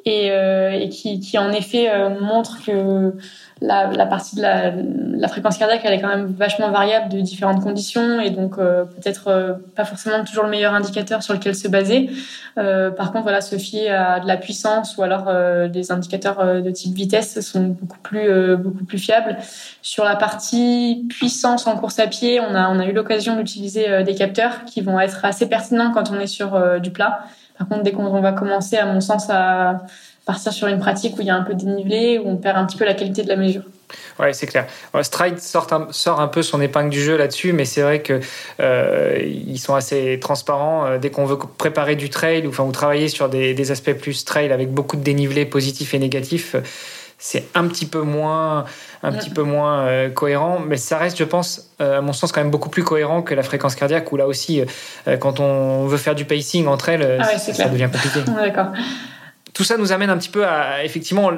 et, 0.05 0.31
euh, 0.31 0.71
et 0.71 0.89
qui, 0.89 1.21
qui, 1.21 1.39
en 1.39 1.51
effet 1.53 1.91
euh, 1.91 2.21
montre 2.21 2.59
que 2.65 3.15
la, 3.61 3.91
la 3.91 4.07
partie 4.07 4.37
de 4.37 4.43
la, 4.43 4.71
la, 4.71 5.29
fréquence 5.29 5.59
cardiaque, 5.59 5.81
elle 5.85 5.93
est 5.93 6.01
quand 6.01 6.09
même 6.09 6.27
vachement 6.27 6.71
variable 6.71 7.09
de 7.09 7.21
différentes 7.21 7.61
conditions 7.63 8.21
et 8.21 8.31
donc 8.31 8.59
euh, 8.59 8.85
peut-être 8.85 9.29
euh, 9.29 9.55
pas 9.75 9.85
forcément 9.85 10.23
toujours 10.25 10.45
le 10.45 10.51
meilleur 10.51 10.75
indicateur 10.75 11.23
sur 11.23 11.35
lequel 11.35 11.57
se 11.57 11.67
baser. 11.67 12.11
Euh, 12.57 12.91
par 12.91 13.11
contre, 13.11 13.25
voilà, 13.25 13.41
se 13.41 13.57
fier 13.57 13.91
à 13.91 14.21
de 14.21 14.29
la 14.29 14.37
puissance 14.37 14.97
ou 14.97 15.03
alors 15.03 15.29
des 15.69 15.91
indicateurs 15.91 16.63
de 16.63 16.71
type 16.71 16.95
vitesse 16.95 17.41
sont 17.41 17.77
beaucoup 17.81 17.99
plus 17.99 18.57
beaucoup 18.57 18.85
plus 18.85 18.99
fiables. 18.99 19.37
Sur 19.83 20.05
la 20.05 20.17
partie 20.17 21.07
puissance 21.09 21.67
en 21.67 21.77
course 21.77 21.99
à 21.99 22.07
pied, 22.07 22.41
on 22.41 22.55
a 22.55 22.69
on 22.69 22.79
a 22.79 22.87
eu 22.87 22.93
l'occasion 22.93 23.37
d'utiliser 23.37 24.05
des 24.05 24.15
capteurs 24.15 24.65
qui 24.65 24.81
vont 24.81 25.01
être 25.01 25.25
assez 25.25 25.49
pertinents 25.49 25.91
quand 25.93 26.11
on 26.11 26.21
est 26.21 26.27
sur 26.27 26.81
du 26.81 26.91
plat. 26.91 27.25
Par 27.59 27.69
contre, 27.69 27.83
dès 27.83 27.93
qu'on 27.93 28.21
va 28.21 28.33
commencer, 28.33 28.77
à 28.77 28.87
mon 28.87 29.01
sens, 29.01 29.29
à 29.31 29.83
partir 30.25 30.53
sur 30.53 30.69
une 30.69 30.79
pratique 30.79 31.17
où 31.19 31.21
il 31.23 31.27
y 31.27 31.31
a 31.31 31.37
un 31.37 31.43
peu 31.43 31.55
dénivelé, 31.55 32.19
où 32.19 32.29
on 32.29 32.37
perd 32.37 32.57
un 32.57 32.67
petit 32.67 32.77
peu 32.77 32.85
la 32.85 32.95
qualité 32.95 33.23
de 33.23 33.29
la 33.29 33.37
mesure. 33.37 33.63
Ouais, 34.19 34.33
c'est 34.33 34.47
clair. 34.47 34.67
Stride 35.03 35.39
sort 35.39 35.73
un, 35.73 35.89
sort 35.91 36.21
un 36.21 36.29
peu 36.29 36.43
son 36.43 36.61
épingle 36.61 36.91
du 36.91 37.01
jeu 37.01 37.17
là-dessus, 37.17 37.53
mais 37.53 37.65
c'est 37.65 37.83
vrai 37.83 38.03
que 38.03 38.21
euh, 38.61 39.57
sont 39.57 39.75
assez 39.75 40.19
transparents. 40.21 40.87
Euh, 40.87 40.99
dès 40.99 41.11
qu'on 41.11 41.25
veut 41.25 41.39
préparer 41.39 41.97
du 41.97 42.11
trail 42.11 42.47
ou, 42.47 42.51
enfin, 42.51 42.65
ou 42.65 42.73
travailler 42.73 43.09
sur 43.09 43.29
des, 43.29 43.55
des, 43.55 43.71
aspects 43.71 43.95
plus 43.95 44.25
trail 44.25 44.53
avec 44.53 44.73
beaucoup 44.73 44.97
de 44.97 45.03
dénivelés 45.03 45.47
positifs 45.47 45.95
et 45.95 45.99
négatifs, 45.99 46.57
c'est 47.19 47.47
un 47.55 47.67
petit 47.67 47.87
peu 47.87 48.03
moins, 48.03 48.65
un 49.03 49.13
petit 49.13 49.31
peu 49.31 49.43
moins 49.43 49.81
euh, 49.81 50.09
cohérent, 50.09 50.61
mais 50.61 50.77
ça 50.77 50.99
reste, 50.99 51.19
je 51.19 51.25
pense, 51.25 51.71
à 51.81 52.01
mon 52.01 52.13
sens, 52.13 52.33
quand 52.33 52.41
même 52.41 52.51
beaucoup 52.51 52.71
plus 52.71 52.85
cohérent 52.85 53.23
que 53.23 53.35
la 53.35 53.43
fréquence 53.43 53.75
cardiaque, 53.75 54.11
où 54.13 54.17
là 54.17 54.27
aussi, 54.27 54.63
quand 55.21 55.41
on 55.41 55.87
veut 55.87 55.99
faire 55.99 56.15
du 56.15 56.25
pacing 56.25 56.67
entre 56.67 56.89
elles, 56.89 57.19
ah 57.21 57.39
ça, 57.39 57.69
devient 57.69 57.89
compliqué. 57.93 58.21
D'accord 58.27 58.69
tout 59.59 59.65
ça 59.65 59.77
nous 59.77 59.91
amène 59.91 60.09
un 60.09 60.17
petit 60.19 60.29
peu 60.29 60.47
à 60.47 60.85
effectivement 60.85 61.33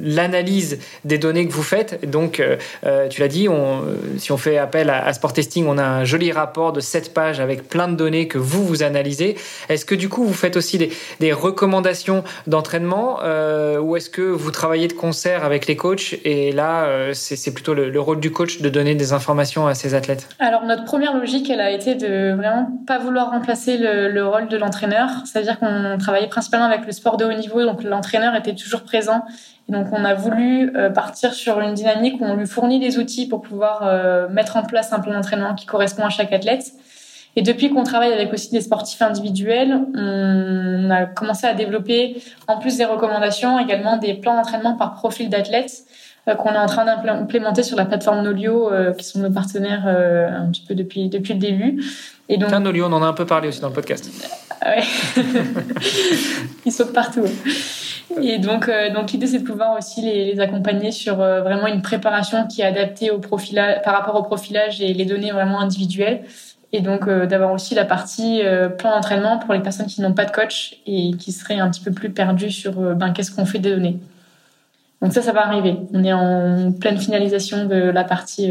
l'analyse 0.00 0.78
des 1.04 1.18
données 1.18 1.48
que 1.48 1.52
vous 1.52 1.64
faites. 1.64 2.08
Donc, 2.08 2.38
euh, 2.38 2.58
euh, 2.84 3.08
tu 3.08 3.20
l'as 3.20 3.26
dit, 3.26 3.48
on, 3.48 3.82
si 4.18 4.30
on 4.30 4.36
fait 4.36 4.56
appel 4.56 4.88
à, 4.88 5.12
Sport 5.12 5.32
Testing, 5.32 5.66
on 5.66 5.76
a 5.76 5.82
un 5.82 6.04
joli 6.04 6.30
rapport 6.30 6.72
de 6.72 6.78
7 6.78 7.12
pages 7.12 7.40
avec 7.40 7.68
plein 7.68 7.88
de 7.88 7.96
données 7.96 8.28
que 8.28 8.38
vous, 8.38 8.64
vous 8.64 8.84
analysez. 8.84 9.36
Est-ce 9.68 9.84
que 9.84 9.96
du 9.96 10.08
coup, 10.08 10.22
vous 10.22 10.32
faites 10.32 10.56
aussi 10.56 10.78
des, 10.78 11.32
recommandations 11.32 12.22
d'entraînement 12.46 13.18
euh, 13.24 13.80
ou 13.80 13.96
est-ce 13.96 14.10
que 14.10 14.22
vous 14.22 14.52
travaillez 14.52 14.86
de 14.86 14.92
concert 14.92 15.44
avec 15.44 15.66
les 15.66 15.74
coachs 15.74 16.14
et 16.24 16.52
là, 16.52 17.12
c'est 17.14 17.52
plutôt 17.52 17.74
le, 17.74 18.00
rôle 18.00 18.20
du 18.20 18.30
coach 18.30 18.60
de 18.60 18.68
donner 18.68 18.94
des 18.94 19.12
informations 19.12 19.66
à 19.66 19.74
ses 19.74 19.94
athlètes? 19.94 20.28
Alors, 20.38 20.62
notre 20.62 20.84
première 20.84 21.16
logique, 21.16 21.50
elle 21.50 21.60
a 21.60 21.72
été 21.72 21.96
de 21.96 22.32
vraiment 22.36 22.70
pas 22.86 23.00
vouloir 23.00 23.30
remplacer 23.30 23.76
le, 23.76 24.08
le 24.08 24.24
rôle 24.24 24.46
de 24.46 24.56
l'entraîneur. 24.56 25.08
C'est-à-dire 25.24 25.58
qu'on 25.58 25.96
travaillait 25.98 26.28
principalement 26.28 26.66
avec 26.66 26.86
le 26.86 26.92
sport 26.92 27.16
de 27.16 27.24
haut 27.24 27.32
niveau 27.32 27.55
donc 27.64 27.82
l'entraîneur 27.82 28.34
était 28.34 28.54
toujours 28.54 28.82
présent. 28.82 29.22
Et 29.68 29.72
donc 29.72 29.88
on 29.92 30.04
a 30.04 30.14
voulu 30.14 30.72
euh, 30.76 30.90
partir 30.90 31.34
sur 31.34 31.60
une 31.60 31.74
dynamique 31.74 32.20
où 32.20 32.24
on 32.24 32.36
lui 32.36 32.46
fournit 32.46 32.78
des 32.78 32.98
outils 32.98 33.26
pour 33.26 33.42
pouvoir 33.42 33.80
euh, 33.82 34.28
mettre 34.28 34.56
en 34.56 34.62
place 34.62 34.92
un 34.92 35.00
plan 35.00 35.12
d'entraînement 35.12 35.54
qui 35.54 35.66
correspond 35.66 36.04
à 36.04 36.10
chaque 36.10 36.32
athlète. 36.32 36.72
Et 37.38 37.42
depuis 37.42 37.68
qu'on 37.68 37.82
travaille 37.82 38.12
avec 38.12 38.32
aussi 38.32 38.50
des 38.50 38.62
sportifs 38.62 39.02
individuels, 39.02 39.78
on 39.94 40.88
a 40.90 41.04
commencé 41.04 41.46
à 41.46 41.52
développer, 41.52 42.22
en 42.48 42.58
plus 42.58 42.78
des 42.78 42.86
recommandations, 42.86 43.58
également 43.58 43.98
des 43.98 44.14
plans 44.14 44.36
d'entraînement 44.36 44.74
par 44.74 44.94
profil 44.94 45.28
d'athlète 45.28 45.84
euh, 46.28 46.34
qu'on 46.34 46.54
est 46.54 46.58
en 46.58 46.64
train 46.64 46.86
d'implémenter 46.86 47.62
sur 47.62 47.76
la 47.76 47.84
plateforme 47.84 48.22
Nolio, 48.22 48.70
qui 48.96 49.04
sont 49.04 49.18
nos 49.18 49.30
partenaires 49.30 49.86
un 49.86 50.46
petit 50.50 50.64
peu 50.66 50.74
depuis 50.74 51.08
depuis 51.10 51.34
le 51.34 51.40
début. 51.40 51.84
Et 52.28 52.38
donc, 52.38 52.50
Nolio, 52.50 52.86
on 52.86 52.92
en 52.92 53.02
a 53.02 53.06
un 53.06 53.12
peu 53.12 53.26
parlé 53.26 53.48
aussi 53.48 53.60
dans 53.60 53.68
le 53.68 53.74
podcast. 53.74 54.10
Ouais. 54.66 54.82
Ils 56.66 56.72
sautent 56.72 56.92
partout. 56.92 57.24
Et 58.22 58.38
donc, 58.38 58.68
euh, 58.68 58.92
donc 58.92 59.12
l'idée, 59.12 59.26
c'est 59.26 59.40
de 59.40 59.44
pouvoir 59.44 59.76
aussi 59.76 60.00
les, 60.00 60.38
accompagner 60.40 60.90
sur 60.90 61.20
euh, 61.20 61.42
vraiment 61.42 61.66
une 61.66 61.82
préparation 61.82 62.46
qui 62.46 62.62
est 62.62 62.64
adaptée 62.64 63.10
au 63.10 63.18
profilage, 63.18 63.82
par 63.82 63.94
rapport 63.94 64.14
au 64.14 64.22
profilage 64.22 64.80
et 64.80 64.94
les 64.94 65.04
données 65.04 65.32
vraiment 65.32 65.60
individuelles. 65.60 66.22
Et 66.72 66.80
donc, 66.80 67.06
euh, 67.06 67.26
d'avoir 67.26 67.52
aussi 67.52 67.74
la 67.74 67.84
partie 67.84 68.42
plan 68.78 68.90
d'entraînement 68.90 69.38
pour 69.38 69.54
les 69.54 69.60
personnes 69.60 69.86
qui 69.86 70.00
n'ont 70.00 70.14
pas 70.14 70.24
de 70.24 70.30
coach 70.30 70.76
et 70.86 71.12
qui 71.18 71.32
seraient 71.32 71.58
un 71.58 71.70
petit 71.70 71.80
peu 71.80 71.92
plus 71.92 72.10
perdues 72.10 72.50
sur 72.50 72.72
ben, 72.94 73.12
qu'est-ce 73.12 73.30
qu'on 73.30 73.46
fait 73.46 73.58
des 73.58 73.70
données. 73.70 73.98
Donc 75.02 75.12
ça, 75.12 75.22
ça 75.22 75.32
va 75.32 75.46
arriver. 75.46 75.76
On 75.92 76.02
est 76.02 76.12
en 76.12 76.72
pleine 76.72 76.98
finalisation 76.98 77.66
de 77.66 77.76
la 77.76 78.02
partie 78.02 78.50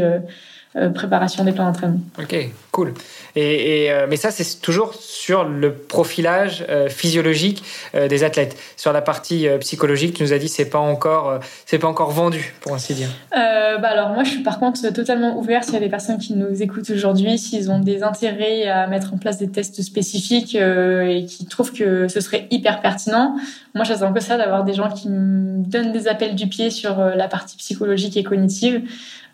préparation 0.94 1.44
des 1.44 1.52
plans 1.52 1.64
d'entraînement. 1.64 2.00
Ok, 2.18 2.36
cool. 2.70 2.92
Et, 3.36 3.92
euh, 3.92 4.06
mais 4.08 4.16
ça, 4.16 4.30
c'est 4.30 4.62
toujours 4.62 4.94
sur 4.94 5.44
le 5.44 5.72
profilage 5.72 6.64
euh, 6.70 6.88
physiologique 6.88 7.62
euh, 7.94 8.08
des 8.08 8.24
athlètes. 8.24 8.56
Sur 8.76 8.94
la 8.94 9.02
partie 9.02 9.46
psychologique, 9.60 10.14
tu 10.14 10.22
nous 10.22 10.32
as 10.32 10.38
dit 10.38 10.48
c'est 10.48 10.70
pas 10.70 10.78
encore 10.78 11.40
c'est 11.66 11.78
pas 11.78 11.88
encore 11.88 12.10
vendu, 12.10 12.54
pour 12.60 12.74
ainsi 12.74 12.94
dire. 12.94 13.08
bah 13.32 13.88
alors 13.88 14.10
moi, 14.10 14.24
je 14.24 14.30
suis 14.30 14.42
par 14.42 14.58
contre 14.58 14.80
totalement 14.92 15.38
ouvert 15.38 15.64
s'il 15.64 15.74
y 15.74 15.76
a 15.76 15.80
des 15.80 15.90
personnes 15.90 16.18
qui 16.18 16.34
nous 16.34 16.62
écoutent 16.62 16.88
aujourd'hui, 16.88 17.38
s'ils 17.38 17.70
ont 17.70 17.78
des 17.78 18.02
intérêts 18.02 18.66
à 18.68 18.86
mettre 18.86 19.12
en 19.12 19.18
place 19.18 19.36
des 19.38 19.48
tests 19.48 19.82
spécifiques 19.82 20.54
et 20.54 21.26
qui 21.26 21.44
trouvent 21.46 21.72
que 21.72 22.08
ce 22.08 22.20
serait 22.20 22.46
hyper 22.50 22.80
pertinent. 22.80 23.36
Moi, 23.74 23.84
j'attends 23.84 24.12
que 24.14 24.20
ça 24.20 24.38
d'avoir 24.38 24.64
des 24.64 24.72
gens 24.72 24.90
qui 24.90 25.10
me 25.10 25.62
donnent 25.62 25.92
des 25.92 26.08
appels 26.08 26.34
du 26.34 26.46
pied 26.46 26.70
sur 26.70 26.98
la 26.98 27.28
partie 27.28 27.56
psychologique 27.58 28.16
et 28.16 28.22
cognitive. 28.22 28.82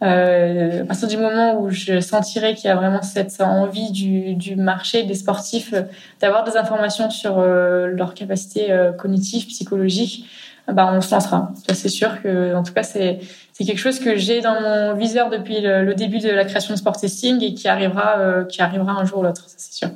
Euh, 0.03 0.82
à 0.82 0.84
partir 0.84 1.07
du 1.07 1.16
moment 1.16 1.61
où 1.61 1.70
je 1.70 2.00
sentirai 2.00 2.55
qu'il 2.55 2.68
y 2.68 2.72
a 2.72 2.74
vraiment 2.74 3.03
cette 3.03 3.40
envie 3.40 3.92
du, 3.92 4.57
marché 4.57 5.05
des 5.05 5.14
sportifs 5.14 5.72
euh, 5.74 5.82
d'avoir 6.20 6.42
des 6.42 6.57
informations 6.57 7.09
sur 7.09 7.38
euh, 7.38 7.86
leur 7.86 8.14
capacité 8.14 8.72
euh, 8.72 8.92
cognitive, 8.92 9.46
psychologique, 9.46 10.28
bah 10.72 10.90
on 10.92 11.00
se 11.00 11.14
lancera. 11.14 11.50
C'est 11.72 11.88
sûr 11.88 12.20
que, 12.22 12.55
en 12.55 12.62
tout 12.62 12.72
cas, 12.72 12.82
c'est 12.82 13.20
quelque 13.59 13.78
chose 13.78 14.00
que 14.00 14.16
j'ai 14.16 14.40
dans 14.40 14.61
mon 14.61 14.94
viseur 14.94 15.28
depuis 15.30 15.61
le, 15.61 15.94
début 15.94 16.18
de 16.18 16.30
la 16.30 16.44
création 16.44 16.74
de 16.74 16.78
Sport 16.78 16.96
Testing 16.96 17.42
et 17.42 17.55
qui 17.55 17.68
arrivera 17.68 18.44
qui 18.48 18.62
arrivera 18.62 18.92
un 18.92 19.05
jour 19.05 19.18
ou 19.18 19.22
l'autre, 19.24 19.44
c'est 19.48 19.72
sûr. 19.72 19.88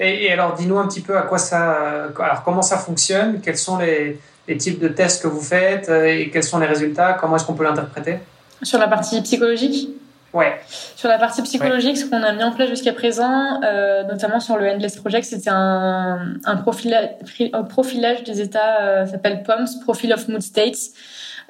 Et, 0.00 0.32
alors, 0.32 0.54
dis-nous 0.54 0.78
un 0.78 0.88
petit 0.88 1.02
peu 1.02 1.16
à 1.16 1.22
quoi 1.22 1.36
ça, 1.36 2.08
alors 2.18 2.42
comment 2.42 2.62
ça 2.62 2.78
fonctionne, 2.78 3.40
quels 3.42 3.58
sont 3.58 3.78
les 3.78 4.18
types 4.56 4.80
de 4.80 4.88
tests 4.88 5.22
que 5.22 5.28
vous 5.28 5.42
faites 5.42 5.90
et 5.90 6.30
quels 6.30 6.42
sont 6.42 6.58
les 6.58 6.66
résultats, 6.66 7.12
comment 7.20 7.36
est-ce 7.36 7.44
qu'on 7.44 7.54
peut 7.54 7.64
l'interpréter? 7.64 8.18
Sur 8.64 8.78
la 8.78 8.88
partie 8.88 9.20
psychologique 9.22 9.88
Ouais. 10.34 10.52
Sur 10.96 11.08
la 11.08 11.16
partie 11.16 11.42
psychologique, 11.42 11.96
ce 11.96 12.06
qu'on 12.06 12.20
a 12.20 12.32
mis 12.32 12.42
en 12.42 12.50
place 12.50 12.68
jusqu'à 12.68 12.92
présent, 12.92 13.62
euh, 13.62 14.02
notamment 14.02 14.40
sur 14.40 14.56
le 14.56 14.68
Endless 14.68 14.96
Project, 14.96 15.24
c'était 15.24 15.50
un, 15.50 16.34
un, 16.44 16.56
profilage 16.56 18.24
des 18.24 18.40
états, 18.40 18.80
euh, 18.80 19.06
s'appelle 19.06 19.44
POMS, 19.44 19.68
Profile 19.84 20.12
of 20.12 20.26
Mood 20.26 20.42
States. 20.42 20.90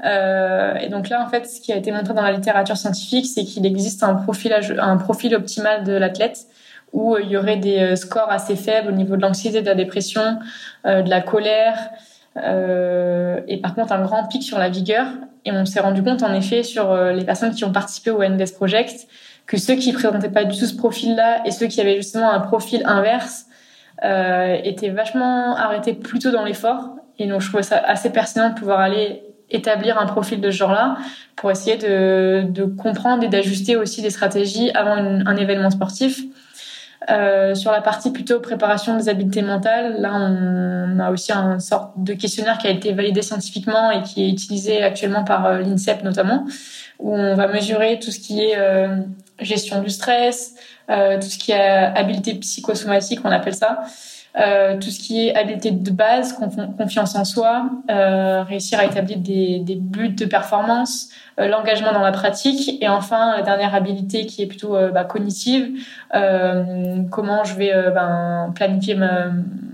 Euh, 0.04 0.74
et 0.74 0.90
donc 0.90 1.08
là, 1.08 1.24
en 1.24 1.28
fait, 1.30 1.46
ce 1.46 1.62
qui 1.62 1.72
a 1.72 1.76
été 1.76 1.92
montré 1.92 2.12
dans 2.12 2.22
la 2.22 2.32
littérature 2.32 2.76
scientifique, 2.76 3.24
c'est 3.24 3.44
qu'il 3.44 3.64
existe 3.64 4.02
un, 4.02 4.16
profilage, 4.16 4.74
un 4.78 4.98
profil 4.98 5.34
optimal 5.34 5.84
de 5.84 5.92
l'athlète 5.92 6.46
où 6.94 7.16
il 7.18 7.28
y 7.28 7.36
aurait 7.36 7.56
des 7.56 7.80
euh, 7.80 7.96
scores 7.96 8.30
assez 8.30 8.56
faibles 8.56 8.88
au 8.88 8.92
niveau 8.92 9.16
de 9.16 9.22
l'anxiété, 9.22 9.60
de 9.60 9.66
la 9.66 9.74
dépression, 9.74 10.38
euh, 10.86 11.02
de 11.02 11.10
la 11.10 11.20
colère, 11.20 11.76
euh, 11.78 11.96
et 12.36 13.56
par 13.58 13.74
contre 13.74 13.92
un 13.92 14.02
grand 14.02 14.26
pic 14.26 14.42
sur 14.42 14.58
la 14.58 14.68
vigueur. 14.68 15.06
Et 15.44 15.52
on 15.52 15.64
s'est 15.66 15.80
rendu 15.80 16.02
compte 16.02 16.22
en 16.22 16.32
effet 16.32 16.62
sur 16.62 16.90
euh, 16.90 17.12
les 17.12 17.24
personnes 17.24 17.54
qui 17.54 17.64
ont 17.64 17.72
participé 17.72 18.10
au 18.10 18.24
NDS 18.24 18.52
Project 18.54 19.06
que 19.46 19.58
ceux 19.58 19.74
qui 19.74 19.92
présentaient 19.92 20.30
pas 20.30 20.44
du 20.44 20.58
tout 20.58 20.64
ce 20.64 20.74
profil-là 20.74 21.42
et 21.44 21.50
ceux 21.50 21.66
qui 21.66 21.80
avaient 21.80 21.96
justement 21.96 22.30
un 22.32 22.40
profil 22.40 22.82
inverse 22.86 23.44
euh, 24.04 24.56
étaient 24.64 24.88
vachement 24.88 25.54
arrêtés 25.56 25.92
plutôt 25.92 26.30
dans 26.30 26.44
l'effort. 26.44 26.96
Et 27.18 27.26
donc 27.26 27.42
je 27.42 27.48
trouvais 27.48 27.62
ça 27.62 27.76
assez 27.76 28.10
pertinent 28.10 28.50
de 28.50 28.54
pouvoir 28.54 28.80
aller 28.80 29.22
établir 29.50 29.98
un 29.98 30.06
profil 30.06 30.40
de 30.40 30.50
ce 30.50 30.56
genre-là 30.56 30.96
pour 31.36 31.50
essayer 31.50 31.76
de, 31.76 32.44
de 32.48 32.64
comprendre 32.64 33.22
et 33.22 33.28
d'ajuster 33.28 33.76
aussi 33.76 34.00
des 34.00 34.10
stratégies 34.10 34.70
avant 34.72 34.96
un 34.96 35.36
événement 35.36 35.70
sportif. 35.70 36.22
Euh, 37.10 37.54
sur 37.54 37.70
la 37.70 37.82
partie 37.82 38.10
plutôt 38.12 38.40
préparation 38.40 38.96
des 38.96 39.10
habiletés 39.10 39.42
mentales, 39.42 40.00
là 40.00 40.14
on 40.14 40.98
a 40.98 41.10
aussi 41.10 41.32
un 41.32 41.58
sorte 41.58 41.92
de 41.98 42.14
questionnaire 42.14 42.56
qui 42.56 42.66
a 42.66 42.70
été 42.70 42.94
validé 42.94 43.20
scientifiquement 43.20 43.90
et 43.90 44.02
qui 44.02 44.24
est 44.24 44.28
utilisé 44.30 44.82
actuellement 44.82 45.22
par 45.22 45.44
euh, 45.44 45.58
l'INSEP 45.58 46.02
notamment, 46.02 46.46
où 46.98 47.14
on 47.14 47.34
va 47.34 47.46
mesurer 47.48 47.98
tout 47.98 48.10
ce 48.10 48.20
qui 48.20 48.40
est 48.40 48.56
euh, 48.56 48.96
gestion 49.38 49.82
du 49.82 49.90
stress, 49.90 50.54
tout 50.88 51.28
ce 51.28 51.38
qui 51.38 51.52
est 51.52 51.54
habileté 51.58 52.34
psychosomatique, 52.34 53.20
on 53.24 53.30
appelle 53.30 53.54
ça, 53.54 53.82
euh, 54.36 54.76
tout 54.78 54.90
ce 54.90 54.98
qui 54.98 55.28
est 55.28 55.36
habileté 55.36 55.70
de 55.70 55.90
base, 55.92 56.36
confiance 56.76 57.14
en 57.14 57.24
soi, 57.24 57.70
euh, 57.88 58.42
réussir 58.42 58.80
à 58.80 58.84
établir 58.84 59.18
des, 59.18 59.60
des, 59.60 59.76
buts 59.76 60.08
de 60.08 60.24
performance, 60.24 61.08
euh, 61.38 61.46
l'engagement 61.46 61.92
dans 61.92 62.00
la 62.00 62.10
pratique, 62.10 62.82
et 62.82 62.88
enfin 62.88 63.36
la 63.36 63.42
dernière 63.42 63.76
habilité 63.76 64.26
qui 64.26 64.42
est 64.42 64.46
plutôt 64.46 64.74
euh, 64.74 64.90
bah, 64.90 65.04
cognitive, 65.04 65.78
comment 67.10 67.44
je 67.44 67.54
vais 67.54 67.72
ben, 67.94 68.52
planifier 68.56 68.96
ma, 68.96 69.26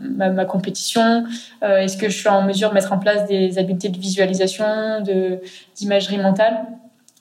ma, 0.02 0.28
ma 0.28 0.44
compétition, 0.44 1.24
est-ce 1.62 1.96
que 1.96 2.10
je 2.10 2.18
suis 2.18 2.28
en 2.28 2.42
mesure 2.42 2.68
de 2.68 2.74
mettre 2.74 2.92
en 2.92 2.98
place 2.98 3.26
des 3.26 3.58
habiletés 3.58 3.88
de 3.88 3.98
visualisation, 3.98 5.00
de 5.00 5.40
d'imagerie 5.76 6.18
mentale. 6.18 6.66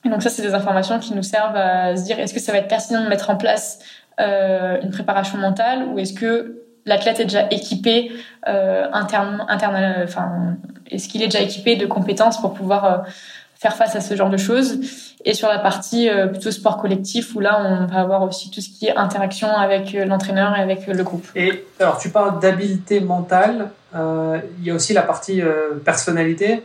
Et 0.05 0.09
donc 0.09 0.23
ça, 0.23 0.29
c'est 0.29 0.41
des 0.41 0.53
informations 0.53 0.99
qui 0.99 1.13
nous 1.13 1.23
servent 1.23 1.57
à 1.57 1.95
se 1.95 2.03
dire 2.03 2.19
est-ce 2.19 2.33
que 2.33 2.39
ça 2.39 2.51
va 2.51 2.59
être 2.59 2.69
pertinent 2.69 3.03
de 3.03 3.09
mettre 3.09 3.29
en 3.29 3.35
place 3.35 3.79
une 4.17 4.89
préparation 4.91 5.37
mentale 5.37 5.85
ou 5.93 5.99
est-ce 5.99 6.13
que 6.13 6.59
l'athlète 6.85 7.19
est 7.19 7.25
déjà 7.25 7.47
équipé 7.51 8.11
euh, 8.47 8.87
interne, 8.93 9.45
interne, 9.47 9.75
euh, 9.75 10.03
enfin, 10.03 10.55
est-ce 10.89 11.07
qu'il 11.07 11.21
est 11.21 11.27
déjà 11.27 11.41
équipé 11.41 11.75
de 11.75 11.85
compétences 11.85 12.39
pour 12.41 12.53
pouvoir 12.53 12.85
euh, 12.85 12.97
faire 13.55 13.75
face 13.75 13.95
à 13.95 14.01
ce 14.01 14.15
genre 14.15 14.29
de 14.29 14.37
choses? 14.37 14.79
Et 15.25 15.33
sur 15.33 15.49
la 15.49 15.59
partie 15.59 16.09
euh, 16.09 16.27
plutôt 16.27 16.51
sport 16.51 16.77
collectif 16.77 17.35
où 17.35 17.39
là 17.39 17.61
on 17.61 17.85
va 17.85 17.99
avoir 17.99 18.23
aussi 18.23 18.49
tout 18.49 18.61
ce 18.61 18.69
qui 18.69 18.87
est 18.87 18.95
interaction 18.95 19.49
avec 19.49 19.93
l'entraîneur 19.93 20.57
et 20.57 20.61
avec 20.61 20.87
le 20.87 21.03
groupe. 21.03 21.27
Et 21.35 21.65
alors 21.79 21.97
tu 21.97 22.09
parles 22.09 22.39
d'habileté 22.39 23.01
mentale, 23.01 23.69
il 23.93 24.63
y 24.63 24.71
a 24.71 24.73
aussi 24.73 24.93
la 24.93 25.01
partie 25.01 25.41
personnalité 25.83 26.63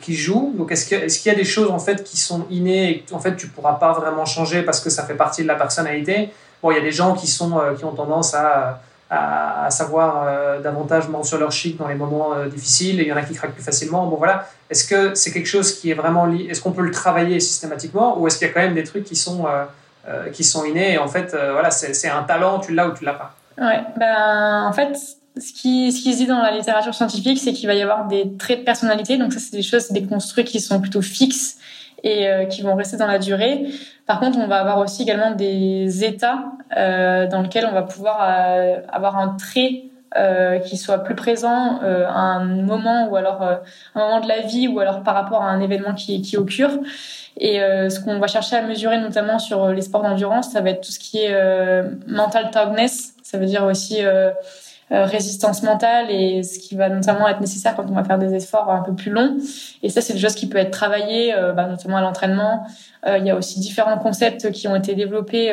qui 0.00 0.14
joue. 0.14 0.54
Donc 0.56 0.70
est-ce 0.70 0.86
qu'il 0.86 1.32
y 1.32 1.34
a 1.34 1.36
des 1.36 1.44
choses 1.44 1.70
en 1.72 1.80
fait 1.80 2.04
qui 2.04 2.16
sont 2.16 2.46
innées 2.48 2.90
et 2.90 2.98
que 3.00 3.12
en 3.12 3.18
fait 3.18 3.34
tu 3.34 3.48
pourras 3.48 3.74
pas 3.74 3.92
vraiment 3.92 4.24
changer 4.24 4.62
parce 4.62 4.78
que 4.80 4.88
ça 4.88 5.02
fait 5.02 5.14
partie 5.14 5.42
de 5.42 5.48
la 5.48 5.56
personnalité? 5.56 6.30
Bon, 6.62 6.70
il 6.70 6.76
y 6.76 6.80
a 6.80 6.82
des 6.82 6.92
gens 6.92 7.14
qui 7.14 7.26
sont 7.26 7.60
qui 7.76 7.84
ont 7.84 7.90
tendance 7.92 8.34
à 8.34 8.80
à, 9.14 9.70
savoir 9.70 10.24
euh, 10.26 10.60
davantage 10.60 11.04
sur 11.22 11.38
leur 11.38 11.52
chic 11.52 11.76
dans 11.76 11.88
les 11.88 11.94
moments 11.94 12.30
difficiles 12.46 13.00
et 13.00 13.02
il 13.02 13.08
y 13.08 13.12
en 13.12 13.16
a 13.16 13.22
qui 13.22 13.34
craquent 13.34 13.54
plus 13.54 13.62
facilement. 13.62 14.06
Bon 14.06 14.16
voilà, 14.16 14.48
est-ce 14.70 14.86
que 14.86 15.14
c'est 15.14 15.32
quelque 15.32 15.48
chose 15.48 15.78
qui 15.78 15.90
est 15.90 15.94
vraiment 15.94 16.30
Est-ce 16.32 16.60
qu'on 16.60 16.72
peut 16.72 16.82
le 16.82 16.90
travailler 16.90 17.38
systématiquement 17.40 18.18
ou 18.18 18.26
est-ce 18.26 18.38
qu'il 18.38 18.48
y 18.48 18.50
a 18.50 18.54
quand 18.54 18.60
même 18.60 18.74
des 18.74 18.84
trucs 18.84 19.04
qui 19.04 19.16
sont 19.16 19.46
qui 20.32 20.44
sont 20.44 20.64
innés 20.64 20.94
et 20.94 20.98
en 20.98 21.08
fait 21.08 21.36
voilà 21.52 21.70
c'est 21.70 22.08
un 22.08 22.22
talent 22.24 22.58
tu 22.58 22.74
l'as 22.74 22.88
ou 22.88 22.92
tu 22.92 23.04
l'as 23.04 23.14
pas? 23.14 23.34
Ouais, 23.58 23.82
ben 23.96 24.64
en 24.66 24.72
fait 24.72 24.96
ce 25.40 25.52
qui, 25.52 25.92
ce 25.92 26.02
qui 26.02 26.12
se 26.12 26.18
dit 26.18 26.26
dans 26.26 26.42
la 26.42 26.50
littérature 26.50 26.94
scientifique, 26.94 27.38
c'est 27.38 27.52
qu'il 27.52 27.66
va 27.66 27.74
y 27.74 27.82
avoir 27.82 28.06
des 28.06 28.36
traits 28.36 28.60
de 28.60 28.64
personnalité. 28.64 29.16
Donc 29.16 29.32
ça, 29.32 29.40
c'est 29.40 29.56
des 29.56 29.62
choses, 29.62 29.90
des 29.90 30.04
construits 30.04 30.44
qui 30.44 30.60
sont 30.60 30.80
plutôt 30.80 31.02
fixes 31.02 31.56
et 32.02 32.28
euh, 32.28 32.44
qui 32.46 32.62
vont 32.62 32.74
rester 32.74 32.96
dans 32.96 33.06
la 33.06 33.18
durée. 33.18 33.66
Par 34.06 34.20
contre, 34.20 34.38
on 34.38 34.46
va 34.46 34.60
avoir 34.60 34.78
aussi 34.78 35.02
également 35.02 35.30
des 35.30 36.04
états 36.04 36.44
euh, 36.76 37.26
dans 37.28 37.42
lesquels 37.42 37.66
on 37.66 37.74
va 37.74 37.82
pouvoir 37.82 38.18
euh, 38.22 38.80
avoir 38.90 39.18
un 39.18 39.36
trait 39.36 39.84
euh, 40.16 40.58
qui 40.58 40.76
soit 40.76 40.98
plus 40.98 41.14
présent 41.14 41.80
euh, 41.82 42.06
à 42.06 42.18
un 42.18 42.44
moment 42.44 43.08
ou 43.08 43.16
alors 43.16 43.42
un 43.42 43.60
moment 44.00 44.20
de 44.20 44.28
la 44.28 44.40
vie 44.40 44.68
ou 44.68 44.78
alors 44.80 45.02
par 45.02 45.14
rapport 45.14 45.42
à 45.42 45.50
un 45.50 45.60
événement 45.60 45.94
qui, 45.94 46.20
qui 46.22 46.36
occure. 46.36 46.70
Et 47.38 47.58
ce 47.58 47.98
qu'on 47.98 48.18
va 48.18 48.26
chercher 48.26 48.56
à 48.56 48.62
mesurer 48.62 48.98
notamment 48.98 49.38
sur 49.38 49.68
les 49.68 49.80
sports 49.80 50.02
d'endurance, 50.02 50.50
ça 50.50 50.60
va 50.60 50.70
être 50.70 50.82
tout 50.82 50.92
ce 50.92 50.98
qui 50.98 51.18
est 51.18 51.82
mental 52.06 52.50
toughness. 52.50 53.14
Ça 53.32 53.38
veut 53.38 53.46
dire 53.46 53.64
aussi 53.64 54.04
euh, 54.04 54.30
résistance 54.92 55.62
mentale 55.62 56.10
et 56.10 56.42
ce 56.42 56.58
qui 56.58 56.74
va 56.74 56.88
notamment 56.88 57.26
être 57.28 57.40
nécessaire 57.40 57.74
quand 57.74 57.86
on 57.88 57.94
va 57.94 58.04
faire 58.04 58.18
des 58.18 58.34
efforts 58.34 58.70
un 58.70 58.82
peu 58.82 58.94
plus 58.94 59.10
longs. 59.10 59.36
Et 59.82 59.88
ça, 59.88 60.00
c'est 60.00 60.12
des 60.12 60.18
choses 60.18 60.34
qui 60.34 60.48
peut 60.48 60.58
être 60.58 60.70
travaillées, 60.70 61.34
euh, 61.34 61.52
bah, 61.52 61.66
notamment 61.66 61.96
à 61.96 62.02
l'entraînement. 62.02 62.66
Euh, 63.06 63.18
il 63.18 63.26
y 63.26 63.30
a 63.30 63.36
aussi 63.36 63.60
différents 63.60 63.98
concepts 63.98 64.52
qui 64.52 64.68
ont 64.68 64.76
été 64.76 64.94
développés, 64.94 65.52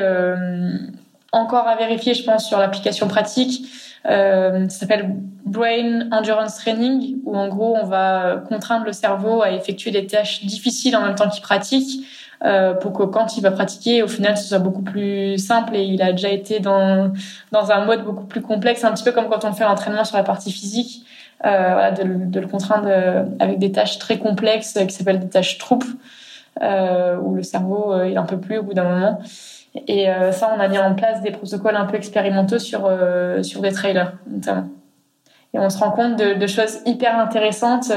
encore 1.32 1.68
à 1.68 1.76
vérifier, 1.76 2.14
je 2.14 2.24
pense, 2.24 2.48
sur 2.48 2.60
l'application 2.60 3.08
pratique. 3.08 3.68
ça 4.04 4.70
s'appelle 4.70 5.16
Brain 5.46 6.10
Endurance 6.12 6.58
Training, 6.58 7.18
où 7.24 7.38
en 7.38 7.48
gros, 7.48 7.78
on 7.82 7.86
va 7.86 8.44
contraindre 8.50 8.86
le 8.86 8.94
cerveau 8.94 9.42
à 9.42 9.52
effectuer 9.52 9.92
des 9.92 10.06
tâches 10.06 10.46
difficiles 10.46 10.96
en 10.96 11.02
même 11.02 11.16
temps 11.16 11.30
qu'il 11.30 11.42
pratique 11.42 12.06
euh, 12.46 12.74
pour 12.74 12.94
que 12.94 13.04
quand 13.04 13.38
il 13.38 13.42
va 13.44 13.52
pratiquer, 13.52 14.02
au 14.02 14.08
final, 14.08 14.38
ce 14.38 14.48
soit 14.48 14.60
beaucoup 14.60 14.82
plus 14.82 15.38
simple 15.38 15.76
et 15.76 15.84
il 15.84 16.02
a 16.02 16.12
déjà 16.12 16.30
été 16.30 16.60
dans, 16.60 17.12
dans 17.52 17.72
un 17.72 17.84
mode 17.86 18.06
beaucoup 18.06 18.26
plus 18.26 18.42
complexe, 18.42 18.84
un 18.86 18.92
petit 18.94 19.04
peu 19.04 19.12
comme 19.12 19.28
quand 19.28 19.44
on 19.44 19.52
fait 19.52 19.66
l'entraînement 19.66 20.06
sur 20.06 20.16
la 20.16 20.24
partie 20.24 20.52
physique, 20.52 21.06
euh, 21.46 21.50
voilà, 21.50 21.92
de, 21.92 22.04
de, 22.04 22.40
le 22.40 22.48
contraindre 22.48 22.88
euh, 22.90 23.24
avec 23.40 23.60
des 23.60 23.72
tâches 23.72 24.00
très 24.00 24.18
complexes 24.18 24.74
qui 24.74 24.90
s'appellent 24.90 25.20
des 25.20 25.30
tâches 25.30 25.58
troupes, 25.58 25.86
euh, 26.62 27.18
où 27.18 27.36
le 27.36 27.44
cerveau 27.44 27.94
euh, 27.94 28.10
il 28.10 28.18
en 28.20 28.26
peut 28.26 28.40
plus 28.40 28.58
au 28.58 28.64
bout 28.64 28.74
d'un 28.74 28.84
moment. 28.84 29.20
Et 29.88 30.08
ça, 30.32 30.52
on 30.58 30.60
a 30.60 30.68
mis 30.68 30.80
en 30.80 30.96
place 30.96 31.22
des 31.22 31.30
protocoles 31.30 31.76
un 31.76 31.86
peu 31.86 31.96
expérimentaux 31.96 32.58
sur, 32.58 32.92
sur 33.44 33.62
des 33.62 33.72
trailers, 33.72 34.14
notamment. 34.28 34.68
Et 35.54 35.60
on 35.60 35.70
se 35.70 35.78
rend 35.78 35.92
compte 35.92 36.18
de, 36.18 36.34
de 36.34 36.48
choses 36.48 36.80
hyper 36.88 37.20
intéressantes. 37.20 37.92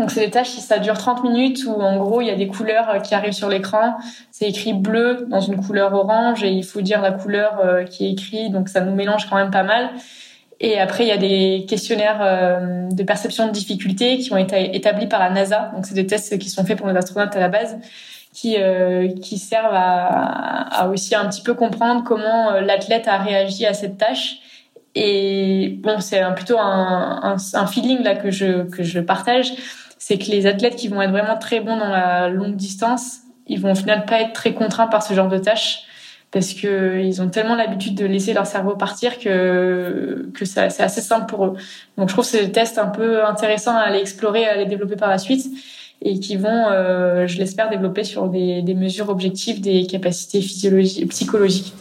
Donc 0.00 0.10
c'est 0.10 0.24
des 0.24 0.30
tâches 0.30 0.48
ça 0.48 0.78
dure 0.78 0.96
30 0.96 1.22
minutes 1.24 1.64
où 1.66 1.72
en 1.72 1.98
gros 1.98 2.22
il 2.22 2.26
y 2.26 2.30
a 2.30 2.34
des 2.34 2.48
couleurs 2.48 2.88
euh, 2.88 2.98
qui 3.00 3.14
arrivent 3.14 3.34
sur 3.34 3.50
l'écran. 3.50 3.98
C'est 4.30 4.48
écrit 4.48 4.72
bleu 4.72 5.26
dans 5.28 5.40
une 5.40 5.62
couleur 5.62 5.92
orange 5.92 6.42
et 6.42 6.48
il 6.48 6.64
faut 6.64 6.80
dire 6.80 7.02
la 7.02 7.12
couleur 7.12 7.60
euh, 7.62 7.84
qui 7.84 8.06
est 8.06 8.12
écrite. 8.12 8.50
Donc 8.50 8.70
ça 8.70 8.80
nous 8.80 8.94
mélange 8.94 9.28
quand 9.28 9.36
même 9.36 9.50
pas 9.50 9.62
mal. 9.62 9.90
Et 10.58 10.80
après 10.80 11.04
il 11.04 11.08
y 11.08 11.12
a 11.12 11.18
des 11.18 11.66
questionnaires 11.68 12.20
euh, 12.22 12.88
de 12.90 13.02
perception 13.02 13.46
de 13.46 13.52
difficulté 13.52 14.18
qui 14.18 14.32
ont 14.32 14.38
été 14.38 14.74
établis 14.74 15.06
par 15.06 15.20
la 15.20 15.28
NASA. 15.28 15.70
Donc 15.74 15.84
c'est 15.84 15.94
des 15.94 16.06
tests 16.06 16.38
qui 16.38 16.48
sont 16.48 16.64
faits 16.64 16.78
pour 16.78 16.88
les 16.88 16.96
astronautes 16.96 17.36
à 17.36 17.40
la 17.40 17.48
base 17.48 17.76
qui 18.32 18.56
qui 19.20 19.38
servent 19.38 19.74
à, 19.74 20.82
à 20.82 20.88
aussi 20.88 21.16
un 21.16 21.26
petit 21.28 21.42
peu 21.42 21.54
comprendre 21.54 22.04
comment 22.04 22.52
l'athlète 22.60 23.08
a 23.08 23.18
réagi 23.18 23.66
à 23.66 23.74
cette 23.74 23.98
tâche. 23.98 24.38
Et 24.94 25.78
bon, 25.80 25.98
c'est 25.98 26.22
plutôt 26.36 26.58
un, 26.58 27.20
un, 27.24 27.36
un, 27.54 27.66
feeling 27.66 28.02
là 28.02 28.14
que 28.14 28.30
je 28.30 28.68
que 28.68 28.84
je 28.84 29.00
partage 29.00 29.52
c'est 30.10 30.18
que 30.18 30.28
les 30.32 30.46
athlètes 30.46 30.74
qui 30.74 30.88
vont 30.88 31.00
être 31.00 31.12
vraiment 31.12 31.38
très 31.38 31.60
bons 31.60 31.76
dans 31.76 31.88
la 31.88 32.28
longue 32.28 32.56
distance, 32.56 33.18
ils 33.46 33.60
vont 33.60 33.70
au 33.70 33.74
final 33.76 34.06
pas 34.06 34.20
être 34.20 34.32
très 34.32 34.54
contraints 34.54 34.88
par 34.88 35.04
ce 35.04 35.14
genre 35.14 35.28
de 35.28 35.38
tâches 35.38 35.84
parce 36.32 36.52
que 36.52 36.98
ils 36.98 37.22
ont 37.22 37.28
tellement 37.28 37.54
l'habitude 37.54 37.94
de 37.94 38.06
laisser 38.06 38.32
leur 38.32 38.44
cerveau 38.44 38.74
partir 38.74 39.20
que 39.20 40.28
que 40.34 40.44
c'est 40.44 40.80
assez 40.80 41.00
simple 41.00 41.26
pour 41.26 41.46
eux. 41.46 41.54
Donc 41.96 42.08
je 42.08 42.14
trouve 42.14 42.24
que 42.24 42.30
c'est 42.32 42.46
des 42.46 42.50
tests 42.50 42.78
un 42.78 42.88
peu 42.88 43.24
intéressants 43.24 43.76
à 43.76 43.82
aller 43.82 44.00
explorer, 44.00 44.48
à 44.48 44.54
aller 44.54 44.66
développer 44.66 44.96
par 44.96 45.08
la 45.08 45.18
suite 45.18 45.46
et 46.02 46.18
qui 46.18 46.34
vont, 46.36 46.66
euh, 46.72 47.28
je 47.28 47.38
l'espère, 47.38 47.70
développer 47.70 48.02
sur 48.02 48.26
des, 48.26 48.64
mesures 48.74 49.10
objectives 49.10 49.60
des 49.60 49.86
capacités 49.86 50.40
physiologiques, 50.40 51.08
psychologiques. 51.10 51.72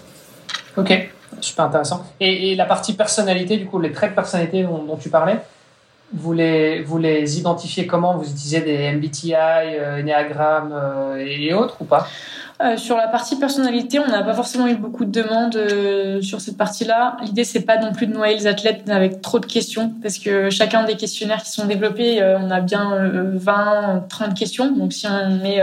Ok, 0.78 1.10
super 1.42 1.66
intéressant. 1.66 2.06
Et, 2.20 2.56
la 2.56 2.66
partie 2.66 2.94
personnalité, 2.94 3.58
du 3.58 3.66
coup, 3.66 3.80
les 3.80 3.92
traits 3.92 4.12
de 4.12 4.16
personnalité 4.16 4.62
dont 4.62 4.98
tu 5.02 5.10
parlais, 5.10 5.40
vous 6.14 6.34
les, 6.34 6.82
vous 6.82 6.98
les 6.98 7.40
identifiez 7.40 7.88
comment? 7.88 8.18
Vous 8.18 8.30
utilisez 8.30 8.62
des 8.62 8.92
MBTI, 8.92 9.34
euh, 9.36 10.02
Enneagram 10.02 10.72
euh, 10.74 11.18
et 11.18 11.54
autres 11.54 11.78
ou 11.82 11.86
pas? 11.86 12.08
Euh, 12.62 12.76
sur 12.76 12.98
la 12.98 13.08
partie 13.08 13.38
personnalité, 13.38 14.00
on 14.00 14.08
n'a 14.08 14.22
pas 14.22 14.34
forcément 14.34 14.68
eu 14.68 14.76
beaucoup 14.76 15.06
de 15.06 15.12
demandes 15.12 15.56
euh, 15.56 16.22
sur 16.22 16.42
cette 16.42 16.58
partie-là. 16.58 17.16
L'idée, 17.24 17.46
c'est 17.46 17.62
pas 17.62 17.78
non 17.78 17.94
plus 17.94 18.06
de 18.06 18.12
noyer 18.12 18.36
les 18.36 18.48
athlètes 18.48 18.90
avec 18.90 19.22
trop 19.22 19.40
de 19.40 19.46
questions, 19.46 19.94
parce 20.02 20.18
que 20.18 20.50
chacun 20.50 20.84
des 20.84 20.98
questionnaires 20.98 21.42
qui 21.42 21.52
sont 21.52 21.68
développés, 21.68 22.22
euh, 22.22 22.38
on 22.38 22.52
a 22.52 22.60
bien 22.60 23.10
20, 23.34 24.08
30 24.10 24.34
questions. 24.34 24.76
Donc, 24.76 24.92
si 24.92 25.08
on 25.08 25.38
met 25.38 25.62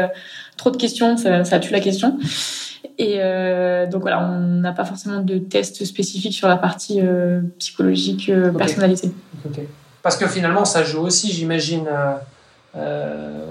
trop 0.56 0.70
de 0.70 0.78
questions, 0.78 1.18
ça, 1.18 1.44
ça, 1.44 1.58
tue 1.58 1.72
la 1.72 1.80
question. 1.80 2.18
Et 2.98 3.18
donc 3.90 4.00
voilà, 4.00 4.22
on 4.22 4.38
n'a 4.38 4.72
pas 4.72 4.86
forcément 4.86 5.20
de 5.20 5.36
tests 5.36 5.84
spécifiques 5.84 6.32
sur 6.32 6.48
la 6.48 6.56
partie 6.56 7.02
psychologique, 7.58 8.30
personnalité. 8.56 9.10
Parce 10.06 10.18
que 10.18 10.28
finalement, 10.28 10.64
ça 10.64 10.84
joue 10.84 11.04
aussi, 11.04 11.32
j'imagine. 11.32 11.88
Euh, 11.88 12.14
euh, 12.76 13.50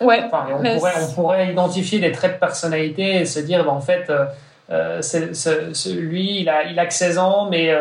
ouais. 0.00 0.22
on, 0.30 0.62
pourrait, 0.62 0.92
on, 1.02 1.12
pourrait, 1.12 1.50
identifier 1.50 1.98
des 1.98 2.12
traits 2.12 2.34
de 2.34 2.38
personnalité 2.38 3.16
et 3.16 3.24
se 3.24 3.40
dire, 3.40 3.64
bah, 3.64 3.72
en 3.72 3.80
fait, 3.80 4.08
euh, 4.70 5.00
lui, 5.96 6.42
il 6.42 6.48
a, 6.48 6.66
il 6.70 6.78
a 6.78 6.86
que 6.86 6.94
16 6.94 7.18
ans, 7.18 7.48
mais 7.50 7.76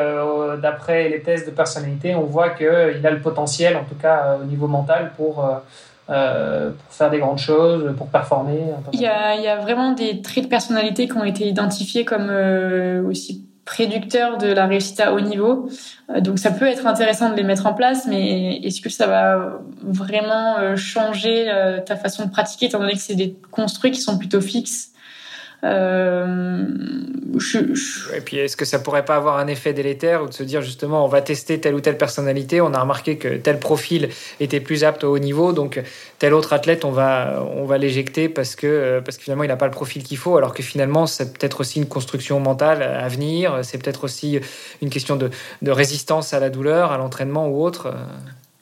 d'après 0.60 1.10
les 1.10 1.22
tests 1.22 1.46
de 1.46 1.52
personnalité, 1.52 2.16
on 2.16 2.24
voit 2.24 2.50
qu'il 2.50 2.66
a 3.06 3.12
le 3.12 3.22
potentiel, 3.22 3.78
en 3.78 3.84
tout 3.84 4.02
cas 4.02 4.40
au 4.42 4.46
niveau 4.46 4.66
mental, 4.66 5.12
pour, 5.16 5.36
pour 6.08 6.16
faire 6.90 7.12
des 7.12 7.20
grandes 7.20 7.38
choses, 7.38 7.96
pour 7.98 8.08
performer. 8.08 8.62
Il 8.94 9.00
y, 9.02 9.06
a, 9.06 9.36
il 9.36 9.44
y 9.44 9.48
a 9.48 9.58
vraiment 9.58 9.92
des 9.92 10.24
traits 10.24 10.46
de 10.46 10.50
personnalité 10.50 11.08
qui 11.08 11.18
ont 11.18 11.24
été 11.24 11.46
identifiés 11.46 12.04
comme 12.04 12.32
aussi 13.08 13.47
prédicteurs 13.68 14.38
de 14.38 14.48
la 14.48 14.66
réussite 14.66 15.00
à 15.00 15.14
haut 15.14 15.20
niveau. 15.20 15.70
Euh, 16.10 16.22
donc 16.22 16.40
ça 16.40 16.50
peut 16.50 16.66
être 16.66 16.88
intéressant 16.88 17.30
de 17.30 17.36
les 17.36 17.44
mettre 17.44 17.68
en 17.68 17.74
place, 17.74 18.08
mais 18.08 18.60
est-ce 18.64 18.82
que 18.82 18.90
ça 18.90 19.06
va 19.06 19.60
vraiment 19.84 20.58
euh, 20.58 20.76
changer 20.76 21.52
euh, 21.52 21.80
ta 21.82 21.96
façon 21.96 22.26
de 22.26 22.32
pratiquer, 22.32 22.68
étant 22.68 22.80
donné 22.80 22.94
que 22.94 23.00
c'est 23.00 23.16
des 23.16 23.36
construits 23.52 23.92
qui 23.92 24.02
sont 24.02 24.18
plutôt 24.18 24.42
fixes? 24.42 24.94
Euh, 25.64 26.66
Et 28.16 28.22
puis, 28.22 28.38
est-ce 28.38 28.56
que 28.56 28.66
ça 28.66 28.80
pourrait 28.80 29.06
pas 29.06 29.16
avoir 29.16 29.38
un 29.38 29.48
effet 29.48 29.74
délétère 29.74 30.24
ou 30.24 30.28
de 30.28 30.34
se 30.34 30.44
dire 30.44 30.62
justement, 30.62 31.04
on 31.04 31.08
va 31.08 31.22
tester 31.22 31.60
telle 31.60 31.76
ou 31.76 31.82
telle 31.82 31.98
personnalité, 31.98 32.62
on 32.62 32.74
a 32.74 32.80
remarqué 32.80 33.18
que 33.18 33.38
tel 33.38 33.60
profil 33.60 34.10
était 34.40 34.60
plus 34.60 34.84
apte 34.84 35.04
au 35.04 35.14
haut 35.14 35.20
niveau, 35.20 35.54
donc 35.54 35.82
tel 36.20 36.34
autre 36.34 36.54
athlète, 36.54 36.86
on 36.86 36.92
va, 36.92 37.44
on 37.56 37.66
va 37.66 37.78
l'éjecter 37.78 38.30
parce 38.30 38.56
que, 38.56 39.02
parce 39.04 39.18
que 39.18 39.24
finalement, 39.24 39.44
il 39.44 39.48
n'a 39.50 39.58
pas 39.58 39.66
le 39.66 39.72
profil 39.72 40.04
qu'il 40.04 40.18
faut, 40.18 40.38
alors 40.38 40.54
que 40.54 40.64
finalement, 40.64 41.08
c'est 41.08 41.38
peut-être 41.38 41.62
aussi 41.62 41.80
une 41.80 41.88
construction 41.88 42.40
mentale 42.40 42.84
à 42.84 43.08
venir, 43.08 43.60
c'est 43.64 43.78
peut-être 43.78 44.04
aussi 44.04 44.40
une 44.82 44.90
question 44.90 45.16
de, 45.16 45.30
de 45.62 45.72
résistance 45.72 46.34
à 46.34 46.40
la 46.40 46.50
douleur, 46.50 46.92
à 46.92 46.98
l'entraînement 46.98 47.48
ou 47.48 47.64
autre. 47.64 47.94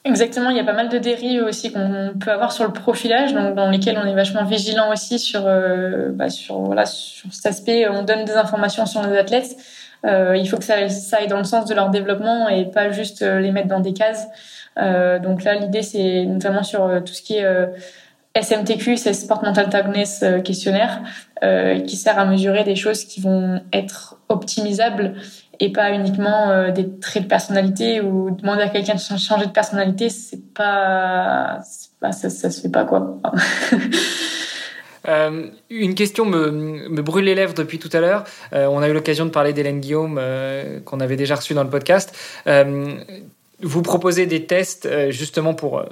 Exactement, 0.06 0.50
il 0.50 0.56
y 0.56 0.60
a 0.60 0.64
pas 0.64 0.72
mal 0.72 0.88
de 0.88 0.98
dérives 0.98 1.42
aussi 1.42 1.72
qu'on 1.72 2.14
peut 2.18 2.30
avoir 2.30 2.52
sur 2.52 2.64
le 2.64 2.72
profilage, 2.72 3.34
donc 3.34 3.56
dans 3.56 3.68
lesquelles 3.68 3.98
on 4.02 4.06
est 4.06 4.14
vachement 4.14 4.44
vigilant 4.44 4.92
aussi 4.92 5.18
sur, 5.18 5.42
euh, 5.46 6.10
bah 6.12 6.30
sur, 6.30 6.60
voilà, 6.60 6.86
sur 6.86 7.32
cet 7.32 7.46
aspect. 7.46 7.88
On 7.88 8.04
donne 8.04 8.24
des 8.24 8.34
informations 8.34 8.86
sur 8.86 9.02
nos 9.02 9.14
athlètes. 9.14 9.56
Euh, 10.04 10.36
il 10.36 10.48
faut 10.48 10.58
que 10.58 10.64
ça, 10.64 10.74
aille 10.74 11.26
dans 11.26 11.38
le 11.38 11.44
sens 11.44 11.64
de 11.66 11.74
leur 11.74 11.90
développement 11.90 12.48
et 12.48 12.66
pas 12.66 12.90
juste 12.90 13.22
euh, 13.22 13.40
les 13.40 13.50
mettre 13.50 13.68
dans 13.68 13.80
des 13.80 13.92
cases. 13.92 14.28
Euh, 14.78 15.18
donc 15.18 15.44
là, 15.44 15.54
l'idée, 15.54 15.82
c'est 15.82 16.24
notamment 16.26 16.62
sur 16.62 16.84
euh, 16.84 17.00
tout 17.00 17.14
ce 17.14 17.22
qui 17.22 17.36
est 17.36 17.44
euh, 17.44 17.66
SMTQ, 18.40 18.96
c'est 18.98 19.14
Sport 19.14 19.42
Mental 19.42 19.70
Toughness 19.70 20.22
questionnaire, 20.44 21.00
qui 21.86 21.96
sert 21.96 22.18
à 22.18 22.26
mesurer 22.26 22.64
des 22.64 22.76
choses 22.76 23.06
qui 23.06 23.22
vont 23.22 23.62
être 23.72 24.18
optimisables 24.28 25.14
et 25.60 25.72
pas 25.72 25.92
uniquement 25.92 26.50
euh, 26.50 26.70
des 26.70 26.98
traits 26.98 27.24
de 27.24 27.28
personnalité 27.28 28.00
ou 28.00 28.30
demander 28.30 28.62
à 28.62 28.68
quelqu'un 28.68 28.94
de 28.94 29.00
changer 29.00 29.46
de 29.46 29.50
personnalité, 29.50 30.08
c'est 30.08 30.52
pas, 30.54 31.60
pas 32.00 32.12
ça, 32.12 32.30
ça 32.30 32.50
se 32.50 32.60
fait 32.60 32.70
pas 32.70 32.84
quoi. 32.84 33.20
Euh, 35.08 35.50
une 35.70 35.94
question 35.94 36.24
me, 36.24 36.50
me, 36.50 37.00
brûle 37.00 37.26
les 37.26 37.36
lèvres 37.36 37.54
depuis 37.54 37.78
tout 37.78 37.90
à 37.92 38.00
l'heure. 38.00 38.24
Euh, 38.52 38.66
on 38.66 38.80
a 38.80 38.88
eu 38.88 38.92
l'occasion 38.92 39.24
de 39.24 39.30
parler 39.30 39.52
d'Hélène 39.52 39.78
Guillaume, 39.78 40.20
qu'on 40.84 40.98
avait 40.98 41.14
déjà 41.14 41.36
reçu 41.36 41.54
dans 41.54 41.62
le 41.62 41.70
podcast. 41.70 42.12
Vous 43.62 43.82
proposez 43.82 44.26
des 44.26 44.46
tests 44.46 45.10
justement 45.10 45.54
pour 45.54 45.84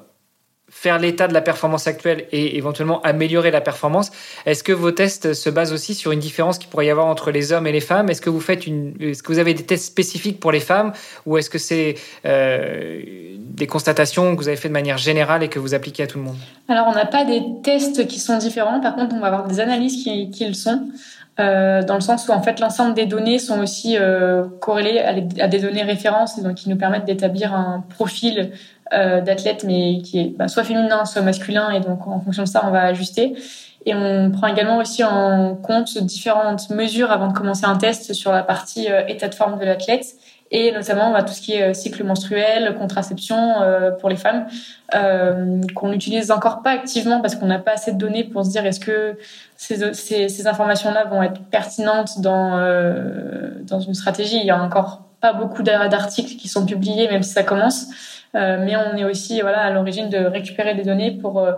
faire 0.84 0.98
l'état 0.98 1.28
de 1.28 1.32
la 1.32 1.40
performance 1.40 1.86
actuelle 1.86 2.26
et 2.30 2.58
éventuellement 2.58 3.00
améliorer 3.02 3.50
la 3.50 3.62
performance. 3.62 4.12
Est-ce 4.44 4.62
que 4.62 4.72
vos 4.72 4.90
tests 4.90 5.32
se 5.32 5.48
basent 5.48 5.72
aussi 5.72 5.94
sur 5.94 6.12
une 6.12 6.20
différence 6.20 6.58
qu'il 6.58 6.68
pourrait 6.68 6.84
y 6.84 6.90
avoir 6.90 7.06
entre 7.06 7.30
les 7.30 7.54
hommes 7.54 7.66
et 7.66 7.72
les 7.72 7.80
femmes? 7.80 8.10
Est-ce 8.10 8.20
que 8.20 8.28
vous 8.28 8.44
faites 8.48 8.64
est-ce 9.00 9.22
que 9.22 9.32
vous 9.32 9.38
avez 9.38 9.54
des 9.54 9.62
tests 9.62 9.86
spécifiques 9.86 10.38
pour 10.40 10.52
les 10.52 10.60
femmes? 10.60 10.92
Ou 11.24 11.38
est-ce 11.38 11.48
que 11.48 11.56
c'est 11.56 11.94
euh, 12.26 13.00
des 13.38 13.66
constatations 13.66 14.34
que 14.34 14.40
vous 14.42 14.48
avez 14.48 14.58
fait 14.58 14.68
de 14.68 14.74
manière 14.74 14.98
générale 14.98 15.42
et 15.42 15.48
que 15.48 15.58
vous 15.58 15.72
appliquez 15.72 16.02
à 16.02 16.06
tout 16.06 16.18
le 16.18 16.24
monde? 16.24 16.36
Alors, 16.68 16.86
on 16.88 16.94
n'a 16.94 17.06
pas 17.06 17.24
des 17.24 17.42
tests 17.62 18.06
qui 18.06 18.20
sont 18.20 18.36
différents. 18.36 18.78
Par 18.80 18.94
contre, 18.94 19.14
on 19.16 19.20
va 19.20 19.28
avoir 19.28 19.48
des 19.48 19.60
analyses 19.60 20.04
qui, 20.04 20.46
le 20.46 20.52
sont. 20.52 20.82
Euh, 21.40 21.82
dans 21.82 21.96
le 21.96 22.00
sens 22.00 22.28
où 22.28 22.30
en 22.30 22.42
fait 22.42 22.60
l'ensemble 22.60 22.94
des 22.94 23.06
données 23.06 23.40
sont 23.40 23.58
aussi 23.58 23.96
euh, 23.98 24.44
corrélées 24.60 25.00
à, 25.00 25.14
à, 25.42 25.48
des 25.48 25.58
données 25.58 25.82
références, 25.82 26.40
donc 26.40 26.54
qui 26.54 26.68
nous 26.68 26.76
permettent 26.76 27.06
d'établir 27.06 27.52
un 27.52 27.82
profil 27.96 28.52
euh, 28.92 29.22
d'athlète, 29.22 29.64
mais 29.64 30.02
qui 30.02 30.20
est 30.20 30.28
bah, 30.36 30.46
soit 30.46 30.62
féminin, 30.62 31.06
soit 31.06 31.22
masculin, 31.22 31.70
et 31.70 31.80
donc 31.80 32.06
en 32.06 32.20
fonction 32.20 32.42
de 32.42 32.48
ça, 32.48 32.62
on 32.66 32.70
va 32.70 32.82
ajuster. 32.82 33.34
Et 33.86 33.94
on 33.94 34.30
prend 34.30 34.46
également 34.46 34.76
aussi 34.76 35.02
en 35.04 35.54
compte 35.56 35.96
différentes 35.98 36.68
mesures 36.70 37.10
avant 37.10 37.28
de 37.28 37.32
commencer 37.32 37.64
un 37.64 37.76
test 37.76 38.12
sur 38.12 38.30
la 38.30 38.42
partie 38.42 38.90
euh, 38.90 39.06
état 39.08 39.28
de 39.28 39.34
forme 39.34 39.58
de 39.58 39.64
l'athlète 39.64 40.06
et 40.50 40.70
notamment 40.70 41.12
bah, 41.12 41.22
tout 41.22 41.32
ce 41.32 41.40
qui 41.40 41.54
est 41.54 41.70
euh, 41.70 41.74
cycle 41.74 42.04
menstruel, 42.04 42.74
contraception 42.78 43.54
pour 44.00 44.10
les 44.10 44.16
femmes, 44.16 44.46
qu'on 45.74 45.88
n'utilise 45.88 46.30
encore 46.30 46.62
pas 46.62 46.70
activement 46.70 47.22
parce 47.22 47.36
qu'on 47.36 47.46
n'a 47.46 47.58
pas 47.58 47.72
assez 47.72 47.92
de 47.92 47.98
données 47.98 48.24
pour 48.24 48.44
se 48.44 48.50
dire 48.50 48.66
est-ce 48.66 48.80
que 48.80 49.18
ces, 49.56 49.94
ces, 49.94 50.46
informations-là 50.46 51.04
vont 51.04 51.22
être 51.22 51.40
pertinentes 51.50 52.20
dans, 52.20 52.58
dans 53.62 53.80
une 53.80 53.94
stratégie. 53.94 54.36
Il 54.36 54.46
y 54.46 54.50
a 54.50 54.62
encore 54.62 55.04
pas 55.24 55.32
beaucoup 55.32 55.62
d'articles 55.62 56.36
qui 56.36 56.48
sont 56.48 56.66
publiés, 56.66 57.08
même 57.08 57.22
si 57.22 57.32
ça 57.32 57.42
commence. 57.42 57.86
Euh, 58.34 58.58
mais 58.64 58.74
on 58.76 58.96
est 58.96 59.04
aussi 59.04 59.40
voilà 59.40 59.62
à 59.62 59.70
l'origine 59.70 60.08
de 60.08 60.18
récupérer 60.18 60.74
des 60.74 60.82
données 60.82 61.12
pour 61.12 61.38
euh, 61.38 61.52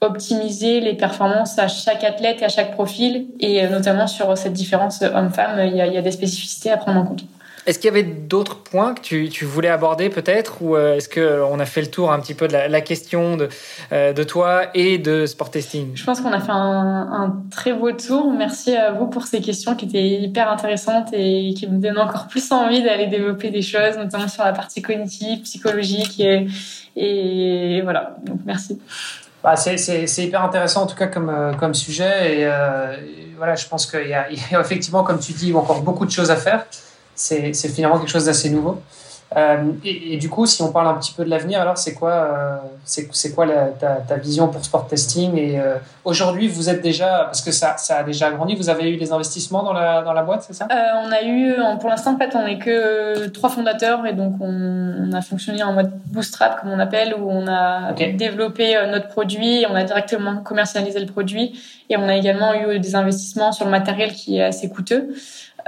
optimiser 0.00 0.80
les 0.80 0.94
performances 0.94 1.58
à 1.58 1.68
chaque 1.68 2.04
athlète 2.04 2.42
et 2.42 2.44
à 2.44 2.48
chaque 2.48 2.72
profil, 2.72 3.26
et 3.38 3.66
notamment 3.68 4.06
sur 4.06 4.36
cette 4.36 4.52
différence 4.52 5.02
homme-femme, 5.02 5.60
il, 5.64 5.74
il 5.74 5.92
y 5.92 5.98
a 5.98 6.02
des 6.02 6.10
spécificités 6.10 6.70
à 6.70 6.76
prendre 6.76 7.00
en 7.00 7.04
compte. 7.04 7.24
Est-ce 7.66 7.78
qu'il 7.78 7.86
y 7.86 7.90
avait 7.90 8.02
d'autres 8.02 8.62
points 8.62 8.92
que 8.94 9.00
tu, 9.00 9.28
tu 9.28 9.44
voulais 9.44 9.68
aborder 9.68 10.08
peut-être 10.08 10.62
ou 10.62 10.74
euh, 10.74 10.96
est-ce 10.96 11.08
qu'on 11.08 11.60
a 11.60 11.64
fait 11.64 11.80
le 11.80 11.86
tour 11.86 12.12
un 12.12 12.18
petit 12.18 12.34
peu 12.34 12.48
de 12.48 12.52
la, 12.52 12.68
la 12.68 12.80
question 12.80 13.36
de, 13.36 13.48
euh, 13.92 14.12
de 14.12 14.22
toi 14.24 14.62
et 14.74 14.98
de 14.98 15.26
Sport 15.26 15.50
Testing? 15.50 15.92
Je 15.94 16.04
pense 16.04 16.20
qu'on 16.20 16.32
a 16.32 16.40
fait 16.40 16.50
un, 16.50 17.08
un, 17.12 17.42
très 17.50 17.72
beau 17.72 17.92
tour. 17.92 18.32
Merci 18.32 18.74
à 18.74 18.90
vous 18.90 19.06
pour 19.06 19.26
ces 19.26 19.40
questions 19.40 19.76
qui 19.76 19.84
étaient 19.84 20.02
hyper 20.02 20.50
intéressantes 20.50 21.10
et 21.12 21.54
qui 21.54 21.68
me 21.68 21.78
donnent 21.78 21.98
encore 21.98 22.26
plus 22.26 22.50
envie 22.50 22.82
d'aller 22.82 23.06
développer 23.06 23.50
des 23.50 23.62
choses, 23.62 23.96
notamment 23.96 24.28
sur 24.28 24.44
la 24.44 24.52
partie 24.52 24.82
cognitive, 24.82 25.42
psychologique 25.42 26.18
et, 26.18 26.48
et 26.96 27.80
voilà. 27.82 28.16
Donc 28.24 28.40
merci. 28.44 28.80
Bah, 29.42 29.56
c'est 29.56 30.24
hyper 30.24 30.44
intéressant 30.44 30.82
en 30.82 30.86
tout 30.86 30.94
cas 30.94 31.08
comme, 31.08 31.28
euh, 31.28 31.52
comme 31.54 31.74
sujet 31.74 32.38
et, 32.38 32.44
euh, 32.44 32.96
et 32.96 33.34
voilà, 33.36 33.56
je 33.56 33.66
pense 33.66 33.86
qu'il 33.86 34.06
y, 34.06 34.10
y, 34.52 34.54
a 34.54 34.60
effectivement, 34.60 35.02
comme 35.02 35.18
tu 35.18 35.32
dis, 35.32 35.52
encore 35.52 35.82
beaucoup 35.82 36.06
de 36.06 36.10
choses 36.12 36.30
à 36.30 36.36
faire 36.36 36.66
c'est 37.14 37.52
finalement 37.68 37.98
quelque 37.98 38.10
chose 38.10 38.26
d'assez 38.26 38.50
nouveau. 38.50 38.80
Euh, 39.36 39.72
et, 39.84 40.14
et, 40.14 40.16
du 40.18 40.28
coup, 40.28 40.46
si 40.46 40.62
on 40.62 40.72
parle 40.72 40.88
un 40.88 40.94
petit 40.94 41.12
peu 41.12 41.24
de 41.24 41.30
l'avenir, 41.30 41.60
alors 41.60 41.78
c'est 41.78 41.94
quoi, 41.94 42.12
euh, 42.12 42.56
c'est 42.84 43.34
quoi 43.34 43.46
la, 43.46 43.68
ta, 43.68 43.94
ta, 43.96 44.16
vision 44.16 44.48
pour 44.48 44.64
sport 44.64 44.86
testing 44.86 45.36
Et 45.38 45.58
euh, 45.58 45.76
aujourd'hui, 46.04 46.48
vous 46.48 46.68
êtes 46.68 46.82
déjà, 46.82 47.24
parce 47.24 47.40
que 47.40 47.50
ça, 47.50 47.76
ça 47.78 47.98
a 47.98 48.02
déjà 48.02 48.30
grandi, 48.30 48.54
vous 48.54 48.68
avez 48.68 48.90
eu 48.90 48.96
des 48.96 49.12
investissements 49.12 49.62
dans 49.62 49.72
la, 49.72 50.02
dans 50.02 50.12
la 50.12 50.22
boîte, 50.22 50.44
c'est 50.46 50.52
ça? 50.52 50.66
Euh, 50.70 51.06
On 51.06 51.12
a 51.12 51.22
eu, 51.22 51.54
pour 51.80 51.88
l'instant, 51.88 52.14
en 52.14 52.18
fait, 52.18 52.34
on 52.34 52.44
n'est 52.44 52.58
que 52.58 53.28
trois 53.28 53.48
fondateurs 53.48 54.06
et 54.06 54.12
donc 54.12 54.34
on, 54.40 54.48
on, 54.48 55.12
a 55.12 55.22
fonctionné 55.22 55.62
en 55.62 55.72
mode 55.72 55.92
bootstrap, 56.06 56.60
comme 56.60 56.70
on 56.70 56.78
appelle, 56.78 57.14
où 57.18 57.30
on 57.30 57.46
a 57.46 57.92
okay. 57.92 58.12
développé 58.12 58.76
euh, 58.76 58.90
notre 58.90 59.08
produit, 59.08 59.64
on 59.68 59.74
a 59.74 59.84
directement 59.84 60.36
commercialisé 60.42 61.00
le 61.00 61.06
produit 61.06 61.58
et 61.88 61.96
on 61.96 62.08
a 62.08 62.16
également 62.16 62.54
eu 62.54 62.78
des 62.78 62.94
investissements 62.94 63.52
sur 63.52 63.64
le 63.64 63.70
matériel 63.70 64.12
qui 64.12 64.38
est 64.38 64.44
assez 64.44 64.68
coûteux. 64.68 65.14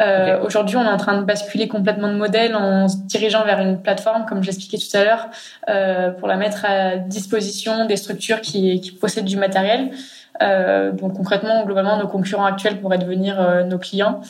Euh. 0.00 0.40
Aujourd'hui, 0.44 0.76
on 0.76 0.84
est 0.84 0.88
en 0.88 0.96
train 0.96 1.18
de 1.18 1.24
basculer 1.24 1.68
complètement 1.68 2.08
de 2.08 2.16
modèle 2.16 2.56
en 2.56 2.88
se 2.88 2.96
dirigeant 2.98 3.44
vers 3.44 3.60
une 3.60 3.80
plateforme, 3.80 4.26
comme 4.26 4.42
j'expliquais 4.42 4.78
tout 4.78 4.96
à 4.96 5.04
l'heure, 5.04 5.26
euh, 5.68 6.10
pour 6.10 6.28
la 6.28 6.36
mettre 6.36 6.64
à 6.64 6.96
disposition 6.96 7.86
des 7.86 7.96
structures 7.96 8.40
qui, 8.40 8.80
qui 8.80 8.92
possèdent 8.92 9.24
du 9.24 9.36
matériel. 9.36 9.90
Euh, 10.42 10.90
donc 10.92 11.14
concrètement, 11.14 11.64
globalement, 11.64 11.96
nos 11.96 12.08
concurrents 12.08 12.44
actuels 12.44 12.80
pourraient 12.80 12.98
devenir 12.98 13.40
euh, 13.40 13.62
nos 13.62 13.78
clients. 13.78 14.20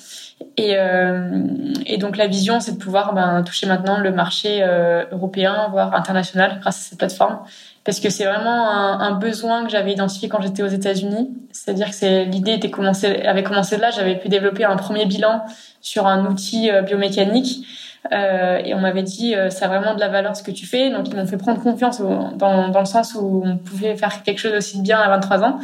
Et, 0.56 0.76
euh, 0.76 1.42
et, 1.86 1.96
donc 1.96 2.16
la 2.16 2.26
vision, 2.26 2.60
c'est 2.60 2.72
de 2.72 2.78
pouvoir 2.78 3.14
ben, 3.14 3.42
toucher 3.42 3.66
maintenant 3.66 3.98
le 3.98 4.12
marché 4.12 4.62
euh, 4.62 5.04
européen, 5.12 5.68
voire 5.70 5.94
international, 5.94 6.58
grâce 6.60 6.76
à 6.76 6.90
cette 6.90 6.98
plateforme 6.98 7.38
parce 7.84 8.00
que 8.00 8.10
c'est 8.10 8.24
vraiment 8.24 8.70
un, 8.70 9.00
un, 9.00 9.12
besoin 9.12 9.64
que 9.64 9.70
j'avais 9.70 9.92
identifié 9.92 10.28
quand 10.28 10.40
j'étais 10.40 10.62
aux 10.62 10.68
États-Unis. 10.68 11.30
C'est-à-dire 11.52 11.90
que 11.90 12.24
l'idée 12.24 12.54
était 12.54 12.70
commencé, 12.70 13.22
avait 13.22 13.42
commencé 13.42 13.76
là. 13.76 13.90
J'avais 13.90 14.18
pu 14.18 14.28
développer 14.28 14.64
un 14.64 14.76
premier 14.76 15.06
bilan 15.06 15.44
sur 15.80 16.06
un 16.06 16.26
outil 16.26 16.70
euh, 16.70 16.82
biomécanique. 16.82 17.66
Euh, 18.12 18.58
et 18.62 18.74
on 18.74 18.80
m'avait 18.80 19.02
dit 19.02 19.34
euh, 19.34 19.48
ça 19.48 19.64
a 19.64 19.68
vraiment 19.68 19.94
de 19.94 20.00
la 20.00 20.08
valeur 20.08 20.36
ce 20.36 20.42
que 20.42 20.50
tu 20.50 20.66
fais 20.66 20.90
donc 20.90 21.08
ils 21.08 21.16
m'ont 21.16 21.26
fait 21.26 21.38
prendre 21.38 21.62
confiance 21.62 22.00
au, 22.00 22.36
dans, 22.36 22.68
dans 22.68 22.80
le 22.80 22.84
sens 22.84 23.14
où 23.14 23.42
on 23.42 23.56
pouvait 23.56 23.96
faire 23.96 24.22
quelque 24.22 24.38
chose 24.38 24.52
aussi 24.52 24.82
bien 24.82 24.98
à 24.98 25.08
23 25.08 25.42
ans 25.42 25.58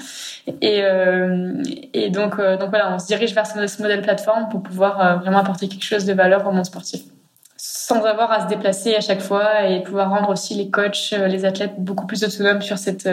et, 0.62 0.80
euh, 0.82 1.62
et 1.92 2.08
donc 2.08 2.38
euh, 2.38 2.56
donc 2.56 2.70
voilà 2.70 2.94
on 2.94 2.98
se 2.98 3.06
dirige 3.08 3.34
vers 3.34 3.46
ce, 3.46 3.82
modèle 3.82 4.00
plateforme 4.00 4.48
pour 4.48 4.62
pouvoir 4.62 5.00
euh, 5.00 5.14
vraiment 5.16 5.38
apporter 5.38 5.68
quelque 5.68 5.84
chose 5.84 6.06
de 6.06 6.14
valeur 6.14 6.46
au 6.46 6.50
monde 6.50 6.64
sportif 6.64 7.02
sans 7.90 8.04
avoir 8.04 8.30
à 8.30 8.42
se 8.42 8.46
déplacer 8.46 8.94
à 8.94 9.00
chaque 9.00 9.20
fois 9.20 9.66
et 9.66 9.82
pouvoir 9.82 10.10
rendre 10.10 10.30
aussi 10.30 10.54
les 10.54 10.70
coachs, 10.70 11.10
les 11.10 11.44
athlètes 11.44 11.74
beaucoup 11.78 12.06
plus 12.06 12.22
autonomes 12.22 12.62
sur 12.62 12.78
cette 12.78 13.08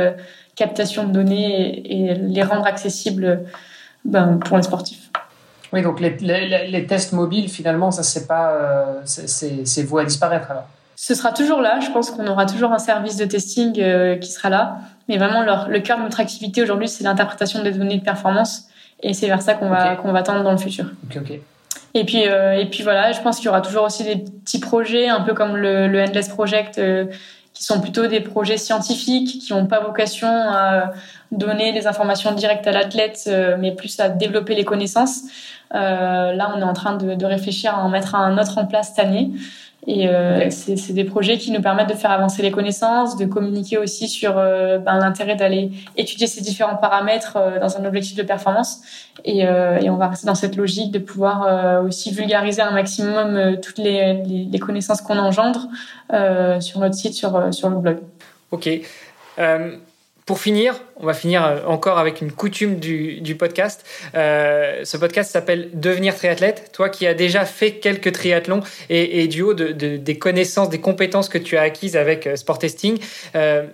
captation 0.55 1.03
de 1.05 1.11
données 1.11 1.81
et, 1.91 2.13
les 2.13 2.43
rendre 2.43 2.67
accessibles 2.67 3.45
ben, 4.05 4.39
pour 4.45 4.57
les 4.57 4.63
sportifs. 4.63 5.09
Oui, 5.73 5.81
donc 5.81 5.99
les, 5.99 6.11
les, 6.21 6.67
les, 6.67 6.85
tests 6.85 7.11
mobiles, 7.11 7.49
finalement, 7.49 7.91
ça 7.91 8.03
c'est 8.03 8.27
pas, 8.27 8.51
euh, 8.51 9.01
c'est 9.03 9.83
voué 9.83 10.03
à 10.03 10.05
disparaître 10.05 10.51
alors. 10.51 10.67
Ce 10.95 11.13
sera 11.13 11.31
toujours 11.31 11.61
là. 11.61 11.79
Je 11.79 11.91
pense 11.91 12.09
qu'on 12.09 12.25
aura 12.27 12.45
toujours 12.45 12.71
un 12.71 12.79
service 12.79 13.17
de 13.17 13.25
testing 13.25 13.79
euh, 13.79 14.15
qui 14.15 14.31
sera 14.31 14.49
là. 14.49 14.77
Mais 15.09 15.17
vraiment, 15.17 15.43
leur, 15.43 15.69
le 15.69 15.79
cœur 15.79 15.97
de 15.97 16.03
notre 16.03 16.19
activité 16.19 16.61
aujourd'hui, 16.63 16.87
c'est 16.87 17.03
l'interprétation 17.03 17.63
des 17.63 17.71
données 17.71 17.97
de 17.97 18.03
performance, 18.03 18.67
et 19.01 19.13
c'est 19.13 19.27
vers 19.27 19.41
ça 19.41 19.53
qu'on 19.53 19.69
va 19.69 19.93
okay. 19.93 20.01
qu'on 20.01 20.11
va 20.11 20.23
tendre 20.23 20.43
dans 20.43 20.51
le 20.51 20.57
futur. 20.57 20.85
Ok, 21.05 21.17
ok. 21.21 21.39
Et 21.97 22.03
puis, 22.03 22.27
euh, 22.27 22.53
et 22.53 22.65
puis 22.65 22.83
voilà, 22.83 23.11
je 23.11 23.19
pense 23.21 23.37
qu'il 23.37 23.47
y 23.47 23.49
aura 23.49 23.61
toujours 23.61 23.83
aussi 23.83 24.03
des 24.03 24.17
petits 24.17 24.59
projets, 24.59 25.07
un 25.09 25.21
peu 25.21 25.33
comme 25.33 25.57
le, 25.57 25.87
le 25.87 26.03
Endless 26.03 26.29
Project, 26.29 26.77
euh, 26.77 27.05
qui 27.55 27.63
sont 27.63 27.81
plutôt 27.81 28.05
des 28.05 28.19
projets 28.19 28.57
scientifiques, 28.57 29.41
qui 29.41 29.51
n'ont 29.51 29.65
pas 29.65 29.79
vocation 29.79 30.27
à 30.27 30.91
donner 31.31 31.73
des 31.73 31.87
informations 31.87 32.33
directes 32.33 32.67
à 32.67 32.71
l'athlète, 32.71 33.23
euh, 33.27 33.55
mais 33.57 33.73
plus 33.73 33.99
à 33.99 34.09
développer 34.09 34.53
les 34.53 34.63
connaissances. 34.63 35.23
Là, 35.71 36.53
on 36.55 36.59
est 36.59 36.63
en 36.63 36.73
train 36.73 36.95
de, 36.97 37.25
réfléchir 37.25 37.73
à 37.73 37.83
en 37.83 37.89
mettre 37.89 38.13
un 38.13 38.37
autre 38.37 38.59
en 38.59 38.67
place 38.67 38.89
cette 38.89 39.03
année. 39.03 39.31
Et 39.89 40.09
euh, 40.09 40.49
c'est 40.49 40.91
des 40.91 41.05
projets 41.05 41.37
qui 41.37 41.49
nous 41.49 41.61
permettent 41.61 41.87
de 41.87 41.93
faire 41.93 42.11
avancer 42.11 42.41
les 42.41 42.51
connaissances, 42.51 43.15
de 43.15 43.25
communiquer 43.25 43.77
aussi 43.77 44.09
sur 44.09 44.37
euh, 44.37 44.79
ben, 44.79 44.99
l'intérêt 44.99 45.37
d'aller 45.37 45.71
étudier 45.95 46.27
ces 46.27 46.41
différents 46.41 46.75
paramètres 46.75 47.37
euh, 47.37 47.57
dans 47.61 47.77
un 47.77 47.85
objectif 47.85 48.17
de 48.17 48.23
performance. 48.23 48.81
Et, 49.23 49.39
et, 49.39 49.89
on 49.89 49.95
va 49.95 50.09
rester 50.09 50.27
dans 50.27 50.35
cette 50.35 50.57
logique 50.57 50.91
de 50.91 50.99
pouvoir 50.99 51.83
aussi 51.83 52.11
vulgariser 52.11 52.61
un 52.61 52.71
maximum 52.71 53.57
toutes 53.61 53.79
les, 53.79 54.21
les, 54.25 54.47
les 54.51 54.59
connaissances 54.59 55.01
qu'on 55.01 55.17
engendre 55.17 55.67
sur 56.61 56.79
notre 56.79 56.93
site, 56.93 57.13
sur, 57.13 57.51
sur 57.51 57.69
le 57.69 57.77
blog. 57.77 57.97
Ok. 58.51 58.69
Pour 60.27 60.41
finir, 60.41 60.75
on 60.97 61.05
va 61.05 61.13
finir 61.13 61.63
encore 61.67 61.99
avec 61.99 62.19
une 62.19 62.33
coutume 62.33 62.79
du, 62.79 63.21
du 63.21 63.35
podcast. 63.35 63.85
Euh, 64.13 64.83
ce 64.83 64.97
podcast 64.97 65.31
s'appelle 65.31 65.69
Devenir 65.73 66.13
triathlète. 66.15 66.69
Toi 66.73 66.89
qui 66.89 67.07
as 67.07 67.13
déjà 67.13 67.45
fait 67.45 67.75
quelques 67.75 68.11
triathlons 68.11 68.59
et, 68.89 69.25
du 69.29 69.41
haut 69.41 69.53
de, 69.53 69.71
de, 69.71 69.95
des 69.95 70.19
connaissances, 70.19 70.69
des 70.69 70.81
compétences 70.81 71.29
que 71.29 71.37
tu 71.37 71.55
as 71.55 71.61
acquises 71.61 71.95
avec 71.95 72.27
Sport 72.35 72.59
Testing, 72.59 72.99
euh, 73.35 73.67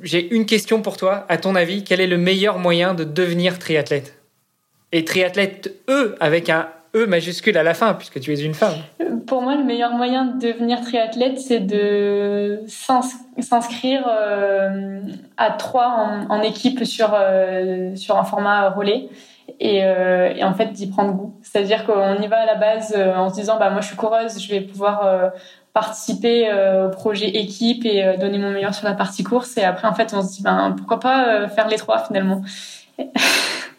j'ai 0.00 0.32
une 0.32 0.46
question 0.46 0.80
pour 0.80 0.96
toi. 0.96 1.26
À 1.28 1.38
ton 1.38 1.56
avis, 1.56 1.82
quel 1.82 2.00
est 2.00 2.06
le 2.06 2.18
meilleur 2.18 2.60
moyen 2.60 2.94
de 2.94 3.02
devenir 3.02 3.58
triathlète? 3.58 4.14
Et 4.92 5.04
triathlète 5.04 5.74
E 5.90 6.14
avec 6.20 6.50
un 6.50 6.68
E 6.96 7.04
majuscule 7.04 7.58
à 7.58 7.62
la 7.62 7.74
fin, 7.74 7.92
puisque 7.92 8.20
tu 8.20 8.32
es 8.32 8.40
une 8.40 8.54
femme. 8.54 8.76
Pour 9.26 9.42
moi, 9.42 9.54
le 9.54 9.64
meilleur 9.64 9.90
moyen 9.90 10.24
de 10.24 10.46
devenir 10.46 10.80
triathlète, 10.80 11.38
c'est 11.38 11.60
de 11.60 12.62
s'inscrire 12.66 14.08
euh, 14.08 15.00
à 15.36 15.50
trois 15.50 16.08
en, 16.30 16.40
équipe 16.40 16.84
sur, 16.84 17.10
euh, 17.12 17.94
sur 17.96 18.16
un 18.16 18.24
format 18.24 18.70
relais. 18.70 19.10
Et, 19.60 19.84
euh, 19.84 20.32
et 20.34 20.42
en 20.42 20.54
fait 20.54 20.72
d'y 20.72 20.86
prendre 20.86 21.12
goût. 21.12 21.34
C'est-à-dire 21.42 21.84
qu'on 21.84 22.16
y 22.20 22.26
va 22.28 22.38
à 22.38 22.46
la 22.46 22.54
base 22.54 22.96
en 22.96 23.28
se 23.28 23.34
disant 23.34 23.58
bah 23.58 23.70
moi 23.70 23.80
je 23.80 23.88
suis 23.88 23.96
coureuse, 23.96 24.42
je 24.42 24.50
vais 24.50 24.60
pouvoir 24.60 25.32
participer 25.72 26.50
au 26.84 26.88
projet 26.88 27.28
équipe 27.28 27.84
et 27.86 28.16
donner 28.18 28.38
mon 28.38 28.50
meilleur 28.50 28.74
sur 28.74 28.88
la 28.88 28.94
partie 28.94 29.22
course. 29.22 29.56
Et 29.56 29.62
après 29.62 29.86
en 29.86 29.94
fait 29.94 30.12
on 30.14 30.22
se 30.22 30.32
dit 30.32 30.42
ben 30.42 30.74
pourquoi 30.76 30.98
pas 30.98 31.46
faire 31.48 31.68
les 31.68 31.76
trois 31.76 32.04
finalement. 32.04 32.42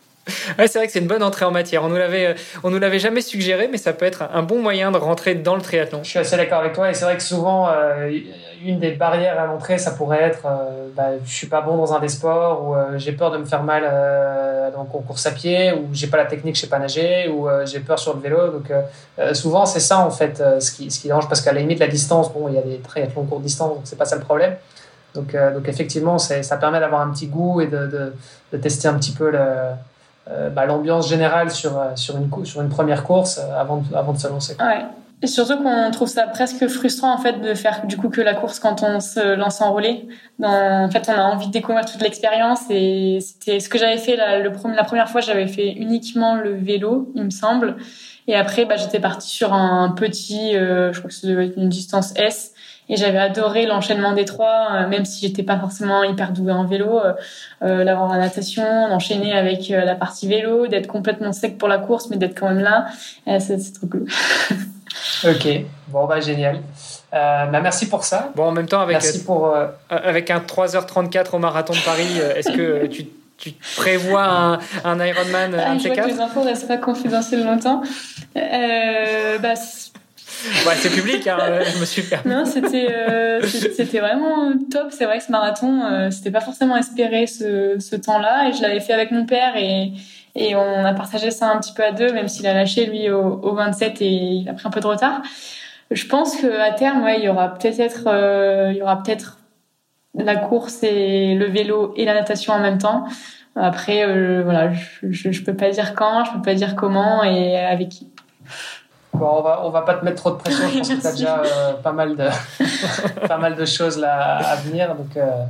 Ouais, 0.57 0.67
c'est 0.67 0.79
vrai 0.79 0.87
que 0.87 0.93
c'est 0.93 0.99
une 0.99 1.07
bonne 1.07 1.23
entrée 1.23 1.45
en 1.45 1.51
matière. 1.51 1.83
On 1.83 1.89
nous 1.89 1.97
l'avait, 1.97 2.35
on 2.63 2.69
nous 2.69 2.79
l'avait 2.79 2.99
jamais 2.99 3.21
suggéré, 3.21 3.67
mais 3.71 3.77
ça 3.77 3.93
peut 3.93 4.05
être 4.05 4.23
un 4.33 4.43
bon 4.43 4.61
moyen 4.61 4.91
de 4.91 4.97
rentrer 4.97 5.35
dans 5.35 5.55
le 5.55 5.61
triathlon. 5.61 6.03
Je 6.03 6.09
suis 6.09 6.19
assez 6.19 6.37
d'accord 6.37 6.59
avec 6.59 6.73
toi, 6.73 6.89
et 6.89 6.93
c'est 6.93 7.05
vrai 7.05 7.17
que 7.17 7.23
souvent, 7.23 7.69
euh, 7.69 8.09
une 8.63 8.79
des 8.79 8.91
barrières 8.91 9.39
à 9.39 9.45
l'entrée, 9.45 9.77
ça 9.77 9.91
pourrait 9.91 10.23
être, 10.23 10.45
euh, 10.45 10.87
bah, 10.95 11.09
je 11.25 11.31
suis 11.31 11.47
pas 11.47 11.61
bon 11.61 11.77
dans 11.77 11.93
un 11.93 11.99
des 11.99 12.09
sports, 12.09 12.67
ou 12.67 12.75
euh, 12.75 12.97
j'ai 12.97 13.11
peur 13.11 13.31
de 13.31 13.37
me 13.37 13.45
faire 13.45 13.63
mal 13.63 13.83
euh, 13.85 14.69
en 14.75 14.85
course 14.85 15.25
à 15.25 15.31
pied, 15.31 15.71
ou 15.73 15.87
j'ai 15.91 16.07
pas 16.07 16.17
la 16.17 16.25
technique, 16.25 16.55
je 16.55 16.61
sais 16.61 16.67
pas 16.67 16.79
nager, 16.79 17.27
ou 17.29 17.47
euh, 17.47 17.65
j'ai 17.65 17.79
peur 17.79 17.97
sur 17.97 18.13
le 18.13 18.21
vélo. 18.21 18.49
Donc 18.49 18.69
euh, 18.69 18.81
euh, 19.19 19.33
souvent, 19.33 19.65
c'est 19.65 19.79
ça 19.79 19.99
en 19.99 20.11
fait, 20.11 20.39
euh, 20.39 20.59
ce 20.59 20.71
qui, 20.71 20.91
ce 20.91 20.99
qui 20.99 21.07
dérange, 21.07 21.27
parce 21.27 21.41
qu'à 21.41 21.51
la 21.51 21.61
limite, 21.61 21.79
la 21.79 21.87
distance, 21.87 22.31
bon, 22.31 22.47
il 22.47 22.55
y 22.55 22.57
a 22.57 22.61
des 22.61 22.79
triathlons 22.79 23.23
courte 23.23 23.41
distance, 23.41 23.69
donc 23.69 23.81
c'est 23.85 23.97
pas 23.97 24.05
ça 24.05 24.15
le 24.15 24.21
problème. 24.21 24.55
Donc, 25.15 25.33
euh, 25.33 25.51
donc 25.51 25.67
effectivement, 25.67 26.19
ça 26.19 26.57
permet 26.57 26.79
d'avoir 26.79 27.01
un 27.01 27.11
petit 27.11 27.27
goût 27.27 27.59
et 27.61 27.67
de, 27.67 27.87
de, 27.87 28.13
de 28.53 28.57
tester 28.57 28.87
un 28.87 28.93
petit 28.95 29.13
peu 29.13 29.31
le, 29.31 29.39
euh, 29.39 29.71
bah, 30.49 30.65
l'ambiance 30.65 31.07
générale 31.07 31.51
sur, 31.51 31.77
euh, 31.77 31.95
sur, 31.95 32.17
une, 32.17 32.45
sur 32.45 32.61
une 32.61 32.69
première 32.69 33.03
course 33.03 33.39
euh, 33.39 33.59
avant 33.59 33.77
de, 33.77 33.95
avant 33.95 34.13
de 34.13 34.17
se 34.17 34.27
lancer. 34.27 34.57
Et 35.23 35.27
surtout 35.27 35.57
qu'on 35.63 35.89
trouve 35.89 36.07
ça 36.07 36.27
presque 36.27 36.67
frustrant 36.67 37.11
en 37.11 37.17
fait 37.17 37.41
de 37.41 37.55
faire 37.55 37.87
du 37.87 37.97
coup 37.97 38.09
que 38.09 38.21
la 38.21 38.35
course 38.35 38.59
quand 38.59 38.83
on 38.83 38.99
se 38.99 39.35
lance 39.35 39.61
en 39.61 39.73
relais. 39.73 40.05
En 40.43 40.89
fait, 40.91 41.09
on 41.09 41.13
a 41.13 41.23
envie 41.23 41.47
de 41.47 41.51
découvrir 41.51 41.85
toute 41.85 42.01
l'expérience 42.03 42.59
et 42.69 43.17
c'était 43.21 43.59
ce 43.59 43.67
que 43.67 43.79
j'avais 43.79 43.97
fait 43.97 44.15
la, 44.15 44.47
première 44.83 45.09
fois. 45.09 45.21
J'avais 45.21 45.47
fait 45.47 45.71
uniquement 45.71 46.35
le 46.35 46.53
vélo, 46.53 47.11
il 47.15 47.23
me 47.23 47.29
semble. 47.31 47.77
Et 48.27 48.35
après, 48.35 48.65
bah, 48.65 48.75
j'étais 48.75 48.99
partie 48.99 49.29
sur 49.29 49.53
un 49.53 49.89
petit, 49.89 50.55
euh, 50.55 50.93
je 50.93 50.99
crois 50.99 51.09
que 51.09 51.15
ça 51.15 51.27
devait 51.27 51.47
être 51.47 51.57
une 51.57 51.69
distance 51.69 52.13
S. 52.15 52.53
Et 52.89 52.95
j'avais 52.95 53.17
adoré 53.17 53.65
l'enchaînement 53.65 54.13
des 54.13 54.23
trois, 54.25 54.67
euh, 54.71 54.87
même 54.87 55.03
si 55.03 55.27
j'étais 55.27 55.43
pas 55.43 55.57
forcément 55.59 56.03
hyper 56.03 56.31
douée 56.31 56.53
en 56.53 56.63
vélo, 56.65 56.99
euh, 56.99 57.13
euh, 57.63 57.83
l'avoir 57.83 58.11
en 58.11 58.17
natation, 58.17 58.87
d'enchaîner 58.89 59.33
avec 59.33 59.69
euh, 59.71 59.83
la 59.83 59.95
partie 59.95 60.27
vélo, 60.27 60.67
d'être 60.67 60.87
complètement 60.87 61.33
sec 61.33 61.57
pour 61.57 61.67
la 61.67 61.79
course, 61.79 62.09
mais 62.09 62.15
d'être 62.17 62.39
quand 62.39 62.47
même 62.47 62.59
là, 62.63 62.85
Euh, 63.27 63.39
c'est 63.39 63.57
trop 63.73 63.87
cool. 63.87 64.05
Ok, 65.25 65.47
bon, 65.89 66.05
bah 66.05 66.19
génial. 66.19 66.55
Euh, 67.13 67.45
bah, 67.45 67.59
merci 67.61 67.87
pour 67.87 68.03
ça. 68.03 68.31
Bon, 68.35 68.45
en 68.45 68.51
même 68.51 68.67
temps, 68.67 68.81
avec, 68.81 68.93
Merci 69.01 69.23
pour. 69.23 69.47
euh, 69.53 69.67
avec 69.89 70.31
un 70.31 70.39
3h34 70.39 71.35
au 71.35 71.39
marathon 71.39 71.73
de 71.73 71.79
Paris, 71.85 72.19
est-ce 72.35 72.49
que 72.51 72.85
tu, 72.87 73.07
tu 73.37 73.51
prévois 73.75 74.23
un, 74.25 74.53
un 74.85 75.05
Ironman, 75.05 75.55
Ah, 75.59 75.71
un 75.71 75.77
je 75.77 75.87
vois 75.89 75.97
que 75.97 76.07
les 76.07 76.19
infos 76.19 76.41
restent 76.41 76.67
pas 76.67 76.77
confidentielles 76.77 77.43
longtemps. 77.45 77.81
Euh, 78.35 79.37
bah, 79.39 79.55
Ouais, 80.65 80.73
c'est 80.75 80.89
public, 80.89 81.27
hein, 81.27 81.37
je 81.73 81.79
me 81.79 81.85
suis 81.85 82.03
permis. 82.03 82.31
non, 82.31 82.45
c'était 82.45 82.87
euh, 82.91 83.41
c'était 83.45 83.99
vraiment 83.99 84.53
top. 84.71 84.87
C'est 84.91 85.05
vrai 85.05 85.17
que 85.17 85.23
ce 85.23 85.31
marathon, 85.31 85.83
euh, 85.83 86.11
c'était 86.11 86.31
pas 86.31 86.41
forcément 86.41 86.77
espéré 86.77 87.27
ce, 87.27 87.77
ce 87.79 87.95
temps-là, 87.95 88.49
et 88.49 88.53
je 88.53 88.61
l'avais 88.61 88.79
fait 88.79 88.93
avec 88.93 89.11
mon 89.11 89.25
père 89.25 89.55
et 89.55 89.91
et 90.35 90.55
on 90.55 90.85
a 90.85 90.93
partagé 90.93 91.31
ça 91.31 91.49
un 91.51 91.59
petit 91.59 91.73
peu 91.73 91.83
à 91.83 91.91
deux, 91.91 92.13
même 92.13 92.27
s'il 92.27 92.45
a 92.45 92.53
lâché 92.53 92.85
lui 92.85 93.09
au, 93.09 93.39
au 93.41 93.55
27 93.55 94.01
et 94.01 94.05
il 94.05 94.49
a 94.49 94.53
pris 94.53 94.67
un 94.67 94.69
peu 94.69 94.79
de 94.79 94.85
retard. 94.87 95.23
Je 95.89 96.05
pense 96.05 96.35
que 96.35 96.59
à 96.59 96.71
terme, 96.71 97.03
ouais, 97.03 97.17
il 97.17 97.25
y 97.25 97.29
aura 97.29 97.55
peut-être 97.55 98.03
euh, 98.07 98.73
peut-être 99.03 99.39
la 100.15 100.35
course 100.35 100.83
et 100.83 101.33
le 101.35 101.45
vélo 101.45 101.93
et 101.95 102.05
la 102.05 102.13
natation 102.13 102.53
en 102.53 102.59
même 102.59 102.77
temps. 102.77 103.05
Après, 103.55 104.03
euh, 104.05 104.43
voilà, 104.43 104.71
je, 104.73 105.11
je, 105.11 105.31
je 105.31 105.43
peux 105.43 105.55
pas 105.55 105.71
dire 105.71 105.95
quand, 105.95 106.25
je 106.25 106.33
peux 106.33 106.41
pas 106.41 106.53
dire 106.53 106.75
comment 106.75 107.23
et 107.23 107.57
avec 107.57 107.89
qui. 107.89 108.07
Bon, 109.17 109.27
on 109.39 109.41
va, 109.41 109.61
on 109.63 109.69
va 109.69 109.81
pas 109.81 109.95
te 109.95 110.05
mettre 110.05 110.21
trop 110.21 110.31
de 110.31 110.35
pression. 110.35 110.67
Je 110.71 110.77
pense 110.77 110.89
que 110.89 111.01
tu 111.01 111.07
as 111.07 111.11
déjà 111.11 111.39
euh, 111.39 111.73
pas, 111.73 111.91
mal 111.91 112.15
de, 112.15 112.27
pas 113.27 113.37
mal 113.37 113.55
de 113.55 113.65
choses 113.65 113.97
là 113.97 114.37
à 114.37 114.55
venir. 114.55 114.95
Donc, 114.95 115.15
euh, 115.17 115.43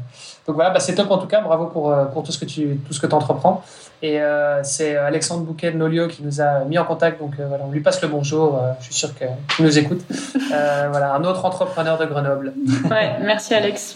donc 0.45 0.55
voilà, 0.55 0.69
bah, 0.69 0.79
c'est 0.79 0.95
top 0.95 1.11
en 1.11 1.17
tout 1.17 1.27
cas. 1.27 1.41
Bravo 1.41 1.65
pour, 1.65 1.91
euh, 1.91 2.05
pour 2.05 2.23
tout 2.23 2.31
ce 2.31 2.39
que 2.39 2.45
tu 2.45 2.79
tout 2.87 2.93
ce 2.93 2.99
que 2.99 3.13
entreprends. 3.13 3.63
Et 4.03 4.21
euh, 4.21 4.61
c'est 4.63 4.95
Alexandre 4.95 5.41
Bouquet 5.41 5.71
de 5.71 5.77
Nolio 5.77 6.07
qui 6.07 6.23
nous 6.23 6.39
a 6.39 6.63
mis 6.65 6.77
en 6.77 6.85
contact. 6.85 7.19
Donc 7.19 7.33
euh, 7.39 7.47
voilà, 7.47 7.63
on 7.67 7.71
lui 7.71 7.79
passe 7.79 8.01
le 8.01 8.07
bonjour. 8.07 8.55
Euh, 8.55 8.71
je 8.79 8.85
suis 8.85 8.93
sûr 8.93 9.09
qu'il 9.15 9.27
nous 9.65 9.77
écoute. 9.77 10.01
Euh, 10.53 10.87
voilà, 10.89 11.13
un 11.13 11.23
autre 11.25 11.43
entrepreneur 11.43 11.97
de 11.97 12.05
Grenoble. 12.05 12.53
Ouais, 12.89 13.17
merci 13.21 13.53
Alex. 13.53 13.95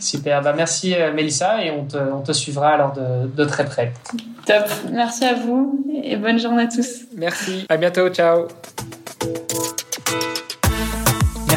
Super. 0.00 0.40
Bah, 0.40 0.54
merci 0.56 0.94
Mélissa 1.14 1.62
et 1.62 1.70
on 1.70 1.84
te, 1.84 1.98
on 1.98 2.20
te 2.20 2.32
suivra 2.32 2.70
alors 2.70 2.92
de, 2.92 3.26
de 3.26 3.44
très 3.44 3.66
près. 3.66 3.92
Top. 4.46 4.64
Merci 4.90 5.26
à 5.26 5.34
vous 5.34 5.84
et 6.02 6.16
bonne 6.16 6.38
journée 6.38 6.62
à 6.62 6.68
tous. 6.68 7.02
Merci, 7.16 7.66
à 7.68 7.76
bientôt, 7.76 8.08
ciao. 8.08 8.48